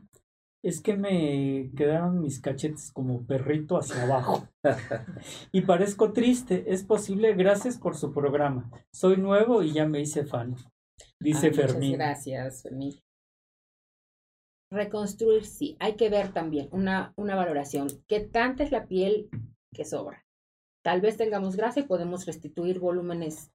es 0.65 0.81
que 0.81 0.97
me 0.97 1.71
quedaron 1.77 2.23
mis 2.23 2.41
cachetes 2.41 2.91
como 2.91 3.27
perrito 3.27 3.77
hacia 3.77 4.05
abajo. 4.05 4.49
y 5.53 5.61
parezco 5.61 6.15
triste. 6.15 6.65
Es 6.73 6.85
posible, 6.85 7.35
gracias 7.35 7.77
por 7.77 7.95
su 7.97 8.15
programa. 8.15 8.71
Soy 8.91 9.19
nuevo 9.19 9.63
y 9.63 9.75
ya 9.75 9.87
me 9.87 10.01
hice 10.01 10.25
fan. 10.25 10.57
Dice 11.21 11.53
Fermín. 11.53 11.93
gracias, 11.93 12.63
Fermín. 12.63 12.95
Reconstruir, 14.71 15.45
sí. 15.45 15.77
Hay 15.81 15.97
que 15.97 16.09
ver 16.09 16.33
también 16.33 16.71
una, 16.73 17.13
una 17.17 17.37
valoración. 17.37 17.89
¿Qué 18.09 18.21
tanta 18.21 18.65
es 18.65 18.73
la 18.73 18.87
piel 18.87 19.29
que 19.75 19.85
sobra? 19.85 20.25
Tal 20.83 21.03
vez 21.03 21.19
tengamos 21.19 21.57
grasa 21.57 21.81
y 21.81 21.85
podemos 21.85 22.25
restituir 22.25 22.79
volúmenes 22.79 23.53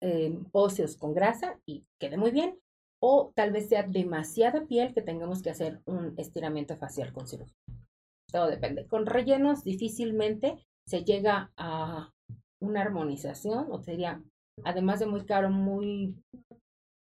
eh, 0.00 0.38
óseos 0.52 0.96
con 0.96 1.12
grasa 1.12 1.60
y 1.66 1.84
quede 1.98 2.16
muy 2.16 2.30
bien. 2.30 2.56
O 3.02 3.32
tal 3.34 3.50
vez 3.50 3.68
sea 3.68 3.82
demasiada 3.82 4.66
piel 4.66 4.92
que 4.92 5.02
tengamos 5.02 5.42
que 5.42 5.50
hacer 5.50 5.80
un 5.86 6.14
estiramiento 6.18 6.76
facial 6.76 7.12
con 7.12 7.26
cirugía. 7.26 7.56
Todo 8.30 8.48
depende. 8.48 8.86
Con 8.86 9.06
rellenos 9.06 9.64
difícilmente 9.64 10.56
se 10.86 11.04
llega 11.04 11.50
a 11.56 12.12
una 12.60 12.82
armonización, 12.82 13.66
o 13.70 13.80
sería, 13.80 14.22
además 14.64 15.00
de 15.00 15.06
muy 15.06 15.24
caro, 15.24 15.50
muy, 15.50 16.14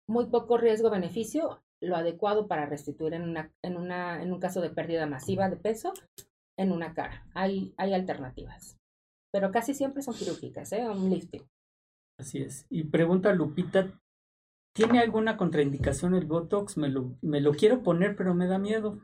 muy 0.09 0.27
poco 0.27 0.57
riesgo-beneficio, 0.57 1.63
lo 1.81 1.97
adecuado 1.97 2.47
para 2.47 2.67
restituir 2.67 3.15
en, 3.15 3.23
una, 3.23 3.53
en, 3.63 3.77
una, 3.77 4.23
en 4.23 4.33
un 4.33 4.39
caso 4.39 4.61
de 4.61 4.71
pérdida 4.71 5.07
masiva 5.07 5.51
de 5.51 5.57
peso 5.57 5.93
en 6.57 6.71
una 6.71 6.95
cara. 6.95 7.27
Hay, 7.35 7.75
hay 7.77 7.93
alternativas, 7.93 8.79
pero 9.33 9.51
casi 9.51 9.75
siempre 9.75 10.03
son 10.03 10.15
quirúrgicas, 10.15 10.73
¿eh? 10.73 10.89
Un 10.89 11.11
lifting. 11.11 11.43
Así 12.21 12.41
es. 12.43 12.67
Y 12.71 12.85
pregunta 12.85 13.33
Lupita, 13.33 14.01
¿tiene 14.75 15.01
alguna 15.01 15.37
contraindicación 15.37 16.15
el 16.15 16.27
Botox? 16.27 16.77
Me 16.77 16.89
lo, 16.89 17.17
me 17.21 17.41
lo 17.41 17.53
quiero 17.53 17.83
poner, 17.83 18.17
pero 18.17 18.35
me 18.35 18.47
da 18.47 18.59
miedo. 18.59 18.99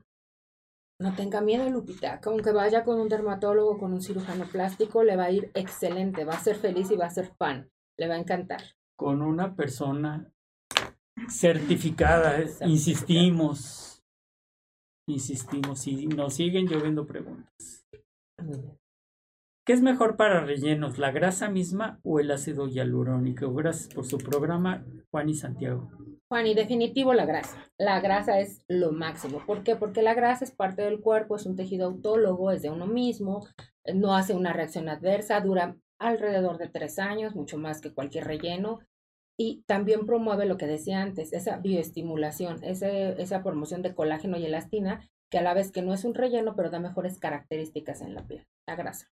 No 1.01 1.15
tenga 1.15 1.40
miedo, 1.40 1.69
Lupita. 1.70 2.20
Con 2.20 2.40
que 2.40 2.53
vaya 2.53 2.85
con 2.85 3.01
un 3.01 3.09
dermatólogo, 3.09 3.78
con 3.78 3.93
un 3.93 4.03
cirujano 4.03 4.47
plástico, 4.47 5.05
le 5.05 5.16
va 5.16 5.24
a 5.24 5.31
ir 5.31 5.51
excelente. 5.55 6.24
Va 6.24 6.35
a 6.35 6.40
ser 6.40 6.57
feliz 6.57 6.90
y 6.90 6.97
va 6.97 7.07
a 7.07 7.11
ser 7.11 7.32
fan. 7.39 7.70
Le 7.97 8.09
va 8.09 8.15
a 8.15 8.19
encantar. 8.19 8.62
Con 8.97 9.23
una 9.23 9.55
persona 9.55 10.32
certificada, 11.28 12.43
insistimos 12.66 13.89
insistimos 15.09 15.86
y 15.86 16.07
nos 16.07 16.35
siguen 16.35 16.66
lloviendo 16.66 17.07
preguntas. 17.07 17.86
¿Qué 19.69 19.74
es 19.74 19.82
mejor 19.82 20.16
para 20.16 20.40
rellenos, 20.40 20.97
la 20.97 21.11
grasa 21.11 21.51
misma 21.51 22.01
o 22.03 22.20
el 22.20 22.31
ácido 22.31 22.69
hialurónico? 22.69 23.53
Gracias 23.53 23.95
por 23.95 24.07
su 24.07 24.16
programa, 24.16 24.82
Juan 25.11 25.28
y 25.28 25.35
Santiago. 25.35 25.90
Juan, 26.27 26.47
y 26.47 26.55
definitivo 26.55 27.12
la 27.12 27.27
grasa. 27.27 27.70
La 27.77 28.01
grasa 28.01 28.40
es 28.40 28.62
lo 28.66 28.93
máximo. 28.93 29.43
¿Por 29.45 29.65
qué? 29.65 29.77
Porque 29.77 30.01
la 30.01 30.15
grasa 30.15 30.47
es 30.47 30.53
parte 30.53 30.81
del 30.81 31.03
cuerpo, 31.03 31.36
es 31.36 31.45
un 31.45 31.55
tejido 31.55 31.85
autólogo, 31.85 32.51
es 32.51 32.62
de 32.62 32.70
uno 32.70 32.86
mismo, 32.86 33.47
no 33.93 34.16
hace 34.16 34.32
una 34.32 34.55
reacción 34.55 34.89
adversa, 34.89 35.39
dura 35.43 35.77
alrededor 35.99 36.57
de 36.57 36.70
tres 36.70 36.99
años, 36.99 37.36
mucho 37.36 37.59
más 37.59 37.82
que 37.82 37.93
cualquier 37.93 38.24
relleno 38.24 38.78
y 39.36 39.65
también 39.66 40.07
promueve 40.07 40.47
lo 40.47 40.57
que 40.57 40.66
decía 40.66 41.03
antes, 41.03 41.35
esa 41.35 41.59
bioestimulación, 41.59 42.65
esa 42.65 43.43
promoción 43.43 43.82
de 43.82 43.95
colágeno 43.95 44.39
y 44.39 44.47
elastina, 44.47 45.07
que 45.31 45.36
a 45.36 45.43
la 45.43 45.53
vez 45.53 45.73
que 45.73 45.82
no 45.82 45.93
es 45.93 46.07
un 46.07 46.15
relleno, 46.15 46.57
pero 46.57 46.70
da 46.70 46.81
mejores 46.81 47.19
características 47.19 48.01
en 48.01 48.15
la 48.15 48.27
piel, 48.27 48.47
la 48.66 48.74
grasa. 48.74 49.09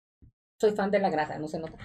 Soy 0.63 0.71
fan 0.71 0.91
de 0.91 0.99
la 0.99 1.09
grasa, 1.09 1.37
no 1.39 1.49
se 1.49 1.59
nota. 1.59 1.77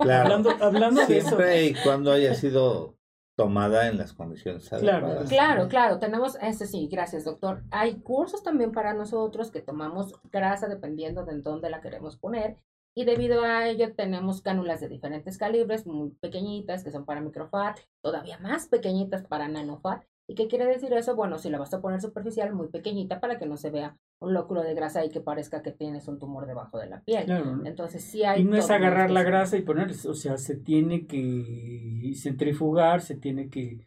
hablando, 0.00 0.50
hablando 0.60 1.06
de 1.06 1.18
eso. 1.18 1.38
y 1.40 1.72
cuando 1.84 2.10
haya 2.10 2.34
sido 2.34 2.96
tomada 3.36 3.86
en 3.86 3.96
las 3.96 4.12
condiciones 4.12 4.72
adecuadas. 4.72 5.28
Claro, 5.28 5.68
claro, 5.68 6.00
tenemos, 6.00 6.36
ese 6.42 6.66
sí, 6.66 6.88
gracias 6.90 7.22
doctor. 7.24 7.62
Hay 7.70 8.00
cursos 8.00 8.42
también 8.42 8.72
para 8.72 8.92
nosotros 8.92 9.52
que 9.52 9.60
tomamos 9.60 10.20
grasa 10.32 10.66
dependiendo 10.66 11.24
de 11.24 11.40
dónde 11.42 11.70
la 11.70 11.80
queremos 11.80 12.16
poner 12.16 12.56
y 12.92 13.04
debido 13.04 13.44
a 13.44 13.68
ello 13.68 13.94
tenemos 13.94 14.42
cánulas 14.42 14.80
de 14.80 14.88
diferentes 14.88 15.38
calibres, 15.38 15.86
muy 15.86 16.10
pequeñitas, 16.10 16.82
que 16.82 16.90
son 16.90 17.04
para 17.04 17.20
microfat, 17.20 17.78
todavía 18.00 18.38
más 18.38 18.66
pequeñitas 18.66 19.22
para 19.22 19.46
nanofat. 19.46 20.02
¿Y 20.26 20.34
qué 20.34 20.48
quiere 20.48 20.66
decir 20.66 20.92
eso? 20.94 21.14
Bueno, 21.14 21.38
si 21.38 21.50
la 21.50 21.58
vas 21.58 21.74
a 21.74 21.80
poner 21.80 22.00
superficial, 22.00 22.54
muy 22.54 22.68
pequeñita 22.68 23.20
para 23.20 23.38
que 23.38 23.46
no 23.46 23.56
se 23.56 23.70
vea 23.70 23.96
un 24.20 24.32
lóculo 24.32 24.62
de 24.62 24.74
grasa 24.74 25.04
y 25.04 25.10
que 25.10 25.20
parezca 25.20 25.62
que 25.62 25.72
tienes 25.72 26.08
un 26.08 26.18
tumor 26.18 26.46
debajo 26.46 26.78
de 26.78 26.88
la 26.88 27.02
piel. 27.02 27.30
Entonces 27.64 28.02
sí 28.02 28.24
hay... 28.24 28.40
Y 28.40 28.44
no 28.44 28.56
es 28.56 28.70
agarrar 28.70 29.10
la 29.10 29.22
grasa 29.22 29.56
y 29.56 29.62
poner, 29.62 29.90
o 29.90 30.14
sea, 30.14 30.38
se 30.38 30.56
tiene 30.56 31.06
que 31.06 32.12
centrifugar, 32.16 33.02
se 33.02 33.16
tiene 33.16 33.50
que, 33.50 33.86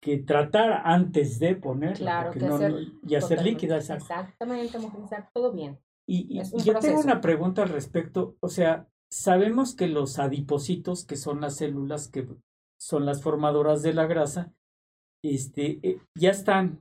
que 0.00 0.18
tratar 0.18 0.82
antes 0.84 1.38
de 1.38 1.56
poner 1.56 1.98
Claro, 1.98 2.30
que 2.30 2.38
y 3.06 3.14
hacer 3.14 3.42
líquida. 3.42 3.76
Exactamente, 3.76 4.78
todo 5.34 5.52
bien. 5.52 5.78
Y, 6.06 6.42
yo 6.62 6.78
tengo 6.78 7.00
una 7.00 7.20
pregunta 7.20 7.62
al 7.62 7.70
respecto. 7.70 8.36
O 8.40 8.48
sea, 8.48 8.86
sabemos 9.10 9.74
que 9.74 9.86
los 9.86 10.18
adipocitos, 10.18 11.04
que 11.04 11.16
son 11.16 11.40
las 11.40 11.56
células 11.56 12.08
que 12.08 12.26
son 12.78 13.06
las 13.06 13.22
formadoras 13.22 13.82
de 13.82 13.94
la 13.94 14.06
grasa, 14.06 14.52
este, 15.24 15.78
eh, 15.82 15.98
ya 16.18 16.30
están. 16.30 16.80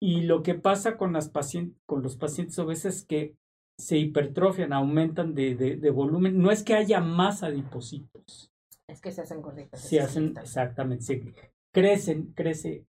Y 0.00 0.22
lo 0.22 0.42
que 0.42 0.54
pasa 0.54 0.96
con, 0.96 1.12
las 1.12 1.28
pacientes, 1.28 1.80
con 1.86 2.02
los 2.02 2.16
pacientes 2.16 2.58
obesos 2.58 2.96
es 2.96 3.04
que 3.04 3.36
se 3.78 3.98
hipertrofian, 3.98 4.72
aumentan 4.72 5.34
de, 5.34 5.54
de, 5.54 5.90
volumen. 5.90 6.40
No 6.40 6.50
es 6.50 6.62
que 6.62 6.74
haya 6.74 7.00
más 7.00 7.42
adipocitos. 7.42 8.50
Es 8.88 9.00
que 9.00 9.12
se 9.12 9.22
hacen 9.22 9.40
gorditos. 9.40 9.80
Se 9.80 10.00
hacen, 10.00 10.36
exactamente, 10.36 11.04
se 11.04 11.34
crecen, 11.72 12.32
crece, 12.32 12.84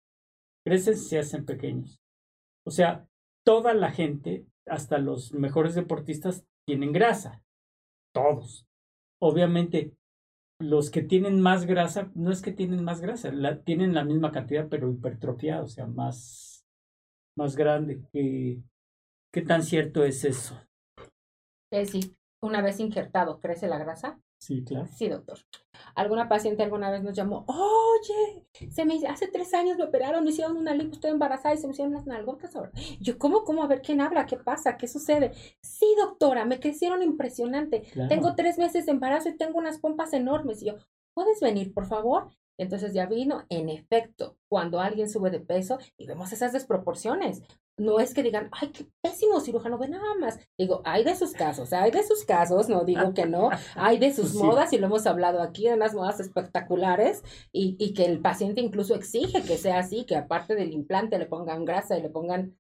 crecen, 0.65 0.97
se 0.97 1.19
hacen 1.19 1.45
pequeños. 1.45 1.99
O 2.65 2.71
sea, 2.71 3.07
toda 3.45 3.73
la 3.73 3.91
gente 3.91 4.45
hasta 4.65 4.97
los 4.97 5.33
mejores 5.33 5.75
deportistas 5.75 6.45
tienen 6.65 6.91
grasa. 6.91 7.43
Todos. 8.13 8.65
Obviamente, 9.21 9.93
los 10.61 10.89
que 10.91 11.01
tienen 11.01 11.41
más 11.41 11.65
grasa, 11.65 12.11
no 12.15 12.31
es 12.31 12.41
que 12.41 12.51
tienen 12.51 12.83
más 12.83 13.01
grasa, 13.01 13.31
tienen 13.63 13.93
la 13.93 14.03
misma 14.03 14.31
cantidad, 14.31 14.67
pero 14.69 14.91
hipertrofiada, 14.91 15.63
o 15.63 15.67
sea, 15.67 15.88
más, 15.88 16.65
más 17.35 17.55
grande. 17.55 18.01
¿Qué, 18.13 18.61
¿Qué 19.31 19.41
tan 19.41 19.63
cierto 19.63 20.03
es 20.03 20.23
eso? 20.25 20.59
Es 21.71 21.91
sí, 21.91 22.15
una 22.41 22.61
vez 22.61 22.79
injertado, 22.79 23.39
¿crece 23.39 23.67
la 23.67 23.77
grasa? 23.77 24.19
Sí, 24.41 24.63
claro. 24.63 24.88
Sí, 24.88 25.07
doctor. 25.07 25.38
Alguna 25.93 26.27
paciente 26.27 26.63
alguna 26.63 26.89
vez 26.89 27.03
nos 27.03 27.15
llamó, 27.15 27.45
oye, 27.47 28.47
se 28.72 28.85
me, 28.85 28.95
hace 29.07 29.27
tres 29.27 29.53
años 29.53 29.77
me 29.77 29.84
operaron, 29.84 30.23
me 30.23 30.31
hicieron 30.31 30.57
una 30.57 30.73
lipo, 30.73 30.93
estoy 30.93 31.11
embarazada 31.11 31.53
y 31.53 31.59
se 31.59 31.68
me 31.68 31.73
hicieron 31.73 31.93
unas 31.93 32.07
nalgotas 32.07 32.55
ahora. 32.55 32.72
Yo, 32.99 33.19
¿cómo, 33.19 33.43
cómo? 33.43 33.63
A 33.63 33.68
ver, 33.68 33.84
¿quién 33.84 34.01
habla? 34.01 34.26
¿Qué 34.26 34.38
pasa? 34.38 34.77
¿Qué 34.77 34.88
sucede? 34.88 35.31
Sí, 35.61 35.85
doctora, 35.99 36.43
me 36.45 36.59
crecieron 36.59 37.03
impresionante. 37.03 37.84
Tengo 38.09 38.34
tres 38.34 38.57
meses 38.57 38.88
de 38.88 38.93
embarazo 38.93 39.30
y 39.30 39.38
tengo 39.38 39.59
unas 39.59 39.77
pompas 39.77 40.11
enormes. 40.13 40.63
Y 40.63 40.68
yo, 40.68 40.77
¿puedes 41.13 41.39
venir, 41.39 41.72
por 41.72 41.85
favor? 41.85 42.30
Entonces 42.57 42.93
ya 42.93 43.05
vino, 43.05 43.45
en 43.49 43.69
efecto, 43.69 44.38
cuando 44.49 44.81
alguien 44.81 45.09
sube 45.09 45.30
de 45.30 45.39
peso 45.39 45.77
y 45.97 46.07
vemos 46.07 46.31
esas 46.31 46.51
desproporciones 46.51 47.43
no 47.81 47.99
es 47.99 48.13
que 48.13 48.23
digan, 48.23 48.49
ay, 48.51 48.69
qué 48.69 48.85
pésimo 49.01 49.39
cirujano, 49.39 49.77
ve 49.77 49.89
nada 49.89 50.15
más. 50.19 50.39
Digo, 50.57 50.81
hay 50.85 51.03
de 51.03 51.15
sus 51.15 51.33
casos, 51.33 51.73
hay 51.73 51.91
de 51.91 52.03
sus 52.03 52.23
casos, 52.25 52.69
no 52.69 52.83
digo 52.83 53.13
que 53.13 53.25
no, 53.25 53.49
hay 53.75 53.97
de 53.97 54.13
sus 54.13 54.35
modas 54.35 54.71
y 54.71 54.77
lo 54.77 54.85
hemos 54.85 55.07
hablado 55.07 55.41
aquí, 55.41 55.67
de 55.67 55.73
unas 55.73 55.93
modas 55.93 56.19
espectaculares 56.19 57.23
y, 57.51 57.75
y 57.79 57.93
que 57.93 58.05
el 58.05 58.19
paciente 58.19 58.61
incluso 58.61 58.93
exige 58.95 59.41
que 59.41 59.57
sea 59.57 59.79
así, 59.79 60.05
que 60.05 60.15
aparte 60.15 60.55
del 60.55 60.71
implante 60.71 61.17
le 61.17 61.25
pongan 61.25 61.65
grasa 61.65 61.97
y 61.97 62.01
le 62.01 62.09
pongan 62.09 62.55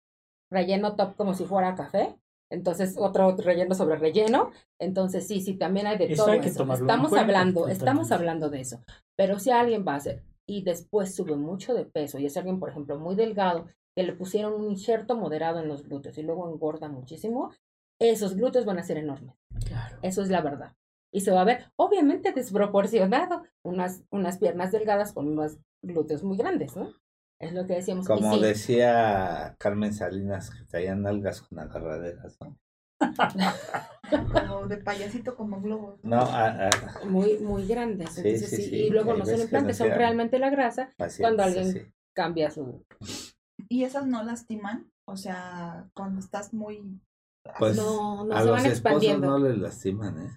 relleno 0.49 0.95
top 0.95 1.15
como 1.15 1.33
si 1.33 1.45
fuera 1.45 1.75
café. 1.75 2.17
Entonces, 2.49 2.95
otro 2.97 3.35
relleno 3.37 3.73
sobre 3.75 3.95
relleno. 3.95 4.51
Entonces, 4.77 5.25
sí, 5.25 5.39
sí, 5.39 5.53
también 5.55 5.87
hay 5.87 5.97
de 5.97 6.13
todo 6.15 6.33
eso. 6.33 6.63
Estamos 6.73 7.13
hablando, 7.13 7.69
estamos 7.69 8.11
hablando 8.11 8.49
de 8.49 8.59
eso. 8.59 8.81
Pero 9.15 9.39
si 9.39 9.51
alguien 9.51 9.85
va 9.87 9.93
a 9.93 9.97
hacer 9.97 10.23
y 10.45 10.63
después 10.63 11.15
sube 11.15 11.37
mucho 11.37 11.73
de 11.73 11.85
peso 11.85 12.19
y 12.19 12.25
es 12.25 12.35
alguien, 12.35 12.59
por 12.59 12.69
ejemplo, 12.69 12.99
muy 12.99 13.15
delgado 13.15 13.67
que 13.95 14.03
le 14.03 14.13
pusieron 14.13 14.53
un 14.53 14.71
injerto 14.71 15.15
moderado 15.15 15.59
en 15.59 15.67
los 15.67 15.83
glúteos 15.83 16.17
y 16.17 16.23
luego 16.23 16.49
engorda 16.49 16.87
muchísimo, 16.87 17.51
esos 17.99 18.35
glúteos 18.35 18.65
van 18.65 18.79
a 18.79 18.83
ser 18.83 18.97
enormes. 18.97 19.35
Claro. 19.65 19.97
Eso 20.01 20.21
es 20.21 20.29
la 20.29 20.41
verdad. 20.41 20.75
Y 21.13 21.21
se 21.21 21.31
va 21.31 21.41
a 21.41 21.45
ver, 21.45 21.71
obviamente, 21.75 22.31
desproporcionado, 22.31 23.43
unas, 23.63 24.03
unas 24.11 24.37
piernas 24.37 24.71
delgadas 24.71 25.13
con 25.13 25.27
unos 25.27 25.57
glúteos 25.81 26.23
muy 26.23 26.37
grandes, 26.37 26.75
¿no? 26.75 26.93
Es 27.39 27.53
lo 27.53 27.65
que 27.65 27.73
decíamos. 27.73 28.07
Como 28.07 28.37
decía 28.37 29.55
Carmen 29.57 29.93
Salinas, 29.93 30.51
que 30.51 30.63
traían 30.65 31.05
algas 31.07 31.41
con 31.41 31.59
agarraderas, 31.59 32.37
¿no? 32.39 32.57
como 34.31 34.67
de 34.67 34.77
payasito, 34.77 35.35
como 35.35 35.59
globos. 35.59 35.99
No, 36.03 36.29
muy, 37.05 37.39
muy 37.39 37.65
grandes. 37.65 38.11
Sí, 38.11 38.37
sí, 38.37 38.45
sí, 38.45 38.75
Y 38.75 38.89
luego 38.91 39.15
no 39.15 39.25
son 39.25 39.41
implantes, 39.41 39.77
son 39.77 39.89
realmente 39.89 40.37
la 40.37 40.51
grasa 40.51 40.89
cuando 41.19 41.43
alguien 41.43 41.91
cambia 42.13 42.51
su. 42.51 42.85
¿Y 43.71 43.85
esas 43.85 44.05
no 44.05 44.21
lastiman? 44.21 44.91
O 45.07 45.15
sea, 45.15 45.89
cuando 45.93 46.19
estás 46.19 46.53
muy 46.53 46.99
pues 47.57 47.77
no, 47.77 48.25
no 48.25 48.35
a 48.35 48.41
se 48.41 48.45
los 48.45 48.57
van 48.57 48.65
expandiendo. 48.65 49.27
no 49.27 49.39
les 49.39 49.57
lastiman, 49.57 50.19
¿eh? 50.19 50.29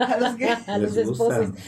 ¿A 0.00 0.18
los 0.18 0.34
que 0.36 0.48
A 0.66 0.78
los 0.78 0.96
esposos. 0.96 1.50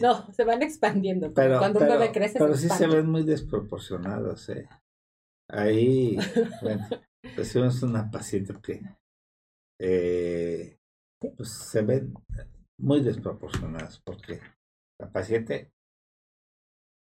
No, 0.00 0.32
se 0.32 0.44
van 0.44 0.62
expandiendo. 0.62 1.34
Pero, 1.34 1.58
cuando 1.58 1.80
un 1.80 1.88
bebé 1.88 2.10
crece, 2.10 2.38
pero 2.38 2.54
sí 2.54 2.70
se 2.70 2.86
ven 2.86 3.10
muy 3.10 3.22
desproporcionados, 3.22 4.48
¿eh? 4.48 4.66
Ahí, 5.50 6.16
bueno, 6.62 6.88
recibimos 7.36 7.82
una 7.82 8.10
paciente 8.10 8.54
que 8.62 8.80
eh, 9.78 10.78
pues 11.36 11.50
se 11.50 11.82
ven 11.82 12.14
muy 12.78 13.02
desproporcionadas 13.02 14.00
porque 14.00 14.40
la 14.98 15.12
paciente 15.12 15.73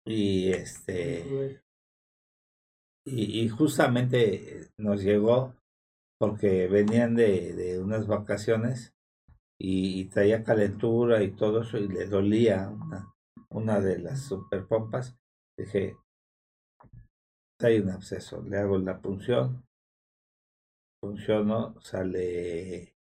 y 0.05 0.51
este 0.51 1.61
y, 3.05 3.49
justamente 3.49 4.69
nos 4.77 5.01
llegó 5.01 5.55
porque 6.19 6.67
venían 6.67 7.15
de, 7.15 7.53
de 7.53 7.79
unas 7.79 8.07
vacaciones 8.07 8.93
y, 9.59 10.05
traía 10.05 10.43
calentura 10.43 11.21
y 11.23 11.31
todo 11.31 11.61
eso 11.61 11.77
y 11.77 11.87
le 11.87 12.05
dolía 12.05 12.69
una, 12.69 13.13
una 13.49 13.79
de 13.79 13.99
las 13.99 14.21
super 14.21 14.65
pompas. 14.67 15.17
Dije, 15.57 15.97
hay 17.59 17.79
un 17.79 17.89
absceso, 17.89 18.41
le 18.41 18.57
hago 18.57 18.77
la 18.77 19.01
punción, 19.01 19.65
funcionó, 21.01 21.79
sale 21.81 22.95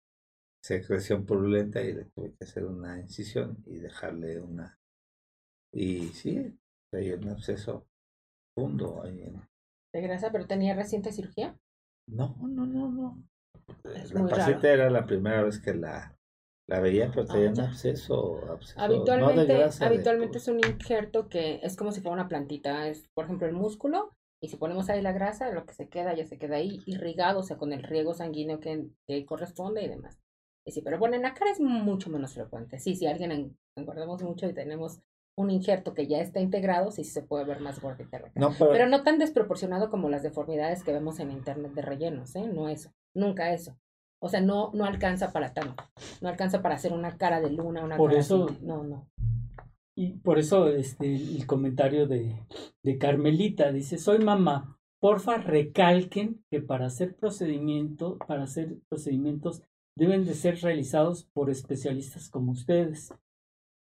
secreción 0.62 1.26
purulenta 1.26 1.80
y 1.82 1.92
le 1.92 2.04
tuve 2.06 2.34
que 2.34 2.44
hacer 2.44 2.64
una 2.64 2.98
incisión 2.98 3.62
y 3.66 3.76
dejarle 3.76 4.40
una. 4.40 4.78
Y 5.72 6.08
sí, 6.08 6.58
hay 6.98 7.12
un 7.12 7.28
absceso 7.28 7.86
profundo 8.54 9.02
ahí 9.02 9.22
en, 9.22 9.42
de 9.96 10.02
grasa, 10.02 10.30
pero 10.30 10.46
tenía 10.46 10.74
reciente 10.74 11.12
cirugía. 11.12 11.58
No, 12.08 12.36
no, 12.40 12.66
no, 12.66 12.90
no. 12.90 13.22
la 13.84 14.26
paciente 14.28 14.72
era 14.72 14.90
la 14.90 15.06
primera 15.06 15.42
vez 15.42 15.60
que 15.60 15.74
la, 15.74 16.16
la 16.68 16.80
veía, 16.80 17.10
pero 17.10 17.26
tenía 17.26 17.50
un 17.50 17.60
absceso, 17.60 18.40
Habitualmente, 18.76 19.64
habitualmente 19.80 20.38
es 20.38 20.48
un 20.48 20.58
injerto 20.58 21.28
que 21.28 21.60
es 21.62 21.76
como 21.76 21.92
si 21.92 22.00
fuera 22.00 22.14
una 22.14 22.28
plantita. 22.28 22.88
Es, 22.88 23.08
por 23.14 23.24
ejemplo, 23.24 23.46
el 23.46 23.54
músculo. 23.54 24.12
Y 24.42 24.48
si 24.48 24.56
ponemos 24.56 24.90
ahí 24.90 25.00
la 25.00 25.12
grasa, 25.12 25.50
lo 25.50 25.64
que 25.64 25.72
se 25.72 25.88
queda 25.88 26.14
ya 26.14 26.26
se 26.26 26.38
queda 26.38 26.56
ahí 26.56 26.82
irrigado, 26.84 27.40
o 27.40 27.42
sea, 27.42 27.56
con 27.56 27.72
el 27.72 27.82
riego 27.82 28.12
sanguíneo 28.12 28.60
que, 28.60 28.86
que 29.06 29.24
corresponde 29.24 29.82
y 29.82 29.88
demás. 29.88 30.20
Y 30.66 30.72
sí, 30.72 30.82
pero 30.82 30.98
bueno, 30.98 31.16
en 31.16 31.22
la 31.22 31.32
cara 31.32 31.52
es 31.52 31.60
mucho 31.60 32.10
menos 32.10 32.34
frecuente. 32.34 32.78
Sí, 32.78 32.96
si 32.96 33.06
alguien 33.06 33.56
engordamos 33.76 34.22
mucho 34.22 34.46
y 34.46 34.52
tenemos 34.52 35.00
un 35.36 35.50
injerto 35.50 35.92
que 35.92 36.06
ya 36.06 36.20
está 36.20 36.40
integrado, 36.40 36.90
sí 36.90 37.04
se 37.04 37.22
puede 37.22 37.44
ver 37.44 37.60
más 37.60 37.80
gordita 37.80 38.18
la 38.18 38.30
pero... 38.58 38.88
no 38.88 39.02
tan 39.02 39.18
desproporcionado 39.18 39.90
como 39.90 40.08
las 40.08 40.22
deformidades 40.22 40.82
que 40.82 40.92
vemos 40.92 41.20
en 41.20 41.30
internet 41.30 41.72
de 41.74 41.82
rellenos, 41.82 42.34
¿eh? 42.36 42.46
No 42.46 42.68
eso, 42.68 42.90
nunca 43.14 43.52
eso. 43.52 43.76
O 44.18 44.30
sea, 44.30 44.40
no, 44.40 44.70
no 44.72 44.86
alcanza 44.86 45.32
para 45.32 45.52
tanto. 45.52 45.84
No 46.22 46.28
alcanza 46.30 46.62
para 46.62 46.76
hacer 46.76 46.92
una 46.92 47.18
cara 47.18 47.40
de 47.40 47.50
luna, 47.50 47.84
una 47.84 47.98
por 47.98 48.10
cara 48.10 48.20
eso, 48.20 48.46
No, 48.62 48.82
no. 48.82 49.08
Y 49.94 50.12
por 50.18 50.38
eso 50.38 50.68
este, 50.68 51.14
el 51.14 51.46
comentario 51.46 52.06
de, 52.06 52.38
de 52.82 52.98
Carmelita 52.98 53.72
dice, 53.72 53.98
soy 53.98 54.18
mamá, 54.18 54.78
porfa 55.00 55.36
recalquen 55.36 56.42
que 56.50 56.60
para 56.60 56.86
hacer 56.86 57.14
procedimiento, 57.14 58.18
para 58.26 58.44
hacer 58.44 58.78
procedimientos 58.88 59.62
deben 59.96 60.24
de 60.24 60.34
ser 60.34 60.60
realizados 60.60 61.24
por 61.32 61.50
especialistas 61.50 62.28
como 62.28 62.52
ustedes. 62.52 63.14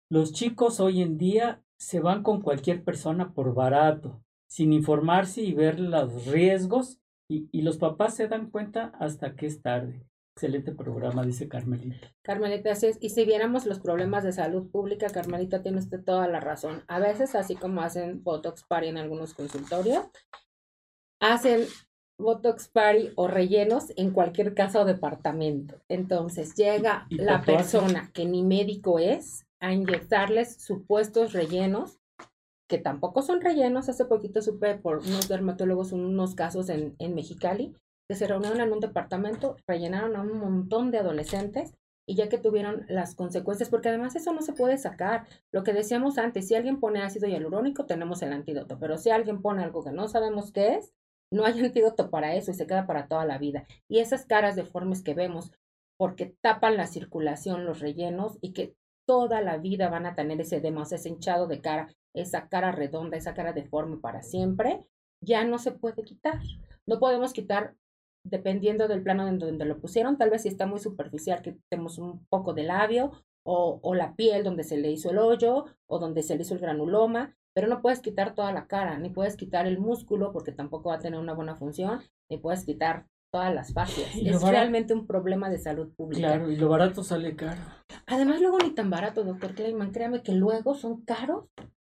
Los 0.09 0.31
chicos 0.31 0.79
hoy 0.79 1.01
en 1.01 1.17
día 1.17 1.61
se 1.77 1.99
van 1.99 2.23
con 2.23 2.41
cualquier 2.41 2.83
persona 2.83 3.33
por 3.33 3.53
barato, 3.53 4.23
sin 4.47 4.71
informarse 4.71 5.41
y 5.41 5.53
ver 5.53 5.79
los 5.79 6.27
riesgos, 6.27 6.99
y, 7.29 7.49
y 7.51 7.61
los 7.61 7.77
papás 7.77 8.15
se 8.15 8.29
dan 8.29 8.49
cuenta 8.49 8.93
hasta 8.99 9.35
que 9.35 9.47
es 9.47 9.61
tarde. 9.61 10.07
Excelente 10.37 10.71
programa, 10.71 11.25
dice 11.25 11.49
Carmelita. 11.49 12.13
Carmelita, 12.21 12.71
así 12.71 12.85
es. 12.85 12.97
Y 13.01 13.09
si 13.09 13.25
viéramos 13.25 13.65
los 13.65 13.79
problemas 13.79 14.23
de 14.23 14.31
salud 14.31 14.69
pública, 14.69 15.07
Carmelita, 15.07 15.61
tiene 15.61 15.79
usted 15.79 16.01
toda 16.01 16.27
la 16.27 16.39
razón. 16.39 16.83
A 16.87 16.99
veces, 16.99 17.35
así 17.35 17.55
como 17.55 17.81
hacen 17.81 18.23
Botox 18.23 18.63
Party 18.63 18.87
en 18.87 18.97
algunos 18.97 19.33
consultorios, 19.33 20.05
hacen 21.19 21.65
Botox 22.17 22.69
Party 22.69 23.09
o 23.15 23.27
rellenos 23.27 23.91
en 23.97 24.11
cualquier 24.11 24.53
casa 24.53 24.79
o 24.79 24.85
departamento. 24.85 25.81
Entonces, 25.89 26.55
llega 26.55 27.07
la 27.09 27.41
persona 27.41 28.11
que 28.13 28.25
ni 28.25 28.43
médico 28.43 28.99
es 28.99 29.46
a 29.59 29.73
inyectarles 29.73 30.61
supuestos 30.61 31.33
rellenos, 31.33 31.99
que 32.69 32.77
tampoco 32.77 33.21
son 33.21 33.41
rellenos. 33.41 33.89
Hace 33.89 34.05
poquito 34.05 34.41
supe 34.41 34.75
por 34.75 34.99
unos 34.99 35.27
dermatólogos 35.27 35.91
unos 35.91 36.35
casos 36.35 36.69
en, 36.69 36.95
en 36.99 37.15
Mexicali, 37.15 37.75
que 38.09 38.15
se 38.15 38.27
reunieron 38.27 38.61
en 38.61 38.71
un 38.71 38.79
departamento, 38.79 39.57
rellenaron 39.67 40.15
a 40.15 40.21
un 40.21 40.37
montón 40.37 40.91
de 40.91 40.99
adolescentes 40.99 41.73
y 42.09 42.15
ya 42.15 42.29
que 42.29 42.37
tuvieron 42.37 42.85
las 42.87 43.15
consecuencias, 43.15 43.69
porque 43.69 43.89
además 43.89 44.15
eso 44.15 44.31
no 44.31 44.41
se 44.41 44.53
puede 44.53 44.77
sacar. 44.77 45.27
Lo 45.51 45.63
que 45.63 45.73
decíamos 45.73 46.17
antes, 46.17 46.47
si 46.47 46.55
alguien 46.55 46.79
pone 46.79 47.01
ácido 47.01 47.27
hialurónico, 47.27 47.85
tenemos 47.85 48.21
el 48.21 48.31
antídoto, 48.31 48.79
pero 48.79 48.97
si 48.97 49.09
alguien 49.09 49.41
pone 49.41 49.63
algo 49.63 49.83
que 49.83 49.91
no 49.91 50.07
sabemos 50.07 50.53
qué 50.53 50.75
es, 50.75 50.93
no 51.31 51.45
hay 51.45 51.59
antídoto 51.65 52.09
para 52.09 52.35
eso 52.35 52.51
y 52.51 52.53
se 52.53 52.65
queda 52.65 52.87
para 52.87 53.07
toda 53.07 53.25
la 53.25 53.37
vida. 53.37 53.65
Y 53.89 53.99
esas 53.99 54.25
caras 54.25 54.55
deformes 54.55 55.03
que 55.03 55.13
vemos, 55.13 55.51
porque 55.97 56.33
tapan 56.41 56.77
la 56.77 56.87
circulación, 56.87 57.65
los 57.65 57.81
rellenos 57.81 58.37
y 58.39 58.53
que 58.53 58.75
toda 59.07 59.41
la 59.41 59.57
vida 59.57 59.89
van 59.89 60.05
a 60.05 60.13
tener 60.13 60.39
ese 60.41 60.59
demos, 60.59 60.91
ese 60.91 61.09
hinchado 61.09 61.47
de 61.47 61.61
cara, 61.61 61.87
esa 62.13 62.49
cara 62.49 62.71
redonda, 62.71 63.17
esa 63.17 63.33
cara 63.33 63.53
deforme 63.53 63.97
para 63.97 64.21
siempre, 64.21 64.85
ya 65.21 65.43
no 65.45 65.57
se 65.57 65.71
puede 65.71 66.03
quitar. 66.03 66.39
No 66.85 66.99
podemos 66.99 67.33
quitar 67.33 67.75
dependiendo 68.23 68.87
del 68.87 69.01
plano 69.01 69.27
en 69.27 69.39
donde 69.39 69.65
lo 69.65 69.79
pusieron, 69.79 70.17
tal 70.17 70.29
vez 70.29 70.43
si 70.43 70.49
está 70.49 70.67
muy 70.67 70.79
superficial, 70.79 71.41
que 71.41 71.57
tenemos 71.69 71.97
un 71.97 72.25
poco 72.27 72.53
de 72.53 72.63
labio 72.63 73.11
o, 73.43 73.79
o 73.81 73.95
la 73.95 74.15
piel 74.15 74.43
donde 74.43 74.63
se 74.63 74.77
le 74.77 74.91
hizo 74.91 75.11
el 75.11 75.17
hoyo 75.17 75.65
o 75.87 75.99
donde 75.99 76.21
se 76.23 76.35
le 76.35 76.41
hizo 76.41 76.53
el 76.53 76.59
granuloma, 76.59 77.35
pero 77.53 77.67
no 77.67 77.81
puedes 77.81 78.01
quitar 78.01 78.35
toda 78.35 78.51
la 78.51 78.67
cara, 78.67 78.99
ni 78.99 79.09
puedes 79.09 79.37
quitar 79.37 79.65
el 79.65 79.79
músculo 79.79 80.33
porque 80.33 80.51
tampoco 80.51 80.89
va 80.89 80.95
a 80.95 80.99
tener 80.99 81.19
una 81.19 81.33
buena 81.33 81.55
función, 81.55 82.01
ni 82.29 82.37
puedes 82.37 82.65
quitar 82.65 83.07
todas 83.31 83.53
las 83.53 83.73
fascias. 83.73 84.15
Es 84.15 84.41
realmente 84.41 84.93
un 84.93 85.05
problema 85.07 85.49
de 85.49 85.57
salud 85.57 85.93
pública. 85.95 86.27
Claro, 86.27 86.51
y 86.51 86.55
lo 86.55 86.69
barato 86.69 87.03
sale 87.03 87.35
caro. 87.35 87.61
Además, 88.05 88.41
luego 88.41 88.59
ni 88.59 88.71
tan 88.71 88.89
barato, 88.89 89.23
doctor 89.23 89.53
Kleiman. 89.53 89.91
Créame 89.91 90.23
que 90.23 90.33
luego 90.33 90.75
son 90.75 91.01
caros 91.03 91.45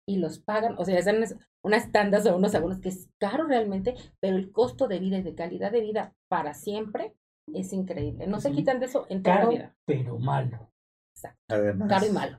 y 0.09 0.19
los 0.19 0.39
pagan. 0.39 0.75
O 0.79 0.85
sea, 0.85 0.99
hacen 0.99 1.25
unas 1.65 1.93
tandas 1.93 2.27
o 2.27 2.37
unos 2.37 2.55
abonos 2.55 2.81
que 2.81 2.91
es 2.91 3.09
caro 3.19 3.47
realmente, 3.47 3.95
pero 4.21 4.37
el 4.37 4.53
costo 4.53 4.89
de 4.89 4.99
vida 4.99 5.19
y 5.19 5.23
de 5.23 5.35
calidad 5.35 5.73
de 5.73 5.81
vida 5.81 6.15
para 6.29 6.55
siempre 6.55 7.15
es 7.53 7.73
increíble. 7.73 8.27
No 8.27 8.41
se 8.41 8.53
quitan 8.53 8.81
de 8.81 8.87
eso 8.87 9.07
en 9.09 9.23
toda 9.23 9.45
la 9.45 9.49
vida. 9.49 9.77
Pero 9.87 10.19
malo. 10.19 10.71
Exacto. 11.17 11.87
Caro 11.89 12.07
y 12.07 12.11
malo. 12.11 12.39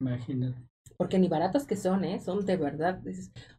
Imagínate. 0.00 0.60
Porque 0.96 1.18
ni 1.18 1.28
baratos 1.28 1.66
que 1.66 1.76
son, 1.76 2.04
¿eh? 2.04 2.20
Son 2.20 2.46
de 2.46 2.56
verdad. 2.56 3.02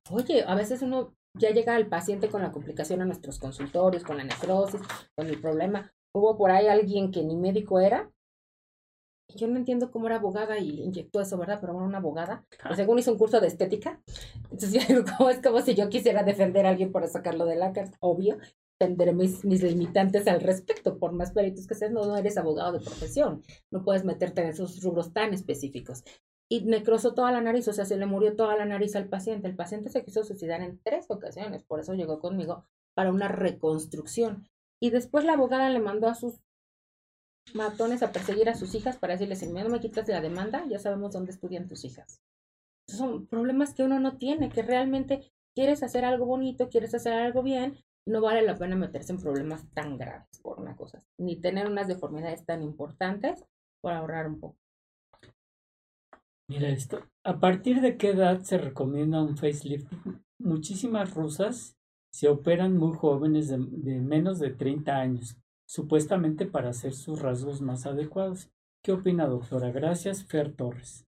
Oye, 0.09 0.43
a 0.43 0.55
veces 0.55 0.81
uno 0.81 1.13
ya 1.37 1.51
llega 1.51 1.77
el 1.77 1.87
paciente 1.87 2.29
con 2.29 2.41
la 2.41 2.51
complicación 2.51 3.01
a 3.01 3.05
nuestros 3.05 3.39
consultorios, 3.39 4.03
con 4.03 4.17
la 4.17 4.23
nefrosis, 4.23 4.81
con 5.15 5.27
el 5.27 5.39
problema. 5.39 5.91
Hubo 6.13 6.37
por 6.37 6.51
ahí 6.51 6.67
alguien 6.67 7.11
que 7.11 7.23
ni 7.23 7.35
médico 7.35 7.79
era. 7.79 8.11
Yo 9.35 9.47
no 9.47 9.57
entiendo 9.57 9.91
cómo 9.91 10.07
era 10.07 10.15
abogada 10.15 10.57
y 10.57 10.81
inyectó 10.81 11.19
eso, 11.19 11.37
¿verdad? 11.37 11.59
Pero 11.59 11.73
bueno, 11.73 11.87
una 11.87 11.97
abogada. 11.97 12.45
según 12.75 12.99
hizo 12.99 13.11
un 13.11 13.17
curso 13.17 13.41
de 13.41 13.47
estética. 13.47 14.01
Entonces, 14.49 14.89
es 14.89 15.41
como 15.41 15.61
si 15.61 15.75
yo 15.75 15.89
quisiera 15.89 16.23
defender 16.23 16.65
a 16.65 16.69
alguien 16.69 16.91
por 16.91 17.05
sacarlo 17.07 17.45
de 17.45 17.57
la 17.57 17.73
cárcel. 17.73 17.97
Obvio, 17.99 18.37
tendré 18.79 19.13
mis, 19.13 19.43
mis 19.43 19.61
limitantes 19.61 20.27
al 20.27 20.39
respecto. 20.39 20.97
Por 20.97 21.11
más 21.11 21.31
peritos 21.31 21.67
que 21.67 21.75
seas, 21.75 21.91
no, 21.91 22.05
no 22.05 22.15
eres 22.15 22.37
abogado 22.37 22.71
de 22.71 22.79
profesión. 22.79 23.43
No 23.69 23.83
puedes 23.83 24.05
meterte 24.05 24.41
en 24.41 24.49
esos 24.49 24.81
rubros 24.81 25.11
tan 25.11 25.33
específicos 25.33 26.03
y 26.49 26.61
necrosó 26.61 27.13
toda 27.13 27.31
la 27.31 27.41
nariz, 27.41 27.67
o 27.67 27.73
sea, 27.73 27.85
se 27.85 27.97
le 27.97 28.05
murió 28.05 28.35
toda 28.35 28.55
la 28.55 28.65
nariz 28.65 28.95
al 28.95 29.09
paciente. 29.09 29.47
El 29.47 29.55
paciente 29.55 29.89
se 29.89 30.03
quiso 30.03 30.23
suicidar 30.23 30.61
en 30.61 30.79
tres 30.81 31.05
ocasiones, 31.09 31.63
por 31.63 31.79
eso 31.79 31.93
llegó 31.93 32.19
conmigo 32.19 32.65
para 32.93 33.11
una 33.11 33.27
reconstrucción. 33.27 34.47
Y 34.79 34.91
después 34.91 35.25
la 35.25 35.33
abogada 35.33 35.69
le 35.69 35.79
mandó 35.79 36.07
a 36.07 36.15
sus 36.15 36.39
matones 37.53 38.03
a 38.03 38.11
perseguir 38.11 38.49
a 38.49 38.55
sus 38.55 38.75
hijas 38.75 38.97
para 38.97 39.13
decirles, 39.13 39.39
si 39.39 39.47
no 39.47 39.69
me 39.69 39.79
quitas 39.79 40.07
la 40.07 40.21
demanda, 40.21 40.65
ya 40.69 40.79
sabemos 40.79 41.13
dónde 41.13 41.31
estudian 41.31 41.67
tus 41.67 41.83
hijas. 41.85 42.21
Son 42.87 43.27
problemas 43.27 43.73
que 43.73 43.83
uno 43.83 43.99
no 43.99 44.17
tiene, 44.17 44.49
que 44.49 44.61
realmente 44.61 45.31
quieres 45.53 45.83
hacer 45.83 46.05
algo 46.05 46.25
bonito, 46.25 46.69
quieres 46.69 46.93
hacer 46.93 47.13
algo 47.13 47.43
bien, 47.43 47.77
no 48.05 48.21
vale 48.21 48.41
la 48.41 48.57
pena 48.57 48.75
meterse 48.75 49.11
en 49.11 49.19
problemas 49.19 49.65
tan 49.73 49.97
graves 49.97 50.39
por 50.41 50.59
una 50.59 50.75
cosa, 50.75 51.03
ni 51.17 51.35
tener 51.35 51.67
unas 51.67 51.87
deformidades 51.87 52.45
tan 52.45 52.63
importantes 52.63 53.43
por 53.81 53.91
ahorrar 53.91 54.27
un 54.27 54.39
poco. 54.39 54.57
Mira 56.49 56.69
esto. 56.69 57.05
¿A 57.23 57.39
partir 57.39 57.81
de 57.81 57.97
qué 57.97 58.09
edad 58.09 58.41
se 58.41 58.57
recomienda 58.57 59.21
un 59.21 59.37
facelift? 59.37 59.91
Muchísimas 60.39 61.13
rusas 61.13 61.75
se 62.11 62.29
operan 62.29 62.77
muy 62.77 62.95
jóvenes 62.95 63.49
de, 63.49 63.57
de 63.59 63.99
menos 63.99 64.39
de 64.39 64.51
30 64.51 64.95
años, 64.95 65.37
supuestamente 65.67 66.45
para 66.45 66.69
hacer 66.69 66.93
sus 66.93 67.21
rasgos 67.21 67.61
más 67.61 67.85
adecuados. 67.85 68.49
¿Qué 68.83 68.93
opina, 68.93 69.27
doctora? 69.27 69.71
Gracias, 69.71 70.23
Fer 70.23 70.53
Torres. 70.53 71.05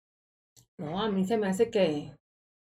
No, 0.78 1.01
a 1.01 1.10
mí 1.10 1.24
se 1.24 1.36
me 1.36 1.47
hace 1.47 1.70
que, 1.70 2.16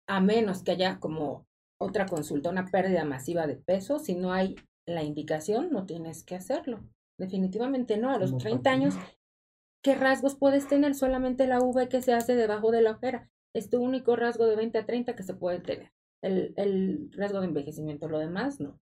a 0.07 0.19
menos 0.19 0.63
que 0.63 0.71
haya 0.71 0.99
como 0.99 1.45
otra 1.79 2.05
consulta, 2.05 2.49
una 2.49 2.67
pérdida 2.67 3.05
masiva 3.05 3.47
de 3.47 3.55
peso, 3.55 3.99
si 3.99 4.15
no 4.15 4.31
hay 4.31 4.55
la 4.85 5.03
indicación, 5.03 5.69
no 5.71 5.85
tienes 5.85 6.23
que 6.23 6.35
hacerlo. 6.35 6.81
Definitivamente 7.17 7.97
no. 7.97 8.11
A 8.11 8.19
los 8.19 8.37
30 8.37 8.69
años, 8.69 8.95
¿qué 9.81 9.95
rasgos 9.95 10.35
puedes 10.35 10.67
tener? 10.67 10.95
Solamente 10.95 11.47
la 11.47 11.59
V 11.59 11.89
que 11.89 12.01
se 12.01 12.13
hace 12.13 12.35
debajo 12.35 12.71
de 12.71 12.81
la 12.81 12.91
ojera. 12.91 13.29
Es 13.53 13.69
tu 13.69 13.81
único 13.81 14.15
rasgo 14.15 14.45
de 14.45 14.55
20 14.55 14.77
a 14.77 14.85
30 14.85 15.15
que 15.15 15.23
se 15.23 15.33
puede 15.33 15.59
tener. 15.59 15.91
El, 16.21 16.53
el 16.57 17.11
rasgo 17.13 17.39
de 17.39 17.47
envejecimiento, 17.47 18.07
lo 18.07 18.19
demás 18.19 18.59
no. 18.59 18.79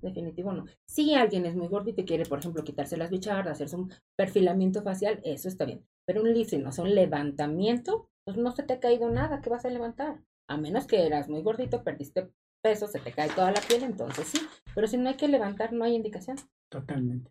Definitivo 0.00 0.52
no. 0.52 0.66
Si 0.84 1.14
alguien 1.14 1.46
es 1.46 1.54
muy 1.54 1.68
gordito 1.68 2.00
y 2.00 2.04
quiere, 2.04 2.26
por 2.26 2.40
ejemplo, 2.40 2.64
quitarse 2.64 2.96
las 2.96 3.10
bicharras, 3.10 3.52
hacerse 3.52 3.76
un 3.76 3.92
perfilamiento 4.16 4.82
facial, 4.82 5.20
eso 5.24 5.48
está 5.48 5.64
bien. 5.64 5.86
Pero 6.04 6.22
un 6.22 6.32
lifting, 6.34 6.66
o 6.66 6.72
sea, 6.72 6.84
un 6.84 6.94
levantamiento, 6.94 8.10
pues 8.24 8.36
no 8.36 8.50
se 8.50 8.64
te 8.64 8.74
ha 8.74 8.80
caído 8.80 9.08
nada, 9.08 9.40
¿qué 9.40 9.50
vas 9.50 9.64
a 9.64 9.70
levantar? 9.70 10.20
A 10.48 10.56
menos 10.56 10.86
que 10.86 11.06
eras 11.06 11.28
muy 11.28 11.42
gordito, 11.42 11.84
perdiste 11.84 12.30
peso, 12.62 12.88
se 12.88 13.00
te 13.00 13.12
cae 13.12 13.28
toda 13.30 13.52
la 13.52 13.60
piel, 13.60 13.84
entonces 13.84 14.26
sí. 14.26 14.40
Pero 14.74 14.86
si 14.86 14.96
no 14.96 15.08
hay 15.08 15.16
que 15.16 15.28
levantar, 15.28 15.72
no 15.72 15.84
hay 15.84 15.94
indicación. 15.94 16.36
Totalmente. 16.68 17.30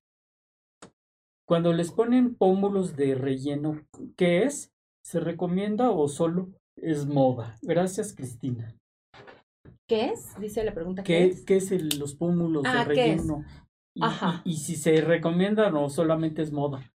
Cuando 1.48 1.74
les 1.74 1.92
ponen 1.92 2.36
pómulos 2.36 2.96
de 2.96 3.16
relleno, 3.16 3.82
¿qué 4.18 4.44
es? 4.44 4.72
¿Se 5.04 5.20
recomienda 5.20 5.92
o 5.92 6.08
solo 6.08 6.50
es 6.76 7.06
moda? 7.06 7.58
Gracias, 7.62 8.14
Cristina. 8.14 8.76
¿Qué 9.88 10.06
es? 10.06 10.40
Dice 10.40 10.64
la 10.64 10.74
pregunta. 10.74 11.04
¿Qué, 11.04 11.26
es? 11.26 11.44
¿Qué 11.44 11.58
es 11.58 11.96
los 11.98 12.16
pómulos 12.16 12.64
de 12.64 12.70
ah, 12.70 12.86
relleno? 12.86 13.44
Y, 13.94 14.04
Ajá. 14.04 14.42
Y, 14.46 14.58
si 14.58 14.76
se 14.76 15.02
recomienda 15.02 15.68
o 15.74 15.90
solamente 15.90 16.42
es 16.42 16.52
moda. 16.52 16.90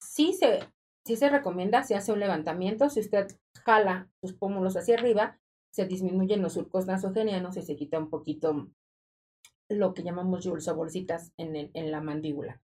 Sí 0.00 0.32
se, 0.32 0.60
sí 1.04 1.16
se 1.16 1.28
recomienda, 1.28 1.82
se 1.82 1.96
hace 1.96 2.12
un 2.12 2.20
levantamiento. 2.20 2.88
Si 2.90 3.00
usted 3.00 3.26
jala 3.64 4.08
sus 4.22 4.34
pómulos 4.34 4.76
hacia 4.76 4.94
arriba, 4.94 5.40
se 5.72 5.86
disminuyen 5.86 6.42
los 6.42 6.52
surcos 6.54 6.86
nasogenianos 6.86 7.56
y 7.56 7.62
se 7.62 7.76
quita 7.76 7.98
un 7.98 8.10
poquito 8.10 8.70
lo 9.68 9.94
que 9.94 10.02
llamamos 10.02 10.46
bolsitas 10.74 11.32
en, 11.36 11.56
el, 11.56 11.70
en 11.74 11.90
la 11.90 12.00
mandíbula. 12.00 12.60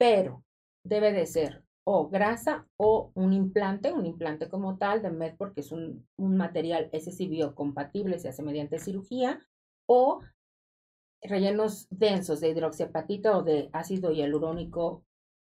Pero 0.00 0.42
debe 0.82 1.12
de 1.12 1.26
ser 1.26 1.62
o 1.84 2.08
grasa 2.08 2.66
o 2.78 3.10
un 3.14 3.34
implante, 3.34 3.92
un 3.92 4.06
implante 4.06 4.48
como 4.48 4.78
tal 4.78 5.02
de 5.02 5.10
MED 5.10 5.36
porque 5.36 5.60
es 5.60 5.72
un, 5.72 6.06
material 6.16 6.88
ese 6.92 7.26
biocompatible, 7.26 8.18
se 8.18 8.30
hace 8.30 8.42
mediante 8.42 8.78
cirugía, 8.78 9.46
o 9.86 10.20
rellenos 11.22 11.86
densos 11.90 12.40
de 12.40 12.48
hidroxiapatita 12.48 13.36
o 13.36 13.42
de 13.42 13.68
ácido 13.74 14.10
hialurónico 14.12 15.04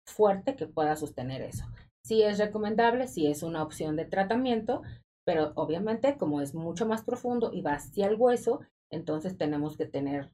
fuerte 0.06 0.58
que 0.58 0.68
pueda 0.68 0.98
sostener 0.98 1.42
eso. 1.42 1.66
Sí 2.04 2.22
es 2.22 2.38
recomendable, 2.38 3.08
sí 3.08 3.28
es 3.28 3.44
una 3.44 3.64
opción 3.64 3.96
de 3.96 4.06
tratamiento, 4.06 4.82
pero 5.26 5.54
obviamente 5.56 6.18
como 6.18 6.42
es 6.42 6.54
mucho 6.54 6.86
más 6.86 7.04
profundo 7.04 7.52
y 7.54 7.62
va 7.62 7.76
hacia 7.76 8.08
el 8.08 8.16
hueso, 8.16 8.60
entonces 8.90 9.38
tenemos 9.38 9.78
que 9.78 9.86
tener 9.86 10.30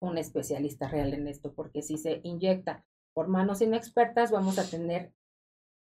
un 0.00 0.16
especialista 0.16 0.88
real 0.88 1.12
en 1.14 1.26
esto, 1.26 1.52
porque 1.54 1.82
si 1.82 1.96
se 1.96 2.20
inyecta 2.22 2.84
por 3.14 3.28
manos 3.28 3.62
inexpertas, 3.62 4.30
vamos 4.30 4.58
a 4.58 4.68
tener 4.68 5.12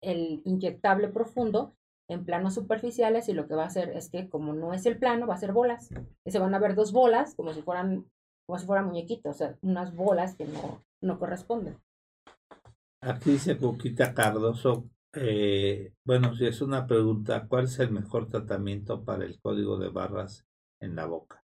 el 0.01 0.41
inyectable 0.45 1.09
profundo 1.09 1.75
en 2.07 2.25
planos 2.25 2.55
superficiales 2.55 3.29
y 3.29 3.33
lo 3.33 3.47
que 3.47 3.55
va 3.55 3.63
a 3.63 3.67
hacer 3.67 3.89
es 3.91 4.09
que 4.09 4.29
como 4.29 4.53
no 4.53 4.73
es 4.73 4.85
el 4.85 4.97
plano, 4.97 5.27
va 5.27 5.35
a 5.35 5.39
ser 5.39 5.53
bolas. 5.53 5.89
Y 6.25 6.31
se 6.31 6.39
van 6.39 6.53
a 6.53 6.59
ver 6.59 6.75
dos 6.75 6.91
bolas 6.91 7.35
como 7.35 7.53
si 7.53 7.61
fueran, 7.61 8.05
como 8.45 8.59
si 8.59 8.65
fueran 8.65 8.87
muñequitos, 8.87 9.35
o 9.35 9.37
sea, 9.37 9.57
unas 9.61 9.95
bolas 9.95 10.35
que 10.35 10.45
no, 10.45 10.83
no 11.01 11.19
corresponden. 11.19 11.77
Aquí 13.01 13.31
dice 13.31 13.57
Coquita 13.57 14.13
Cardoso, 14.13 14.89
eh, 15.13 15.93
bueno, 16.05 16.35
si 16.35 16.45
es 16.45 16.61
una 16.61 16.85
pregunta, 16.85 17.47
¿cuál 17.47 17.65
es 17.65 17.79
el 17.79 17.91
mejor 17.91 18.27
tratamiento 18.27 19.03
para 19.03 19.25
el 19.25 19.39
código 19.39 19.77
de 19.77 19.89
barras 19.89 20.45
en 20.79 20.95
la 20.95 21.05
boca? 21.05 21.43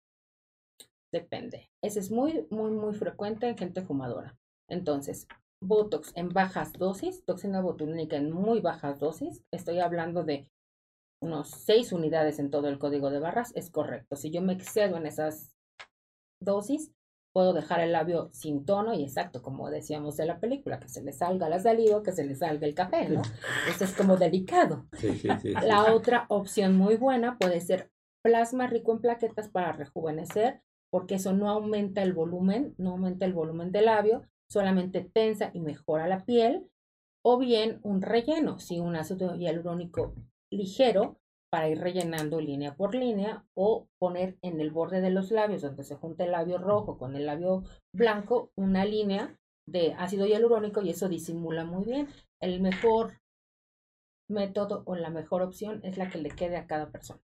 Depende. 1.11 1.69
Ese 1.81 1.99
es 1.99 2.11
muy, 2.11 2.45
muy, 2.49 2.71
muy 2.71 2.93
frecuente 2.93 3.47
en 3.47 3.57
gente 3.57 3.81
fumadora. 3.81 4.37
Entonces, 4.69 5.27
Botox 5.61 6.11
en 6.15 6.29
bajas 6.29 6.73
dosis, 6.73 7.25
toxina 7.25 7.61
botulínica 7.61 8.15
en 8.15 8.31
muy 8.31 8.61
bajas 8.61 8.99
dosis, 8.99 9.43
estoy 9.51 9.79
hablando 9.79 10.23
de 10.23 10.49
unos 11.21 11.49
6 11.49 11.93
unidades 11.93 12.39
en 12.39 12.51
todo 12.51 12.67
el 12.67 12.77
código 12.77 13.09
de 13.09 13.19
barras, 13.19 13.51
es 13.55 13.71
correcto. 13.71 14.15
Si 14.15 14.29
yo 14.29 14.41
me 14.41 14.53
excedo 14.53 14.97
en 14.97 15.07
esas 15.07 15.55
dosis, 16.39 16.91
puedo 17.33 17.53
dejar 17.53 17.81
el 17.81 17.91
labio 17.91 18.29
sin 18.33 18.65
tono 18.65 18.93
y 18.93 19.03
exacto, 19.03 19.41
como 19.41 19.69
decíamos 19.69 20.17
de 20.17 20.25
la 20.25 20.39
película, 20.39 20.79
que 20.79 20.89
se 20.89 21.03
le 21.03 21.11
salga 21.11 21.49
la 21.49 21.59
saliva, 21.59 22.03
que 22.03 22.11
se 22.11 22.23
le 22.23 22.35
salga 22.35 22.67
el 22.67 22.73
café, 22.73 23.09
¿no? 23.09 23.21
Eso 23.69 23.83
es 23.83 23.93
como 23.93 24.17
delicado. 24.17 24.87
la 25.63 25.93
otra 25.93 26.25
opción 26.29 26.75
muy 26.75 26.95
buena 26.95 27.37
puede 27.37 27.61
ser 27.61 27.91
plasma 28.23 28.67
rico 28.67 28.91
en 28.91 29.01
plaquetas 29.01 29.49
para 29.49 29.71
rejuvenecer, 29.71 30.61
porque 30.89 31.15
eso 31.15 31.33
no 31.33 31.49
aumenta 31.49 32.01
el 32.01 32.13
volumen, 32.13 32.73
no 32.77 32.91
aumenta 32.91 33.25
el 33.25 33.33
volumen 33.33 33.71
del 33.71 33.85
labio, 33.85 34.23
solamente 34.49 35.01
tensa 35.01 35.51
y 35.53 35.59
mejora 35.59 36.07
la 36.07 36.25
piel, 36.25 36.69
o 37.23 37.37
bien 37.37 37.79
un 37.83 38.01
relleno, 38.01 38.59
si 38.59 38.79
un 38.79 38.95
ácido 38.95 39.35
hialurónico 39.35 40.13
ligero 40.51 41.19
para 41.49 41.69
ir 41.69 41.79
rellenando 41.79 42.41
línea 42.41 42.75
por 42.75 42.93
línea 42.93 43.45
o 43.53 43.87
poner 43.99 44.37
en 44.41 44.59
el 44.59 44.71
borde 44.71 45.01
de 45.01 45.11
los 45.11 45.31
labios 45.31 45.61
donde 45.61 45.83
se 45.83 45.95
junta 45.95 46.25
el 46.25 46.31
labio 46.31 46.57
rojo 46.57 46.97
con 46.97 47.15
el 47.15 47.25
labio 47.25 47.63
blanco 47.93 48.51
una 48.55 48.85
línea 48.85 49.37
de 49.65 49.93
ácido 49.93 50.25
hialurónico 50.25 50.81
y 50.81 50.89
eso 50.89 51.09
disimula 51.09 51.65
muy 51.65 51.85
bien. 51.85 52.07
El 52.41 52.61
mejor 52.61 53.19
método 54.29 54.83
o 54.85 54.95
la 54.95 55.09
mejor 55.09 55.41
opción 55.41 55.81
es 55.83 55.97
la 55.97 56.09
que 56.09 56.19
le 56.19 56.29
quede 56.29 56.57
a 56.57 56.67
cada 56.67 56.89
persona. 56.89 57.21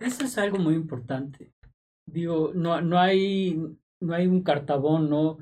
Eso 0.00 0.24
es 0.24 0.38
algo 0.38 0.58
muy 0.58 0.74
importante. 0.74 1.52
Digo, 2.06 2.52
no, 2.54 2.80
no 2.80 2.98
hay 2.98 3.60
no 4.00 4.14
hay 4.14 4.26
un 4.26 4.42
cartabón, 4.42 5.10
no, 5.10 5.38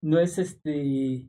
no 0.00 0.18
es 0.18 0.38
este 0.38 1.28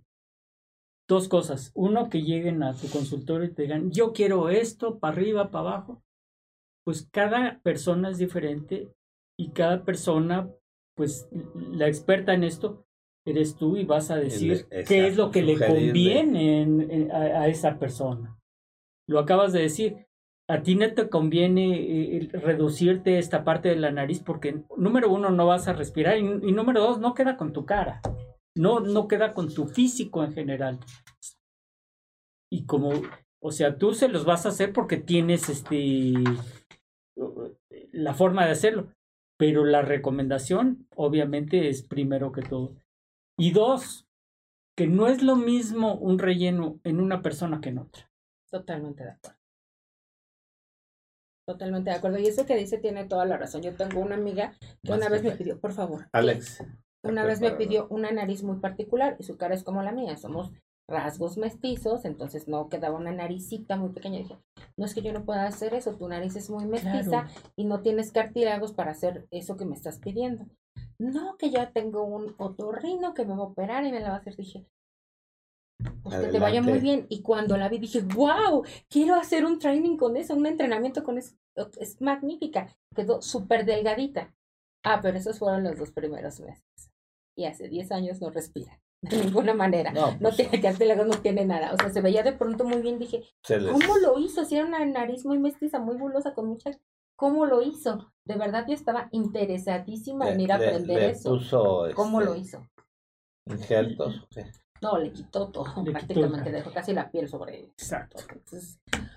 dos 1.08 1.28
cosas. 1.28 1.72
Uno, 1.76 2.10
que 2.10 2.22
lleguen 2.22 2.64
a 2.64 2.74
tu 2.74 2.90
consultorio 2.90 3.48
y 3.48 3.54
te 3.54 3.64
digan, 3.64 3.92
yo 3.92 4.14
quiero 4.14 4.50
esto, 4.50 5.00
para 5.00 5.14
arriba, 5.14 5.52
para 5.52 5.70
abajo. 5.70 6.04
Pues 6.86 7.08
cada 7.12 7.60
persona 7.62 8.10
es 8.10 8.18
diferente 8.18 8.94
y 9.38 9.52
cada 9.52 9.84
persona, 9.86 10.50
pues 10.96 11.30
la 11.56 11.88
experta 11.88 12.34
en 12.34 12.44
esto 12.44 12.86
eres 13.26 13.56
tú 13.56 13.78
y 13.78 13.86
vas 13.86 14.12
a 14.12 14.18
decir 14.18 14.68
qué 14.88 15.08
es 15.08 15.16
lo 15.16 15.32
que 15.32 15.44
le 15.44 15.58
conviene 15.58 17.10
a, 17.12 17.48
esa 17.48 17.80
persona. 17.80 18.38
Lo 19.08 19.20
acabas 19.20 19.54
de 19.54 19.62
decir, 19.62 20.08
a 20.50 20.62
ti 20.62 20.76
no 20.76 20.94
te 20.94 21.10
conviene 21.10 22.18
eh, 22.18 22.30
reducirte 22.34 23.18
esta 23.18 23.44
parte 23.44 23.70
de 23.70 23.78
la 23.78 23.92
nariz 23.92 24.22
porque, 24.22 24.64
número 24.78 25.12
uno, 25.12 25.30
no 25.30 25.48
vas 25.48 25.68
a 25.68 25.74
respirar 25.74 26.18
y, 26.18 26.24
número 26.24 26.82
dos, 26.82 27.00
no 27.00 27.14
queda 27.14 27.38
con 27.38 27.54
tu 27.54 27.66
cara, 27.66 28.02
no, 28.56 28.80
no 28.80 29.08
queda 29.08 29.34
con 29.34 29.54
tu 29.54 29.68
físico 29.68 30.24
en 30.24 30.34
general. 30.34 30.80
Y 32.52 32.66
como, 32.66 32.92
o 33.42 33.52
sea, 33.52 33.78
tú 33.78 33.94
se 33.94 34.10
los 34.10 34.26
vas 34.26 34.46
a 34.46 34.50
hacer 34.50 34.74
porque 34.74 34.98
tienes 34.98 35.50
este 35.50 36.14
la 37.92 38.14
forma 38.14 38.46
de 38.46 38.52
hacerlo, 38.52 38.92
pero 39.38 39.66
la 39.66 39.82
recomendación 39.82 40.88
obviamente 40.96 41.70
es 41.70 41.84
primero 41.84 42.32
que 42.32 42.42
todo. 42.42 42.76
Y 43.38 43.52
dos, 43.52 44.08
que 44.76 44.88
no 44.88 45.08
es 45.08 45.24
lo 45.24 45.36
mismo 45.36 45.96
un 45.96 46.20
relleno 46.20 46.80
en 46.84 47.00
una 47.00 47.22
persona 47.22 47.62
que 47.62 47.70
en 47.70 47.80
otra. 47.80 48.12
Totalmente 48.50 49.04
de 49.04 49.12
acuerdo. 49.12 49.43
Totalmente 51.46 51.90
de 51.90 51.98
acuerdo. 51.98 52.20
Y 52.20 52.28
eso 52.28 52.46
que 52.46 52.56
dice 52.56 52.78
tiene 52.78 53.06
toda 53.06 53.26
la 53.26 53.38
razón. 53.38 53.62
Yo 53.62 53.76
tengo 53.76 54.00
una 54.00 54.16
amiga 54.16 54.54
que 54.84 54.92
una 54.92 55.10
vez 55.10 55.24
me 55.24 55.32
pidió, 55.32 55.60
por 55.60 55.74
favor. 55.74 56.08
Alex. 56.14 56.64
Una 57.04 57.26
vez 57.26 57.42
me 57.42 57.52
pidió 57.52 57.88
una 57.90 58.12
nariz 58.12 58.44
muy 58.44 58.60
particular 58.60 59.18
y 59.20 59.24
su 59.24 59.38
cara 59.38 59.54
es 59.54 59.64
como 59.64 59.84
la 59.84 59.92
mía. 59.92 60.16
Somos 60.16 60.52
rasgos 60.88 61.38
mestizos, 61.38 62.06
entonces 62.06 62.48
no 62.48 62.70
quedaba 62.70 62.98
una 62.98 63.12
naricita 63.12 63.76
muy 63.76 63.90
pequeña. 63.90 64.20
dije, 64.20 64.38
no 64.78 64.86
es 64.86 64.94
que 64.94 65.02
yo 65.02 65.14
no 65.14 65.26
pueda 65.26 65.46
hacer 65.46 65.74
eso, 65.74 65.96
tu 65.96 66.08
nariz 66.08 66.36
es 66.36 66.50
muy 66.50 66.66
mestiza 66.66 67.28
y 67.56 67.66
no 67.66 67.82
tienes 67.82 68.12
cartílagos 68.12 68.74
para 68.74 68.92
hacer 68.92 69.28
eso 69.32 69.58
que 69.58 69.66
me 69.66 69.76
estás 69.76 70.00
pidiendo. 70.00 70.46
No, 71.00 71.36
que 71.38 71.50
ya 71.50 71.72
tengo 71.72 72.04
un 72.04 72.36
otorrino 72.38 73.14
que 73.14 73.26
me 73.26 73.34
va 73.34 73.40
a 73.40 73.48
operar 73.48 73.86
y 73.86 73.92
me 73.92 74.00
la 74.00 74.10
va 74.10 74.16
a 74.16 74.20
hacer. 74.20 74.36
Dije, 74.36 74.66
pues 76.04 76.20
que 76.20 76.28
te 76.28 76.40
vaya 76.40 76.62
muy 76.62 76.80
bien. 76.80 77.06
Y 77.10 77.22
cuando 77.22 77.58
la 77.58 77.70
vi 77.70 77.80
dije, 77.80 78.02
wow, 78.02 78.64
quiero 78.90 79.16
hacer 79.16 79.46
un 79.46 79.60
training 79.60 79.98
con 79.98 80.18
eso, 80.18 80.36
un 80.36 80.46
entrenamiento 80.46 81.04
con 81.04 81.18
eso. 81.18 81.36
Es 81.80 82.02
magnífica. 82.02 82.76
Quedó 82.96 83.22
súper 83.22 83.66
delgadita. 83.66 84.34
Ah, 84.84 85.00
pero 85.02 85.18
esos 85.18 85.40
fueron 85.40 85.64
los 85.64 85.78
dos 85.78 85.92
primeros 85.92 86.40
meses. 86.40 86.92
Y 87.36 87.46
hace 87.46 87.70
10 87.70 87.92
años 87.92 88.22
no 88.22 88.30
respira. 88.30 88.80
de 89.04 89.18
ninguna 89.18 89.54
manera. 89.54 89.92
No, 89.92 90.12
no 90.14 90.18
pues, 90.20 90.38
tiene 90.38 90.62
cartílago, 90.62 91.04
no 91.04 91.18
tiene 91.18 91.46
nada. 91.46 91.74
O 91.74 91.78
sea, 91.78 91.90
se 91.90 92.02
veía 92.02 92.24
de 92.24 92.32
pronto 92.32 92.64
muy 92.64 92.82
bien. 92.82 93.00
Dije, 93.00 93.24
¿cómo 93.48 93.98
lo 93.98 94.18
hizo? 94.18 94.46
Si 94.46 94.56
era 94.56 94.66
una 94.66 94.84
nariz 94.86 95.26
muy 95.26 95.40
mestiza, 95.40 95.80
muy 95.80 95.98
bulosa, 95.98 96.34
con 96.34 96.48
mucha... 96.48 96.72
¿Cómo 97.16 97.46
lo 97.46 97.62
hizo? 97.62 98.12
De 98.26 98.36
verdad 98.36 98.66
yo 98.68 98.74
estaba 98.74 99.10
interesadísima 99.12 100.30
en 100.30 100.42
ir 100.42 100.52
a 100.52 100.56
aprender 100.56 101.04
eso. 101.04 101.38
¿Cómo 101.96 102.22
lo 102.22 102.34
este, 102.34 102.40
hizo? 102.40 102.68
¿Injertos? 103.46 104.28
No, 104.84 104.98
le 104.98 105.14
quitó 105.14 105.50
todo, 105.50 105.84
prácticamente 105.86 106.52
dejó 106.52 106.72
casi 106.72 106.94
la 106.94 107.10
piel 107.10 107.30
sobre 107.30 107.62
él. 107.62 107.66
Exacto. 107.72 108.18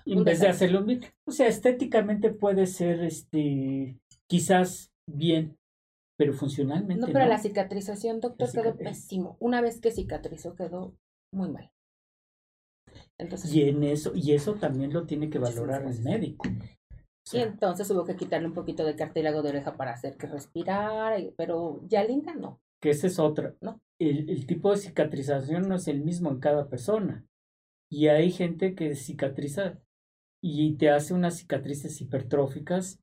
en 0.05 0.23
vez 0.23 0.39
de 0.39 0.47
hacerlo 0.47 0.83
bien, 0.83 1.01
o 1.27 1.31
sea, 1.31 1.47
estéticamente 1.47 2.31
puede 2.31 2.65
ser, 2.65 3.03
este, 3.03 3.99
quizás 4.29 4.93
bien, 5.05 5.57
pero 6.17 6.33
funcionalmente. 6.33 7.05
No, 7.05 7.11
pero 7.11 7.25
la 7.25 7.37
cicatrización, 7.37 8.21
doctor, 8.21 8.49
quedó 8.51 8.77
pésimo. 8.77 9.35
Una 9.39 9.61
vez 9.61 9.81
que 9.81 9.91
cicatrizó, 9.91 10.55
quedó 10.55 10.95
muy 11.33 11.49
mal. 11.49 11.69
Entonces, 13.19 13.53
y 13.53 13.63
en 13.63 13.83
eso, 13.83 14.13
y 14.15 14.33
eso 14.33 14.55
también 14.55 14.93
lo 14.93 15.05
tiene 15.05 15.29
que 15.29 15.39
valorar 15.39 15.85
el 15.85 16.01
médico. 16.01 16.47
y 17.33 17.39
entonces 17.39 17.89
hubo 17.91 18.05
que 18.05 18.15
quitarle 18.15 18.47
un 18.47 18.53
poquito 18.53 18.85
de 18.85 18.95
cartílago 18.95 19.41
de 19.41 19.49
oreja 19.49 19.75
para 19.75 19.91
hacer 19.91 20.15
que 20.15 20.27
respirara, 20.27 21.17
pero 21.35 21.81
ya 21.87 22.03
linda 22.03 22.33
no. 22.33 22.61
Que 22.81 22.91
esa 22.91 23.07
es 23.07 23.19
otra. 23.19 23.55
¿no? 23.61 23.81
el, 23.99 24.29
el, 24.29 24.45
tipo 24.45 24.71
de 24.71 24.77
cicatrización 24.77 25.67
no 25.67 25.75
es 25.75 25.87
el 25.87 26.03
mismo 26.03 26.29
en 26.29 26.39
cada 26.39 26.69
persona. 26.69 27.25
Y 27.89 28.07
hay 28.07 28.31
gente 28.31 28.75
que 28.75 28.95
cicatriza 28.95 29.79
y 30.43 30.75
te 30.75 30.89
hace 30.89 31.13
unas 31.13 31.37
cicatrices 31.37 31.99
hipertróficas 32.01 33.01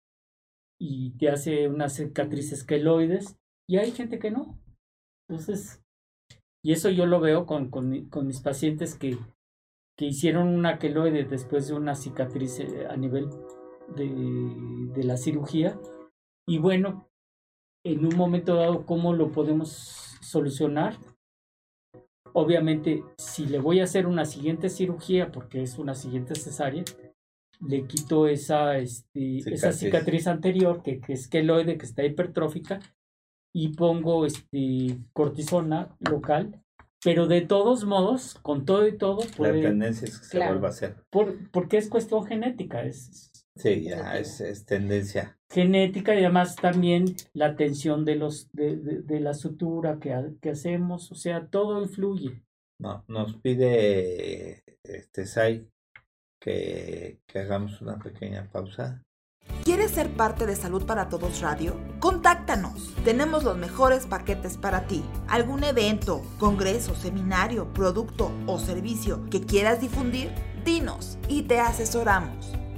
y 0.80 1.12
te 1.16 1.30
hace 1.30 1.68
unas 1.68 1.94
cicatrices 1.94 2.64
queloides 2.64 3.36
y 3.68 3.78
hay 3.78 3.90
gente 3.90 4.18
que 4.18 4.30
no. 4.30 4.58
Entonces, 5.28 5.82
y 6.62 6.72
eso 6.72 6.90
yo 6.90 7.06
lo 7.06 7.20
veo 7.20 7.46
con, 7.46 7.70
con, 7.70 8.08
con 8.08 8.26
mis 8.26 8.40
pacientes 8.40 8.94
que, 8.94 9.18
que 9.96 10.06
hicieron 10.06 10.48
una 10.48 10.78
queloide 10.78 11.24
después 11.24 11.66
de 11.68 11.74
una 11.74 11.94
cicatriz 11.94 12.60
eh, 12.60 12.86
a 12.88 12.96
nivel 12.96 13.30
de, 13.96 14.92
de 14.94 15.04
la 15.04 15.16
cirugía. 15.16 15.80
Y 16.46 16.58
bueno, 16.58 17.08
en 17.84 18.04
un 18.06 18.16
momento 18.16 18.56
dado, 18.56 18.86
¿cómo 18.86 19.12
lo 19.12 19.30
podemos 19.30 20.04
solucionar. 20.24 20.96
Obviamente, 22.32 23.04
si 23.16 23.46
le 23.46 23.60
voy 23.60 23.78
a 23.78 23.84
hacer 23.84 24.06
una 24.06 24.24
siguiente 24.24 24.68
cirugía, 24.68 25.30
porque 25.30 25.62
es 25.62 25.78
una 25.78 25.94
siguiente 25.94 26.34
cesárea, 26.34 26.82
le 27.60 27.86
quito 27.86 28.26
esa, 28.26 28.78
este, 28.78 29.38
esa 29.38 29.72
cicatriz 29.72 30.26
anterior, 30.26 30.82
que, 30.82 31.00
que, 31.00 31.12
es 31.12 31.28
queloide, 31.28 31.78
que 31.78 31.86
está 31.86 32.04
hipertrófica, 32.04 32.80
y 33.54 33.68
pongo 33.68 34.26
este, 34.26 34.98
cortisona 35.12 35.96
local. 36.00 36.60
Pero 37.04 37.26
de 37.26 37.42
todos 37.42 37.84
modos, 37.84 38.34
con 38.42 38.64
todo 38.64 38.88
y 38.88 38.96
todo, 38.96 39.18
puede, 39.36 39.62
la 39.62 39.68
tendencia 39.68 40.08
es 40.08 40.18
que 40.18 40.24
se 40.24 40.38
vuelva 40.38 40.68
a 40.68 40.70
hacer. 40.70 40.96
Por, 41.10 41.50
porque 41.50 41.76
es 41.76 41.88
cuestión 41.88 42.24
genética, 42.24 42.82
es, 42.82 43.30
Sí, 43.56 43.84
ya 43.84 44.18
es, 44.18 44.40
es, 44.40 44.66
tendencia. 44.66 45.38
Genética 45.48 46.14
y 46.14 46.18
además 46.18 46.56
también 46.56 47.04
la 47.32 47.54
tensión 47.54 48.04
de, 48.04 48.16
los, 48.16 48.50
de, 48.52 48.76
de, 48.76 49.20
la 49.20 49.32
sutura 49.32 49.98
que, 50.00 50.12
que, 50.40 50.50
hacemos, 50.50 51.12
o 51.12 51.14
sea, 51.14 51.46
todo 51.46 51.80
influye. 51.80 52.42
No, 52.80 53.04
nos 53.06 53.36
pide 53.36 54.64
este 54.82 55.26
Sai 55.26 55.68
que, 56.40 57.20
que 57.26 57.38
hagamos 57.38 57.80
una 57.80 57.98
pequeña 57.98 58.50
pausa. 58.50 59.02
¿Quieres 59.62 59.92
ser 59.92 60.10
parte 60.10 60.46
de 60.46 60.56
Salud 60.56 60.84
para 60.84 61.08
Todos 61.08 61.40
Radio? 61.40 61.80
Contáctanos. 62.00 62.94
Tenemos 63.04 63.44
los 63.44 63.56
mejores 63.56 64.06
paquetes 64.06 64.56
para 64.56 64.86
ti. 64.86 65.04
¿Algún 65.28 65.64
evento, 65.64 66.22
congreso, 66.38 66.94
seminario, 66.94 67.72
producto 67.72 68.32
o 68.46 68.58
servicio 68.58 69.24
que 69.30 69.42
quieras 69.42 69.80
difundir? 69.80 70.32
Dinos 70.64 71.18
y 71.28 71.42
te 71.42 71.60
asesoramos. 71.60 72.63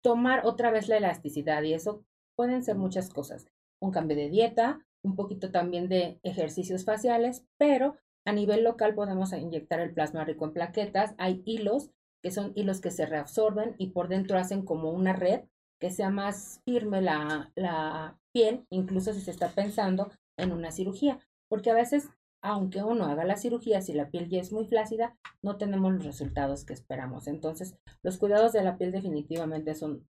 tomar 0.04 0.46
otra 0.46 0.72
vez 0.72 0.88
la 0.88 0.98
elasticidad 0.98 1.62
y 1.64 1.74
eso 1.74 2.04
pueden 2.36 2.64
ser 2.64 2.76
muchas 2.76 3.10
cosas. 3.10 3.48
Un 3.80 3.92
cambio 3.92 4.18
de 4.18 4.30
dieta, 4.30 4.80
un 5.04 5.16
poquito 5.16 5.52
también 5.52 5.90
de 5.90 6.20
ejercicios 6.24 6.86
faciales, 6.86 7.46
pero 7.58 7.98
a 8.26 8.34
nivel 8.34 8.64
local 8.64 8.96
podemos 8.96 9.32
inyectar 9.34 9.80
el 9.80 9.94
plasma 9.94 10.26
rico 10.26 10.46
en 10.46 10.54
plaquetas. 10.54 11.14
Hay 11.18 11.44
hilos 11.46 11.92
que 12.26 12.32
son 12.32 12.54
hilos 12.56 12.82
que 12.82 12.90
se 12.90 13.06
reabsorben 13.06 13.76
y 13.78 13.92
por 13.92 14.08
dentro 14.08 14.40
hacen 14.40 14.66
como 14.66 14.90
una 14.90 15.14
red 15.14 15.42
que 15.80 15.92
sea 15.92 16.10
más 16.10 16.60
firme 16.66 17.00
la, 17.00 17.52
la 17.54 18.18
piel, 18.34 18.66
incluso 18.72 19.14
si 19.14 19.22
se 19.22 19.30
está 19.30 19.50
pensando 19.50 20.12
en 20.36 20.52
una 20.52 20.72
cirugía, 20.72 21.20
porque 21.52 21.70
a 21.70 21.76
veces, 21.76 22.10
aunque 22.42 22.82
uno 22.82 23.06
haga 23.06 23.26
la 23.26 23.38
cirugía, 23.38 23.80
si 23.84 23.94
la 23.94 24.10
piel 24.10 24.28
ya 24.28 24.40
es 24.40 24.52
muy 24.52 24.66
flácida, 24.66 25.16
no 25.44 25.58
tenemos 25.58 25.94
los 25.94 26.04
resultados 26.04 26.66
que 26.66 26.74
esperamos. 26.74 27.28
Entonces, 27.28 27.76
los 28.02 28.18
cuidados 28.18 28.54
de 28.54 28.64
la 28.64 28.80
piel 28.80 28.92
definitivamente 28.92 29.76
son 29.76 30.08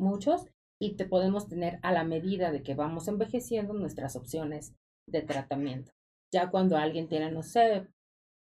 muchos 0.00 0.46
y 0.80 0.96
te 0.96 1.04
podemos 1.04 1.48
tener 1.48 1.80
a 1.82 1.92
la 1.92 2.04
medida 2.04 2.50
de 2.50 2.62
que 2.62 2.74
vamos 2.74 3.08
envejeciendo 3.08 3.74
nuestras 3.74 4.16
opciones 4.16 4.74
de 5.06 5.20
tratamiento. 5.20 5.92
Ya 6.32 6.50
cuando 6.50 6.78
alguien 6.78 7.08
tiene, 7.08 7.30
no 7.30 7.42
sé, 7.42 7.86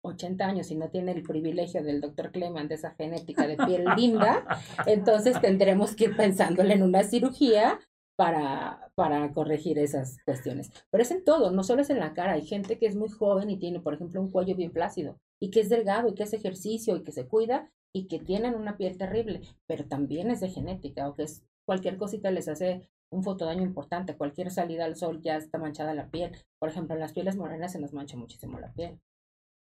80 0.04 0.46
años 0.46 0.70
y 0.70 0.76
no 0.76 0.90
tiene 0.90 1.12
el 1.12 1.24
privilegio 1.24 1.84
del 1.84 2.02
doctor 2.02 2.32
Clement 2.32 2.70
de 2.70 2.76
esa 2.76 2.92
genética 2.92 3.48
de 3.48 3.58
piel 3.58 3.86
linda, 3.98 4.46
entonces 4.86 5.40
tendremos 5.42 5.96
que 5.96 6.06
ir 6.06 6.16
pensándole 6.16 6.74
en 6.74 6.84
una 6.84 7.04
cirugía 7.04 7.80
para, 8.16 8.92
para 8.96 9.32
corregir 9.34 9.80
esas 9.80 10.18
cuestiones. 10.26 10.72
Pero 10.92 11.02
es 11.02 11.12
en 11.12 11.24
todo, 11.24 11.52
no 11.52 11.64
solo 11.64 11.82
es 11.82 11.90
en 11.90 12.00
la 12.00 12.14
cara. 12.14 12.34
Hay 12.34 12.46
gente 12.46 12.78
que 12.78 12.86
es 12.86 12.96
muy 12.96 13.10
joven 13.10 13.50
y 13.50 13.58
tiene, 13.58 13.80
por 13.80 13.94
ejemplo, 13.94 14.22
un 14.22 14.32
cuello 14.32 14.56
bien 14.56 14.72
plácido 14.72 15.18
y 15.40 15.50
que 15.50 15.62
es 15.62 15.70
delgado 15.70 16.10
y 16.10 16.14
que 16.14 16.24
hace 16.24 16.38
ejercicio 16.38 16.96
y 16.96 17.04
que 17.04 17.12
se 17.12 17.28
cuida 17.28 17.72
y 17.94 18.08
que 18.08 18.20
tienen 18.20 18.56
una 18.56 18.78
piel 18.78 18.98
terrible, 18.98 19.42
pero 19.68 19.86
también 19.86 20.32
es 20.32 20.40
de 20.40 20.50
genética 20.50 21.08
o 21.08 21.16
que 21.16 21.24
es 21.24 21.44
cualquier 21.66 21.98
cosita 21.98 22.32
les 22.32 22.48
hace 22.48 22.90
un 23.12 23.24
fotodaño 23.24 23.62
importante, 23.62 24.18
cualquier 24.18 24.50
salida 24.50 24.86
al 24.86 24.96
sol 24.96 25.22
ya 25.22 25.38
está 25.38 25.60
manchada 25.60 25.94
la 25.94 26.10
piel. 26.10 26.32
Por 26.60 26.70
ejemplo, 26.70 26.96
en 26.96 27.02
las 27.02 27.14
pieles 27.14 27.36
morenas 27.36 27.72
se 27.72 27.80
nos 27.80 27.94
mancha 27.94 28.18
muchísimo 28.18 28.60
la 28.60 28.74
piel. 28.74 29.00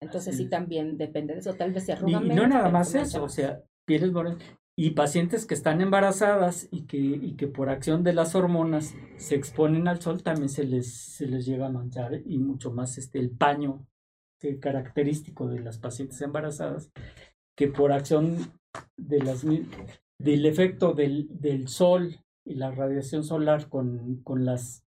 Entonces 0.01 0.37
sí, 0.37 0.49
también 0.49 0.99
depende 0.99 1.35
de 1.35 1.41
eso, 1.41 1.55
tal 1.55 1.73
vez 1.73 1.85
se 1.85 1.93
arruga 1.93 2.23
y, 2.23 2.29
no 2.29 2.47
nada 2.47 2.69
más 2.69 2.95
eso, 2.95 3.25
o 3.25 3.29
sea, 3.29 3.63
pieles 3.87 4.13
morenas, 4.13 4.43
y 4.77 4.91
pacientes 4.91 5.47
que 5.47 5.55
están 5.55 5.81
embarazadas 5.81 6.69
y 6.71 6.83
que, 6.83 6.99
y 6.99 7.37
que 7.37 7.47
por 7.47 7.71
acción 7.71 8.03
de 8.03 8.13
las 8.13 8.35
hormonas 8.35 8.95
se 9.17 9.37
exponen 9.37 9.87
al 9.87 10.01
sol 10.01 10.23
también 10.23 10.49
se 10.49 10.65
les, 10.65 10.93
se 10.93 11.27
les 11.27 11.47
llega 11.47 11.67
a 11.67 11.71
manchar 11.71 12.21
y 12.27 12.39
mucho 12.39 12.73
más 12.73 12.99
este, 12.99 13.19
el 13.19 13.31
paño 13.31 13.87
característico 14.61 15.49
de 15.49 15.61
las 15.61 15.79
pacientes 15.79 16.21
embarazadas 16.21 16.91
que 17.57 17.69
por 17.69 17.93
acción 17.93 18.53
de 18.97 19.21
las, 19.21 19.45
del 19.45 20.47
efecto 20.47 20.93
del, 20.93 21.29
del 21.41 21.69
sol 21.69 22.19
y 22.45 22.55
la 22.57 22.71
radiación 22.71 23.25
solar 23.25 23.69
con, 23.69 24.23
con 24.23 24.45
las 24.45 24.85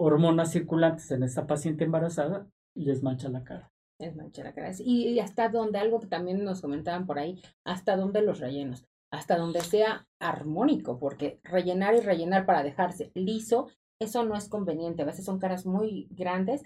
hormonas 0.00 0.52
circulantes 0.52 1.10
en 1.10 1.22
esa 1.22 1.46
paciente 1.46 1.84
embarazada 1.84 2.48
les 2.74 3.02
mancha 3.02 3.28
la 3.28 3.44
cara. 3.44 3.70
Es 3.98 4.14
cara. 4.32 4.72
Y 4.78 5.18
hasta 5.18 5.48
donde, 5.48 5.78
algo 5.78 6.00
que 6.00 6.06
también 6.06 6.44
nos 6.44 6.60
comentaban 6.60 7.06
por 7.06 7.18
ahí, 7.18 7.42
hasta 7.64 7.96
donde 7.96 8.22
los 8.22 8.38
rellenos, 8.38 8.84
hasta 9.12 9.36
donde 9.36 9.60
sea 9.60 10.06
armónico, 10.20 10.98
porque 10.98 11.40
rellenar 11.42 11.94
y 11.94 12.00
rellenar 12.00 12.46
para 12.46 12.62
dejarse 12.62 13.10
liso, 13.14 13.68
eso 14.00 14.24
no 14.24 14.36
es 14.36 14.48
conveniente. 14.48 15.02
A 15.02 15.06
veces 15.06 15.24
son 15.24 15.40
caras 15.40 15.66
muy 15.66 16.06
grandes, 16.10 16.62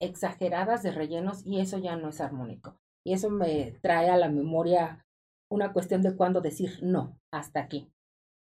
exageradas 0.00 0.82
de 0.82 0.92
rellenos 0.92 1.46
y 1.46 1.60
eso 1.60 1.78
ya 1.78 1.96
no 1.96 2.10
es 2.10 2.20
armónico. 2.20 2.78
Y 3.04 3.14
eso 3.14 3.30
me 3.30 3.72
trae 3.82 4.10
a 4.10 4.18
la 4.18 4.28
memoria 4.28 5.06
una 5.50 5.72
cuestión 5.72 6.02
de 6.02 6.14
cuándo 6.14 6.40
decir 6.40 6.78
no, 6.82 7.18
hasta 7.32 7.60
aquí. 7.60 7.90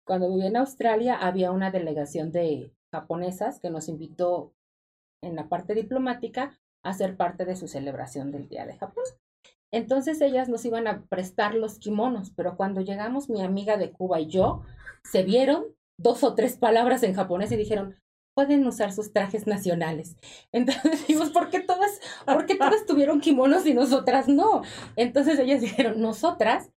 Cuando 0.06 0.30
viví 0.30 0.48
en 0.48 0.58
Australia 0.58 1.18
había 1.18 1.52
una 1.52 1.70
delegación 1.70 2.32
de 2.32 2.74
japonesas 2.92 3.60
que 3.60 3.70
nos 3.70 3.88
invitó 3.90 4.54
en 5.22 5.36
la 5.36 5.48
parte 5.48 5.76
diplomática 5.76 6.60
a 6.84 6.94
ser 6.94 7.16
parte 7.18 7.46
de 7.46 7.56
su 7.56 7.68
celebración 7.68 8.32
del 8.32 8.48
Día 8.48 8.66
de 8.66 8.78
Japón. 8.78 9.04
Entonces 9.72 10.22
ellas 10.22 10.50
nos 10.50 10.64
iban 10.66 10.88
a 10.88 11.04
prestar 11.06 11.56
los 11.56 11.80
kimonos, 11.80 12.32
pero 12.36 12.56
cuando 12.56 12.82
llegamos 12.82 13.30
mi 13.30 13.42
amiga 13.42 13.78
de 13.78 13.92
Cuba 13.92 14.20
y 14.20 14.28
yo, 14.28 14.62
se 15.04 15.24
vieron 15.24 15.66
dos 15.98 16.24
o 16.24 16.36
tres 16.36 16.58
palabras 16.58 17.02
en 17.04 17.16
japonés 17.16 17.52
y 17.52 17.56
dijeron, 17.56 17.96
pueden 18.36 18.66
usar 18.68 18.92
sus 18.92 19.14
trajes 19.14 19.48
nacionales. 19.48 20.16
Entonces 20.52 21.08
dijimos, 21.08 21.30
¿por 21.30 21.50
qué 21.50 21.60
todas, 21.60 22.00
por 22.26 22.46
qué 22.46 22.56
todas 22.56 22.86
tuvieron 22.86 23.22
kimonos 23.22 23.66
y 23.66 23.74
nosotras 23.74 24.28
no? 24.28 24.62
Entonces 24.96 25.40
ellas 25.40 25.62
dijeron, 25.62 26.02
nosotras 26.02 26.70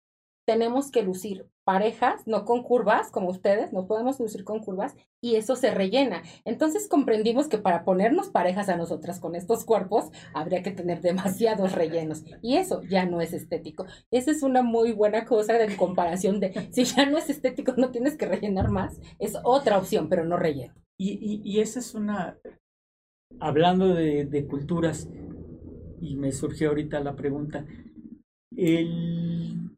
tenemos 0.46 0.90
que 0.90 1.02
lucir 1.02 1.46
parejas, 1.64 2.24
no 2.26 2.44
con 2.44 2.62
curvas, 2.62 3.10
como 3.10 3.28
ustedes, 3.28 3.72
no 3.72 3.88
podemos 3.88 4.20
lucir 4.20 4.44
con 4.44 4.60
curvas, 4.60 4.94
y 5.20 5.34
eso 5.34 5.56
se 5.56 5.72
rellena. 5.72 6.22
Entonces 6.44 6.88
comprendimos 6.88 7.48
que 7.48 7.58
para 7.58 7.84
ponernos 7.84 8.28
parejas 8.28 8.68
a 8.68 8.76
nosotras 8.76 9.18
con 9.18 9.34
estos 9.34 9.64
cuerpos, 9.64 10.10
habría 10.32 10.62
que 10.62 10.70
tener 10.70 11.00
demasiados 11.02 11.72
rellenos, 11.72 12.24
y 12.40 12.56
eso 12.56 12.82
ya 12.82 13.04
no 13.04 13.20
es 13.20 13.32
estético. 13.32 13.84
Esa 14.12 14.30
es 14.30 14.44
una 14.44 14.62
muy 14.62 14.92
buena 14.92 15.24
cosa 15.24 15.54
de 15.54 15.76
comparación 15.76 16.38
de, 16.38 16.68
si 16.70 16.84
ya 16.84 17.04
no 17.04 17.18
es 17.18 17.28
estético, 17.28 17.74
no 17.76 17.90
tienes 17.90 18.16
que 18.16 18.26
rellenar 18.26 18.70
más, 18.70 19.00
es 19.18 19.36
otra 19.42 19.78
opción, 19.78 20.08
pero 20.08 20.24
no 20.24 20.36
relleno. 20.36 20.74
Y, 20.98 21.42
y, 21.44 21.60
esa 21.60 21.80
es 21.80 21.94
una, 21.94 22.38
hablando 23.40 23.88
de, 23.88 24.24
de 24.24 24.46
culturas, 24.46 25.08
y 26.00 26.14
me 26.14 26.30
surgió 26.30 26.68
ahorita 26.68 27.00
la 27.00 27.16
pregunta, 27.16 27.66
el 28.56 29.75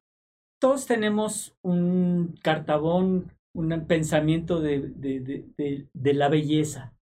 todos 0.59 0.87
tenemos 0.87 1.57
un 1.63 2.35
cartabón, 2.43 3.33
un 3.55 3.87
pensamiento 3.87 4.61
de, 4.61 5.85
la 5.95 6.29
belleza. 6.29 6.95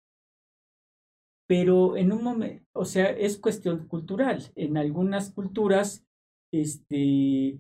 Pero 1.47 1.97
en 1.97 2.12
un 2.12 2.24
momento, 2.24 2.64
o 2.72 2.85
sea, 2.85 3.10
es 3.10 3.39
cuestión 3.39 3.86
cultural. 3.86 4.51
En 4.55 4.76
algunas 4.76 5.31
culturas, 5.31 6.06
este, 6.52 7.59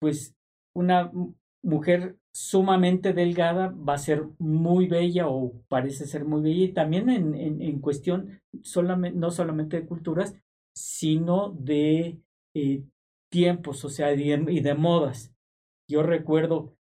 pues 0.00 0.34
una 0.74 1.12
mujer 1.62 2.18
sumamente 2.32 3.12
delgada 3.12 3.68
va 3.68 3.94
a 3.94 3.98
ser 3.98 4.26
muy 4.38 4.86
bella 4.88 5.28
o 5.28 5.52
parece 5.68 6.06
ser 6.06 6.24
muy 6.24 6.42
bella 6.42 6.64
y 6.64 6.72
también 6.72 7.08
en, 7.10 7.80
cuestión 7.80 8.40
no 9.14 9.30
solamente 9.30 9.80
de 9.80 9.86
culturas, 9.86 10.34
sino 10.74 11.50
de 11.50 12.20
eh, 12.54 12.84
tiempos, 13.30 13.84
o 13.84 13.88
sea, 13.88 14.12
y 14.12 14.60
de, 14.60 14.74
modas. 14.74 15.32
Yo 15.88 16.02
recuerdo 16.02 16.76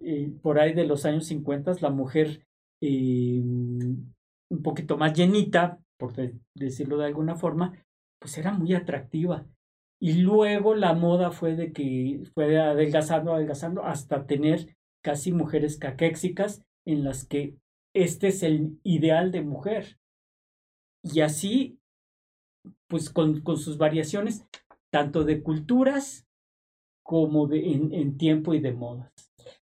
eh, 0.00 0.32
por 0.42 0.58
ahí 0.58 0.72
de 0.72 0.86
los 0.86 1.04
años 1.04 1.26
50 1.26 1.74
la 1.80 1.90
mujer 1.90 2.46
eh, 2.80 3.40
un 3.42 4.62
poquito 4.62 4.96
más 4.96 5.14
llenita, 5.14 5.80
por 5.98 6.12
decirlo 6.54 6.98
de 6.98 7.06
alguna 7.06 7.36
forma, 7.36 7.84
pues 8.20 8.38
era 8.38 8.52
muy 8.52 8.74
atractiva. 8.74 9.46
Y 10.00 10.14
luego 10.14 10.74
la 10.74 10.92
moda 10.92 11.30
fue 11.30 11.56
de 11.56 11.72
que 11.72 12.22
fue 12.34 12.58
adelgazando, 12.58 13.34
adelgazando, 13.34 13.84
hasta 13.84 14.26
tener 14.26 14.76
casi 15.02 15.32
mujeres 15.32 15.78
caquéxicas 15.78 16.62
en 16.86 17.04
las 17.04 17.24
que 17.24 17.56
este 17.94 18.28
es 18.28 18.42
el 18.42 18.78
ideal 18.82 19.30
de 19.30 19.42
mujer. 19.42 19.98
Y 21.02 21.20
así, 21.20 21.78
pues 22.88 23.10
con, 23.10 23.40
con 23.40 23.56
sus 23.56 23.78
variaciones, 23.78 24.46
tanto 24.94 25.24
de 25.24 25.42
culturas 25.42 26.24
como 27.02 27.48
de, 27.48 27.72
en, 27.72 27.92
en 27.92 28.16
tiempo 28.16 28.54
y 28.54 28.60
de 28.60 28.72
modas. 28.72 29.10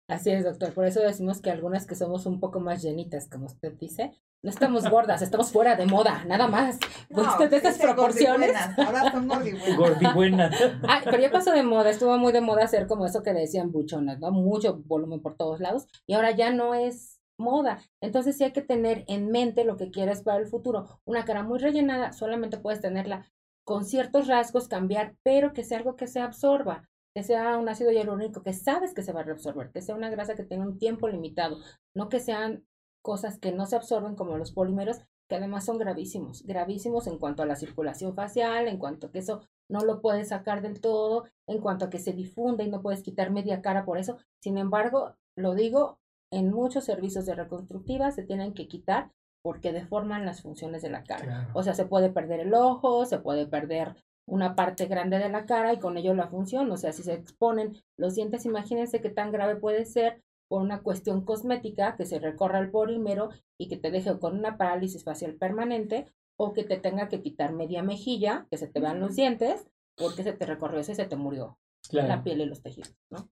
Así 0.08 0.30
es, 0.30 0.44
doctor. 0.44 0.72
Por 0.72 0.86
eso 0.86 1.00
decimos 1.00 1.42
que 1.42 1.50
algunas 1.50 1.86
que 1.86 1.94
somos 1.94 2.24
un 2.24 2.40
poco 2.40 2.58
más 2.58 2.82
llenitas, 2.82 3.28
como 3.28 3.44
usted 3.44 3.74
dice, 3.74 4.12
no 4.42 4.48
estamos 4.48 4.88
gordas, 4.88 5.20
estamos 5.20 5.52
fuera 5.52 5.76
de 5.76 5.84
moda, 5.84 6.24
nada 6.24 6.48
más. 6.48 6.78
No, 7.10 7.20
usted 7.20 7.50
de 7.50 7.58
estas 7.58 7.76
proporciones. 7.76 8.56
Ahora 8.78 9.12
son 9.12 9.28
gordibuenas. 9.28 10.56
Ay, 10.88 11.02
pero 11.04 11.20
ya 11.20 11.30
pasó 11.30 11.52
de 11.52 11.64
moda, 11.64 11.90
estuvo 11.90 12.16
muy 12.16 12.32
de 12.32 12.40
moda 12.40 12.64
hacer 12.64 12.86
como 12.86 13.04
eso 13.04 13.22
que 13.22 13.34
decían 13.34 13.72
buchonas, 13.72 14.20
¿no? 14.20 14.30
Mucho 14.30 14.80
volumen 14.86 15.20
por 15.20 15.36
todos 15.36 15.60
lados. 15.60 15.86
Y 16.06 16.14
ahora 16.14 16.30
ya 16.30 16.50
no 16.50 16.74
es 16.74 17.20
moda. 17.38 17.82
Entonces 18.00 18.38
sí 18.38 18.44
hay 18.44 18.52
que 18.52 18.62
tener 18.62 19.04
en 19.06 19.30
mente 19.30 19.66
lo 19.66 19.76
que 19.76 19.90
quieres 19.90 20.22
para 20.22 20.38
el 20.38 20.46
futuro. 20.46 20.98
Una 21.04 21.26
cara 21.26 21.42
muy 21.42 21.58
rellenada, 21.58 22.14
solamente 22.14 22.56
puedes 22.56 22.80
tenerla 22.80 23.30
con 23.70 23.84
ciertos 23.84 24.26
rasgos 24.26 24.66
cambiar, 24.66 25.14
pero 25.22 25.52
que 25.52 25.62
sea 25.62 25.78
algo 25.78 25.94
que 25.94 26.08
se 26.08 26.18
absorba, 26.18 26.88
que 27.14 27.22
sea 27.22 27.56
un 27.56 27.68
ácido 27.68 27.92
hialurónico 27.92 28.42
que 28.42 28.52
sabes 28.52 28.92
que 28.92 29.04
se 29.04 29.12
va 29.12 29.20
a 29.20 29.22
reabsorber, 29.22 29.70
que 29.70 29.80
sea 29.80 29.94
una 29.94 30.10
grasa 30.10 30.34
que 30.34 30.42
tenga 30.42 30.64
un 30.64 30.76
tiempo 30.76 31.06
limitado, 31.06 31.58
no 31.94 32.08
que 32.08 32.18
sean 32.18 32.66
cosas 33.00 33.38
que 33.38 33.52
no 33.52 33.66
se 33.66 33.76
absorben 33.76 34.16
como 34.16 34.36
los 34.36 34.50
polímeros, 34.50 34.98
que 35.28 35.36
además 35.36 35.66
son 35.66 35.78
gravísimos, 35.78 36.42
gravísimos 36.42 37.06
en 37.06 37.18
cuanto 37.18 37.44
a 37.44 37.46
la 37.46 37.54
circulación 37.54 38.16
facial, 38.16 38.66
en 38.66 38.78
cuanto 38.78 39.06
a 39.06 39.12
que 39.12 39.20
eso 39.20 39.42
no 39.68 39.84
lo 39.84 40.00
puedes 40.00 40.30
sacar 40.30 40.62
del 40.62 40.80
todo, 40.80 41.26
en 41.46 41.60
cuanto 41.60 41.84
a 41.84 41.90
que 41.90 42.00
se 42.00 42.12
difunde 42.12 42.64
y 42.64 42.70
no 42.70 42.82
puedes 42.82 43.04
quitar 43.04 43.30
media 43.30 43.62
cara 43.62 43.84
por 43.84 43.98
eso. 43.98 44.18
Sin 44.40 44.58
embargo, 44.58 45.14
lo 45.36 45.54
digo, 45.54 46.00
en 46.32 46.50
muchos 46.50 46.86
servicios 46.86 47.24
de 47.24 47.36
reconstructiva 47.36 48.10
se 48.10 48.24
tienen 48.24 48.52
que 48.52 48.66
quitar 48.66 49.12
porque 49.42 49.72
deforman 49.72 50.26
las 50.26 50.42
funciones 50.42 50.82
de 50.82 50.90
la 50.90 51.02
cara. 51.02 51.50
O 51.54 51.62
sea, 51.62 51.74
se 51.74 51.86
puede 51.86 52.10
perder 52.10 52.40
el 52.40 52.54
ojo, 52.54 53.06
se 53.06 53.18
puede 53.18 53.46
perder 53.46 53.96
una 54.26 54.54
parte 54.54 54.86
grande 54.86 55.18
de 55.18 55.28
la 55.28 55.46
cara 55.46 55.72
y 55.72 55.78
con 55.78 55.96
ello 55.96 56.14
la 56.14 56.28
función. 56.28 56.70
O 56.70 56.76
sea, 56.76 56.92
si 56.92 57.02
se 57.02 57.14
exponen 57.14 57.82
los 57.96 58.14
dientes, 58.14 58.44
imagínense 58.44 59.00
qué 59.00 59.10
tan 59.10 59.32
grave 59.32 59.56
puede 59.56 59.84
ser 59.84 60.22
por 60.48 60.62
una 60.62 60.82
cuestión 60.82 61.24
cosmética 61.24 61.96
que 61.96 62.06
se 62.06 62.18
recorra 62.18 62.58
el 62.58 62.70
polímero 62.70 63.30
y 63.58 63.68
que 63.68 63.76
te 63.76 63.90
deje 63.90 64.18
con 64.18 64.38
una 64.38 64.56
parálisis 64.56 65.04
facial 65.04 65.34
permanente 65.34 66.06
o 66.36 66.52
que 66.52 66.64
te 66.64 66.76
tenga 66.76 67.08
que 67.08 67.22
quitar 67.22 67.52
media 67.52 67.82
mejilla, 67.82 68.46
que 68.50 68.56
se 68.56 68.66
te 68.66 68.80
vean 68.80 69.00
los 69.00 69.14
dientes, 69.14 69.68
porque 69.96 70.22
se 70.22 70.32
te 70.32 70.46
recorrió 70.46 70.80
ese 70.80 70.94
se 70.94 71.04
te 71.04 71.16
murió 71.16 71.58
la 71.92 72.22
piel 72.22 72.40
y 72.40 72.46
los 72.46 72.62
tejidos, 72.62 72.96
¿no? 73.10 73.30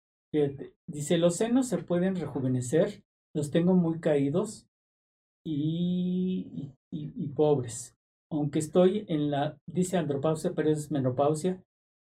Dice, 0.86 1.16
los 1.16 1.36
senos 1.36 1.68
se 1.68 1.78
pueden 1.78 2.16
rejuvenecer, 2.16 3.04
los 3.32 3.50
tengo 3.50 3.74
muy 3.74 4.00
caídos, 4.00 4.66
y, 5.46 6.72
y, 6.90 7.28
pobres. 7.28 7.94
Aunque 8.30 8.58
estoy 8.58 9.04
en 9.08 9.30
la, 9.30 9.56
dice 9.66 9.96
andropausia, 9.96 10.52
pero 10.54 10.70
es 10.70 10.90
menopausia, 10.90 11.62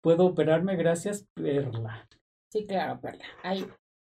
puedo 0.03 0.25
operarme 0.25 0.77
gracias, 0.77 1.27
Perla. 1.35 2.09
Sí, 2.51 2.67
claro, 2.67 3.01
Perla. 3.01 3.25
Hay 3.43 3.67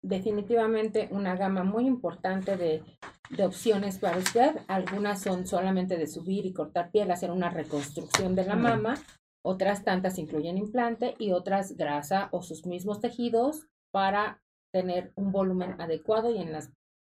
definitivamente 0.04 1.08
una 1.12 1.36
gama 1.36 1.64
muy 1.64 1.86
importante 1.86 2.58
de, 2.58 2.84
de 3.30 3.46
opciones 3.46 4.00
para 4.00 4.18
usted. 4.18 4.56
Algunas 4.68 5.22
son 5.22 5.46
solamente 5.46 5.98
de 5.98 6.08
subir 6.08 6.48
y 6.48 6.54
cortar 6.54 6.90
piel, 6.90 7.12
hacer 7.12 7.30
una 7.30 7.52
reconstrucción 7.52 8.34
de 8.34 8.46
la 8.46 8.56
mama. 8.56 8.96
Otras 9.44 9.84
tantas 9.84 10.18
incluyen 10.18 10.58
implante 10.58 11.16
y 11.20 11.32
otras 11.32 11.78
grasa 11.78 12.30
o 12.32 12.42
sus 12.42 12.66
mismos 12.66 13.00
tejidos 13.00 13.68
para 13.92 14.42
tener 14.74 15.12
un 15.16 15.32
volumen 15.32 15.80
adecuado 15.80 16.34
y 16.34 16.40
en, 16.40 16.52
las, 16.52 16.72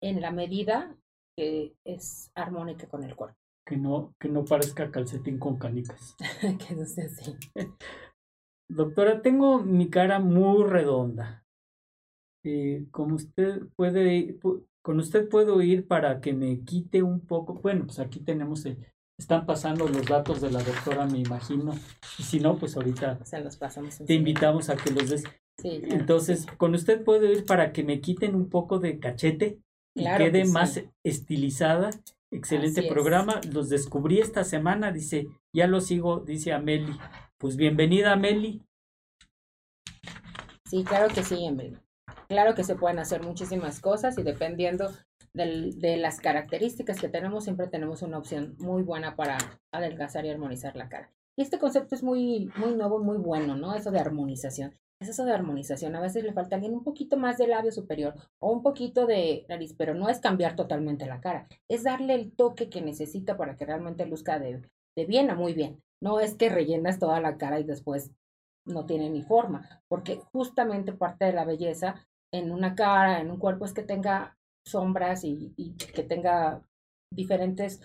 en 0.02 0.22
la 0.22 0.32
medida 0.32 0.96
que 1.36 1.76
es 1.86 2.32
armónica 2.36 2.88
con 2.88 3.04
el 3.04 3.16
cuerpo. 3.16 3.38
Que 3.66 3.78
no, 3.78 4.14
que 4.20 4.28
no 4.28 4.44
parezca 4.44 4.92
calcetín 4.92 5.38
con 5.38 5.58
canicas. 5.58 6.16
que 6.68 6.76
no 6.76 6.86
sea 6.86 7.06
así. 7.06 7.36
Doctora, 8.70 9.22
tengo 9.22 9.60
mi 9.60 9.90
cara 9.90 10.20
muy 10.20 10.64
redonda. 10.64 11.46
Eh, 12.44 12.88
como 12.92 13.16
usted 13.16 13.64
puede, 13.76 14.40
con 14.82 15.00
usted 15.00 15.30
puedo 15.30 15.62
ir 15.62 15.88
para 15.88 16.22
que 16.22 16.34
me 16.34 16.62
quite 16.64 17.04
un 17.04 17.20
poco. 17.20 17.56
Bueno, 17.56 17.86
pues 17.86 18.00
aquí 18.00 18.20
tenemos, 18.22 18.66
están 19.18 19.46
pasando 19.46 19.88
los 19.88 20.06
datos 20.06 20.42
de 20.42 20.52
la 20.52 20.64
doctora, 20.64 21.06
me 21.06 21.20
imagino. 21.20 21.74
Y 22.18 22.24
si 22.24 22.40
no, 22.40 22.58
pues 22.58 22.76
ahorita 22.76 23.24
Se 23.26 23.42
los 23.42 23.58
pasamos 23.58 23.98
te 24.00 24.14
invitamos 24.14 24.70
a 24.70 24.76
que 24.76 24.92
los 24.92 25.10
des. 25.10 25.24
Entonces, 25.64 26.48
con 26.58 26.74
usted 26.74 27.04
puedo 27.04 27.32
ir 27.32 27.46
para 27.46 27.72
que 27.72 27.84
me 27.84 28.02
quiten 28.02 28.36
un 28.36 28.50
poco 28.50 28.80
de 28.80 29.00
cachete 29.00 29.60
y 29.96 30.06
quede 30.18 30.46
más 30.46 30.82
estilizada. 31.04 31.90
Excelente 32.34 32.84
programa. 32.84 33.42
Los 33.52 33.70
descubrí 33.70 34.20
esta 34.20 34.44
semana, 34.44 34.92
dice, 34.92 35.28
ya 35.54 35.68
lo 35.68 35.82
sigo, 35.82 36.22
dice 36.22 36.54
Ameli. 36.54 36.98
Pues 37.38 37.58
bienvenida, 37.58 38.14
Ameli. 38.14 38.62
Sí, 40.66 40.84
claro 40.86 41.14
que 41.14 41.24
sí, 41.24 41.46
Ameli. 41.46 41.78
Claro 42.30 42.56
que 42.56 42.64
se 42.64 42.76
pueden 42.76 43.00
hacer 43.00 43.22
muchísimas 43.22 43.82
cosas 43.82 44.18
y 44.18 44.24
dependiendo 44.24 44.90
de 45.34 45.98
las 45.98 46.20
características 46.20 47.00
que 47.00 47.10
tenemos, 47.10 47.44
siempre 47.44 47.68
tenemos 47.68 48.02
una 48.02 48.18
opción 48.18 48.56
muy 48.60 48.84
buena 48.84 49.16
para 49.16 49.38
adelgazar 49.74 50.26
y 50.26 50.30
armonizar 50.30 50.76
la 50.76 50.90
cara. 50.90 51.12
Y 51.38 51.42
este 51.42 51.60
concepto 51.60 51.96
es 51.96 52.04
muy, 52.04 52.52
muy 52.56 52.76
nuevo, 52.76 53.00
muy 53.00 53.18
bueno, 53.18 53.56
¿no? 53.56 53.74
Eso 53.74 53.92
de 53.92 54.00
armonización. 54.00 54.74
Es 55.02 55.10
eso 55.10 55.26
de 55.26 55.34
armonización. 55.34 55.96
A 55.96 56.02
veces 56.02 56.24
le 56.24 56.32
falta 56.32 56.56
alguien 56.56 56.74
un 56.74 56.84
poquito 56.84 57.18
más 57.18 57.38
de 57.38 57.48
labio 57.48 57.72
superior 57.72 58.14
o 58.40 58.52
un 58.52 58.62
poquito 58.62 59.08
de 59.08 59.46
nariz, 59.50 59.74
pero 59.76 59.96
no 59.96 60.10
es 60.10 60.20
cambiar 60.20 60.56
totalmente 60.56 61.08
la 61.08 61.20
cara. 61.20 61.48
Es 61.68 61.84
darle 61.84 62.14
el 62.14 62.32
toque 62.32 62.70
que 62.70 62.82
necesita 62.82 63.36
para 63.36 63.58
que 63.58 63.66
realmente 63.66 64.06
luzca 64.06 64.40
de, 64.40 64.62
de 64.96 65.06
bien 65.06 65.32
a 65.32 65.36
muy 65.36 65.54
bien. 65.54 65.82
No 66.02 66.20
es 66.20 66.36
que 66.36 66.50
rellenas 66.50 67.00
toda 67.00 67.20
la 67.20 67.38
cara 67.38 67.60
y 67.60 67.64
después 67.64 68.12
no 68.66 68.86
tiene 68.86 69.10
ni 69.10 69.24
forma, 69.24 69.82
porque 69.88 70.22
justamente 70.32 70.94
parte 70.94 71.26
de 71.26 71.34
la 71.34 71.46
belleza 71.46 72.08
en 72.32 72.52
una 72.52 72.76
cara, 72.76 73.20
en 73.20 73.32
un 73.32 73.38
cuerpo, 73.38 73.66
es 73.66 73.74
que 73.74 73.82
tenga 73.82 74.38
sombras 74.68 75.24
y, 75.24 75.52
y 75.58 75.74
que 75.76 76.04
tenga 76.04 76.62
diferentes 77.12 77.82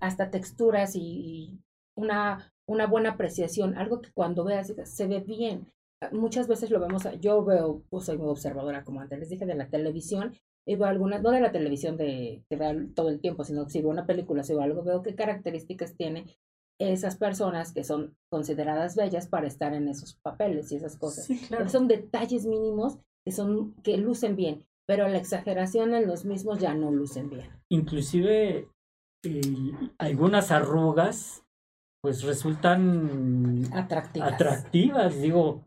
hasta 0.00 0.30
texturas 0.30 0.96
y, 0.96 1.60
una, 1.96 2.52
una 2.66 2.86
buena 2.86 3.10
apreciación, 3.10 3.76
algo 3.76 4.00
que 4.00 4.12
cuando 4.12 4.44
veas 4.44 4.72
se 4.84 5.06
ve 5.06 5.20
bien. 5.20 5.70
Muchas 6.12 6.48
veces 6.48 6.70
lo 6.70 6.80
vemos, 6.80 7.02
yo 7.20 7.44
veo, 7.44 7.82
pues 7.88 8.04
soy 8.04 8.18
muy 8.18 8.28
observadora, 8.28 8.84
como 8.84 9.00
antes 9.00 9.18
les 9.18 9.28
dije, 9.30 9.46
de 9.46 9.54
la 9.54 9.68
televisión, 9.68 10.34
y 10.66 10.76
veo 10.76 10.86
algunas, 10.86 11.22
no 11.22 11.30
de 11.30 11.40
la 11.40 11.52
televisión 11.52 11.96
de 11.96 12.44
que 12.48 12.56
da 12.56 12.74
todo 12.94 13.08
el 13.08 13.20
tiempo, 13.20 13.44
sino 13.44 13.68
si 13.68 13.80
veo 13.80 13.90
una 13.90 14.06
película, 14.06 14.42
si 14.42 14.52
veo 14.52 14.62
algo, 14.62 14.82
veo 14.82 15.02
qué 15.02 15.14
características 15.14 15.96
tiene 15.96 16.26
esas 16.78 17.16
personas 17.16 17.72
que 17.72 17.84
son 17.84 18.16
consideradas 18.30 18.96
bellas 18.96 19.28
para 19.28 19.46
estar 19.46 19.74
en 19.74 19.88
esos 19.88 20.14
papeles 20.14 20.72
y 20.72 20.76
esas 20.76 20.96
cosas. 20.96 21.28
Son 21.68 21.86
detalles 21.88 22.46
mínimos 22.46 22.98
que 23.24 23.32
son 23.32 23.74
que 23.82 23.96
lucen 23.96 24.36
bien, 24.36 24.66
pero 24.86 25.08
la 25.08 25.18
exageración 25.18 25.94
en 25.94 26.06
los 26.06 26.24
mismos 26.24 26.58
ya 26.58 26.74
no 26.74 26.90
lucen 26.90 27.30
bien. 27.30 27.48
Inclusive 27.70 28.68
eh, 29.24 29.72
algunas 29.98 30.50
arrugas 30.50 31.44
pues 32.02 32.22
resultan 32.22 33.64
atractivas. 33.72 34.34
atractivas, 34.34 35.22
digo, 35.22 35.64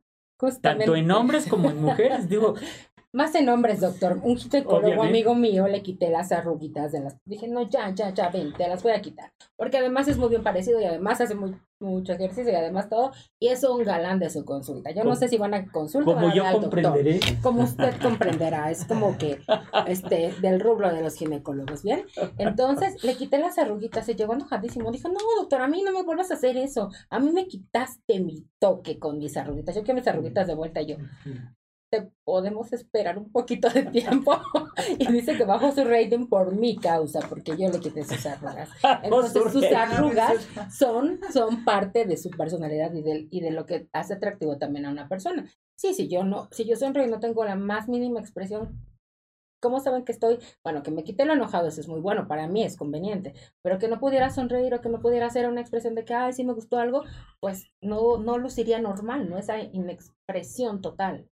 tanto 0.61 0.95
en 0.95 1.11
hombres 1.11 1.47
como 1.47 1.69
en 1.69 1.81
mujeres, 1.81 2.29
digo, 2.29 2.55
más 3.13 3.33
en 3.35 3.49
hombres, 3.49 3.79
doctor. 3.79 4.19
Un 4.23 4.37
ginecólogo 4.37 5.03
amigo 5.03 5.33
mío 5.35 5.67
le 5.67 5.81
quité 5.81 6.09
las 6.09 6.31
arruguitas 6.31 6.91
de 6.91 7.01
las. 7.01 7.17
Dije, 7.25 7.47
no, 7.47 7.69
ya, 7.69 7.89
ya, 7.93 8.13
ya, 8.13 8.29
ven, 8.29 8.53
te 8.53 8.67
las 8.67 8.83
voy 8.83 8.91
a 8.91 9.01
quitar. 9.01 9.31
Porque 9.55 9.77
además 9.77 10.07
es 10.07 10.17
muy 10.17 10.29
bien 10.29 10.43
parecido 10.43 10.79
y 10.79 10.85
además 10.85 11.21
hace 11.21 11.33
muy, 11.33 11.55
mucho 11.79 12.13
ejercicio 12.13 12.51
y 12.51 12.55
además 12.55 12.89
todo. 12.89 13.11
Y 13.39 13.47
es 13.47 13.63
un 13.63 13.83
galán 13.83 14.19
de 14.19 14.29
su 14.29 14.45
consulta. 14.45 14.91
Yo 14.91 15.03
no 15.03 15.15
sé 15.15 15.27
si 15.29 15.37
van 15.37 15.53
a 15.53 15.71
consulta 15.71 16.13
como 16.13 16.33
yo 16.33 16.43
comprenderé. 16.51 17.19
Como 17.41 17.63
usted 17.63 17.99
comprenderá. 18.01 18.69
Es 18.71 18.85
como 18.85 19.17
que 19.17 19.39
este 19.87 20.33
del 20.41 20.59
rubro 20.59 20.93
de 20.93 21.01
los 21.01 21.15
ginecólogos, 21.15 21.83
¿bien? 21.83 22.05
Entonces 22.37 23.03
le 23.03 23.15
quité 23.15 23.39
las 23.39 23.57
arruguitas. 23.57 24.05
Se 24.05 24.15
llegó 24.15 24.33
enojadísimo. 24.33 24.91
Dijo, 24.91 25.09
no, 25.09 25.19
doctor, 25.39 25.61
a 25.61 25.67
mí 25.67 25.81
no 25.81 25.91
me 25.91 26.03
vuelvas 26.03 26.31
a 26.31 26.35
hacer 26.35 26.57
eso. 26.57 26.89
A 27.09 27.19
mí 27.19 27.31
me 27.31 27.47
quitaste 27.47 28.19
mi 28.19 28.45
toque 28.59 28.99
con 28.99 29.17
mis 29.17 29.37
arruguitas. 29.37 29.75
Yo 29.75 29.83
quiero 29.83 29.99
mis 29.99 30.07
arruguitas 30.07 30.47
de 30.47 30.55
vuelta. 30.55 30.81
Y 30.81 30.87
yo, 30.87 30.97
te 31.89 32.11
podemos 32.23 32.73
esperar 32.73 33.17
un 33.17 33.31
poquito 33.31 33.69
de 33.69 33.83
tiempo. 33.83 34.39
y 34.97 35.11
dice 35.11 35.37
que 35.37 35.45
bajó 35.45 35.71
su 35.71 35.83
rating 35.83 36.27
por 36.27 36.55
mi 36.55 36.77
causa, 36.77 37.19
porque 37.27 37.55
yo 37.57 37.69
le 37.69 37.79
quité 37.79 38.03
sus 38.03 38.25
arrugas. 38.25 38.69
Entonces 39.03 39.51
sus 39.51 39.65
arrugas 39.65 40.47
son, 40.71 41.19
son 41.31 41.63
parte 41.63 42.05
de 42.05 42.17
su 42.17 42.29
personalidad 42.29 42.93
y 42.93 43.01
de, 43.01 43.27
y 43.29 43.41
de 43.41 43.51
lo 43.51 43.65
que 43.65 43.87
hace 43.93 44.15
atractivo 44.15 44.57
también 44.57 44.85
a 44.85 44.91
una 44.91 45.07
persona. 45.07 45.49
Sí, 45.75 45.93
si 45.93 46.07
yo 46.07 46.23
no, 46.23 46.49
si 46.51 46.65
yo 46.65 46.75
sonrío 46.75 47.05
y 47.05 47.09
no 47.09 47.19
tengo 47.19 47.45
la 47.45 47.55
más 47.55 47.87
mínima 47.87 48.19
expresión, 48.19 48.83
¿cómo 49.61 49.79
saben 49.79 50.03
que 50.03 50.11
estoy? 50.11 50.39
Bueno, 50.63 50.83
que 50.83 50.91
me 50.91 51.03
quite 51.03 51.25
lo 51.25 51.33
enojado, 51.33 51.67
eso 51.67 51.81
es 51.81 51.87
muy 51.87 52.01
bueno, 52.01 52.27
para 52.27 52.47
mí 52.47 52.63
es 52.63 52.75
conveniente, 52.75 53.33
pero 53.61 53.77
que 53.77 53.87
no 53.87 53.99
pudiera 53.99 54.29
sonreír 54.29 54.73
o 54.73 54.81
que 54.81 54.89
no 54.89 54.99
pudiera 54.99 55.27
hacer 55.27 55.47
una 55.47 55.61
expresión 55.61 55.95
de 55.95 56.03
que, 56.03 56.13
ay, 56.13 56.33
sí 56.33 56.43
me 56.43 56.53
gustó 56.53 56.77
algo, 56.77 57.03
pues 57.39 57.71
no, 57.81 58.17
no 58.17 58.37
luciría 58.37 58.79
normal, 58.79 59.29
¿no? 59.29 59.37
Esa 59.37 59.59
inexpresión 59.59 60.81
total 60.81 61.29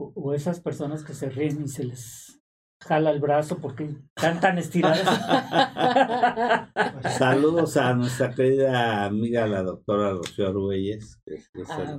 o 0.00 0.34
esas 0.34 0.60
personas 0.60 1.04
que 1.04 1.14
se 1.14 1.28
ríen 1.28 1.62
y 1.62 1.68
se 1.68 1.84
les 1.84 2.40
jala 2.82 3.10
el 3.10 3.20
brazo 3.20 3.58
porque 3.58 3.90
están 4.16 4.40
tan 4.40 4.58
estiradas. 4.58 5.06
Saludos 7.18 7.76
a 7.76 7.94
nuestra 7.94 8.34
querida 8.34 9.04
amiga 9.04 9.46
la 9.46 9.62
doctora 9.62 10.12
Rocío 10.12 10.48
Arguelles, 10.48 11.20
que 11.24 11.34
es 11.34 11.50
ah, 11.68 11.98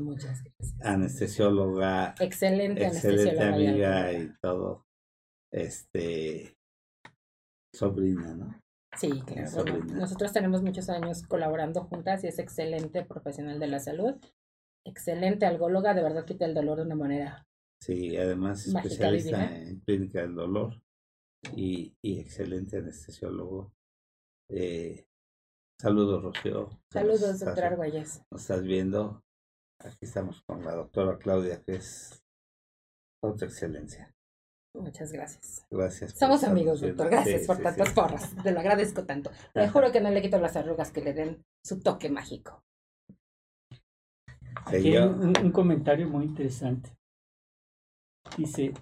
anestesióloga. 0.81 2.15
Excelente, 2.19 2.85
excelente 2.85 3.43
amiga 3.43 4.11
y 4.11 4.31
todo. 4.41 4.85
Este 5.51 6.57
sobrina, 7.73 8.35
¿no? 8.35 8.59
Sí, 8.97 9.21
claro. 9.21 9.63
nosotros 9.85 10.33
tenemos 10.33 10.61
muchos 10.61 10.89
años 10.89 11.25
colaborando 11.25 11.85
juntas 11.85 12.25
y 12.25 12.27
es 12.27 12.39
excelente 12.39 13.05
profesional 13.05 13.57
de 13.57 13.67
la 13.67 13.79
salud, 13.79 14.15
excelente 14.85 15.45
algóloga, 15.45 15.93
de 15.93 16.03
verdad 16.03 16.25
quita 16.25 16.43
el 16.43 16.53
dolor 16.53 16.77
de 16.77 16.83
una 16.83 16.95
manera 16.95 17.47
Sí, 17.81 18.15
además 18.15 18.67
especialista 18.67 19.57
en 19.57 19.79
clínica 19.79 20.21
del 20.21 20.35
dolor 20.35 20.79
y, 21.55 21.95
y 22.01 22.19
excelente 22.19 22.77
anestesiólogo. 22.77 23.73
Eh, 24.49 25.07
saludos, 25.79 26.23
Rocío. 26.23 26.69
Saludos, 26.91 27.39
doctor 27.39 27.63
Argüelles. 27.63 28.21
Nos 28.29 28.41
estás 28.41 28.63
viendo. 28.63 29.23
Aquí 29.79 29.97
estamos 30.01 30.41
con 30.43 30.63
la 30.63 30.75
doctora 30.75 31.17
Claudia, 31.17 31.63
que 31.63 31.75
es 31.75 32.23
otra 33.23 33.47
excelencia. 33.47 34.13
Muchas 34.73 35.11
gracias. 35.11 35.65
Gracias. 35.69 36.13
Somos 36.17 36.43
amigos, 36.43 36.81
doctor. 36.81 37.09
Gracias 37.09 37.45
por 37.45 37.57
tantas 37.57 37.91
porras. 37.93 38.35
Te 38.43 38.51
lo 38.51 38.59
agradezco 38.59 39.03
tanto. 39.05 39.31
Le 39.53 39.67
juro 39.69 39.91
que 39.91 39.99
no 39.99 40.11
le 40.11 40.21
quito 40.21 40.37
las 40.37 40.55
arrugas 40.55 40.91
que 40.91 41.01
le 41.01 41.13
den 41.13 41.43
su 41.65 41.81
toque 41.81 42.09
mágico. 42.09 42.63
un, 44.71 45.51
comentario 45.51 46.07
muy 46.07 46.25
interesante. 46.25 46.91
Dice, 48.37 48.73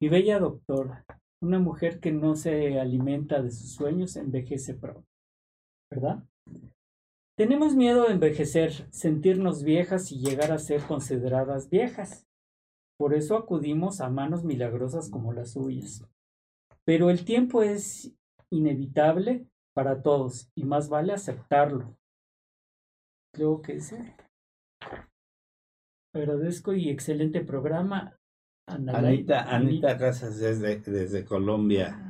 mi 0.00 0.08
bella 0.08 0.38
doctora, 0.38 1.04
una 1.42 1.58
mujer 1.58 2.00
que 2.00 2.10
no 2.10 2.36
se 2.36 2.80
alimenta 2.80 3.42
de 3.42 3.50
sus 3.50 3.72
sueños 3.72 4.16
envejece 4.16 4.74
pronto, 4.74 5.04
¿verdad? 5.90 6.24
Tenemos 7.36 7.74
miedo 7.74 8.04
de 8.04 8.12
envejecer, 8.12 8.88
sentirnos 8.92 9.62
viejas 9.62 10.12
y 10.12 10.20
llegar 10.20 10.52
a 10.52 10.58
ser 10.58 10.82
consideradas 10.82 11.68
viejas. 11.68 12.26
Por 12.96 13.12
eso 13.12 13.36
acudimos 13.36 14.00
a 14.00 14.08
manos 14.08 14.44
milagrosas 14.44 15.10
como 15.10 15.32
las 15.32 15.52
suyas. 15.52 16.04
Pero 16.84 17.10
el 17.10 17.24
tiempo 17.24 17.62
es 17.62 18.14
inevitable 18.50 19.46
para 19.74 20.00
todos 20.02 20.48
y 20.54 20.64
más 20.64 20.88
vale 20.88 21.12
aceptarlo. 21.12 21.96
Creo 23.32 23.60
que 23.62 23.80
sí. 23.80 23.96
Agradezco 26.14 26.72
y 26.72 26.90
excelente 26.90 27.40
programa. 27.40 28.16
Anita, 28.66 29.42
Anita 29.42 29.98
Casas 29.98 30.38
desde, 30.38 30.78
desde 30.78 31.24
Colombia. 31.24 32.00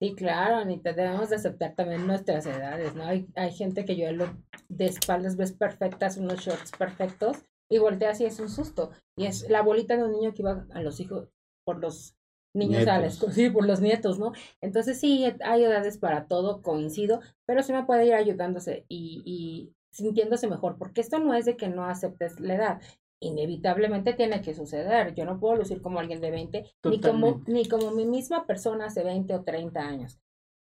Sí, 0.00 0.14
claro, 0.14 0.56
Anita, 0.56 0.92
debemos 0.92 1.28
de 1.30 1.36
aceptar 1.36 1.74
también 1.74 2.06
nuestras 2.06 2.46
edades, 2.46 2.94
¿no? 2.94 3.04
Hay, 3.04 3.26
hay 3.34 3.52
gente 3.52 3.84
que 3.84 3.96
yo 3.96 4.10
lo, 4.12 4.26
de 4.68 4.86
espaldas 4.86 5.36
ves 5.36 5.52
perfectas, 5.52 6.16
unos 6.16 6.40
shorts 6.40 6.72
perfectos, 6.72 7.44
y 7.70 7.78
volteas 7.78 8.20
y 8.20 8.26
es 8.26 8.38
un 8.38 8.48
susto. 8.48 8.90
Y 9.16 9.26
es 9.26 9.48
la 9.50 9.62
bolita 9.62 9.96
de 9.96 10.04
un 10.04 10.12
niño 10.12 10.32
que 10.32 10.42
iba 10.42 10.66
a 10.70 10.82
los 10.82 11.00
hijos, 11.00 11.28
por 11.64 11.80
los 11.80 12.16
niños 12.54 12.86
a 12.86 13.00
la 13.00 13.10
sí, 13.10 13.50
por 13.50 13.66
los 13.66 13.80
nietos, 13.80 14.18
¿no? 14.18 14.32
Entonces 14.60 15.00
sí, 15.00 15.24
hay 15.44 15.64
edades 15.64 15.98
para 15.98 16.26
todo, 16.26 16.62
coincido, 16.62 17.20
pero 17.46 17.62
sí 17.62 17.72
me 17.72 17.84
puede 17.84 18.06
ir 18.06 18.14
ayudándose 18.14 18.84
y, 18.88 19.22
y 19.24 19.74
sintiéndose 19.94 20.48
mejor, 20.48 20.76
porque 20.76 21.00
esto 21.00 21.18
no 21.18 21.34
es 21.34 21.44
de 21.46 21.56
que 21.56 21.68
no 21.68 21.84
aceptes 21.84 22.40
la 22.40 22.54
edad, 22.54 22.80
inevitablemente 23.20 24.12
tiene 24.12 24.42
que 24.42 24.54
suceder. 24.54 25.14
Yo 25.14 25.24
no 25.24 25.38
puedo 25.38 25.56
lucir 25.56 25.80
como 25.80 25.98
alguien 25.98 26.20
de 26.20 26.30
20, 26.30 26.64
ni 26.84 27.00
como, 27.00 27.42
ni 27.46 27.66
como 27.66 27.90
mi 27.92 28.04
misma 28.04 28.46
persona 28.46 28.86
hace 28.86 29.02
20 29.02 29.34
o 29.34 29.42
30 29.42 29.80
años. 29.80 30.20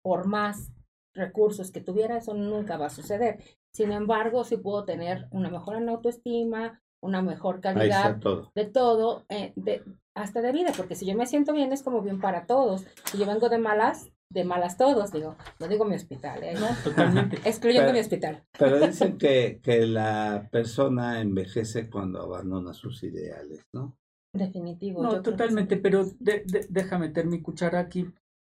Por 0.02 0.28
más 0.28 0.72
recursos 1.14 1.72
que 1.72 1.82
tuviera, 1.82 2.18
eso 2.18 2.34
nunca 2.34 2.78
va 2.78 2.88
a 2.88 2.92
suceder. 2.92 3.44
Sin 3.74 3.92
embargo, 3.92 4.44
sí 4.44 4.58
puedo 4.58 4.86
tener 4.86 5.28
una 5.32 5.50
mejor 5.50 5.78
en 5.78 5.90
autoestima, 5.90 6.82
una 7.02 7.22
mejor 7.22 7.60
calidad 7.60 8.16
de 8.56 8.66
todo, 8.66 9.26
eh, 9.30 9.54
de, 9.56 9.84
hasta 10.16 10.42
de 10.42 10.52
vida, 10.52 10.72
porque 10.76 10.96
si 10.96 11.06
yo 11.06 11.16
me 11.16 11.28
siento 11.28 11.54
bien 11.54 11.74
es 11.74 11.84
como 11.84 12.02
bien 12.02 12.20
para 12.20 12.46
todos. 12.46 12.86
Si 13.06 13.18
yo 13.18 13.26
vengo 13.26 13.50
de 13.50 13.60
malas, 13.60 14.12
de 14.30 14.44
malas 14.44 14.78
todos, 14.78 15.12
digo, 15.12 15.36
no 15.60 15.68
digo 15.68 15.86
mi 15.86 15.96
hospital, 15.96 16.44
¿eh? 16.44 16.54
no, 16.54 16.68
totalmente. 16.84 17.38
Excluyendo 17.46 17.94
mi 17.94 18.00
hospital. 18.00 18.44
Pero 18.58 18.80
dicen 18.80 19.18
que, 19.18 19.60
que 19.64 19.86
la 19.86 20.48
persona 20.52 21.22
envejece 21.22 21.90
cuando 21.90 22.22
abandona 22.22 22.74
sus 22.74 23.04
ideales, 23.04 23.62
¿no? 23.74 23.98
Definitivo. 24.34 25.02
No, 25.02 25.22
totalmente, 25.22 25.78
pero 25.78 26.06
déjame 26.20 27.08
meter 27.08 27.26
mi 27.26 27.42
cuchara 27.42 27.80
aquí. 27.80 28.08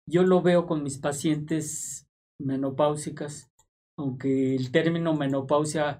Yo 0.09 0.23
lo 0.23 0.41
veo 0.43 0.67
con 0.67 0.83
mis 0.83 0.99
pacientes 0.99 2.09
menopáusicas, 2.41 3.51
aunque 3.99 4.55
el 4.55 4.73
término 4.73 5.15
menopausia 5.15 5.99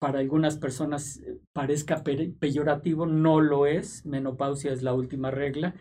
para 0.00 0.20
algunas 0.20 0.58
personas 0.58 1.18
eh, 1.18 1.38
parezca 1.52 2.02
peyorativo, 2.04 3.06
no 3.06 3.40
lo 3.40 3.66
es. 3.66 4.06
Menopausia 4.06 4.72
es 4.72 4.82
la 4.82 4.94
última 4.94 5.30
regla 5.30 5.74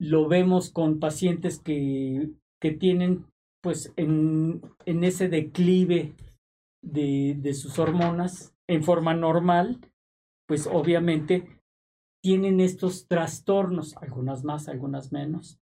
lo 0.00 0.28
vemos 0.28 0.70
con 0.70 0.98
pacientes 0.98 1.60
que, 1.60 2.30
que 2.58 2.70
tienen 2.72 3.26
pues 3.62 3.92
en, 3.96 4.62
en 4.86 5.04
ese 5.04 5.28
declive 5.28 6.14
de, 6.82 7.36
de, 7.38 7.52
sus 7.52 7.78
hormonas 7.78 8.54
en 8.66 8.82
forma 8.82 9.12
normal, 9.12 9.78
pues 10.48 10.66
obviamente 10.66 11.60
tienen 12.22 12.60
estos 12.60 13.06
trastornos, 13.06 13.94
algunas 13.98 14.42
más, 14.42 14.68
algunas 14.68 15.12
menos, 15.12 15.60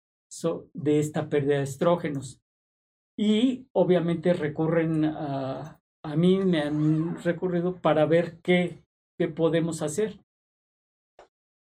de 0.72 0.98
esta 0.98 1.28
pérdida 1.28 1.58
de 1.58 1.64
estrógenos. 1.64 2.40
Y 3.18 3.66
obviamente 3.72 4.32
recurren 4.32 5.04
a, 5.04 5.78
a 6.02 6.16
mí, 6.16 6.38
me 6.38 6.62
han 6.62 7.22
recurrido 7.22 7.76
para 7.76 8.06
ver 8.06 8.38
qué, 8.40 8.82
qué 9.18 9.28
podemos 9.28 9.82
hacer 9.82 10.18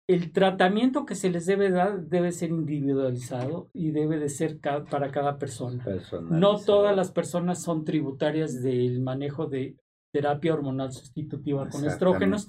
el 0.08 0.32
tratamiento 0.32 1.04
que 1.04 1.16
se 1.16 1.30
les 1.30 1.46
debe 1.46 1.70
dar 1.70 2.02
debe 2.02 2.30
ser 2.30 2.50
individualizado 2.50 3.68
y 3.72 3.90
debe 3.90 4.18
de 4.18 4.28
ser 4.28 4.58
para 4.60 5.10
cada 5.10 5.38
persona. 5.38 5.84
No 6.30 6.58
todas 6.60 6.94
las 6.94 7.10
personas 7.10 7.62
son 7.62 7.84
tributarias 7.84 8.62
del 8.62 9.00
manejo 9.00 9.46
de 9.46 9.76
terapia 10.12 10.54
hormonal 10.54 10.92
sustitutiva 10.92 11.68
con 11.68 11.84
estrógenos 11.84 12.48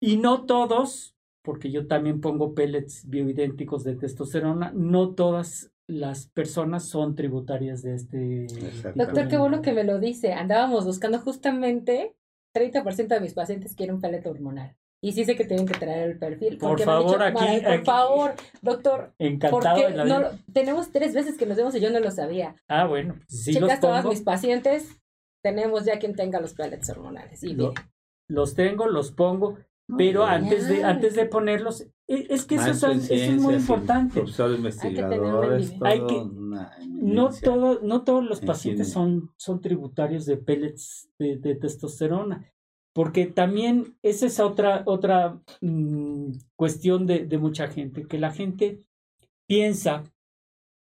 y 0.00 0.16
no 0.18 0.46
todos, 0.46 1.16
porque 1.42 1.70
yo 1.70 1.86
también 1.88 2.20
pongo 2.20 2.54
pellets 2.54 3.08
bioidénticos 3.08 3.82
de 3.82 3.96
testosterona, 3.96 4.72
no 4.74 5.14
todas 5.14 5.72
las 5.88 6.28
personas 6.28 6.88
son 6.88 7.16
tributarias 7.16 7.82
de 7.82 7.94
este. 7.94 8.46
Doctor, 8.94 9.28
qué 9.28 9.36
bueno 9.36 9.62
que 9.62 9.72
me 9.72 9.84
lo 9.84 9.98
dice. 9.98 10.32
Andábamos 10.32 10.86
buscando 10.86 11.18
justamente 11.18 12.14
30% 12.54 13.08
de 13.08 13.20
mis 13.20 13.34
pacientes 13.34 13.74
quieren 13.74 13.96
un 13.96 14.00
pellet 14.00 14.26
hormonal. 14.26 14.76
Y 15.04 15.12
sí 15.12 15.24
sé 15.24 15.34
que 15.34 15.44
tienen 15.44 15.66
que 15.66 15.74
traer 15.74 16.10
el 16.10 16.18
perfil. 16.18 16.58
Por 16.58 16.80
favor, 16.80 17.20
aquí, 17.20 17.60
Por 17.64 17.84
favor, 17.84 18.34
doctor. 18.62 19.12
Encantado. 19.18 19.74
Porque 19.74 20.04
no, 20.04 20.30
tenemos 20.52 20.92
tres 20.92 21.12
veces 21.12 21.36
que 21.36 21.44
nos 21.44 21.56
vemos 21.56 21.74
y 21.74 21.80
yo 21.80 21.90
no 21.90 21.98
lo 21.98 22.12
sabía. 22.12 22.54
Ah, 22.68 22.86
bueno. 22.86 23.14
Pues 23.14 23.42
sí 23.42 23.52
Checas 23.52 23.80
todos 23.80 24.04
mis 24.04 24.22
pacientes. 24.22 25.00
Tenemos 25.42 25.84
ya 25.84 25.98
quien 25.98 26.14
tenga 26.14 26.38
los 26.38 26.54
pellets 26.54 26.88
hormonales. 26.88 27.42
Y 27.42 27.56
los 28.28 28.54
tengo, 28.54 28.86
los 28.86 29.10
pongo. 29.10 29.58
Pero 29.98 30.24
antes 30.24 30.68
de, 30.68 30.84
antes 30.84 31.16
de 31.16 31.26
ponerlos, 31.26 31.82
e, 32.06 32.28
es 32.30 32.44
que 32.44 32.54
eso, 32.54 32.88
es 32.92 33.40
muy 33.40 33.54
importante. 33.54 34.22
Hay 35.82 36.06
que 36.06 36.24
no, 36.88 37.30
todo, 37.42 37.80
no 37.82 38.04
todos 38.04 38.24
los 38.24 38.40
pacientes 38.40 38.92
son, 38.92 39.32
son 39.36 39.60
tributarios 39.60 40.26
de 40.26 40.36
pellets 40.36 41.10
de 41.18 41.56
testosterona. 41.56 42.51
Porque 42.94 43.26
también 43.26 43.96
esa 44.02 44.26
es 44.26 44.38
otra, 44.38 44.82
otra 44.86 45.40
mm, 45.60 46.32
cuestión 46.56 47.06
de, 47.06 47.26
mucha 47.38 47.68
gente, 47.68 48.06
que 48.06 48.18
la 48.18 48.32
gente 48.32 48.82
piensa 49.48 50.04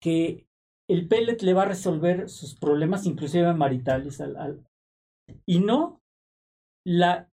que 0.00 0.46
el 0.88 1.06
pellet 1.06 1.42
le 1.42 1.54
va 1.54 1.62
a 1.62 1.66
resolver 1.66 2.28
sus 2.28 2.54
problemas, 2.54 3.06
inclusive 3.06 3.52
maritales. 3.52 4.20
Al, 4.20 4.36
al, 4.36 4.66
y 5.46 5.60
no, 5.60 6.00
la, 6.84 7.30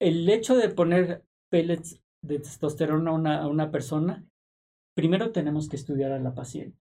el 0.00 0.28
hecho 0.28 0.56
de 0.56 0.70
poner 0.70 1.24
pellets 1.50 2.02
de 2.22 2.38
testosterona 2.38 3.10
a 3.10 3.14
una, 3.14 3.42
a 3.42 3.46
una 3.46 3.70
persona, 3.70 4.24
primero 4.96 5.32
tenemos 5.32 5.68
que 5.68 5.76
estudiar 5.76 6.12
a 6.12 6.18
la 6.18 6.34
paciente. 6.34 6.78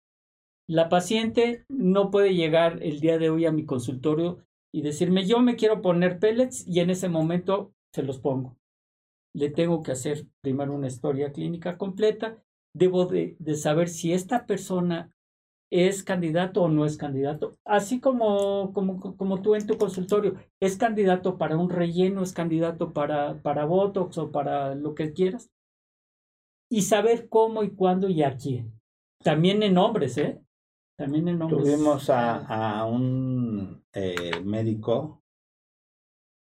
La 0.67 0.87
paciente 0.87 1.65
no 1.67 2.09
puede 2.09 2.33
llegar 2.35 2.81
el 2.81 3.01
día 3.01 3.17
de 3.17 3.29
hoy 3.29 3.45
a 3.45 3.51
mi 3.51 3.65
consultorio 3.65 4.45
y 4.73 4.81
decirme, 4.81 5.25
yo 5.25 5.39
me 5.39 5.55
quiero 5.55 5.81
poner 5.81 6.19
pellets 6.19 6.65
y 6.67 6.79
en 6.79 6.89
ese 6.89 7.09
momento 7.09 7.73
se 7.93 8.03
los 8.03 8.19
pongo. 8.19 8.57
Le 9.33 9.49
tengo 9.49 9.81
que 9.83 9.91
hacer 9.91 10.25
primero 10.41 10.73
una 10.73 10.87
historia 10.87 11.31
clínica 11.31 11.77
completa. 11.77 12.41
Debo 12.73 13.05
de, 13.05 13.35
saber 13.55 13.89
si 13.89 14.13
esta 14.13 14.45
persona 14.45 15.13
es 15.69 16.03
candidato 16.03 16.63
o 16.63 16.69
no 16.69 16.85
es 16.85 16.97
candidato. 16.97 17.57
Así 17.65 17.99
como, 17.99 18.73
como, 18.73 18.99
como 19.15 19.41
tú 19.41 19.55
en 19.55 19.67
tu 19.67 19.77
consultorio, 19.77 20.35
es 20.59 20.77
candidato 20.77 21.37
para 21.37 21.57
un 21.57 21.69
relleno, 21.69 22.23
es 22.23 22.33
candidato 22.33 22.93
para, 22.93 23.41
para 23.41 23.65
Botox 23.65 24.17
o 24.17 24.31
para 24.31 24.75
lo 24.75 24.95
que 24.95 25.13
quieras. 25.13 25.49
Y 26.69 26.83
saber 26.83 27.27
cómo 27.29 27.63
y 27.63 27.71
cuándo 27.71 28.09
y 28.09 28.23
a 28.23 28.37
quién. 28.37 28.73
También 29.23 29.63
en 29.63 29.77
hombres, 29.77 30.17
¿eh? 30.17 30.41
También 31.01 31.39
Tuvimos 31.39 32.11
a, 32.11 32.45
a 32.45 32.85
un 32.85 33.83
eh, 33.91 34.39
médico 34.43 35.23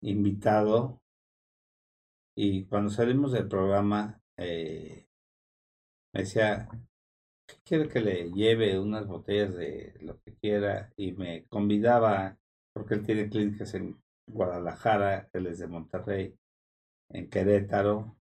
invitado 0.00 1.02
y 2.34 2.64
cuando 2.64 2.88
salimos 2.88 3.32
del 3.32 3.48
programa 3.48 4.18
eh, 4.38 5.06
me 6.14 6.20
decía, 6.20 6.68
quiere 7.64 7.88
que 7.88 8.00
le 8.00 8.30
lleve 8.32 8.78
unas 8.78 9.06
botellas 9.06 9.54
de 9.54 9.94
lo 10.00 10.18
que 10.22 10.34
quiera 10.36 10.90
y 10.96 11.12
me 11.12 11.44
convidaba, 11.48 12.38
porque 12.72 12.94
él 12.94 13.04
tiene 13.04 13.28
clínicas 13.28 13.74
en 13.74 14.02
Guadalajara, 14.26 15.28
él 15.34 15.48
es 15.48 15.58
de 15.58 15.66
Monterrey, 15.66 16.34
en 17.10 17.28
Querétaro, 17.28 18.16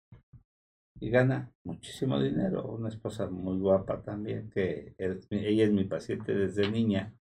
y 0.99 1.09
gana 1.09 1.51
muchísimo 1.63 2.19
dinero. 2.19 2.65
Una 2.65 2.89
esposa 2.89 3.27
muy 3.27 3.59
guapa 3.59 4.01
también, 4.01 4.49
que 4.49 4.95
ella 4.97 5.63
es 5.65 5.71
mi 5.71 5.83
paciente 5.83 6.33
desde 6.33 6.69
niña. 6.69 7.13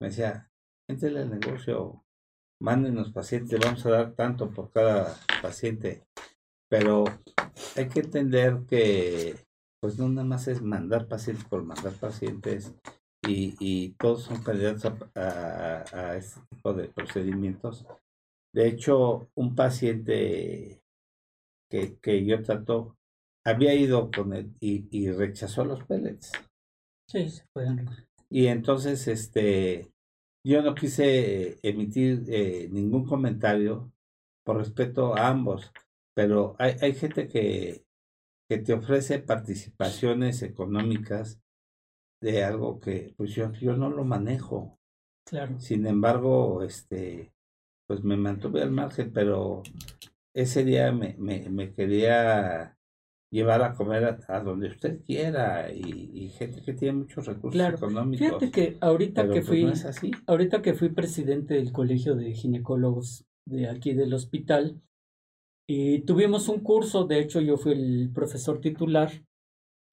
Me 0.00 0.08
decía, 0.08 0.50
entre 0.88 1.08
al 1.18 1.30
negocio, 1.30 2.04
mándenos 2.60 3.12
pacientes, 3.12 3.58
vamos 3.60 3.84
a 3.86 3.90
dar 3.90 4.12
tanto 4.14 4.50
por 4.50 4.70
cada 4.70 5.16
paciente. 5.40 6.06
Pero 6.68 7.04
hay 7.76 7.88
que 7.88 8.00
entender 8.00 8.60
que 8.68 9.36
pues 9.80 9.98
no 9.98 10.08
nada 10.08 10.26
más 10.26 10.46
es 10.46 10.62
mandar 10.62 11.08
pacientes 11.08 11.44
por 11.44 11.64
mandar 11.64 11.92
pacientes 11.94 12.72
y, 13.26 13.56
y 13.58 13.90
todos 13.94 14.22
son 14.22 14.42
candidatos 14.42 14.92
a, 15.16 15.84
a 15.92 16.16
este 16.16 16.40
tipo 16.50 16.72
de 16.72 16.88
procedimientos. 16.88 17.84
De 18.54 18.68
hecho, 18.68 19.28
un 19.34 19.56
paciente 19.56 20.81
que, 21.72 21.96
que 22.02 22.22
yo 22.26 22.42
trato, 22.42 22.98
había 23.46 23.74
ido 23.74 24.10
con 24.10 24.34
él 24.34 24.52
y, 24.60 24.86
y 24.90 25.10
rechazó 25.10 25.64
los 25.64 25.82
pellets. 25.84 26.30
Sí, 27.08 27.30
se 27.30 27.46
pueden. 27.54 27.88
Y 28.28 28.48
entonces, 28.48 29.08
este, 29.08 29.90
yo 30.46 30.60
no 30.60 30.74
quise 30.74 31.58
emitir 31.62 32.24
eh, 32.28 32.68
ningún 32.70 33.06
comentario 33.06 33.90
por 34.44 34.58
respeto 34.58 35.16
a 35.16 35.28
ambos, 35.28 35.72
pero 36.14 36.56
hay, 36.58 36.74
hay 36.82 36.92
gente 36.92 37.26
que, 37.26 37.86
que 38.50 38.58
te 38.58 38.74
ofrece 38.74 39.18
participaciones 39.18 40.42
económicas 40.42 41.40
de 42.20 42.44
algo 42.44 42.80
que 42.80 43.14
pues 43.16 43.34
yo, 43.34 43.50
yo 43.52 43.78
no 43.78 43.88
lo 43.88 44.04
manejo. 44.04 44.78
Claro. 45.26 45.58
Sin 45.58 45.86
embargo, 45.86 46.62
este, 46.64 47.32
pues 47.88 48.04
me 48.04 48.18
mantuve 48.18 48.60
al 48.60 48.72
margen, 48.72 49.10
pero 49.10 49.62
ese 50.34 50.64
día 50.64 50.92
me, 50.92 51.14
me, 51.18 51.48
me 51.50 51.72
quería 51.72 52.76
llevar 53.32 53.62
a 53.62 53.74
comer 53.74 54.18
a, 54.28 54.40
donde 54.40 54.68
usted 54.68 55.00
quiera 55.04 55.72
y, 55.72 56.28
gente 56.36 56.62
que 56.62 56.74
tiene 56.74 56.98
muchos 56.98 57.26
recursos 57.26 57.60
económicos. 57.60 58.26
Fíjate 58.26 58.50
que 58.50 58.76
ahorita 58.80 59.22
que 59.22 59.40
pues, 59.40 59.46
fui, 59.46 59.64
así. 59.64 60.10
ahorita 60.26 60.60
que 60.60 60.74
fui 60.74 60.90
presidente 60.90 61.54
del 61.54 61.72
colegio 61.72 62.14
de 62.14 62.34
ginecólogos 62.34 63.24
de 63.48 63.68
aquí 63.68 63.94
del 63.94 64.14
hospital, 64.14 64.80
y 65.68 66.00
tuvimos 66.00 66.48
un 66.48 66.60
curso, 66.60 67.06
de 67.06 67.20
hecho 67.20 67.40
yo 67.40 67.56
fui 67.56 67.72
el 67.72 68.10
profesor 68.12 68.60
titular, 68.60 69.10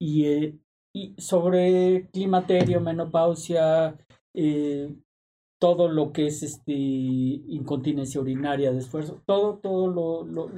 y, 0.02 0.26
eh, 0.26 0.60
y 0.94 1.16
sobre 1.18 2.10
climaterio, 2.12 2.82
menopausia, 2.82 3.98
eh, 4.36 4.94
todo 5.60 5.90
lo 5.90 6.12
que 6.12 6.28
es 6.28 6.42
este 6.42 6.72
incontinencia 6.74 8.22
urinaria 8.22 8.72
de 8.72 8.80
esfuerzo, 8.80 9.22
todo, 9.26 9.58
todo 9.58 10.26
lo, 10.26 10.50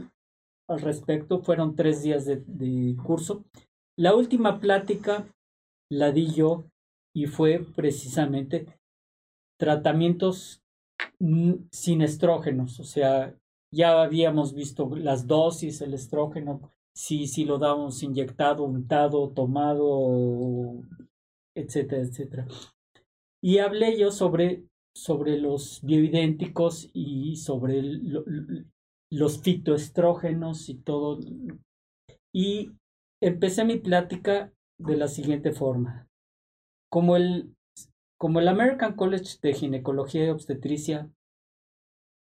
al 0.67 0.81
respecto, 0.81 1.41
fueron 1.41 1.75
tres 1.75 2.03
días 2.03 2.25
de, 2.25 2.43
de 2.45 2.95
curso. 3.03 3.43
La 3.97 4.15
última 4.15 4.59
plática 4.59 5.27
la 5.89 6.11
di 6.11 6.31
yo 6.31 6.63
y 7.13 7.25
fue 7.25 7.59
precisamente 7.75 8.67
tratamientos 9.59 10.61
sin 11.71 12.01
estrógenos, 12.01 12.79
o 12.79 12.83
sea, 12.83 13.35
ya 13.73 14.01
habíamos 14.01 14.53
visto 14.53 14.95
las 14.95 15.27
dosis, 15.27 15.81
el 15.81 15.93
estrógeno, 15.93 16.71
si, 16.95 17.27
si 17.27 17.45
lo 17.45 17.57
damos 17.57 18.03
inyectado, 18.03 18.63
untado, 18.63 19.29
tomado, 19.29 20.81
etcétera, 21.55 22.01
etcétera. 22.01 22.47
Y 23.41 23.59
hablé 23.59 23.97
yo 23.97 24.11
sobre, 24.11 24.63
sobre 24.95 25.37
los 25.37 25.81
bioidénticos 25.83 26.89
y 26.93 27.35
sobre 27.37 27.81
los 29.09 29.41
fitoestrógenos 29.41 30.69
y 30.69 30.75
todo. 30.75 31.19
Y 32.33 32.71
empecé 33.21 33.65
mi 33.65 33.77
plática 33.77 34.53
de 34.77 34.97
la 34.97 35.07
siguiente 35.07 35.51
forma. 35.51 36.07
Como 36.89 37.15
el, 37.15 37.55
como 38.17 38.39
el 38.39 38.47
American 38.47 38.95
College 38.95 39.37
de 39.41 39.53
Ginecología 39.53 40.25
y 40.25 40.29
Obstetricia 40.29 41.09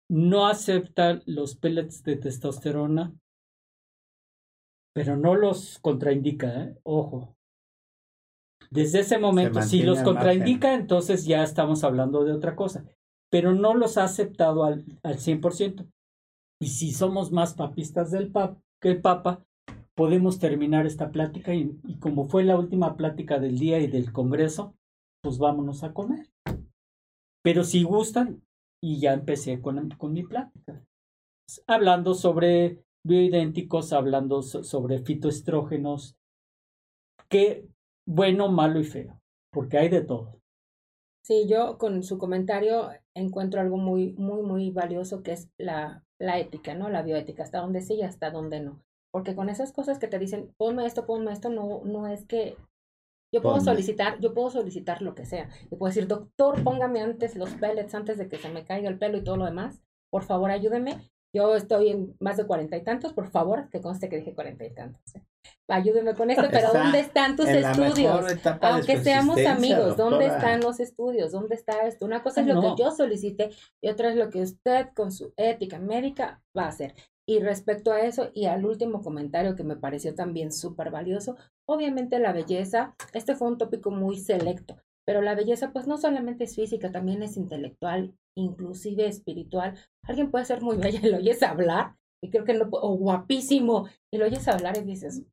no 0.10 0.48
acepta 0.48 1.22
los 1.26 1.56
pellets 1.56 2.04
de 2.04 2.18
testosterona, 2.18 3.14
pero 4.94 5.18
no 5.18 5.36
los 5.36 5.80
contraindica, 5.80 6.64
¿eh? 6.64 6.78
ojo. 6.84 7.36
Desde 8.74 9.02
ese 9.02 9.20
momento, 9.20 9.62
si 9.62 9.84
los 9.84 10.00
contraindica, 10.00 10.74
entonces 10.74 11.26
ya 11.26 11.44
estamos 11.44 11.84
hablando 11.84 12.24
de 12.24 12.32
otra 12.32 12.56
cosa, 12.56 12.84
pero 13.30 13.54
no 13.54 13.76
los 13.76 14.00
ha 14.00 14.04
aceptado 14.06 14.64
al, 14.64 14.84
al 15.04 15.18
100%. 15.18 15.88
Y 16.60 16.68
si 16.68 16.92
somos 16.92 17.32
más 17.32 17.54
papistas 17.54 18.10
del 18.10 18.32
pap 18.32 18.58
que 18.82 18.90
el 18.90 19.02
Papa, 19.02 19.46
podemos 19.96 20.40
terminar 20.40 20.88
esta 20.88 21.12
plática 21.12 21.54
y, 21.54 21.80
y, 21.84 22.00
como 22.00 22.26
fue 22.26 22.44
la 22.44 22.58
última 22.58 22.98
plática 22.98 23.40
del 23.40 23.60
día 23.60 23.80
y 23.80 23.86
del 23.86 24.12
Congreso, 24.12 24.74
pues 25.22 25.38
vámonos 25.38 25.84
a 25.84 25.94
comer. 25.94 26.32
Pero 27.44 27.64
si 27.64 27.84
gustan, 27.84 28.42
y 28.82 29.00
ya 29.00 29.14
empecé 29.14 29.62
con, 29.62 29.92
con 29.92 30.14
mi 30.14 30.24
plática, 30.24 30.84
hablando 31.68 32.16
sobre 32.16 32.84
bioidénticos, 33.06 33.94
hablando 33.94 34.42
sobre 34.42 34.98
fitoestrógenos, 34.98 36.18
que 37.30 37.68
bueno, 38.06 38.50
malo 38.52 38.80
y 38.80 38.84
feo, 38.84 39.20
porque 39.52 39.78
hay 39.78 39.90
de 39.90 40.02
todo. 40.02 40.40
Sí, 41.24 41.48
yo 41.48 41.78
con 41.78 42.04
su 42.04 42.18
comentario 42.18 42.90
encuentro 43.14 43.62
algo 43.62 43.78
muy, 43.78 44.14
muy, 44.14 44.42
muy 44.42 44.72
valioso 44.72 45.24
que 45.24 45.32
es 45.34 45.50
la, 45.58 46.04
la 46.20 46.40
ética, 46.40 46.74
¿no? 46.74 46.90
La 46.90 47.02
bioética, 47.02 47.44
hasta 47.44 47.60
dónde 47.62 47.82
sí 47.82 47.96
y 47.96 48.02
hasta 48.02 48.30
dónde 48.30 48.60
no. 48.60 48.82
Porque 49.12 49.36
con 49.36 49.50
esas 49.50 49.72
cosas 49.72 50.00
que 50.00 50.08
te 50.08 50.20
dicen, 50.20 50.54
ponme 50.58 50.86
esto, 50.86 51.06
ponme 51.06 51.32
esto, 51.32 51.50
no, 51.50 51.82
no 51.86 52.08
es 52.08 52.26
que 52.26 52.58
yo 53.34 53.42
puedo 53.42 53.60
solicitar, 53.62 54.20
yo 54.20 54.34
puedo 54.34 54.50
solicitar 54.50 55.02
lo 55.02 55.16
que 55.16 55.26
sea. 55.26 55.50
Yo 55.72 55.78
puedo 55.78 55.90
decir, 55.90 56.08
doctor, 56.08 56.64
póngame 56.64 57.02
antes 57.02 57.36
los 57.36 57.54
pellets 57.56 57.96
antes 57.96 58.18
de 58.18 58.28
que 58.28 58.38
se 58.38 58.50
me 58.50 58.66
caiga 58.66 58.90
el 58.90 59.00
pelo 59.00 59.18
y 59.18 59.24
todo 59.24 59.38
lo 59.38 59.46
demás. 59.46 59.82
Por 60.12 60.24
favor, 60.24 60.52
ayúdeme. 60.52 61.10
Yo 61.36 61.56
estoy 61.56 61.90
en 61.90 62.16
más 62.20 62.38
de 62.38 62.46
cuarenta 62.46 62.78
y 62.78 62.84
tantos, 62.84 63.14
por 63.14 63.30
favor, 63.30 63.70
que 63.70 63.82
conste 63.82 64.08
que 64.08 64.18
dije 64.18 64.36
cuarenta 64.36 64.66
y 64.66 64.74
tantos. 64.74 65.16
¿eh? 65.16 65.24
Ayúdeme 65.68 66.14
con 66.14 66.30
esto, 66.30 66.48
pero 66.52 66.72
¿dónde 66.74 67.00
están 67.00 67.36
tus 67.36 67.48
estudios? 67.48 68.26
Aunque 68.62 69.00
seamos 69.00 69.44
amigos, 69.46 69.98
¿dónde 69.98 70.28
están 70.28 70.62
los 70.62 70.80
estudios? 70.80 71.32
¿Dónde 71.32 71.56
está 71.56 71.88
esto? 71.88 72.06
Una 72.06 72.22
cosa 72.22 72.42
es 72.42 72.48
lo 72.48 72.62
que 72.62 72.82
yo 72.82 72.92
solicite 72.92 73.50
y 73.82 73.90
otra 73.90 74.10
es 74.10 74.16
lo 74.16 74.30
que 74.30 74.42
usted 74.42 74.90
con 74.94 75.12
su 75.12 75.34
ética 75.38 75.80
médica 75.80 76.42
va 76.56 76.66
a 76.66 76.68
hacer. 76.68 76.94
Y 77.26 77.40
respecto 77.40 77.94
a 77.94 78.02
eso 78.02 78.30
y 78.34 78.46
al 78.48 78.66
último 78.66 79.02
comentario 79.02 79.56
que 79.56 79.64
me 79.64 79.78
pareció 79.78 80.14
también 80.14 80.52
súper 80.52 80.92
valioso, 80.92 81.38
obviamente 81.66 82.20
la 82.20 82.34
belleza, 82.34 82.96
este 83.14 83.36
fue 83.36 83.48
un 83.48 83.58
tópico 83.58 83.92
muy 83.92 84.18
selecto, 84.18 84.76
pero 85.06 85.22
la 85.22 85.36
belleza 85.36 85.72
pues 85.72 85.88
no 85.88 85.98
solamente 85.98 86.46
es 86.46 86.56
física, 86.56 86.92
también 86.92 87.24
es 87.24 87.38
intelectual, 87.38 88.16
inclusive 88.36 89.08
espiritual. 89.08 89.78
Alguien 90.04 90.32
puede 90.32 90.46
ser 90.46 90.62
muy 90.62 90.78
bella 90.78 91.00
y 91.02 91.10
lo 91.10 91.18
oyes 91.18 91.44
hablar, 91.44 91.96
y 92.22 92.30
creo 92.30 92.46
que 92.46 92.54
no, 92.54 92.68
o 92.72 92.96
guapísimo, 92.96 93.88
y 94.12 94.18
lo 94.18 94.26
oyes 94.26 94.48
hablar 94.48 94.78
y 94.78 94.82
dices, 94.82 95.24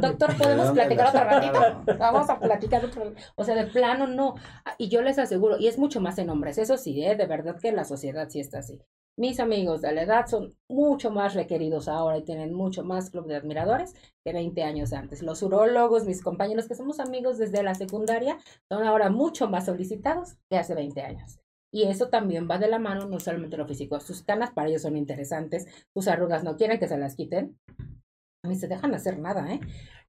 Doctor, 0.00 0.36
¿podemos 0.38 0.70
platicar 0.70 1.08
otro 1.08 1.24
ratito? 1.24 1.84
Vamos 1.98 2.30
a 2.30 2.38
platicar 2.38 2.84
otro 2.84 3.12
O 3.34 3.44
sea, 3.44 3.54
de 3.54 3.66
plano 3.66 4.06
no. 4.06 4.34
Y 4.78 4.88
yo 4.88 5.02
les 5.02 5.18
aseguro, 5.18 5.58
y 5.58 5.68
es 5.68 5.78
mucho 5.78 6.00
más 6.00 6.18
en 6.18 6.30
hombres, 6.30 6.58
eso 6.58 6.76
sí, 6.76 7.04
¿eh? 7.04 7.16
de 7.16 7.26
verdad 7.26 7.58
que 7.60 7.72
la 7.72 7.84
sociedad 7.84 8.28
sí 8.28 8.40
está 8.40 8.58
así. 8.58 8.80
Mis 9.18 9.40
amigos 9.40 9.82
de 9.82 9.92
la 9.92 10.02
edad 10.02 10.26
son 10.26 10.56
mucho 10.70 11.10
más 11.10 11.34
requeridos 11.34 11.86
ahora 11.86 12.16
y 12.16 12.24
tienen 12.24 12.54
mucho 12.54 12.82
más 12.82 13.10
club 13.10 13.26
de 13.26 13.36
admiradores 13.36 13.94
que 14.24 14.32
20 14.32 14.62
años 14.62 14.94
antes. 14.94 15.22
Los 15.22 15.42
urólogos, 15.42 16.06
mis 16.06 16.22
compañeros 16.22 16.66
que 16.66 16.74
somos 16.74 16.98
amigos 16.98 17.36
desde 17.36 17.62
la 17.62 17.74
secundaria, 17.74 18.38
son 18.70 18.84
ahora 18.84 19.10
mucho 19.10 19.48
más 19.48 19.66
solicitados 19.66 20.36
que 20.50 20.56
hace 20.56 20.74
20 20.74 21.02
años. 21.02 21.38
Y 21.74 21.84
eso 21.84 22.08
también 22.08 22.48
va 22.50 22.58
de 22.58 22.68
la 22.68 22.78
mano, 22.78 23.06
no 23.06 23.20
solamente 23.20 23.56
lo 23.58 23.66
físico. 23.66 24.00
Sus 24.00 24.22
canas 24.22 24.50
para 24.50 24.68
ellos 24.68 24.82
son 24.82 24.96
interesantes, 24.96 25.66
sus 25.94 26.08
arrugas 26.08 26.42
no 26.42 26.56
quieren 26.56 26.78
que 26.78 26.88
se 26.88 26.96
las 26.96 27.14
quiten, 27.14 27.58
ni 28.44 28.56
se 28.56 28.66
dejan 28.66 28.94
hacer 28.94 29.18
nada, 29.18 29.52
¿eh? 29.52 29.60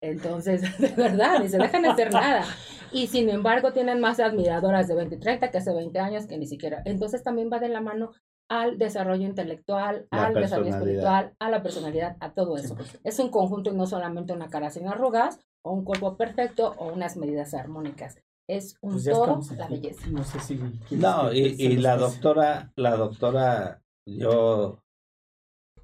Entonces, 0.02 0.62
de 0.80 0.90
verdad, 0.90 1.40
ni 1.40 1.50
se 1.50 1.58
dejan 1.58 1.86
hacer 1.86 2.12
nada. 2.12 2.46
Y 2.92 3.08
sin 3.08 3.30
embargo, 3.30 3.74
tienen 3.74 4.00
más 4.00 4.20
admiradoras 4.20 4.88
de 4.88 4.96
20 4.96 5.16
y 5.16 5.20
30 5.20 5.52
que 5.52 5.58
hace 5.58 5.74
20 5.74 6.00
años 6.00 6.26
que 6.26 6.38
ni 6.38 6.48
siquiera. 6.48 6.82
Entonces, 6.86 7.22
también 7.22 7.50
va 7.52 7.60
de 7.60 7.70
la 7.70 7.82
mano 7.82 8.12
al 8.54 8.78
desarrollo 8.78 9.26
intelectual, 9.26 10.06
al 10.12 10.36
desarrollo 10.36 10.76
espiritual, 10.76 11.34
a 11.40 11.50
la 11.50 11.64
personalidad, 11.64 12.18
a 12.20 12.34
todo 12.34 12.56
eso. 12.56 12.78
Es 13.04 13.18
un 13.18 13.30
conjunto 13.30 13.72
y 13.72 13.76
no 13.76 13.88
solamente 13.88 14.32
una 14.32 14.48
cara 14.48 14.70
sin 14.70 14.88
arrugas, 14.88 15.40
o 15.64 15.74
un 15.74 15.84
cuerpo 15.84 16.18
perfecto, 16.18 16.76
o 16.78 16.94
unas 16.94 17.18
medidas 17.18 17.56
armónicas. 17.56 18.20
Es 18.48 18.78
un 18.82 18.92
pues 18.92 19.06
todo 19.06 19.42
la 19.58 19.68
belleza. 19.68 20.08
No 20.12 20.24
sé 20.24 20.40
si. 20.40 20.60
No, 20.92 21.34
y, 21.34 21.56
y 21.58 21.78
la 21.78 21.98
doctora, 21.98 22.72
la 22.76 22.96
doctora, 22.96 23.82
yo, 24.06 24.84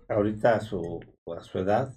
ahorita 0.07 0.57
a 0.57 0.61
su, 0.61 0.99
a 1.35 1.41
su 1.41 1.57
edad, 1.57 1.91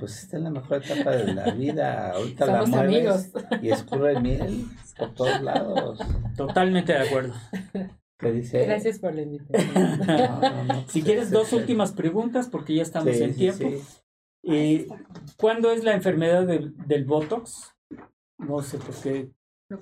pues 0.00 0.24
está 0.24 0.38
en 0.38 0.44
la 0.44 0.50
mejor 0.50 0.82
etapa 0.84 1.12
de 1.12 1.32
la 1.32 1.52
vida. 1.52 2.10
Ahorita 2.10 2.46
la 2.46 2.64
mueves 2.64 3.32
y 3.60 3.70
escurre 3.70 4.18
miel 4.20 4.64
por 4.98 5.14
todos 5.14 5.40
lados. 5.42 6.00
Totalmente 6.36 6.92
de 6.92 7.08
acuerdo. 7.08 7.34
Gracias 8.22 8.98
por 9.00 9.14
la 9.14 9.22
invitación. 9.22 10.86
si 10.88 11.02
quieres, 11.02 11.30
dos 11.30 11.52
últimas 11.52 11.92
preguntas 11.92 12.48
porque 12.48 12.76
ya 12.76 12.82
estamos 12.82 13.16
en 13.16 13.34
tiempo. 13.34 13.68
Eh, 14.44 14.86
¿Cuándo 15.36 15.72
es 15.72 15.84
la 15.84 15.94
enfermedad 15.94 16.46
del, 16.46 16.76
del 16.86 17.04
Botox? 17.04 17.74
No 18.38 18.62
sé 18.62 18.78
por 18.78 18.94
qué. 19.02 19.30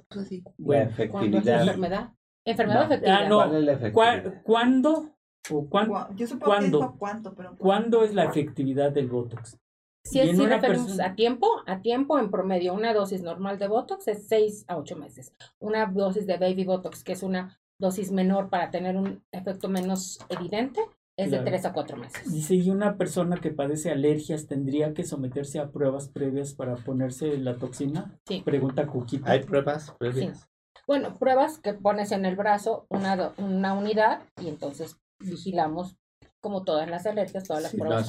Pues 0.09 0.43
la 0.59 0.83
efectividad. 0.83 1.63
enfermedad? 1.63 2.13
¿Enfermedad 2.45 2.89
no. 2.89 2.95
efectiva? 2.95 3.17
Ah, 3.17 3.29
no. 3.29 4.43
¿Cuándo? 4.43 5.17
O 5.51 5.69
cuándo, 5.69 6.09
Yo 6.17 6.27
supongo 6.27 6.53
¿cuándo, 6.53 6.93
que 6.93 6.99
cuánto, 6.99 7.35
pero... 7.35 7.57
¿Cuándo 7.57 8.05
es 8.05 8.15
la 8.15 8.25
efectividad 8.25 8.93
del 8.93 9.09
Botox? 9.09 9.59
Si 10.05 10.21
es 10.21 10.37
si 10.37 10.47
referimos 10.47 11.01
a 11.01 11.15
tiempo, 11.15 11.49
a 11.67 11.81
tiempo 11.81 12.19
en 12.19 12.31
promedio, 12.31 12.75
una 12.75 12.95
dosis 12.95 13.23
normal 13.23 13.59
de 13.59 13.69
Botox 13.69 14.09
es 14.09 14.29
6 14.29 14.65
a 14.69 14.77
8 14.77 14.97
meses. 14.97 15.35
Una 15.59 15.87
dosis 15.87 16.27
de 16.27 16.37
Baby 16.37 16.65
Botox, 16.65 17.05
que 17.05 17.13
es 17.13 17.23
una 17.23 17.59
dosis 17.81 18.13
menor 18.13 18.51
para 18.51 18.71
tener 18.71 18.97
un 18.97 19.23
efecto 19.33 19.69
menos 19.69 20.21
evidente, 20.29 20.81
es 21.17 21.31
de 21.31 21.41
3 21.41 21.67
a 21.67 21.73
4 21.73 21.97
meses. 21.97 22.33
Dice, 22.33 22.55
¿y 22.55 22.71
una 22.71 22.97
persona 22.97 23.37
que 23.37 23.51
padece 23.51 23.91
alergias 23.91 24.47
tendría 24.47 24.95
que 24.95 25.05
someterse 25.05 25.59
a 25.59 25.71
pruebas 25.71 26.09
previas 26.09 26.55
para 26.55 26.77
ponerse 26.77 27.37
la 27.37 27.57
toxina? 27.57 28.19
Sí. 28.27 28.43
Pregunta 28.43 28.87
Cuquita. 28.87 29.31
¿Hay 29.31 29.43
pruebas 29.43 29.95
previas? 29.99 30.49
Bueno, 30.87 31.15
pruebas 31.15 31.59
que 31.59 31.75
pones 31.75 32.13
en 32.13 32.25
el 32.25 32.37
brazo 32.37 32.87
una, 32.89 33.33
una 33.37 33.75
unidad 33.75 34.23
y 34.41 34.49
entonces 34.49 34.99
vigilamos 35.19 35.97
como 36.41 36.65
todas 36.65 36.89
las 36.89 37.07
alergias, 37.07 37.45
todas 37.45 37.63
las 37.63 37.73
pruebas 37.73 37.91
no 37.91 37.99
hace 37.99 38.09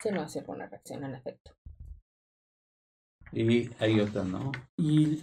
si 0.00 0.10
no 0.10 0.22
hace 0.22 0.38
alguna 0.38 0.66
reacción 0.68 1.04
en 1.04 1.14
efecto. 1.14 1.52
Y 3.32 3.70
hay 3.78 4.00
otra, 4.00 4.24
¿no? 4.24 4.52
Y 4.76 5.22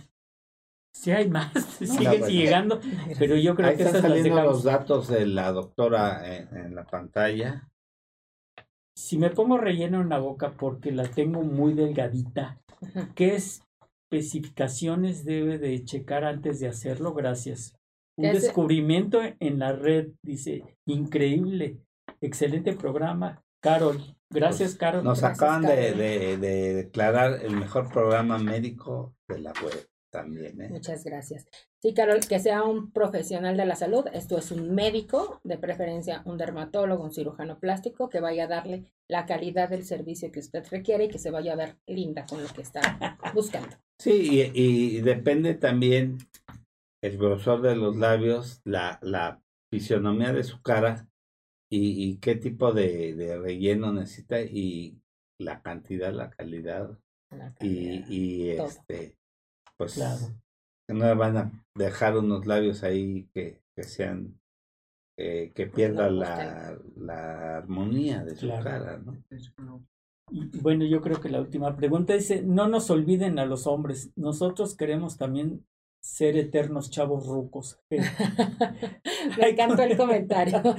si 0.97 1.11
hay 1.11 1.29
más, 1.29 1.53
siguen 1.79 2.23
llegando, 2.25 2.79
pero 3.19 3.35
yo 3.35 3.55
creo 3.55 3.77
que 3.77 3.83
están 3.83 4.01
saliendo 4.01 4.41
los 4.41 4.63
datos 4.63 5.07
de 5.07 5.27
la 5.27 5.51
doctora 5.51 6.21
en, 6.25 6.73
la 6.73 6.85
pantalla. 6.85 7.69
Si 8.95 9.19
me 9.19 9.29
pongo 9.29 9.59
relleno 9.59 10.01
en 10.01 10.09
la 10.09 10.17
boca 10.17 10.55
porque 10.57 10.91
la 10.91 11.07
tengo 11.07 11.43
muy 11.43 11.73
delgadita, 11.75 12.59
¿qué 13.13 13.35
especificaciones 13.35 15.23
debe 15.23 15.59
de 15.59 15.83
checar 15.85 16.23
antes 16.23 16.59
de 16.59 16.67
hacerlo? 16.67 17.13
Gracias. 17.13 17.75
Un 18.17 18.33
descubrimiento 18.33 19.19
en 19.39 19.59
la 19.59 19.73
red, 19.73 20.07
dice, 20.23 20.63
increíble, 20.87 21.77
excelente 22.21 22.73
programa. 22.73 23.43
Carol, 23.61 24.01
gracias 24.31 24.71
pues, 24.71 24.79
Carol. 24.79 25.03
Nos 25.03 25.23
acaban 25.23 25.61
De, 25.61 25.93
de, 26.37 26.73
declarar 26.73 27.45
el 27.45 27.55
mejor 27.55 27.91
programa 27.91 28.39
médico 28.39 29.13
de 29.27 29.39
la 29.39 29.53
web 29.63 29.87
también. 30.17 30.59
¿eh? 30.59 30.69
Muchas 30.69 31.03
gracias. 31.03 31.45
Sí, 31.79 31.93
Carol, 31.93 32.21
que 32.27 32.39
sea 32.39 32.63
un 32.63 32.91
profesional 32.91 33.55
de 33.55 33.67
la 33.67 33.75
salud, 33.75 34.05
esto 34.13 34.39
es 34.39 34.51
un 34.51 34.73
médico, 34.73 35.39
de 35.43 35.59
preferencia 35.59 36.23
un 36.25 36.37
dermatólogo, 36.37 37.03
un 37.03 37.13
cirujano 37.13 37.59
plástico, 37.59 38.09
que 38.09 38.19
vaya 38.19 38.45
a 38.45 38.47
darle 38.47 38.85
la 39.07 39.27
calidad 39.27 39.69
del 39.69 39.83
servicio 39.83 40.31
que 40.31 40.39
usted 40.39 40.65
requiere 40.71 41.03
y 41.05 41.09
que 41.09 41.19
se 41.19 41.29
vaya 41.29 41.53
a 41.53 41.57
ver 41.57 41.75
linda 41.85 42.25
con 42.25 42.41
lo 42.41 42.49
que 42.49 42.63
está 42.63 42.81
buscando. 43.35 43.75
Sí, 43.99 44.51
y 44.53 45.01
depende 45.01 45.53
también 45.53 46.17
el 47.03 47.17
grosor 47.17 47.61
de 47.61 47.75
los 47.75 47.95
labios, 47.95 48.61
la, 48.63 48.97
la 49.03 49.39
fisionomía 49.71 50.33
de 50.33 50.43
su 50.43 50.61
cara 50.63 51.07
y, 51.69 52.17
qué 52.17 52.35
tipo 52.35 52.71
de, 52.71 53.13
de, 53.13 53.37
relleno 53.37 53.91
necesita 53.91 54.39
y 54.41 54.99
la 55.39 55.61
cantidad, 55.61 56.13
la 56.13 56.29
calidad, 56.29 56.97
y, 57.59 58.03
y 58.07 58.49
este 58.51 59.17
pues 59.77 59.97
no 60.87 61.15
van 61.15 61.37
a 61.37 61.51
dejar 61.75 62.17
unos 62.17 62.45
labios 62.45 62.83
ahí 62.83 63.29
que, 63.33 63.61
que 63.75 63.83
sean 63.83 64.39
eh, 65.19 65.51
que 65.55 65.65
pierda 65.65 66.09
la, 66.09 66.77
la, 66.95 67.57
armonía 67.57 68.23
de 68.23 68.35
su 68.35 68.47
cara, 68.47 69.01
¿no? 69.03 69.17
Y 70.29 70.59
bueno, 70.59 70.85
yo 70.85 71.01
creo 71.01 71.19
que 71.19 71.29
la 71.29 71.41
última 71.41 71.75
pregunta 71.75 72.13
dice, 72.13 72.43
no 72.43 72.67
nos 72.67 72.91
olviden 72.91 73.39
a 73.39 73.45
los 73.45 73.65
hombres, 73.65 74.11
nosotros 74.15 74.75
queremos 74.75 75.17
también 75.17 75.65
ser 76.01 76.37
eternos 76.37 76.91
chavos 76.91 77.25
rucos. 77.25 77.79
Me 77.89 79.49
encantó 79.49 79.81
el 79.81 79.97
comentario. 79.97 80.61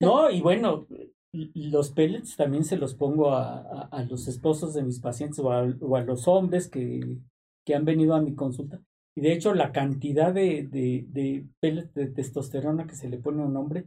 No, 0.00 0.30
y 0.30 0.42
bueno, 0.42 0.86
los 1.32 1.90
pellets 1.90 2.36
también 2.36 2.64
se 2.64 2.76
los 2.76 2.94
pongo 2.94 3.30
a, 3.32 3.88
a, 3.90 4.02
los 4.04 4.28
esposos 4.28 4.74
de 4.74 4.82
mis 4.82 5.00
pacientes 5.00 5.38
o 5.38 5.50
a, 5.50 5.62
o 5.80 5.96
a 5.96 6.02
los 6.02 6.28
hombres 6.28 6.68
que, 6.68 7.18
que, 7.64 7.74
han 7.74 7.84
venido 7.84 8.14
a 8.14 8.20
mi 8.20 8.34
consulta. 8.34 8.80
Y 9.16 9.20
de 9.20 9.32
hecho, 9.32 9.54
la 9.54 9.72
cantidad 9.72 10.32
de, 10.32 10.66
de, 10.66 11.06
de 11.08 11.46
de 11.94 12.06
testosterona 12.06 12.86
que 12.86 12.96
se 12.96 13.08
le 13.08 13.18
pone 13.18 13.42
a 13.42 13.46
un 13.46 13.56
hombre 13.56 13.86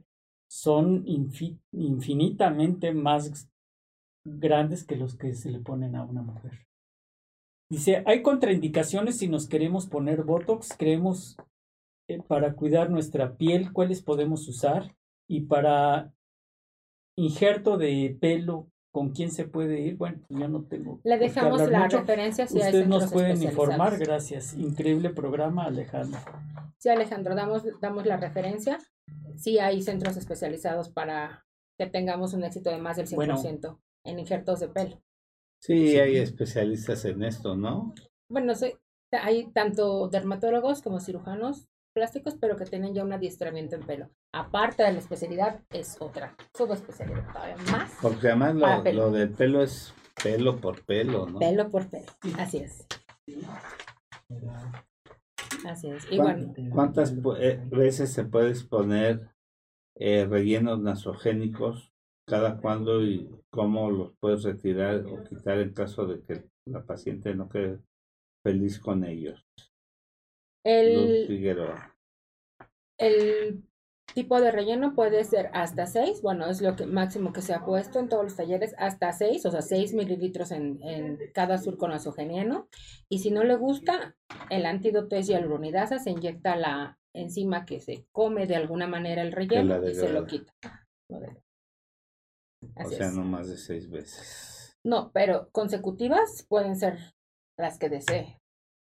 son 0.50 1.04
infinitamente 1.06 2.94
más 2.94 3.50
grandes 4.26 4.86
que 4.86 4.96
los 4.96 5.16
que 5.16 5.36
se 5.36 5.52
le 5.52 5.60
ponen 5.60 5.96
a 5.96 6.04
una 6.04 6.22
mujer. 6.22 6.68
Dice, 7.70 8.04
hay 8.06 8.22
contraindicaciones 8.22 9.18
si 9.18 9.28
nos 9.28 9.48
queremos 9.48 9.88
poner 9.88 10.24
Botox, 10.24 10.74
creemos 10.78 11.36
eh, 12.08 12.22
para 12.22 12.54
cuidar 12.54 12.90
nuestra 12.90 13.36
piel, 13.36 13.74
cuáles 13.74 14.02
podemos 14.02 14.48
usar 14.48 14.96
y 15.28 15.42
para 15.42 16.14
injerto 17.18 17.78
de 17.78 18.18
pelo, 18.22 18.70
¿con 18.98 19.10
quién 19.10 19.30
se 19.30 19.46
puede 19.46 19.80
ir? 19.80 19.96
Bueno, 19.96 20.24
pues 20.28 20.40
yo 20.40 20.48
no 20.48 20.64
tengo. 20.64 21.00
Le 21.04 21.20
dejamos 21.20 21.70
la 21.70 21.88
referencia 21.88 22.48
si 22.48 22.58
Ustedes 22.58 22.88
nos 22.88 23.12
pueden 23.12 23.44
informar, 23.44 24.00
gracias. 24.00 24.56
Increíble 24.56 25.12
programa, 25.12 25.66
Alejandro. 25.66 26.20
Sí, 26.80 26.90
Alejandro, 26.90 27.36
damos, 27.36 27.62
damos 27.80 28.08
la 28.08 28.18
referencia. 28.18 28.80
Sí 29.36 29.60
hay 29.60 29.84
centros 29.84 30.18
especializados 30.18 30.90
para 30.90 31.46
que 31.78 31.86
tengamos 31.86 32.34
un 32.34 32.44
éxito 32.44 32.72
de 32.72 32.80
más 32.80 32.98
del 32.98 33.06
100% 33.06 33.78
en 34.04 34.18
injertos 34.18 34.62
de 34.62 34.70
pelo. 34.70 35.00
Sí, 35.62 36.00
hay 36.00 36.18
especialistas 36.18 37.06
en 37.06 37.24
esto, 37.24 37.56
¿no? 37.56 37.94
Bueno, 38.32 38.54
hay 39.12 39.52
tanto 39.52 40.08
dermatólogos 40.08 40.82
como 40.82 41.00
cirujanos 41.00 41.68
plásticos, 41.98 42.36
pero 42.40 42.56
que 42.56 42.66
tienen 42.66 42.94
ya 42.94 43.04
un 43.04 43.12
adiestramiento 43.12 43.76
en 43.76 43.82
pelo. 43.82 44.10
Aparte 44.32 44.84
de 44.84 44.92
la 44.92 45.00
especialidad, 45.00 45.62
es 45.72 45.98
otra 46.00 46.36
subespecialidad 46.56 47.26
todavía 47.34 47.58
más. 47.72 47.92
Porque 48.00 48.28
además 48.28 48.54
lo, 48.54 48.92
lo 48.94 49.12
del 49.12 49.32
pelo 49.32 49.64
es 49.64 49.96
pelo 50.24 50.58
por 50.58 50.86
pelo, 50.86 51.26
¿no? 51.26 51.40
Pelo 51.40 51.68
por 51.72 51.90
pelo, 51.90 52.06
así 52.38 52.60
es. 52.60 52.86
Así 55.66 55.90
es. 55.90 56.06
Y 56.12 56.70
¿Cuántas 56.70 57.16
eh, 57.40 57.60
veces 57.66 58.14
se 58.14 58.26
puede 58.26 58.54
poner 58.66 59.28
eh, 59.96 60.28
rellenos 60.30 60.80
nasogénicos 60.80 61.92
cada 62.28 62.58
cuándo 62.58 63.04
y 63.04 63.28
cómo 63.50 63.90
los 63.90 64.14
puedes 64.20 64.44
retirar 64.44 65.04
o 65.08 65.24
quitar 65.24 65.58
en 65.58 65.74
caso 65.74 66.06
de 66.06 66.22
que 66.22 66.44
la 66.66 66.86
paciente 66.86 67.34
no 67.34 67.50
quede 67.50 67.80
feliz 68.44 68.80
con 68.80 69.04
ellos. 69.04 69.44
El, 70.68 71.28
el 72.98 73.64
tipo 74.14 74.42
de 74.42 74.52
relleno 74.52 74.96
puede 74.96 75.24
ser 75.24 75.50
hasta 75.54 75.86
6, 75.86 76.22
bueno, 76.22 76.50
es 76.50 76.62
lo 76.62 76.76
que 76.76 76.86
máximo 76.86 77.32
que 77.32 77.42
se 77.42 77.54
ha 77.54 77.66
puesto 77.66 78.00
en 78.00 78.10
todos 78.10 78.24
los 78.24 78.36
talleres, 78.36 78.76
hasta 78.78 79.12
6, 79.12 79.46
o 79.46 79.52
sea, 79.52 79.62
6 79.62 79.94
mililitros 79.94 80.52
en, 80.52 80.82
en 80.84 81.20
cada 81.34 81.58
surco 81.58 81.88
nasogeniano. 81.88 82.68
Y 83.10 83.20
si 83.20 83.32
no 83.32 83.44
le 83.44 83.56
gusta, 83.56 84.16
el 84.50 84.66
antídoto 84.66 85.16
es 85.16 85.28
hialuronidasa, 85.28 86.00
se 86.00 86.12
inyecta 86.12 86.56
la 86.56 87.00
enzima 87.16 87.66
que 87.66 87.80
se 87.80 88.06
come 88.12 88.46
de 88.46 88.56
alguna 88.56 88.88
manera 88.88 89.22
el 89.22 89.32
relleno 89.32 89.88
y 89.88 89.96
se 89.96 90.10
lo 90.10 90.26
quita 90.26 90.54
o 92.76 92.90
sea, 92.90 93.12
no 93.12 93.24
más 93.24 93.48
de 93.48 93.58
seis 93.58 93.90
veces. 93.90 94.78
No, 94.84 95.12
pero 95.12 95.50
consecutivas 95.52 96.46
pueden 96.48 96.76
ser 96.76 96.98
las 97.58 97.78
que 97.78 97.90
desee. 97.90 98.40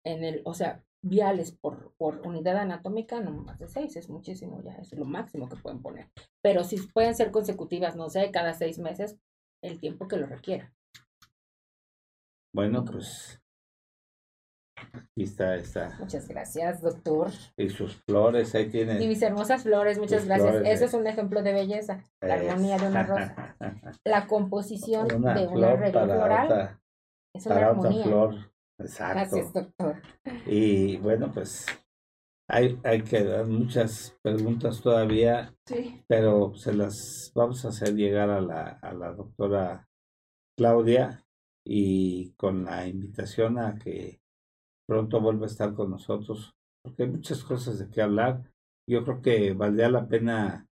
En 0.04 0.24
el, 0.24 0.42
o 0.44 0.54
sea, 0.54 0.82
viales 1.02 1.52
por, 1.52 1.92
por 1.96 2.20
unidad 2.26 2.56
anatómica, 2.58 3.20
no 3.20 3.32
más 3.32 3.58
de 3.58 3.68
seis, 3.68 3.96
es 3.96 4.08
muchísimo 4.08 4.60
ya, 4.62 4.74
es 4.76 4.92
lo 4.92 5.04
máximo 5.04 5.48
que 5.48 5.56
pueden 5.56 5.80
poner. 5.82 6.10
Pero 6.42 6.64
si 6.64 6.76
pueden 6.88 7.14
ser 7.14 7.30
consecutivas, 7.30 7.96
no 7.96 8.10
sé, 8.10 8.30
cada 8.30 8.54
seis 8.54 8.78
meses, 8.78 9.16
el 9.62 9.80
tiempo 9.80 10.08
que 10.08 10.16
lo 10.16 10.26
requiera. 10.26 10.72
Bueno, 12.52 12.84
pues 12.84 13.40
Aquí 14.94 15.24
está, 15.24 15.56
está. 15.56 15.96
Muchas 15.98 16.26
gracias, 16.26 16.80
doctor. 16.80 17.30
Y 17.56 17.68
sus 17.68 17.96
flores, 18.08 18.54
ahí 18.54 18.70
tiene. 18.70 19.02
Y 19.02 19.06
mis 19.06 19.22
hermosas 19.22 19.62
flores, 19.62 19.98
muchas 19.98 20.26
gracias. 20.26 20.62
Eso 20.64 20.84
es 20.86 20.94
un 20.94 21.06
ejemplo 21.06 21.42
de 21.42 21.52
belleza, 21.52 22.04
la 22.20 22.34
armonía 22.34 22.78
de 22.78 22.86
una 22.86 23.02
rosa. 23.02 23.56
La 24.04 24.26
composición 24.26 25.08
de 25.08 25.16
una 25.16 25.32
arreglo 25.32 26.06
floral 26.06 26.80
es 27.34 27.46
una 27.46 27.68
armonía. 27.68 28.04
flor. 28.04 28.49
Exacto. 28.80 29.36
Gracias, 29.36 29.52
doctor. 29.52 30.02
Y 30.46 30.96
bueno, 30.98 31.30
pues 31.32 31.66
hay, 32.48 32.78
hay 32.82 33.02
que 33.02 33.22
dar 33.22 33.46
muchas 33.46 34.16
preguntas 34.22 34.80
todavía, 34.80 35.54
sí. 35.66 36.02
pero 36.08 36.54
se 36.54 36.72
las 36.74 37.30
vamos 37.34 37.64
a 37.64 37.68
hacer 37.68 37.94
llegar 37.94 38.30
a 38.30 38.40
la, 38.40 38.78
a 38.82 38.92
la 38.92 39.12
doctora 39.12 39.88
Claudia 40.56 41.24
y 41.64 42.32
con 42.32 42.64
la 42.64 42.86
invitación 42.86 43.58
a 43.58 43.76
que 43.76 44.20
pronto 44.88 45.20
vuelva 45.20 45.46
a 45.46 45.50
estar 45.50 45.74
con 45.74 45.90
nosotros, 45.90 46.52
porque 46.82 47.04
hay 47.04 47.10
muchas 47.10 47.44
cosas 47.44 47.78
de 47.78 47.88
qué 47.88 48.02
hablar. 48.02 48.42
Yo 48.88 49.04
creo 49.04 49.22
que 49.22 49.52
valdría 49.52 49.88
la 49.88 50.08
pena 50.08 50.66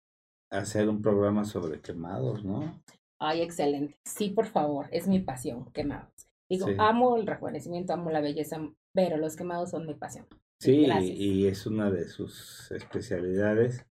hacer 0.51 0.89
un 0.89 1.01
programa 1.01 1.45
sobre 1.45 1.81
quemados, 1.81 2.45
¿no? 2.45 2.83
Ay, 3.21 3.43
excelente. 3.43 3.97
Sí, 4.05 4.31
por 4.31 4.47
favor, 4.47 4.89
es 4.91 5.07
mi 5.07 5.21
pasión, 5.21 5.71
quemados. 5.73 6.28
Digo, 6.49 6.69
amo 6.79 7.17
el 7.17 7.27
rejuvenecimiento, 7.27 7.93
amo 7.93 8.11
la 8.11 8.21
belleza, 8.21 8.59
pero 8.95 9.17
los 9.17 9.37
quemados 9.37 9.71
son 9.71 9.87
mi 9.87 9.95
pasión. 9.95 10.27
Sí, 10.61 10.87
y 10.87 11.47
es 11.47 11.67
una 11.67 11.91
de 11.91 12.09
sus 12.09 12.71
especialidades, 12.73 13.87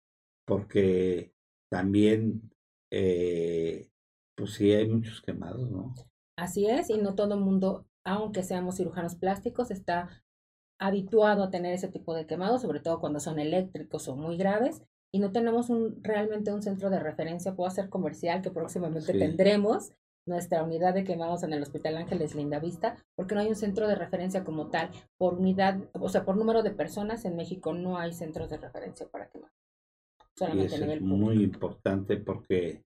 porque 0.46 1.34
también, 1.70 2.52
eh, 2.92 3.90
pues 4.36 4.54
sí, 4.54 4.72
hay 4.72 4.88
muchos 4.88 5.22
quemados, 5.22 5.70
¿no? 5.70 5.94
Así 6.38 6.68
es, 6.68 6.90
y 6.90 6.98
no 6.98 7.16
todo 7.16 7.36
el 7.36 7.42
mundo 7.42 7.88
aunque 8.08 8.42
seamos 8.42 8.78
cirujanos 8.78 9.16
plásticos, 9.16 9.70
está 9.70 10.24
habituado 10.80 11.44
a 11.44 11.50
tener 11.50 11.74
ese 11.74 11.90
tipo 11.90 12.14
de 12.14 12.26
quemados, 12.26 12.62
sobre 12.62 12.80
todo 12.80 13.00
cuando 13.02 13.20
son 13.20 13.38
eléctricos 13.38 14.08
o 14.08 14.16
muy 14.16 14.38
graves, 14.38 14.82
y 15.12 15.20
no 15.20 15.32
tenemos 15.32 15.70
un, 15.70 16.02
realmente 16.04 16.54
un 16.54 16.62
centro 16.62 16.90
de 16.90 17.00
referencia, 17.00 17.54
puedo 17.54 17.68
hacer 17.68 17.90
comercial, 17.90 18.42
que 18.42 18.52
próximamente 18.52 19.14
tendremos 19.14 19.92
nuestra 20.28 20.64
unidad 20.64 20.94
de 20.94 21.04
quemados 21.04 21.44
en 21.44 21.54
el 21.54 21.62
Hospital 21.62 21.98
Ángeles 21.98 22.36
Linda 22.36 22.60
Vista, 22.60 22.96
porque 23.16 23.36
no 23.36 23.42
hay 23.42 23.48
un 23.48 23.56
centro 23.56 23.88
de 23.88 23.96
referencia 23.96 24.44
como 24.44 24.70
tal. 24.70 24.90
Por 25.18 25.36
unidad, 25.36 25.80
o 25.94 26.10
sea, 26.10 26.26
por 26.26 26.38
número 26.38 26.64
de 26.64 26.72
personas 26.72 27.26
en 27.26 27.36
México 27.36 27.74
no 27.74 27.98
hay 27.98 28.14
centros 28.14 28.50
de 28.50 28.58
referencia 28.58 29.08
para 29.08 29.30
quemados. 29.30 29.56
Solamente 30.36 30.76
y 30.76 30.76
eso 30.76 30.86
es 30.92 31.02
muy 31.02 31.44
importante 31.44 32.18
porque 32.18 32.84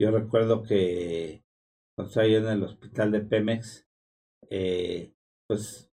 yo 0.00 0.10
recuerdo 0.10 0.62
que 0.62 1.44
cuando 1.94 2.08
estaba 2.08 2.26
yo 2.26 2.38
en 2.38 2.48
el 2.48 2.62
hospital 2.64 3.12
de 3.12 3.20
Pemex, 3.20 3.86
eh, 4.48 5.12
pues 5.46 5.90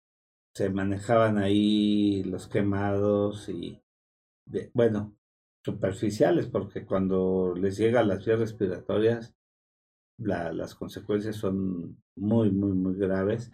se 0.54 0.70
manejaban 0.70 1.38
ahí 1.38 2.22
los 2.24 2.46
quemados 2.46 3.48
y, 3.48 3.82
bueno, 4.72 5.16
superficiales, 5.64 6.46
porque 6.46 6.84
cuando 6.84 7.54
les 7.56 7.76
llega 7.76 8.00
a 8.00 8.04
las 8.04 8.24
vías 8.24 8.38
respiratorias, 8.38 9.34
la, 10.18 10.52
las 10.52 10.74
consecuencias 10.74 11.36
son 11.36 12.02
muy, 12.16 12.50
muy, 12.50 12.72
muy 12.72 12.94
graves, 12.94 13.50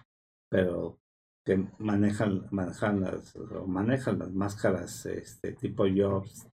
pero 0.48 0.98
que 1.44 1.66
manejan, 1.78 2.46
manejan 2.50 3.00
las, 3.00 3.34
manejan 3.66 4.18
las 4.18 4.32
máscaras 4.32 5.06
este 5.06 5.52
tipo 5.52 5.84
Jobs 5.84 6.48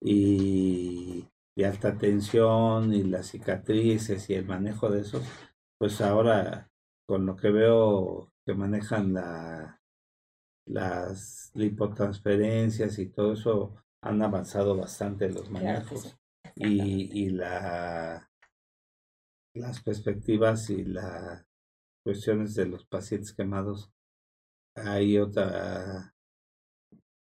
y, 0.00 1.24
y 1.54 1.64
alta 1.64 1.96
tensión 1.96 2.92
y 2.92 3.02
las 3.04 3.28
cicatrices 3.28 4.28
y 4.30 4.34
el 4.34 4.46
manejo 4.46 4.90
de 4.90 5.02
esos, 5.02 5.22
pues 5.78 6.00
ahora 6.00 6.70
con 7.06 7.26
lo 7.26 7.36
que 7.36 7.50
veo 7.50 8.32
que 8.46 8.54
manejan 8.54 9.12
la, 9.12 9.80
las 10.66 11.50
lipotransferencias 11.54 12.98
y 12.98 13.06
todo 13.10 13.34
eso, 13.34 13.74
han 14.02 14.22
avanzado 14.22 14.76
bastante 14.76 15.30
los 15.30 15.50
manejos 15.50 16.16
y, 16.56 17.24
y 17.24 17.30
la, 17.30 18.30
las 19.54 19.82
perspectivas 19.82 20.68
y 20.70 20.84
las 20.84 21.46
cuestiones 22.04 22.54
de 22.54 22.66
los 22.66 22.86
pacientes 22.86 23.32
quemados, 23.32 23.90
hay 24.76 25.18
otra 25.18 26.14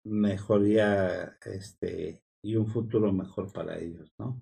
mejoría 0.05 1.38
este 1.45 2.22
y 2.43 2.55
un 2.55 2.68
futuro 2.68 3.14
mejor 3.14 3.51
para 3.53 3.77
ellos, 3.77 4.11
¿no? 4.19 4.41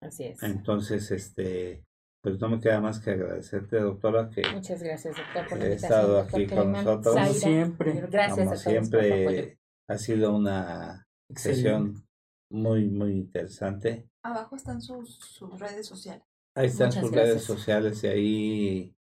Así 0.00 0.24
es. 0.24 0.42
Entonces, 0.42 1.10
este, 1.10 1.84
pues 2.22 2.40
no 2.40 2.48
me 2.48 2.60
queda 2.60 2.80
más 2.80 3.00
que 3.00 3.10
agradecerte, 3.10 3.80
doctora, 3.80 4.30
que 4.30 4.42
Muchas 4.54 4.82
gracias, 4.82 5.16
doctor, 5.16 5.48
por 5.48 5.62
he 5.62 5.74
estado 5.74 6.20
aquí 6.20 6.46
con 6.46 6.72
nosotros. 6.72 7.14
Como 7.14 7.32
siempre. 7.32 8.00
Gracias 8.08 8.46
Como 8.46 8.56
siempre, 8.56 9.58
ha 9.88 9.98
sido 9.98 10.34
una 10.34 11.06
sesión 11.34 12.06
muy, 12.50 12.88
muy 12.88 13.12
interesante. 13.12 14.08
Abajo 14.22 14.56
están 14.56 14.80
sus, 14.80 15.16
sus 15.16 15.58
redes 15.58 15.86
sociales. 15.86 16.24
Ahí 16.56 16.68
están 16.68 16.90
sus 16.90 17.12
redes 17.12 17.42
sociales 17.42 18.02
y 18.02 18.06
ahí 18.06 18.96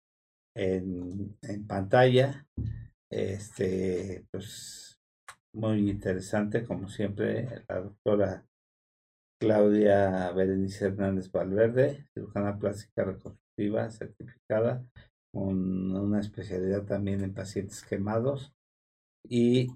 en, 0.55 1.37
en 1.41 1.67
pantalla. 1.67 2.47
Este, 3.11 4.25
pues 4.31 4.97
muy 5.53 5.89
interesante, 5.89 6.63
como 6.63 6.87
siempre, 6.87 7.65
la 7.67 7.81
doctora 7.81 8.45
Claudia 9.37 10.31
Berenice 10.31 10.85
Hernández 10.85 11.29
Valverde, 11.29 12.07
cirujana 12.13 12.57
plástica 12.57 13.03
reconstructiva 13.03 13.89
certificada, 13.91 14.85
con 15.33 15.93
una 15.93 16.21
especialidad 16.21 16.85
también 16.85 17.21
en 17.21 17.33
pacientes 17.33 17.83
quemados. 17.83 18.53
Y 19.27 19.67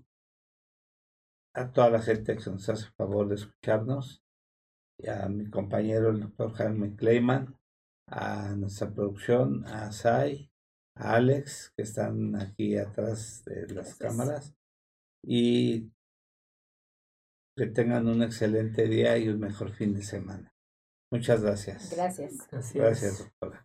a 1.54 1.74
toda 1.74 1.90
la 1.90 2.02
gente 2.02 2.38
que 2.38 2.50
nos 2.50 2.70
hace 2.70 2.86
el 2.86 2.94
favor 2.94 3.28
de 3.28 3.36
escucharnos, 3.36 4.24
y 4.98 5.10
a 5.10 5.28
mi 5.28 5.50
compañero 5.50 6.12
el 6.12 6.22
doctor 6.22 6.54
Jaime 6.54 6.96
Kleiman, 6.96 7.54
a 8.08 8.56
nuestra 8.56 8.92
producción, 8.92 9.66
a 9.66 9.92
Sai, 9.92 10.52
a 10.96 11.16
Alex, 11.16 11.74
que 11.76 11.84
están 11.84 12.36
aquí 12.36 12.78
atrás 12.78 13.44
de 13.46 13.68
las 13.74 13.96
cámaras, 13.96 14.56
y 15.24 15.92
que 17.58 17.68
tengan 17.68 18.08
un 18.08 18.22
excelente 18.22 18.88
día 18.88 19.18
y 19.18 19.30
un 19.30 19.40
mejor 19.40 19.72
fin 19.72 19.94
de 19.94 20.04
semana. 20.04 20.54
Muchas 21.12 21.42
gracias. 21.42 21.92
Gracias. 21.92 22.48
Gracias, 22.74 23.20
doctora. 23.20 23.65